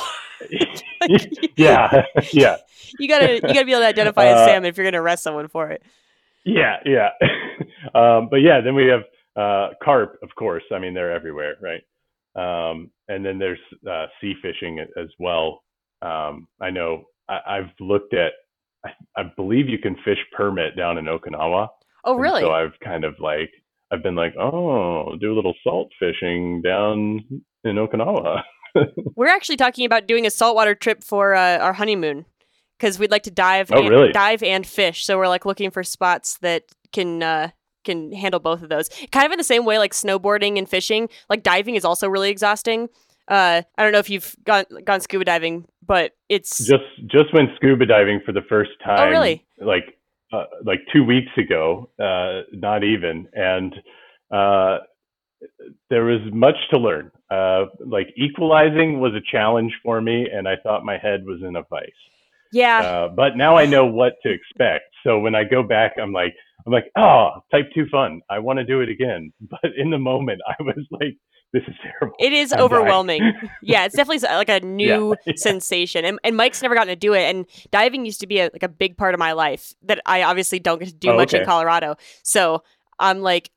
yeah, 1.57 2.03
yeah, 2.33 2.57
You 2.99 3.07
gotta 3.07 3.35
you 3.35 3.41
gotta 3.41 3.65
be 3.65 3.71
able 3.71 3.81
to 3.81 3.87
identify 3.87 4.25
a 4.25 4.35
Uh, 4.35 4.45
salmon 4.45 4.65
if 4.69 4.77
you're 4.77 4.85
gonna 4.85 5.01
arrest 5.01 5.23
someone 5.23 5.47
for 5.47 5.69
it. 5.69 5.83
yeah, 6.45 6.77
yeah. 6.85 7.09
um, 7.95 8.27
but 8.29 8.37
yeah, 8.37 8.61
then 8.61 8.75
we 8.75 8.85
have 8.87 9.03
uh, 9.35 9.73
carp, 9.83 10.17
of 10.23 10.29
course. 10.35 10.63
I 10.73 10.79
mean, 10.79 10.93
they're 10.93 11.11
everywhere, 11.11 11.55
right? 11.61 11.81
Um, 12.35 12.91
and 13.07 13.25
then 13.25 13.39
there's 13.39 13.59
uh, 13.89 14.07
sea 14.19 14.33
fishing 14.41 14.79
as 14.79 15.07
well. 15.19 15.61
Um, 16.01 16.47
I 16.61 16.69
know 16.69 17.03
I, 17.29 17.39
I've 17.47 17.71
looked 17.79 18.13
at. 18.13 18.33
I, 18.85 18.89
I 19.17 19.23
believe 19.35 19.69
you 19.69 19.79
can 19.79 19.95
fish 20.05 20.19
permit 20.35 20.75
down 20.75 20.97
in 20.97 21.05
Okinawa. 21.05 21.67
Oh, 22.03 22.13
And 22.13 22.21
really? 22.21 22.41
So 22.41 22.51
I've 22.51 22.77
kind 22.83 23.03
of 23.03 23.15
like 23.19 23.49
I've 23.91 24.03
been 24.03 24.15
like, 24.15 24.35
oh, 24.37 25.15
do 25.19 25.33
a 25.33 25.35
little 25.35 25.55
salt 25.63 25.91
fishing 25.99 26.61
down 26.61 27.21
in 27.63 27.75
Okinawa. 27.75 28.41
We're 29.15 29.27
actually 29.27 29.57
talking 29.57 29.85
about 29.85 30.07
doing 30.07 30.25
a 30.25 30.31
saltwater 30.31 30.75
trip 30.75 31.03
for 31.03 31.33
uh, 31.35 31.57
our 31.59 31.73
honeymoon 31.73 32.25
because 32.77 32.99
we'd 32.99 33.11
like 33.11 33.23
to 33.23 33.31
dive. 33.31 33.71
Oh, 33.71 33.79
and, 33.79 33.89
really? 33.89 34.11
Dive 34.11 34.43
and 34.43 34.65
fish. 34.65 35.05
So 35.05 35.17
we're 35.17 35.29
like 35.29 35.45
looking 35.45 35.71
for 35.71 35.83
spots 35.83 36.37
that 36.39 36.63
can 36.91 37.23
uh, 37.23 37.49
can 37.85 38.11
handle 38.11 38.39
both 38.39 38.61
of 38.61 38.69
those. 38.69 38.89
Kind 39.11 39.25
of 39.25 39.31
in 39.31 39.37
the 39.37 39.43
same 39.43 39.65
way 39.65 39.77
like 39.77 39.93
snowboarding 39.93 40.57
and 40.57 40.67
fishing. 40.67 41.09
Like 41.29 41.43
diving 41.43 41.75
is 41.75 41.85
also 41.85 42.09
really 42.09 42.29
exhausting. 42.29 42.89
Uh, 43.27 43.61
I 43.77 43.83
don't 43.83 43.91
know 43.91 43.99
if 43.99 44.09
you've 44.09 44.35
gone 44.43 44.65
gone 44.83 45.01
scuba 45.01 45.25
diving, 45.25 45.65
but 45.85 46.11
it's 46.29 46.57
just 46.59 46.83
just 47.07 47.33
went 47.33 47.49
scuba 47.55 47.85
diving 47.85 48.21
for 48.25 48.31
the 48.31 48.43
first 48.47 48.71
time. 48.83 49.07
Oh, 49.07 49.09
really? 49.09 49.45
Like 49.59 49.97
uh, 50.31 50.45
like 50.63 50.81
two 50.93 51.03
weeks 51.03 51.31
ago, 51.37 51.89
uh, 51.99 52.41
not 52.51 52.83
even, 52.83 53.27
and 53.33 53.73
uh, 54.31 54.79
there 55.89 56.03
was 56.03 56.21
much 56.33 56.55
to 56.71 56.79
learn. 56.79 57.11
Uh, 57.31 57.65
like 57.79 58.07
equalizing 58.15 58.99
was 58.99 59.13
a 59.13 59.31
challenge 59.31 59.73
for 59.83 60.01
me, 60.01 60.27
and 60.31 60.47
I 60.47 60.55
thought 60.61 60.83
my 60.83 60.97
head 60.97 61.25
was 61.25 61.41
in 61.41 61.55
a 61.55 61.63
vice. 61.63 61.89
Yeah. 62.51 62.79
Uh, 62.79 63.07
but 63.09 63.35
now 63.35 63.57
I 63.57 63.65
know 63.65 63.85
what 63.85 64.13
to 64.23 64.31
expect. 64.31 64.85
So 65.03 65.19
when 65.19 65.35
I 65.35 65.43
go 65.43 65.63
back, 65.63 65.95
I'm 66.01 66.13
like, 66.13 66.33
I'm 66.65 66.73
like, 66.73 66.91
oh, 66.97 67.29
type 67.51 67.65
two 67.73 67.85
fun. 67.91 68.21
I 68.29 68.39
want 68.39 68.57
to 68.59 68.65
do 68.65 68.81
it 68.81 68.89
again. 68.89 69.31
But 69.49 69.71
in 69.77 69.89
the 69.91 69.99
moment, 69.99 70.41
I 70.47 70.55
was 70.63 70.83
like, 70.91 71.17
this 71.53 71.63
is 71.67 71.75
terrible. 71.83 72.15
It 72.19 72.33
is 72.33 72.51
I'm 72.51 72.59
overwhelming. 72.61 73.21
yeah, 73.61 73.85
it's 73.85 73.95
definitely 73.95 74.27
like 74.27 74.49
a 74.49 74.59
new 74.65 75.15
Yeah. 75.25 75.33
sensation. 75.37 76.03
And, 76.03 76.19
and 76.23 76.35
Mike's 76.35 76.61
never 76.61 76.73
gotten 76.75 76.89
to 76.89 76.95
do 76.95 77.13
it. 77.13 77.23
And 77.33 77.45
diving 77.71 78.03
used 78.05 78.19
to 78.21 78.27
be 78.27 78.39
a, 78.39 78.49
like 78.51 78.63
a 78.63 78.67
big 78.67 78.97
part 78.97 79.13
of 79.13 79.19
my 79.19 79.31
life 79.33 79.73
that 79.83 80.01
I 80.05 80.23
obviously 80.23 80.59
don't 80.59 80.79
get 80.79 80.89
to 80.89 80.93
do 80.93 81.11
Oh, 81.11 81.15
much 81.15 81.33
in. 81.33 81.45
Colorado. 81.45 81.95
So 82.23 82.63
I'm 82.99 83.21
like, 83.21 83.51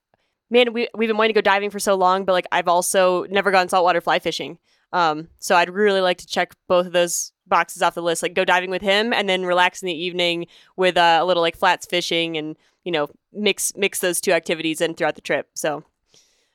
man, 0.50 0.72
we, 0.72 0.88
we've 0.94 1.08
been 1.08 1.16
wanting 1.16 1.34
to 1.34 1.40
go 1.40 1.42
diving 1.42 1.70
for 1.70 1.78
so 1.80 1.94
long, 1.94 2.24
but 2.24 2.32
like 2.34 2.46
I've 2.52 2.68
also 2.68 3.24
never 3.24 3.50
gone 3.50 3.68
saltwater 3.68 4.00
fly 4.00 4.18
fishing. 4.18 4.58
Um, 4.92 5.28
so 5.38 5.56
I'd 5.56 5.70
really 5.70 6.00
like 6.00 6.18
to 6.18 6.26
check 6.26 6.54
both 6.68 6.86
of 6.86 6.92
those 6.92 7.32
boxes 7.48 7.82
off 7.82 7.94
the 7.94 8.02
list, 8.02 8.22
like 8.22 8.34
go 8.34 8.44
diving 8.44 8.70
with 8.70 8.82
him 8.82 9.12
and 9.12 9.28
then 9.28 9.44
relax 9.44 9.82
in 9.82 9.86
the 9.86 9.94
evening 9.94 10.46
with 10.76 10.96
uh, 10.96 11.18
a 11.20 11.24
little 11.24 11.42
like 11.42 11.56
flats 11.56 11.86
fishing 11.86 12.36
and, 12.36 12.56
you 12.84 12.92
know, 12.92 13.08
mix, 13.32 13.72
mix 13.76 14.00
those 14.00 14.20
two 14.20 14.32
activities 14.32 14.80
in 14.80 14.94
throughout 14.94 15.14
the 15.14 15.20
trip. 15.20 15.48
So 15.54 15.84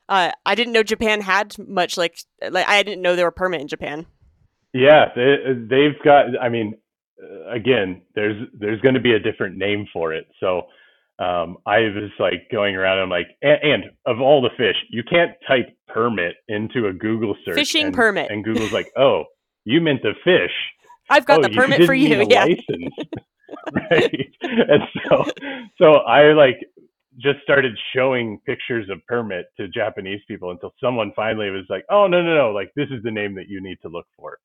uh, 0.08 0.32
I 0.44 0.54
didn't 0.54 0.72
know 0.72 0.82
Japan 0.82 1.20
had 1.20 1.58
much 1.58 1.96
like 1.96 2.18
like 2.50 2.68
I 2.68 2.82
didn't 2.82 3.02
know 3.02 3.16
they 3.16 3.24
were 3.24 3.30
permanent 3.30 3.62
in 3.62 3.68
Japan. 3.68 4.06
Yeah, 4.72 5.06
they, 5.14 5.36
they've 5.54 6.02
got. 6.04 6.26
I 6.40 6.48
mean, 6.48 6.74
again, 7.48 8.02
there's 8.14 8.48
there's 8.58 8.80
going 8.80 8.96
to 8.96 9.00
be 9.00 9.12
a 9.12 9.18
different 9.18 9.56
name 9.56 9.86
for 9.92 10.12
it. 10.12 10.26
So 10.40 10.62
um, 11.18 11.58
I 11.64 11.78
was 11.80 12.10
like 12.18 12.50
going 12.50 12.74
around. 12.76 12.98
I'm 12.98 13.08
like, 13.08 13.28
and, 13.40 13.58
and 13.62 13.84
of 14.04 14.20
all 14.20 14.42
the 14.42 14.50
fish, 14.56 14.76
you 14.90 15.02
can't 15.04 15.32
type 15.46 15.74
permit 15.88 16.34
into 16.48 16.88
a 16.88 16.92
Google 16.92 17.36
search. 17.44 17.54
Fishing 17.54 17.86
and, 17.86 17.94
permit. 17.94 18.30
And 18.30 18.44
Google's 18.44 18.72
like, 18.72 18.90
oh, 18.98 19.24
you 19.64 19.80
meant 19.80 20.02
the 20.02 20.14
fish. 20.24 20.52
I've 21.10 21.26
got 21.26 21.40
oh, 21.40 21.42
the 21.42 21.50
permit 21.50 21.84
for 21.84 21.94
you. 21.94 22.08
need 22.10 22.20
a 22.20 22.26
Yeah. 22.26 22.44
license. 22.44 22.94
right. 23.90 24.34
And 24.42 24.82
so, 25.08 25.24
so 25.80 25.92
I 25.94 26.32
like 26.32 26.58
just 27.18 27.40
started 27.42 27.72
showing 27.94 28.40
pictures 28.46 28.88
of 28.90 28.98
permit 29.06 29.46
to 29.58 29.68
Japanese 29.68 30.20
people 30.28 30.50
until 30.50 30.74
someone 30.82 31.12
finally 31.14 31.50
was 31.50 31.64
like, 31.68 31.84
"Oh 31.90 32.06
no, 32.06 32.22
no, 32.22 32.34
no! 32.34 32.50
Like 32.52 32.70
this 32.76 32.88
is 32.90 33.02
the 33.02 33.10
name 33.10 33.34
that 33.36 33.48
you 33.48 33.60
need 33.62 33.78
to 33.82 33.88
look 33.88 34.06
for." 34.16 34.38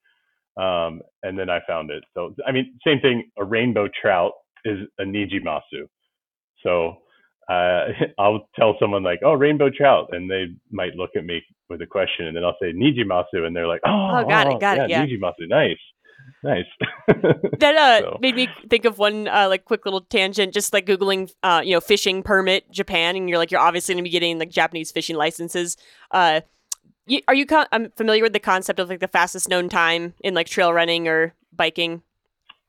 Um, 0.62 1.02
and 1.24 1.38
then 1.40 1.50
I 1.50 1.60
found 1.68 1.92
it. 1.92 2.04
So 2.14 2.36
I 2.46 2.52
mean, 2.52 2.80
same 2.86 3.00
thing. 3.00 3.30
A 3.38 3.44
rainbow 3.46 3.88
trout 4.02 4.34
is 4.66 4.80
a 5.00 5.04
nijimasu. 5.04 5.88
So 6.64 6.98
uh, 7.50 7.88
I'll 8.20 8.48
tell 8.56 8.76
someone 8.80 9.04
like, 9.04 9.22
"Oh, 9.24 9.34
rainbow 9.34 9.70
trout," 9.70 10.10
and 10.12 10.30
they 10.30 10.48
might 10.72 10.96
look 10.96 11.12
at 11.16 11.26
me 11.26 11.42
with 11.70 11.82
a 11.82 11.88
question, 11.88 12.28
and 12.28 12.36
then 12.38 12.44
I'll 12.44 12.58
say 12.62 12.74
nijimasu, 12.74 13.46
and 13.48 13.56
they're 13.56 13.68
like, 13.68 13.82
"Oh, 13.86 14.20
Oh, 14.20 14.26
got 14.26 14.48
it, 14.48 14.60
got 14.60 14.78
it, 14.80 14.90
yeah. 14.90 15.06
nijimasu, 15.06 15.48
nice, 15.48 15.78
nice." 16.44 16.66
That 17.60 17.76
uh 17.76 18.00
So- 18.02 18.18
made 18.22 18.36
me 18.36 18.48
think 18.70 18.86
of 18.86 18.98
one 18.98 19.28
uh, 19.28 19.48
like 19.50 19.66
quick 19.66 19.86
little 19.86 20.02
tangent, 20.02 20.54
just 20.54 20.74
like 20.74 20.86
googling 20.86 21.32
uh 21.44 21.62
you 21.64 21.74
know 21.74 21.82
fishing 21.82 22.24
permit 22.24 22.70
Japan, 22.72 23.16
and 23.16 23.28
you're 23.30 23.38
like 23.38 23.52
you're 23.52 23.62
obviously 23.62 23.94
gonna 23.96 24.04
be 24.04 24.10
getting 24.10 24.40
like 24.40 24.50
Japanese 24.50 24.92
fishing 24.92 25.16
licenses. 25.16 25.76
Uh, 26.12 26.42
you, 27.08 27.22
are 27.28 27.34
you 27.34 27.46
con- 27.46 27.68
I'm 27.72 27.92
familiar 27.98 28.24
with 28.24 28.34
the 28.34 28.40
concept 28.40 28.80
of 28.80 28.88
like 28.90 29.00
the 29.00 29.08
fastest 29.08 29.50
known 29.50 29.68
time 29.68 30.14
in 30.22 30.34
like 30.34 30.48
trail 30.48 30.72
running 30.72 31.08
or 31.08 31.34
biking? 31.52 32.04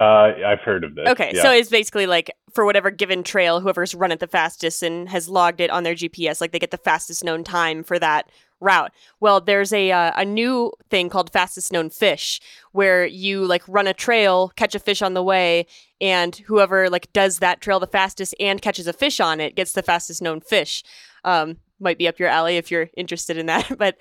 Uh, 0.01 0.33
I've 0.47 0.61
heard 0.61 0.83
of 0.83 0.95
this. 0.95 1.07
Okay, 1.11 1.33
yeah. 1.35 1.43
so 1.43 1.53
it's 1.53 1.69
basically 1.69 2.07
like 2.07 2.31
for 2.55 2.65
whatever 2.65 2.91
given 2.91 3.23
trail, 3.23 3.61
whoever's 3.61 3.95
run 3.95 4.11
it 4.11 4.19
the 4.19 4.27
fastest 4.27 4.83
and 4.83 5.11
has 5.11 5.29
logged 5.29 5.61
it 5.61 5.69
on 5.69 5.83
their 5.83 5.95
GPS, 5.95 6.41
like 6.41 6.53
they 6.53 6.59
get 6.59 6.71
the 6.71 6.79
fastest 6.79 7.23
known 7.23 7.45
time 7.45 7.85
for 7.85 7.99
that 7.99 8.31
route. 8.61 8.93
Well, 9.21 9.41
there's 9.41 9.73
a 9.73 9.91
uh, 9.91 10.13
a 10.17 10.25
new 10.25 10.73
thing 10.91 11.09
called 11.09 11.33
fastest 11.33 11.73
known 11.73 11.91
fish, 11.91 12.41
where 12.73 13.07
you 13.07 13.45
like 13.45 13.63
run 13.67 13.87
a 13.87 13.95
trail, 13.95 14.53
catch 14.57 14.75
a 14.75 14.79
fish 14.79 15.03
on 15.03 15.15
the 15.15 15.23
way, 15.23 15.67
and 16.01 16.37
whoever 16.47 16.89
like 16.89 17.13
does 17.13 17.39
that 17.39 17.61
trail 17.61 17.81
the 17.81 17.87
fastest 17.87 18.35
and 18.39 18.63
catches 18.63 18.87
a 18.87 18.93
fish 18.93 19.21
on 19.21 19.41
it 19.41 19.57
gets 19.57 19.73
the 19.73 19.83
fastest 19.83 20.23
known 20.23 20.41
fish. 20.41 20.83
Um, 21.25 21.57
might 21.79 21.99
be 21.99 22.09
up 22.09 22.19
your 22.19 22.29
alley 22.29 22.57
if 22.57 22.71
you're 22.71 22.91
interested 22.97 23.37
in 23.37 23.47
that, 23.47 23.73
but. 23.79 23.97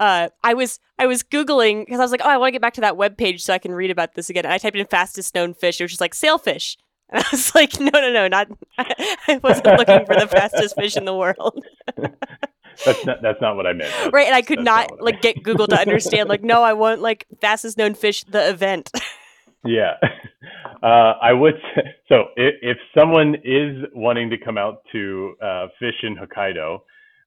Uh, 0.00 0.28
I 0.44 0.54
was 0.54 0.78
I 0.96 1.08
was 1.08 1.24
googling 1.24 1.84
because 1.84 1.98
I 1.98 2.04
was 2.04 2.12
like, 2.12 2.20
oh, 2.22 2.28
I 2.28 2.36
want 2.36 2.46
to 2.46 2.52
get 2.52 2.62
back 2.62 2.74
to 2.74 2.82
that 2.82 2.96
web 2.96 3.16
page 3.18 3.42
so 3.42 3.52
I 3.52 3.58
can 3.58 3.72
read 3.72 3.90
about 3.90 4.14
this 4.14 4.30
again. 4.30 4.44
And 4.44 4.54
I 4.54 4.58
typed 4.58 4.76
in 4.76 4.86
fastest 4.86 5.34
known 5.34 5.54
fish. 5.54 5.80
It 5.80 5.82
was 5.82 5.90
just 5.90 6.00
like 6.00 6.14
sailfish, 6.14 6.78
and 7.10 7.24
I 7.24 7.26
was 7.32 7.54
like, 7.54 7.80
no, 7.80 7.90
no, 7.90 8.12
no, 8.12 8.28
not. 8.28 8.48
I 8.78 9.40
wasn't 9.42 9.78
looking 9.78 10.04
for 10.04 10.14
the 10.14 10.28
fastest 10.28 10.74
fish 10.76 10.96
in 10.96 11.06
the 11.06 11.16
world, 11.16 11.64
that's 12.84 13.04
not 13.04 13.22
that's 13.22 13.40
not 13.40 13.56
what 13.56 13.66
I 13.66 13.72
meant. 13.72 13.90
That's- 13.90 14.12
right? 14.12 14.26
And 14.26 14.34
I 14.34 14.42
could 14.42 14.60
not 14.60 14.92
I 14.92 14.96
like 15.02 15.20
get 15.20 15.42
Google 15.42 15.66
to 15.68 15.78
understand. 15.78 16.28
Like, 16.28 16.42
no, 16.42 16.62
I 16.62 16.72
want 16.72 17.00
like 17.00 17.26
fastest 17.40 17.78
known 17.78 17.94
fish, 17.94 18.24
the 18.24 18.48
event. 18.48 18.90
Yeah, 19.64 19.94
uh, 20.82 21.14
I 21.20 21.32
would. 21.32 21.54
Say, 21.74 21.82
so 22.08 22.26
if, 22.36 22.54
if 22.62 22.76
someone 22.96 23.34
is 23.44 23.84
wanting 23.92 24.30
to 24.30 24.38
come 24.38 24.56
out 24.56 24.82
to 24.92 25.34
uh, 25.42 25.66
fish 25.80 25.96
in 26.04 26.16
Hokkaido, 26.16 26.76
uh, 26.76 26.80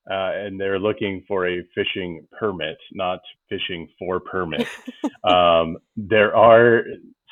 and 0.09 0.59
they're 0.59 0.79
looking 0.79 1.23
for 1.27 1.47
a 1.47 1.61
fishing 1.75 2.25
permit, 2.37 2.77
not 2.93 3.19
fishing 3.49 3.89
for 3.99 4.21
permit, 4.21 4.65
um, 5.25 5.77
there 5.97 6.35
are 6.35 6.83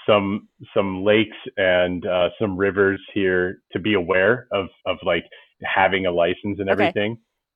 some 0.06 0.50
some 0.76 1.04
lakes 1.04 1.38
and 1.58 2.06
uh, 2.06 2.30
some 2.40 2.58
rivers 2.58 3.02
here 3.14 3.62
to 3.72 3.80
be 3.80 3.94
aware 3.94 4.48
of 4.52 4.68
of 4.86 4.98
like 5.06 5.24
having 5.64 6.06
a 6.06 6.12
license 6.12 6.60
and 6.60 6.70
Okay. 6.70 6.92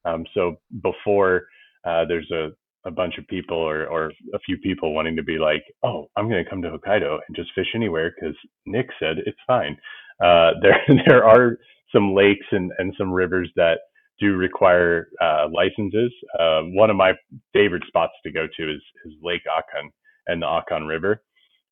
Um, 0.06 0.26
so 0.34 0.56
before 0.82 1.47
uh, 1.86 2.06
there's 2.06 2.30
a 2.32 2.49
a 2.86 2.91
bunch 2.91 3.18
of 3.18 3.28
people 3.28 3.58
or, 3.58 3.86
or 3.88 4.12
a 4.34 4.39
few 4.39 4.58
people 4.58 4.93
wanting 4.93 5.16
to 5.16 5.24
be 5.24 5.38
like, 5.38 5.64
oh, 5.84 6.08
I'm 6.16 6.30
going 6.30 6.43
to 6.43 6.49
come 6.49 6.62
to 6.64 6.70
Hokkaido 6.70 7.20
and 7.28 7.36
just 7.36 7.51
fish 7.56 7.68
anywhere 7.76 8.14
because 8.14 8.36
Nick 8.66 8.88
said 8.99 9.18
it's 9.26 9.38
fine. 9.47 9.78
Uh, 10.24 10.51
there, 10.62 10.82
there 11.08 11.26
are 11.26 11.58
some 11.93 12.14
lakes 12.14 12.45
and, 12.51 12.72
and 12.80 12.93
some 12.97 13.12
rivers 13.12 13.49
that 13.56 13.80
do 14.20 14.36
require 14.36 15.08
uh, 15.22 15.47
licenses. 15.51 16.12
Um, 16.39 16.76
one 16.76 16.89
of 16.89 16.95
my 16.95 17.14
favorite 17.54 17.84
spots 17.88 18.14
to 18.26 18.32
go 18.32 18.47
to 18.58 18.72
is, 18.72 18.82
is 19.06 19.14
Lake 19.22 19.41
Akan 19.47 19.89
and 20.28 20.41
the 20.41 20.45
Akan 20.45 20.88
River. 20.88 21.22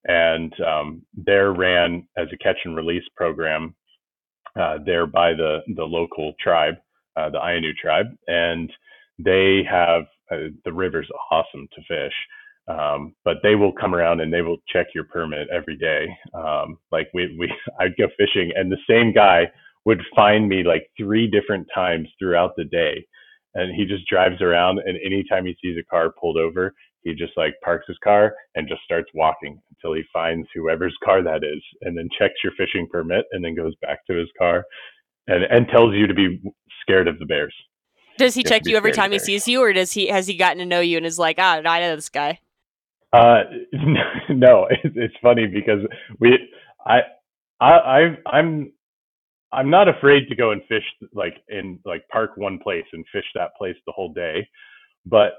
And 0.06 0.54
um, 0.62 1.04
they're 1.14 1.54
ran 1.54 2.08
as 2.18 2.28
a 2.34 2.38
catch 2.38 2.58
and 2.66 2.76
release 2.76 3.04
program 3.16 3.76
uh, 4.60 4.80
there 4.86 5.06
by 5.06 5.34
the, 5.34 5.60
the 5.76 5.84
local 5.84 6.34
tribe, 6.40 6.76
uh, 7.16 7.30
the 7.30 7.40
Ainu 7.40 7.74
tribe. 7.74 8.08
And 8.28 8.72
they 9.18 9.64
have 9.70 10.04
uh, 10.32 10.50
the 10.66 10.74
river's 10.74 11.10
awesome 11.32 11.68
to 11.76 11.82
fish. 11.88 12.14
Um, 12.68 13.16
but 13.26 13.38
they 13.44 13.56
will 13.56 13.74
come 13.74 13.94
around 13.96 14.22
and 14.22 14.32
they 14.32 14.42
will 14.42 14.58
check 14.72 14.88
your 14.94 15.04
permit 15.06 15.50
every 15.52 15.76
day. 15.76 16.08
Um, 16.34 16.78
like 16.92 17.10
we, 17.14 17.36
we, 17.38 17.52
I'd 17.80 17.98
go 17.98 18.08
fishing 18.18 18.52
and 18.56 18.72
the 18.72 18.78
same 18.90 19.14
guy 19.14 19.52
would 19.86 20.02
find 20.16 20.48
me 20.48 20.64
like 20.64 20.88
three 20.98 21.28
different 21.28 21.68
times 21.74 22.08
throughout 22.20 22.52
the 22.56 22.66
day. 22.66 23.06
And 23.56 23.76
he 23.76 23.86
just 23.86 24.08
drives 24.08 24.42
around 24.42 24.80
and 24.86 24.98
anytime 25.04 25.46
he 25.46 25.58
sees 25.62 25.78
a 25.78 25.84
car 25.84 26.14
pulled 26.20 26.38
over, 26.38 26.74
he 27.04 27.14
just 27.16 27.34
like 27.36 27.56
parks 27.64 27.88
his 27.88 27.98
car 28.04 28.34
and 28.56 28.68
just 28.70 28.84
starts 28.84 29.10
walking 29.14 29.60
until 29.72 29.96
he 29.96 30.04
finds 30.14 30.48
whoever's 30.54 30.96
car 31.04 31.24
that 31.24 31.44
is 31.44 31.62
and 31.82 31.98
then 31.98 32.08
checks 32.18 32.36
your 32.44 32.54
fishing 32.58 32.88
permit 32.92 33.26
and 33.32 33.44
then 33.44 33.56
goes 33.56 33.74
back 33.82 34.06
to 34.06 34.14
his 34.14 34.30
car 34.38 34.64
and, 35.28 35.44
and 35.44 35.68
tells 35.68 35.94
you 35.94 36.08
to 36.08 36.14
be 36.14 36.42
scared 36.82 37.08
of 37.08 37.20
the 37.20 37.26
bears. 37.26 37.54
Does 38.18 38.34
he 38.36 38.42
You 38.42 38.46
check 38.46 38.66
you 38.66 38.78
every 38.78 38.92
time 38.92 39.12
he 39.12 39.20
sees 39.20 39.48
you, 39.48 39.62
or 39.62 39.74
does 39.74 39.92
he 39.92 40.08
has 40.08 40.28
he 40.28 40.36
gotten 40.36 40.60
to 40.60 40.66
know 40.66 40.80
you 40.80 40.98
and 40.98 41.06
is 41.06 41.18
like, 41.18 41.38
ah, 41.40 41.62
I 41.64 41.80
know 41.80 41.96
this 41.96 42.10
guy? 42.10 42.40
Uh, 43.14 43.44
no, 44.30 44.68
it's, 44.70 44.96
it's 44.96 45.16
funny 45.22 45.48
because 45.48 45.80
we, 46.20 46.38
I, 46.86 47.00
I, 47.60 47.72
I, 47.72 48.18
I'm, 48.30 48.72
I'm 49.52 49.70
not 49.70 49.90
afraid 49.90 50.30
to 50.30 50.36
go 50.36 50.52
and 50.52 50.62
fish 50.70 50.84
like 51.14 51.36
in 51.50 51.80
like 51.84 52.08
park 52.10 52.32
one 52.38 52.58
place 52.60 52.86
and 52.94 53.06
fish 53.12 53.26
that 53.36 53.52
place 53.58 53.76
the 53.86 53.92
whole 53.92 54.14
day, 54.14 54.48
but 55.06 55.34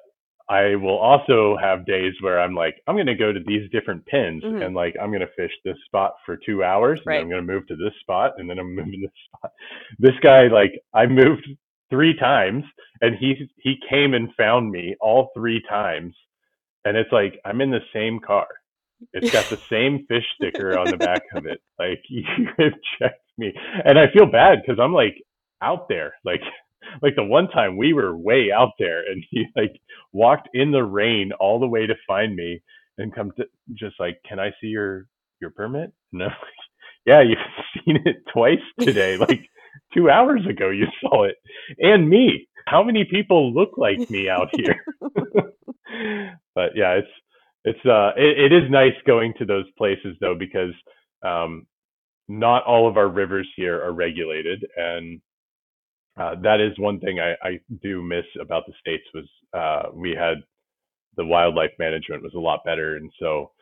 I 0.48 0.74
will 0.76 0.98
also 0.98 1.56
have 1.60 1.86
days 1.86 2.14
where 2.20 2.40
I'm 2.40 2.54
like, 2.54 2.82
I'm 2.86 2.94
going 2.96 3.06
to 3.06 3.14
go 3.14 3.32
to 3.32 3.40
these 3.46 3.70
different 3.70 4.04
pins 4.06 4.42
Mhm. 4.44 4.64
and 4.66 4.74
like 4.74 4.94
I'm 5.00 5.10
going 5.10 5.20
to 5.20 5.32
fish 5.36 5.52
this 5.64 5.76
spot 5.86 6.14
for 6.26 6.36
two 6.36 6.64
hours, 6.64 6.98
and 7.00 7.06
Right. 7.06 7.20
I'm 7.20 7.28
going 7.30 7.46
to 7.46 7.52
move 7.52 7.66
to 7.68 7.76
this 7.76 7.94
spot, 8.00 8.32
and 8.38 8.48
then 8.48 8.58
I'm 8.58 8.74
moving 8.76 9.00
this 9.02 9.10
spot. 9.26 9.52
This 9.98 10.18
guy, 10.22 10.48
like, 10.48 10.72
I 10.94 11.06
moved 11.06 11.48
three 11.90 12.14
times, 12.16 12.64
and 13.00 13.16
he 13.16 13.50
he 13.58 13.76
came 13.88 14.14
and 14.14 14.34
found 14.34 14.70
me 14.70 14.96
all 15.00 15.30
three 15.34 15.60
times, 15.68 16.14
and 16.84 16.96
it's 16.96 17.12
like 17.12 17.40
I'm 17.44 17.60
in 17.60 17.70
the 17.70 17.84
same 17.92 18.18
car. 18.20 18.48
It's 19.12 19.28
got 19.30 19.50
the 19.50 19.58
same 19.70 20.06
fish 20.06 20.24
sticker 20.36 20.76
on 20.76 20.90
the 20.90 20.96
back 20.96 21.22
of 21.34 21.46
it. 21.46 21.60
Like 21.78 22.02
you 22.08 22.24
have 22.58 22.72
checked 22.98 23.22
me, 23.38 23.52
and 23.84 23.98
I 23.98 24.06
feel 24.12 24.26
bad 24.26 24.62
because 24.62 24.78
I'm 24.80 24.92
like 24.94 25.16
out 25.62 25.88
there, 25.88 26.14
like 26.24 26.40
like 27.02 27.16
the 27.16 27.24
one 27.24 27.48
time 27.48 27.76
we 27.76 27.92
were 27.92 28.16
way 28.16 28.50
out 28.52 28.72
there 28.78 29.00
and 29.10 29.24
he 29.30 29.46
like 29.56 29.80
walked 30.12 30.48
in 30.54 30.70
the 30.70 30.84
rain 30.84 31.32
all 31.40 31.60
the 31.60 31.66
way 31.66 31.86
to 31.86 31.94
find 32.06 32.34
me 32.34 32.60
and 32.98 33.14
come 33.14 33.30
to 33.36 33.44
just 33.74 33.98
like, 33.98 34.18
can 34.28 34.38
I 34.38 34.50
see 34.60 34.68
your 34.68 35.06
your 35.40 35.50
permit? 35.50 35.92
No, 36.12 36.26
like, 36.26 36.34
yeah, 37.06 37.22
you've 37.22 37.38
seen 37.84 37.98
it 38.04 38.16
twice 38.32 38.60
today. 38.80 39.16
like 39.28 39.40
two 39.94 40.10
hours 40.10 40.42
ago, 40.48 40.70
you 40.70 40.86
saw 41.00 41.24
it, 41.24 41.36
and 41.78 42.08
me. 42.08 42.48
How 42.68 42.84
many 42.84 43.04
people 43.04 43.52
look 43.52 43.72
like 43.76 44.08
me 44.08 44.28
out 44.28 44.48
here? 44.52 44.76
but 46.54 46.70
yeah, 46.76 46.92
it's 46.92 47.08
it's 47.64 47.84
uh 47.86 48.12
it, 48.16 48.52
it 48.52 48.52
is 48.52 48.70
nice 48.70 48.94
going 49.06 49.34
to 49.38 49.44
those 49.44 49.66
places 49.76 50.16
though 50.20 50.36
because 50.38 50.72
um 51.24 51.66
not 52.28 52.64
all 52.64 52.88
of 52.88 52.96
our 52.96 53.08
rivers 53.08 53.48
here 53.56 53.82
are 53.82 53.92
regulated 53.92 54.64
and 54.76 55.20
uh, 56.18 56.36
that 56.42 56.60
is 56.60 56.78
one 56.78 57.00
thing 57.00 57.20
I, 57.20 57.34
I 57.46 57.60
do 57.82 58.02
miss 58.02 58.24
about 58.40 58.64
the 58.66 58.72
states 58.80 59.04
was 59.14 59.26
uh, 59.54 59.90
we 59.94 60.12
had 60.12 60.38
the 61.16 61.26
wildlife 61.26 61.72
management 61.78 62.22
was 62.22 62.34
a 62.36 62.40
lot 62.40 62.64
better 62.64 62.96
and 62.96 63.10
so 63.20 63.52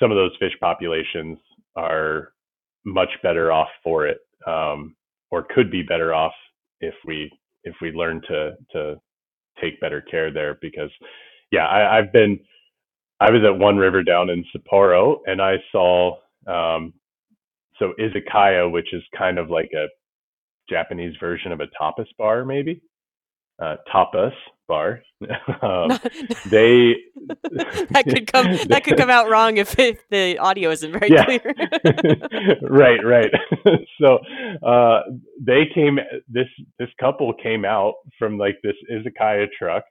some 0.00 0.10
of 0.10 0.16
those 0.16 0.32
fish 0.40 0.52
populations 0.60 1.38
are 1.76 2.32
much 2.84 3.10
better 3.22 3.52
off 3.52 3.68
for 3.84 4.06
it 4.06 4.18
um, 4.46 4.96
or 5.30 5.46
could 5.54 5.70
be 5.70 5.82
better 5.82 6.14
off 6.14 6.32
if 6.80 6.94
we 7.06 7.30
if 7.64 7.74
we 7.82 7.90
learn 7.92 8.22
to 8.28 8.52
to 8.72 8.96
take 9.60 9.80
better 9.80 10.00
care 10.02 10.32
there 10.32 10.58
because 10.62 10.90
yeah 11.52 11.66
I, 11.66 11.98
I've 11.98 12.12
been 12.12 12.38
I 13.20 13.30
was 13.30 13.42
at 13.44 13.58
one 13.58 13.76
river 13.78 14.02
down 14.02 14.30
in 14.30 14.44
Sapporo 14.54 15.18
and 15.26 15.42
I 15.42 15.56
saw 15.72 16.16
um, 16.46 16.94
so 17.78 17.94
izakaya, 18.00 18.70
which 18.70 18.92
is 18.94 19.02
kind 19.16 19.38
of 19.38 19.50
like 19.50 19.70
a 19.76 19.86
Japanese 20.68 21.14
version 21.20 21.52
of 21.52 21.60
a 21.60 21.66
tapas 21.80 22.06
bar, 22.18 22.44
maybe 22.44 22.82
uh, 23.60 23.76
tapas 23.92 24.32
bar. 24.68 25.00
um, 25.62 25.90
they 26.50 26.94
that 27.90 28.04
could 28.08 28.30
come 28.32 28.46
that 28.68 28.82
could 28.84 28.96
come 28.96 29.10
out 29.10 29.28
wrong 29.28 29.56
if, 29.56 29.78
if 29.78 29.98
the 30.10 30.38
audio 30.38 30.70
isn't 30.70 30.92
very 30.92 31.08
Yeah. 31.10 31.24
clear. 31.24 31.54
right, 32.62 33.04
right. 33.04 33.30
so 34.00 34.18
uh, 34.66 35.00
they 35.40 35.64
came. 35.74 35.98
This 36.28 36.46
this 36.78 36.88
couple 37.00 37.32
came 37.42 37.64
out 37.64 37.94
from 38.18 38.38
like 38.38 38.58
this 38.62 38.76
izakaya 38.92 39.46
truck, 39.58 39.84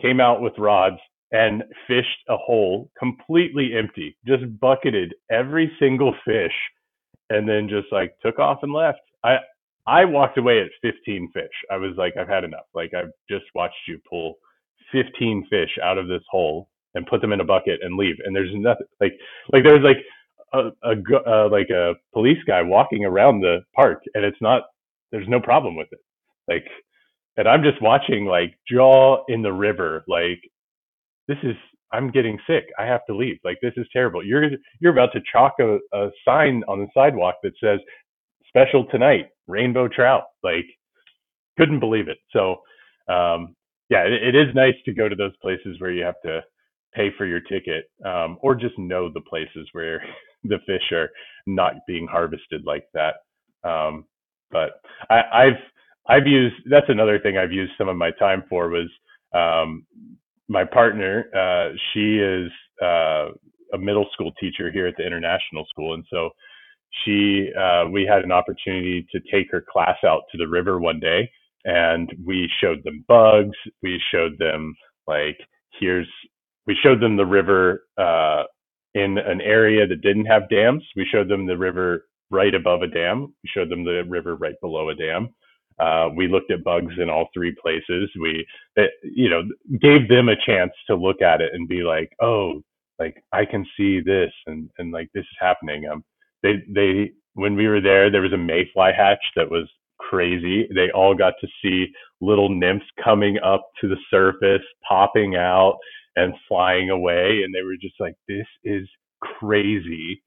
came 0.00 0.20
out 0.20 0.40
with 0.40 0.54
rods 0.58 0.98
and 1.32 1.62
fished 1.88 2.08
a 2.28 2.36
hole 2.36 2.90
completely 2.98 3.72
empty, 3.76 4.16
just 4.26 4.44
bucketed 4.60 5.14
every 5.30 5.70
single 5.80 6.14
fish, 6.24 6.52
and 7.30 7.48
then 7.48 7.68
just 7.68 7.86
like 7.92 8.14
took 8.24 8.38
off 8.38 8.58
and 8.62 8.72
left. 8.72 9.00
I 9.24 9.38
I 9.86 10.04
walked 10.04 10.38
away 10.38 10.60
at 10.60 10.68
15 10.82 11.30
fish. 11.32 11.44
I 11.70 11.76
was 11.76 11.92
like, 11.96 12.16
I've 12.16 12.28
had 12.28 12.44
enough. 12.44 12.66
Like 12.74 12.92
I've 12.94 13.10
just 13.30 13.44
watched 13.54 13.76
you 13.86 14.00
pull 14.08 14.34
15 14.92 15.46
fish 15.50 15.70
out 15.82 15.98
of 15.98 16.08
this 16.08 16.22
hole 16.30 16.68
and 16.94 17.06
put 17.06 17.20
them 17.20 17.32
in 17.32 17.40
a 17.40 17.44
bucket 17.44 17.80
and 17.82 17.96
leave. 17.96 18.16
And 18.24 18.34
there's 18.34 18.50
nothing 18.54 18.86
like 19.00 19.12
like 19.52 19.62
there's 19.64 19.84
like 19.84 19.98
a, 20.52 20.70
a 20.82 20.94
uh, 21.26 21.48
like 21.50 21.70
a 21.70 21.94
police 22.12 22.42
guy 22.46 22.62
walking 22.62 23.04
around 23.04 23.40
the 23.40 23.60
park, 23.74 24.02
and 24.14 24.24
it's 24.24 24.40
not 24.40 24.62
there's 25.12 25.28
no 25.28 25.40
problem 25.40 25.76
with 25.76 25.88
it. 25.92 26.00
Like, 26.48 26.66
and 27.36 27.48
I'm 27.48 27.62
just 27.62 27.80
watching 27.82 28.26
like 28.26 28.58
jaw 28.70 29.24
in 29.28 29.42
the 29.42 29.52
river. 29.52 30.04
Like, 30.08 30.40
this 31.28 31.38
is 31.42 31.56
I'm 31.92 32.10
getting 32.10 32.38
sick. 32.46 32.66
I 32.78 32.84
have 32.86 33.04
to 33.06 33.16
leave. 33.16 33.38
Like, 33.44 33.58
this 33.62 33.74
is 33.76 33.86
terrible. 33.92 34.24
You're 34.24 34.50
you're 34.80 34.92
about 34.92 35.12
to 35.12 35.20
chalk 35.30 35.54
a, 35.60 35.78
a 35.92 36.10
sign 36.26 36.62
on 36.68 36.80
the 36.80 36.88
sidewalk 36.94 37.36
that 37.42 37.52
says 37.62 37.80
special 38.48 38.86
tonight, 38.90 39.26
rainbow 39.48 39.88
trout. 39.88 40.24
Like, 40.42 40.66
couldn't 41.58 41.80
believe 41.80 42.08
it. 42.08 42.18
So, 42.32 42.56
um, 43.12 43.54
yeah, 43.90 44.04
it, 44.04 44.12
it 44.12 44.36
is 44.36 44.54
nice 44.54 44.74
to 44.84 44.92
go 44.92 45.08
to 45.08 45.16
those 45.16 45.36
places 45.42 45.76
where 45.80 45.90
you 45.92 46.04
have 46.04 46.20
to 46.24 46.42
pay 46.94 47.10
for 47.16 47.26
your 47.26 47.40
ticket, 47.40 47.86
um, 48.04 48.38
or 48.42 48.54
just 48.54 48.78
know 48.78 49.10
the 49.12 49.20
places 49.22 49.68
where 49.72 50.02
the 50.44 50.58
fish 50.66 50.92
are 50.92 51.10
not 51.46 51.74
being 51.86 52.06
harvested 52.06 52.62
like 52.66 52.84
that. 52.94 53.16
Um, 53.68 54.06
but 54.50 54.80
I, 55.10 55.22
I've 55.32 55.60
I've 56.08 56.26
used 56.26 56.56
that's 56.70 56.88
another 56.88 57.18
thing 57.18 57.36
I've 57.38 57.52
used 57.52 57.72
some 57.78 57.88
of 57.88 57.96
my 57.96 58.10
time 58.12 58.44
for 58.48 58.68
was 58.68 58.88
um, 59.34 59.86
my 60.48 60.64
partner. 60.64 61.26
Uh, 61.36 61.74
she 61.92 62.18
is 62.18 62.50
uh, 62.82 63.28
a 63.74 63.78
middle 63.78 64.06
school 64.12 64.32
teacher 64.40 64.70
here 64.70 64.86
at 64.86 64.94
the 64.96 65.06
international 65.06 65.66
school, 65.70 65.94
and 65.94 66.04
so 66.10 66.30
she 67.04 67.50
uh, 67.58 67.86
we 67.90 68.04
had 68.04 68.24
an 68.24 68.32
opportunity 68.32 69.06
to 69.12 69.20
take 69.32 69.50
her 69.50 69.64
class 69.70 69.96
out 70.04 70.22
to 70.32 70.38
the 70.38 70.48
river 70.48 70.80
one 70.80 71.00
day 71.00 71.30
and 71.66 72.12
we 72.24 72.48
showed 72.60 72.82
them 72.84 73.04
bugs. 73.08 73.56
We 73.82 74.00
showed 74.12 74.38
them 74.38 74.74
like 75.06 75.38
here's 75.80 76.08
we 76.66 76.76
showed 76.82 77.00
them 77.00 77.16
the 77.16 77.26
river 77.26 77.84
uh, 77.98 78.44
in 78.94 79.18
an 79.18 79.40
area 79.40 79.86
that 79.86 80.00
didn't 80.02 80.26
have 80.26 80.48
dams. 80.48 80.84
We 80.96 81.06
showed 81.10 81.28
them 81.28 81.46
the 81.46 81.58
river 81.58 82.06
right 82.30 82.54
above 82.54 82.82
a 82.82 82.88
dam. 82.88 83.34
We 83.42 83.50
showed 83.54 83.68
them 83.70 83.84
the 83.84 84.02
river 84.08 84.36
right 84.36 84.54
below 84.60 84.88
a 84.90 84.94
dam. 84.94 85.34
Uh, 85.78 86.08
we 86.16 86.26
looked 86.28 86.50
at 86.50 86.64
bugs 86.64 86.94
in 86.98 87.10
all 87.10 87.28
three 87.34 87.54
places. 87.60 88.10
We 88.20 88.46
it, 88.76 88.92
you 89.02 89.28
know 89.28 89.42
gave 89.80 90.08
them 90.08 90.28
a 90.28 90.36
chance 90.46 90.72
to 90.88 90.96
look 90.96 91.20
at 91.20 91.40
it 91.40 91.50
and 91.52 91.68
be 91.68 91.82
like 91.82 92.10
oh 92.22 92.62
like 92.98 93.22
i 93.32 93.44
can 93.44 93.66
see 93.76 94.00
this 94.00 94.32
and 94.46 94.70
and 94.78 94.92
like 94.92 95.08
this 95.14 95.22
is 95.24 95.36
happening. 95.40 95.86
Um 95.92 96.04
they 96.46 96.54
they 96.80 97.10
when 97.34 97.54
we 97.56 97.66
were 97.68 97.80
there 97.80 98.10
there 98.10 98.22
was 98.22 98.32
a 98.32 98.36
mayfly 98.36 98.92
hatch 98.96 99.24
that 99.36 99.50
was 99.50 99.68
crazy. 99.98 100.68
They 100.74 100.90
all 100.90 101.14
got 101.14 101.34
to 101.40 101.48
see 101.62 101.86
little 102.20 102.48
nymphs 102.48 102.86
coming 103.02 103.38
up 103.44 103.62
to 103.80 103.88
the 103.88 103.96
surface 104.10 104.66
popping 104.88 105.36
out 105.36 105.78
and 106.16 106.32
flying 106.48 106.90
away 106.90 107.42
and 107.44 107.54
they 107.54 107.62
were 107.62 107.76
just 107.80 107.98
like 108.00 108.14
this 108.28 108.46
is 108.64 108.88
crazy. 109.20 110.22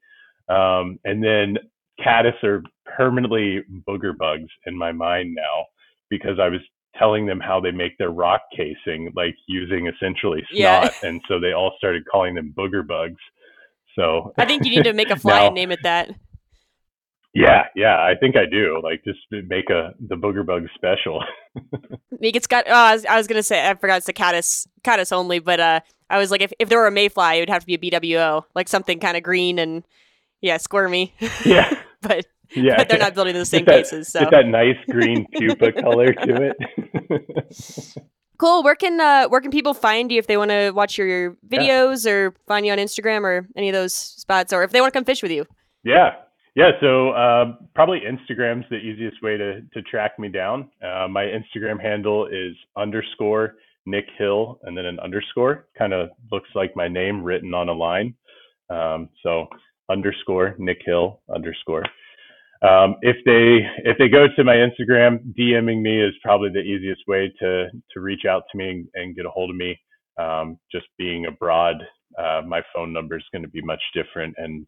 Um 0.48 0.98
and 1.04 1.22
then 1.22 1.56
caddis 2.02 2.34
are 2.42 2.62
permanently 2.96 3.62
booger 3.88 4.16
bugs 4.16 4.50
in 4.66 4.76
my 4.76 4.90
mind 4.90 5.34
now 5.34 5.64
because 6.08 6.38
i 6.40 6.48
was 6.48 6.60
telling 6.96 7.26
them 7.26 7.38
how 7.40 7.60
they 7.60 7.70
make 7.70 7.96
their 7.98 8.10
rock 8.10 8.40
casing 8.56 9.12
like 9.14 9.36
using 9.46 9.86
essentially 9.86 10.40
snot 10.50 10.58
Yeah. 10.58 10.90
and 11.08 11.20
so 11.28 11.38
they 11.38 11.52
all 11.52 11.72
started 11.78 12.02
calling 12.10 12.34
them 12.34 12.54
booger 12.56 12.84
bugs 12.86 13.20
so 13.94 14.32
I 14.38 14.44
think 14.46 14.64
you 14.64 14.70
need 14.70 14.84
to 14.84 14.92
make 14.92 15.10
a 15.10 15.16
fly 15.20 15.40
Now- 15.40 15.46
and 15.46 15.54
name 15.54 15.72
it 15.72 15.80
that. 15.82 16.10
Yeah, 17.32 17.66
yeah, 17.76 17.94
I 17.96 18.14
think 18.18 18.34
I 18.36 18.44
do. 18.50 18.80
Like 18.82 19.04
just 19.04 19.20
make 19.30 19.70
a 19.70 19.92
the 20.00 20.16
booger 20.16 20.44
bug 20.44 20.66
special. 20.74 21.22
Make 22.18 22.34
it's 22.34 22.48
got. 22.48 22.64
Oh, 22.66 22.72
I 22.72 22.92
was, 22.94 23.06
I 23.06 23.16
was 23.16 23.28
gonna 23.28 23.44
say 23.44 23.68
I 23.68 23.74
forgot 23.74 23.98
it's 23.98 24.08
a 24.08 24.12
caddis 24.12 24.66
caddis 24.82 25.12
only, 25.12 25.38
but 25.38 25.60
uh, 25.60 25.78
I 26.10 26.18
was 26.18 26.32
like, 26.32 26.42
if, 26.42 26.52
if 26.58 26.68
there 26.68 26.78
were 26.78 26.88
a 26.88 26.90
mayfly, 26.90 27.36
it 27.36 27.40
would 27.40 27.48
have 27.50 27.64
to 27.64 27.66
be 27.66 27.74
a 27.74 27.78
BWO, 28.00 28.42
like 28.56 28.68
something 28.68 28.98
kind 28.98 29.16
of 29.16 29.22
green 29.22 29.60
and 29.60 29.84
yeah, 30.40 30.56
squirmy. 30.56 31.14
yeah, 31.44 31.72
but 32.02 32.26
yeah. 32.56 32.74
but 32.76 32.88
they're 32.88 32.98
not 32.98 33.14
building 33.14 33.34
the 33.34 33.46
same 33.46 33.64
that- 33.66 33.84
cases. 33.84 34.08
So 34.08 34.20
Get 34.20 34.32
that 34.32 34.46
nice 34.46 34.76
green 34.90 35.24
pupa 35.32 35.70
color 35.70 36.12
to 36.12 36.52
it. 36.52 37.94
Cool. 38.40 38.62
Where 38.62 38.74
can 38.74 39.00
uh, 39.00 39.28
where 39.28 39.40
can 39.40 39.50
people 39.50 39.74
find 39.74 40.10
you 40.10 40.18
if 40.18 40.26
they 40.26 40.38
want 40.38 40.50
to 40.50 40.70
watch 40.70 40.96
your, 40.96 41.06
your 41.06 41.36
videos 41.46 42.10
or 42.10 42.34
find 42.48 42.64
you 42.64 42.72
on 42.72 42.78
Instagram 42.78 43.22
or 43.22 43.46
any 43.54 43.68
of 43.68 43.74
those 43.74 43.92
spots, 43.92 44.52
or 44.52 44.64
if 44.64 44.72
they 44.72 44.80
want 44.80 44.92
to 44.92 44.96
come 44.98 45.04
fish 45.04 45.22
with 45.22 45.30
you? 45.30 45.46
yeah, 45.84 46.10
yeah. 46.56 46.70
So 46.80 47.14
um, 47.14 47.58
probably 47.74 48.00
Instagram's 48.00 48.64
the 48.70 48.76
easiest 48.76 49.22
way 49.22 49.36
to 49.36 49.60
to 49.60 49.82
track 49.82 50.18
me 50.18 50.28
down. 50.28 50.70
Uh, 50.82 51.06
my 51.08 51.24
Instagram 51.24 51.80
handle 51.80 52.26
is 52.26 52.56
underscore 52.76 53.56
Nick 53.86 54.06
Hill 54.18 54.58
and 54.64 54.76
then 54.76 54.86
an 54.86 54.98
underscore. 55.00 55.66
Kind 55.78 55.92
of 55.92 56.08
looks 56.32 56.48
like 56.54 56.74
my 56.74 56.88
name 56.88 57.22
written 57.22 57.54
on 57.54 57.68
a 57.68 57.72
line. 57.72 58.14
Um, 58.70 59.08
so 59.22 59.46
underscore 59.90 60.54
Nick 60.58 60.78
Hill 60.84 61.20
underscore. 61.34 61.84
Um, 62.62 62.96
if 63.00 63.16
they 63.24 63.66
if 63.88 63.96
they 63.98 64.08
go 64.08 64.26
to 64.36 64.44
my 64.44 64.56
Instagram, 64.56 65.34
DMing 65.38 65.80
me 65.80 66.02
is 66.02 66.14
probably 66.22 66.50
the 66.50 66.60
easiest 66.60 67.02
way 67.08 67.32
to 67.40 67.68
to 67.70 68.00
reach 68.00 68.24
out 68.28 68.42
to 68.52 68.58
me 68.58 68.70
and, 68.70 68.88
and 68.94 69.16
get 69.16 69.26
a 69.26 69.30
hold 69.30 69.50
of 69.50 69.56
me. 69.56 69.78
Um, 70.18 70.58
just 70.70 70.86
being 70.98 71.24
abroad, 71.26 71.76
uh, 72.18 72.42
my 72.46 72.60
phone 72.74 72.92
number 72.92 73.16
is 73.16 73.24
going 73.32 73.42
to 73.42 73.48
be 73.48 73.62
much 73.62 73.80
different, 73.94 74.34
and 74.36 74.66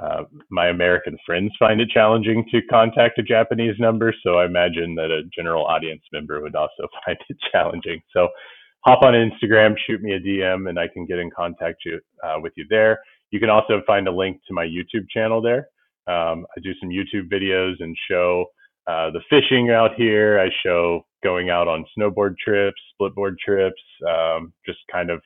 uh, 0.00 0.22
my 0.50 0.68
American 0.68 1.16
friends 1.26 1.52
find 1.58 1.80
it 1.80 1.88
challenging 1.90 2.44
to 2.52 2.62
contact 2.70 3.18
a 3.18 3.22
Japanese 3.22 3.74
number. 3.78 4.14
So 4.24 4.36
I 4.38 4.46
imagine 4.46 4.94
that 4.96 5.10
a 5.10 5.22
general 5.36 5.66
audience 5.66 6.02
member 6.12 6.40
would 6.40 6.54
also 6.54 6.88
find 7.04 7.18
it 7.28 7.36
challenging. 7.50 8.00
So 8.12 8.28
hop 8.84 9.02
on 9.02 9.14
Instagram, 9.14 9.74
shoot 9.86 10.00
me 10.02 10.12
a 10.12 10.20
DM, 10.20 10.68
and 10.68 10.78
I 10.78 10.88
can 10.88 11.06
get 11.06 11.18
in 11.18 11.30
contact 11.30 11.82
you, 11.84 12.00
uh, 12.24 12.36
with 12.40 12.52
you 12.56 12.66
there. 12.70 13.00
You 13.30 13.40
can 13.40 13.50
also 13.50 13.80
find 13.86 14.08
a 14.08 14.12
link 14.12 14.40
to 14.48 14.54
my 14.54 14.64
YouTube 14.64 15.08
channel 15.10 15.40
there. 15.40 15.68
Um, 16.06 16.46
I 16.56 16.60
do 16.62 16.72
some 16.80 16.90
YouTube 16.90 17.30
videos 17.32 17.74
and 17.80 17.96
show 18.10 18.46
uh, 18.86 19.10
the 19.10 19.20
fishing 19.30 19.70
out 19.70 19.94
here. 19.96 20.40
I 20.40 20.48
show 20.64 21.02
going 21.22 21.50
out 21.50 21.68
on 21.68 21.84
snowboard 21.96 22.36
trips, 22.38 22.80
splitboard 23.00 23.36
trips, 23.44 23.80
um, 24.08 24.52
just 24.66 24.78
kind 24.90 25.10
of 25.10 25.20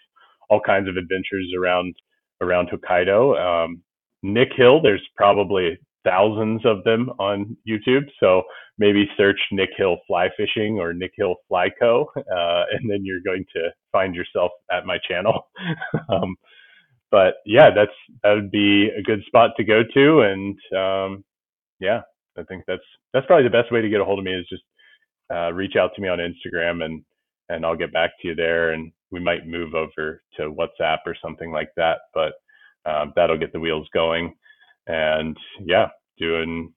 all 0.51 0.61
kinds 0.61 0.89
of 0.89 0.97
adventures 0.97 1.53
around 1.59 1.95
around 2.43 2.69
Hokkaido. 2.71 3.65
Um, 3.65 3.83
Nick 4.23 4.49
Hill, 4.57 4.83
there's 4.83 5.03
probably 5.17 5.79
thousands 6.05 6.65
of 6.65 6.85
them 6.85 7.11
on 7.19 7.57
YouTube. 7.69 8.05
So 8.21 8.43
maybe 8.79 9.09
search 9.17 9.39
Nick 9.53 9.71
Hill 9.77 9.97
Fly 10.07 10.29
Fishing 10.37 10.79
or 10.79 10.93
Nick 10.93 11.13
Hill 11.17 11.37
Fly 11.49 11.69
Co. 11.79 12.11
Uh, 12.17 12.65
and 12.73 12.91
then 12.91 13.05
you're 13.05 13.21
going 13.25 13.45
to 13.55 13.71
find 13.93 14.15
yourself 14.15 14.53
at 14.71 14.87
my 14.87 14.99
channel. 15.09 15.49
um, 16.09 16.37
but 17.11 17.37
yeah, 17.47 17.71
that's 17.75 17.93
that 18.23 18.35
would 18.35 18.51
be 18.51 18.89
a 18.99 19.03
good 19.03 19.23
spot 19.27 19.53
to 19.57 19.65
go 19.65 19.83
to. 19.95 20.21
And 20.23 20.57
um, 20.77 21.25
yeah, 21.81 22.03
I 22.39 22.43
think 22.45 22.65
that's 22.67 22.83
that's 23.13 23.27
probably 23.27 23.45
the 23.45 23.51
best 23.51 23.73
way 23.73 23.83
to 23.83 23.89
get 23.89 24.01
a 24.01 24.05
hold 24.05 24.19
of 24.19 24.25
me 24.25 24.35
is 24.35 24.47
just 24.49 24.63
uh, 25.33 25.53
reach 25.53 25.77
out 25.77 25.93
to 25.95 26.03
me 26.03 26.09
on 26.09 26.19
Instagram 26.19 26.85
and 26.85 27.03
and 27.49 27.65
I'll 27.67 27.77
get 27.77 27.93
back 27.93 28.11
to 28.23 28.29
you 28.29 28.35
there. 28.35 28.73
And 28.73 28.93
we 29.11 29.21
might 29.21 29.47
move 29.47 29.75
over 29.75 30.23
to 30.37 30.53
WhatsApp 30.53 30.99
or 31.07 31.17
something 31.23 31.53
like 31.53 31.71
that. 31.77 31.99
But 32.15 32.35
um, 32.91 33.13
that'll 33.17 33.39
get 33.39 33.53
the 33.53 33.61
wheels 33.61 33.89
going. 33.95 34.35
And 34.89 35.37
yeah, 35.65 35.89
doing 36.19 36.73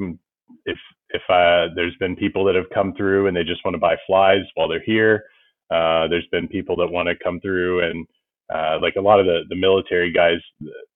mm, 0.00 0.18
if 0.66 0.78
if 1.10 1.22
uh, 1.28 1.74
there's 1.74 1.96
been 2.00 2.16
people 2.16 2.44
that 2.44 2.54
have 2.56 2.70
come 2.74 2.94
through 2.96 3.26
and 3.28 3.36
they 3.36 3.44
just 3.44 3.64
want 3.64 3.74
to 3.74 3.80
buy 3.80 3.96
flies 4.06 4.42
while 4.54 4.68
they're 4.68 4.82
here. 4.84 5.24
Uh, 5.70 6.08
there's 6.08 6.26
been 6.32 6.48
people 6.48 6.76
that 6.76 6.88
want 6.88 7.08
to 7.08 7.14
come 7.24 7.40
through 7.40 7.88
and 7.90 8.06
uh, 8.54 8.78
like 8.80 8.94
a 8.96 9.00
lot 9.00 9.20
of 9.20 9.26
the, 9.26 9.40
the 9.48 9.56
military 9.56 10.12
guys, 10.12 10.38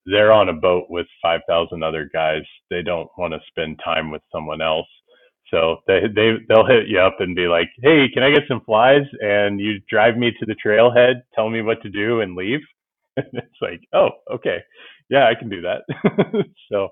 they're 0.06 0.32
on 0.32 0.48
a 0.48 0.54
boat 0.54 0.86
with 0.88 1.06
5,000 1.22 1.82
other 1.82 2.08
guys. 2.12 2.42
They 2.70 2.82
don't 2.82 3.08
want 3.18 3.34
to 3.34 3.40
spend 3.48 3.80
time 3.84 4.10
with 4.10 4.22
someone 4.32 4.62
else. 4.62 4.86
So 5.50 5.76
they, 5.86 6.00
they, 6.14 6.36
they'll 6.48 6.66
hit 6.66 6.88
you 6.88 6.98
up 6.98 7.16
and 7.20 7.36
be 7.36 7.46
like, 7.46 7.68
Hey, 7.82 8.08
can 8.12 8.22
I 8.22 8.30
get 8.30 8.44
some 8.48 8.62
flies? 8.64 9.02
And 9.20 9.60
you 9.60 9.80
drive 9.88 10.16
me 10.16 10.32
to 10.40 10.46
the 10.46 10.56
trailhead, 10.64 11.22
tell 11.34 11.50
me 11.50 11.60
what 11.60 11.82
to 11.82 11.90
do 11.90 12.20
and 12.20 12.34
leave. 12.34 12.60
it's 13.16 13.60
like, 13.60 13.80
Oh, 13.92 14.10
okay. 14.32 14.58
Yeah, 15.10 15.28
I 15.28 15.34
can 15.34 15.50
do 15.50 15.60
that. 15.60 15.82
so, 16.72 16.84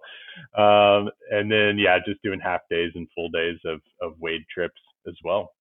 um, 0.60 1.08
and 1.30 1.50
then, 1.50 1.78
yeah, 1.78 1.98
just 2.06 2.22
doing 2.22 2.38
half 2.38 2.60
days 2.68 2.92
and 2.94 3.08
full 3.14 3.30
days 3.30 3.56
of, 3.64 3.80
of 4.02 4.12
wade 4.20 4.44
trips 4.52 4.80
as 5.08 5.14
well. 5.24 5.52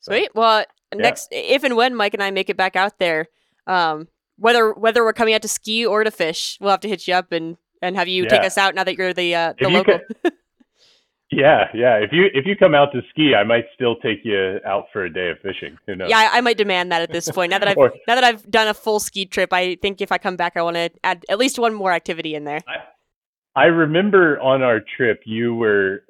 Sweet. 0.00 0.34
Well, 0.34 0.66
next, 0.94 1.28
yeah. 1.32 1.38
if 1.38 1.64
and 1.64 1.74
when 1.74 1.94
Mike 1.94 2.12
and 2.12 2.22
I 2.22 2.30
make 2.30 2.50
it 2.50 2.56
back 2.56 2.76
out 2.76 2.98
there, 2.98 3.28
um, 3.66 4.08
whether 4.36 4.72
whether 4.72 5.04
we're 5.04 5.12
coming 5.12 5.34
out 5.34 5.42
to 5.42 5.48
ski 5.48 5.84
or 5.86 6.04
to 6.04 6.10
fish, 6.10 6.58
we'll 6.60 6.70
have 6.70 6.80
to 6.80 6.88
hit 6.88 7.06
you 7.06 7.14
up 7.14 7.32
and 7.32 7.56
and 7.80 7.96
have 7.96 8.08
you 8.08 8.24
yeah. 8.24 8.28
take 8.28 8.44
us 8.44 8.56
out 8.56 8.74
now 8.74 8.84
that 8.84 8.96
you're 8.96 9.12
the 9.12 9.34
uh, 9.34 9.54
the 9.60 9.68
local. 9.68 9.98
yeah, 11.30 11.64
yeah. 11.74 11.96
If 11.96 12.12
you 12.12 12.26
if 12.32 12.46
you 12.46 12.56
come 12.56 12.74
out 12.74 12.92
to 12.92 13.02
ski, 13.10 13.34
I 13.34 13.44
might 13.44 13.64
still 13.74 13.96
take 13.96 14.24
you 14.24 14.58
out 14.66 14.86
for 14.92 15.04
a 15.04 15.12
day 15.12 15.30
of 15.30 15.38
fishing. 15.40 15.76
Who 15.86 15.96
knows? 15.96 16.10
Yeah, 16.10 16.18
I, 16.18 16.38
I 16.38 16.40
might 16.40 16.56
demand 16.56 16.92
that 16.92 17.02
at 17.02 17.12
this 17.12 17.30
point. 17.30 17.50
Now 17.50 17.58
that 17.58 17.68
I've 17.68 17.76
or, 17.78 17.92
now 18.08 18.14
that 18.14 18.24
I've 18.24 18.48
done 18.50 18.68
a 18.68 18.74
full 18.74 19.00
ski 19.00 19.26
trip, 19.26 19.52
I 19.52 19.76
think 19.76 20.00
if 20.00 20.12
I 20.12 20.18
come 20.18 20.36
back, 20.36 20.56
I 20.56 20.62
want 20.62 20.76
to 20.76 20.90
add 21.04 21.24
at 21.28 21.38
least 21.38 21.58
one 21.58 21.74
more 21.74 21.92
activity 21.92 22.34
in 22.34 22.44
there. 22.44 22.60
I, 22.66 23.62
I 23.62 23.64
remember 23.66 24.40
on 24.40 24.62
our 24.62 24.80
trip, 24.96 25.22
you 25.26 25.54
were 25.54 26.04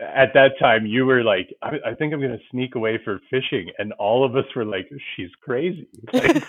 at 0.00 0.32
that 0.34 0.52
time 0.60 0.86
you 0.86 1.06
were 1.06 1.22
like 1.22 1.54
I, 1.62 1.90
I, 1.90 1.94
think 1.94 2.12
i'm 2.12 2.20
going 2.20 2.32
to 2.32 2.44
sneak 2.50 2.74
away 2.74 2.98
for 3.04 3.20
fishing 3.30 3.70
and 3.78 3.92
all 3.92 4.24
of 4.24 4.34
us 4.34 4.44
were 4.56 4.64
like 4.64 4.90
she's 5.14 5.30
crazy 5.40 5.86
like, 6.12 6.42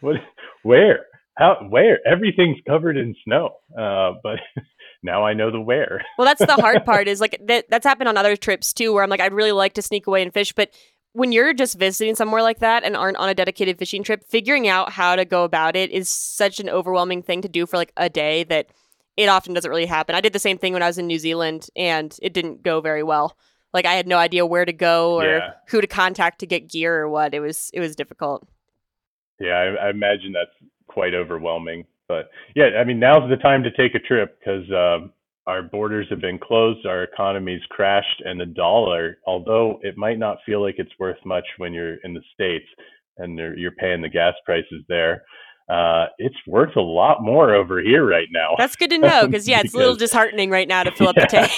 what 0.00 0.16
where 0.64 1.06
how 1.36 1.66
where 1.68 1.98
everything's 2.06 2.58
covered 2.66 2.96
in 2.96 3.14
snow 3.24 3.50
uh, 3.78 4.12
but 4.22 4.38
now 5.02 5.24
i 5.24 5.32
know 5.32 5.50
the 5.50 5.60
where 5.60 6.04
well 6.18 6.26
that's 6.26 6.44
the 6.44 6.60
hard 6.60 6.84
part 6.84 7.08
is 7.08 7.20
like 7.20 7.38
that, 7.46 7.64
that's 7.68 7.86
happened 7.86 8.08
on 8.08 8.16
other 8.16 8.36
trips 8.36 8.72
too 8.72 8.92
where 8.92 9.02
i'm 9.02 9.10
like 9.10 9.20
i'd 9.20 9.32
really 9.32 9.52
like 9.52 9.74
to 9.74 9.82
sneak 9.82 10.06
away 10.06 10.22
and 10.22 10.34
fish 10.34 10.52
but 10.52 10.70
when 11.12 11.30
you're 11.30 11.54
just 11.54 11.78
visiting 11.78 12.16
somewhere 12.16 12.42
like 12.42 12.58
that 12.58 12.82
and 12.82 12.96
aren't 12.96 13.16
on 13.18 13.28
a 13.28 13.34
dedicated 13.34 13.78
fishing 13.78 14.02
trip 14.02 14.24
figuring 14.24 14.66
out 14.66 14.90
how 14.90 15.14
to 15.14 15.24
go 15.24 15.44
about 15.44 15.76
it 15.76 15.90
is 15.90 16.08
such 16.08 16.58
an 16.58 16.68
overwhelming 16.68 17.22
thing 17.22 17.40
to 17.40 17.48
do 17.48 17.66
for 17.66 17.76
like 17.76 17.92
a 17.96 18.08
day 18.08 18.42
that 18.44 18.66
it 19.16 19.28
often 19.28 19.54
doesn't 19.54 19.70
really 19.70 19.86
happen. 19.86 20.14
I 20.14 20.20
did 20.20 20.32
the 20.32 20.38
same 20.38 20.58
thing 20.58 20.72
when 20.72 20.82
I 20.82 20.86
was 20.86 20.98
in 20.98 21.06
New 21.06 21.18
Zealand 21.18 21.68
and 21.76 22.16
it 22.20 22.32
didn't 22.32 22.62
go 22.62 22.80
very 22.80 23.02
well. 23.02 23.36
Like 23.72 23.86
I 23.86 23.94
had 23.94 24.06
no 24.06 24.18
idea 24.18 24.46
where 24.46 24.64
to 24.64 24.72
go 24.72 25.20
or 25.20 25.38
yeah. 25.38 25.50
who 25.68 25.80
to 25.80 25.86
contact 25.86 26.40
to 26.40 26.46
get 26.46 26.70
gear 26.70 27.02
or 27.02 27.08
what. 27.08 27.34
It 27.34 27.40
was 27.40 27.70
it 27.72 27.80
was 27.80 27.96
difficult. 27.96 28.46
Yeah, 29.40 29.52
I, 29.52 29.86
I 29.86 29.90
imagine 29.90 30.32
that's 30.32 30.70
quite 30.88 31.14
overwhelming. 31.14 31.84
But 32.08 32.30
yeah, 32.54 32.70
I 32.78 32.84
mean 32.84 32.98
now's 32.98 33.28
the 33.28 33.36
time 33.36 33.62
to 33.62 33.70
take 33.70 33.94
a 33.94 33.98
trip 33.98 34.38
because 34.38 34.70
um, 34.70 35.12
our 35.46 35.62
borders 35.62 36.06
have 36.10 36.20
been 36.20 36.38
closed, 36.38 36.86
our 36.86 37.02
economy's 37.02 37.62
crashed, 37.70 38.22
and 38.24 38.40
the 38.40 38.46
dollar, 38.46 39.18
although 39.26 39.78
it 39.82 39.96
might 39.96 40.18
not 40.18 40.38
feel 40.46 40.62
like 40.62 40.76
it's 40.78 40.92
worth 40.98 41.18
much 41.24 41.44
when 41.58 41.72
you're 41.72 41.96
in 42.04 42.14
the 42.14 42.22
states 42.32 42.66
and 43.18 43.38
you're 43.38 43.70
paying 43.72 44.02
the 44.02 44.08
gas 44.08 44.34
prices 44.44 44.82
there, 44.88 45.24
uh, 45.68 46.06
it's 46.18 46.36
worth 46.46 46.76
a 46.76 46.80
lot 46.80 47.22
more 47.22 47.54
over 47.54 47.80
here 47.80 48.06
right 48.06 48.28
now. 48.30 48.54
That's 48.58 48.76
good 48.76 48.90
to 48.90 48.98
know 48.98 49.26
because 49.26 49.48
yeah, 49.48 49.60
it's 49.60 49.74
a 49.74 49.78
little 49.78 49.96
disheartening 49.96 50.50
right 50.50 50.68
now 50.68 50.82
to 50.82 50.92
fill 50.92 51.08
up 51.08 51.16
the 51.16 51.26
tank. 51.26 51.52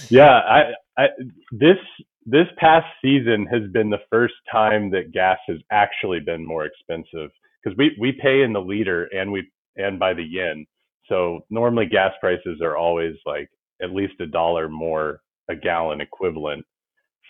yeah, 0.10 0.40
I, 0.40 0.72
I 0.96 1.06
this 1.52 1.78
this 2.26 2.48
past 2.58 2.86
season 3.00 3.46
has 3.46 3.70
been 3.72 3.88
the 3.88 4.02
first 4.10 4.34
time 4.50 4.90
that 4.90 5.12
gas 5.12 5.38
has 5.46 5.58
actually 5.70 6.20
been 6.20 6.44
more 6.44 6.66
expensive 6.66 7.30
because 7.62 7.76
we 7.78 7.96
we 8.00 8.12
pay 8.20 8.42
in 8.42 8.52
the 8.52 8.60
liter 8.60 9.04
and 9.04 9.30
we 9.30 9.50
and 9.76 9.98
by 9.98 10.12
the 10.12 10.24
yen. 10.24 10.66
So 11.08 11.40
normally 11.50 11.86
gas 11.86 12.12
prices 12.20 12.60
are 12.62 12.76
always 12.76 13.14
like 13.24 13.48
at 13.80 13.92
least 13.92 14.14
a 14.20 14.26
dollar 14.26 14.68
more 14.68 15.20
a 15.48 15.54
gallon 15.54 16.00
equivalent 16.00 16.64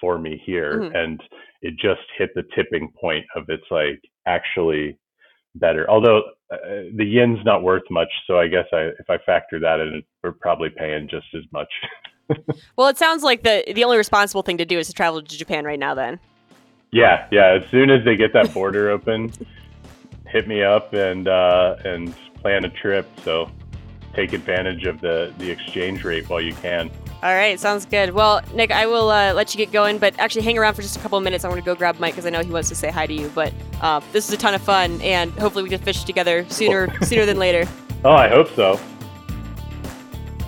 for 0.01 0.19
me 0.19 0.41
here 0.45 0.81
mm-hmm. 0.81 0.97
and 0.97 1.23
it 1.63 1.75
just 1.79 2.03
hit 2.19 2.31
the 2.35 2.43
tipping 2.55 2.91
point 3.01 3.25
of 3.35 3.45
it's 3.49 3.71
like 3.71 4.01
actually 4.27 4.99
better 5.55 5.89
although 5.91 6.19
uh, 6.53 6.57
the 6.97 7.05
yen's 7.05 7.45
not 7.45 7.63
worth 7.63 7.83
much 7.91 8.09
so 8.27 8.39
i 8.39 8.47
guess 8.47 8.67
I, 8.73 8.91
if 8.99 9.09
i 9.09 9.17
factor 9.25 9.59
that 9.61 9.81
in 9.81 10.03
we're 10.23 10.33
probably 10.33 10.69
paying 10.69 11.09
just 11.09 11.27
as 11.35 11.45
much 11.53 11.69
well 12.77 12.89
it 12.89 12.99
sounds 12.99 13.23
like 13.23 13.43
the 13.43 13.65
the 13.75 13.85
only 13.85 13.97
responsible 13.97 14.43
thing 14.43 14.59
to 14.59 14.65
do 14.65 14.79
is 14.79 14.87
to 14.87 14.93
travel 14.93 15.23
to 15.23 15.39
japan 15.39 15.65
right 15.65 15.79
now 15.79 15.95
then 15.95 16.19
yeah 16.93 17.27
yeah 17.31 17.59
as 17.61 17.69
soon 17.71 17.91
as 17.91 18.05
they 18.05 18.17
get 18.17 18.33
that 18.33 18.53
border 18.53 18.91
open 18.97 19.33
hit 20.27 20.49
me 20.49 20.63
up 20.63 20.93
and 20.93 21.29
uh 21.29 21.77
and 21.85 22.15
plan 22.43 22.65
a 22.65 22.71
trip 22.71 23.09
so 23.25 23.51
take 24.15 24.33
advantage 24.33 24.85
of 24.87 25.01
the 25.01 25.33
the 25.39 25.51
exchange 25.51 26.05
rate 26.05 26.29
while 26.29 26.41
you 26.41 26.55
can 26.55 26.91
all 27.23 27.35
right, 27.35 27.59
sounds 27.59 27.87
good. 27.87 28.11
Well, 28.11 28.43
Nick, 28.55 28.71
I 28.71 28.87
will 28.87 29.09
uh, 29.09 29.33
let 29.33 29.55
you 29.55 29.59
get 29.59 29.73
going, 29.73 29.99
but 29.99 30.17
actually 30.21 30.43
hang 30.43 30.59
around 30.59 30.75
for 30.75 30.83
just 30.83 30.97
a 30.97 31.01
couple 31.01 31.17
of 31.17 31.25
minutes. 31.25 31.45
I 31.45 31.49
want 31.49 31.59
to 31.59 31.65
go 31.65 31.75
grab 31.75 31.99
Mike 31.99 32.13
because 32.13 32.27
I 32.27 32.31
know 32.31 32.43
he 32.43 32.51
wants 32.51 32.69
to 32.69 32.75
say 32.75 32.91
hi 32.91 33.07
to 33.07 33.13
you. 33.13 33.33
But 33.35 33.55
uh, 33.81 34.01
this 34.13 34.29
is 34.29 34.35
a 34.35 34.37
ton 34.37 34.55
of 34.55 34.61
fun, 34.61 35.01
and 35.01 35.33
hopefully 35.33 35.65
we 35.65 35.71
can 35.71 35.81
fish 35.81 36.05
together 36.05 36.47
sooner 36.51 36.93
sooner 37.03 37.25
than 37.25 37.39
later. 37.39 37.67
Oh, 38.05 38.13
I 38.13 38.29
hope 38.29 38.55
so. 38.55 38.79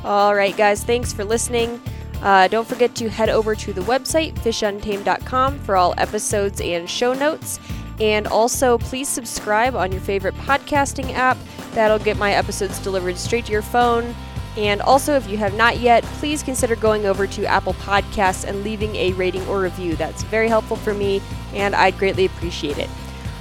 All 0.05 0.35
right, 0.35 0.57
guys, 0.57 0.85
thanks 0.85 1.13
for 1.13 1.25
listening. 1.25 1.81
Uh, 2.23 2.49
don't 2.49 2.67
forget 2.67 2.95
to 2.97 3.09
head 3.09 3.29
over 3.29 3.55
to 3.55 3.73
the 3.73 3.81
website 3.83 4.35
fishuntamed.com 4.35 5.59
for 5.61 5.77
all 5.77 5.95
episodes 5.99 6.61
and 6.61 6.89
show 6.89 7.13
notes. 7.13 7.61
And 8.01 8.27
also, 8.27 8.79
please 8.79 9.09
subscribe 9.09 9.75
on 9.75 9.91
your 9.93 10.01
favorite 10.01 10.35
podcasting 10.37 11.13
app. 11.15 11.37
That'll 11.73 11.99
get 11.99 12.17
my 12.17 12.33
episodes 12.33 12.79
delivered 12.79 13.17
straight 13.17 13.47
to 13.47 13.53
your 13.53 13.63
phone. 13.63 14.15
And 14.57 14.81
also, 14.83 15.15
if 15.15 15.29
you 15.29 15.37
have 15.37 15.55
not 15.55 15.79
yet, 15.79 16.03
please 16.05 16.43
consider 16.43 16.75
going 16.75 17.07
over 17.07 17.27
to 17.29 17.45
Apple 17.47 17.75
Podcasts 17.75 18.45
and 18.45 18.65
leaving 18.65 18.95
a 18.97 19.13
rating 19.13 19.47
or 19.47 19.61
review. 19.61 19.95
That's 19.95 20.25
very 20.25 20.49
helpful 20.49 20.77
for 20.77 20.95
me, 20.95 21.23
and 21.55 21.77
I'd 21.77 21.97
greatly 21.97 22.25
appreciate 22.25 22.79
it. 22.79 22.91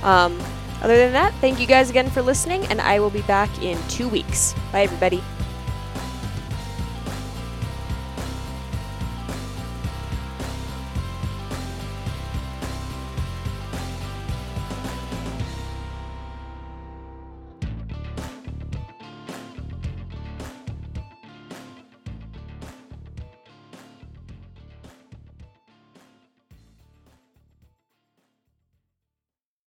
Um, 0.04 0.40
other 0.82 0.98
than 0.98 1.14
that, 1.14 1.34
thank 1.36 1.60
you 1.60 1.66
guys 1.66 1.90
again 1.90 2.10
for 2.12 2.22
listening, 2.22 2.66
and 2.68 2.80
I 2.80 3.00
will 3.00 3.10
be 3.10 3.24
back 3.24 3.50
in 3.64 3.80
two 3.88 4.08
weeks. 4.08 4.54
Bye, 4.72 4.84
everybody. 4.84 5.24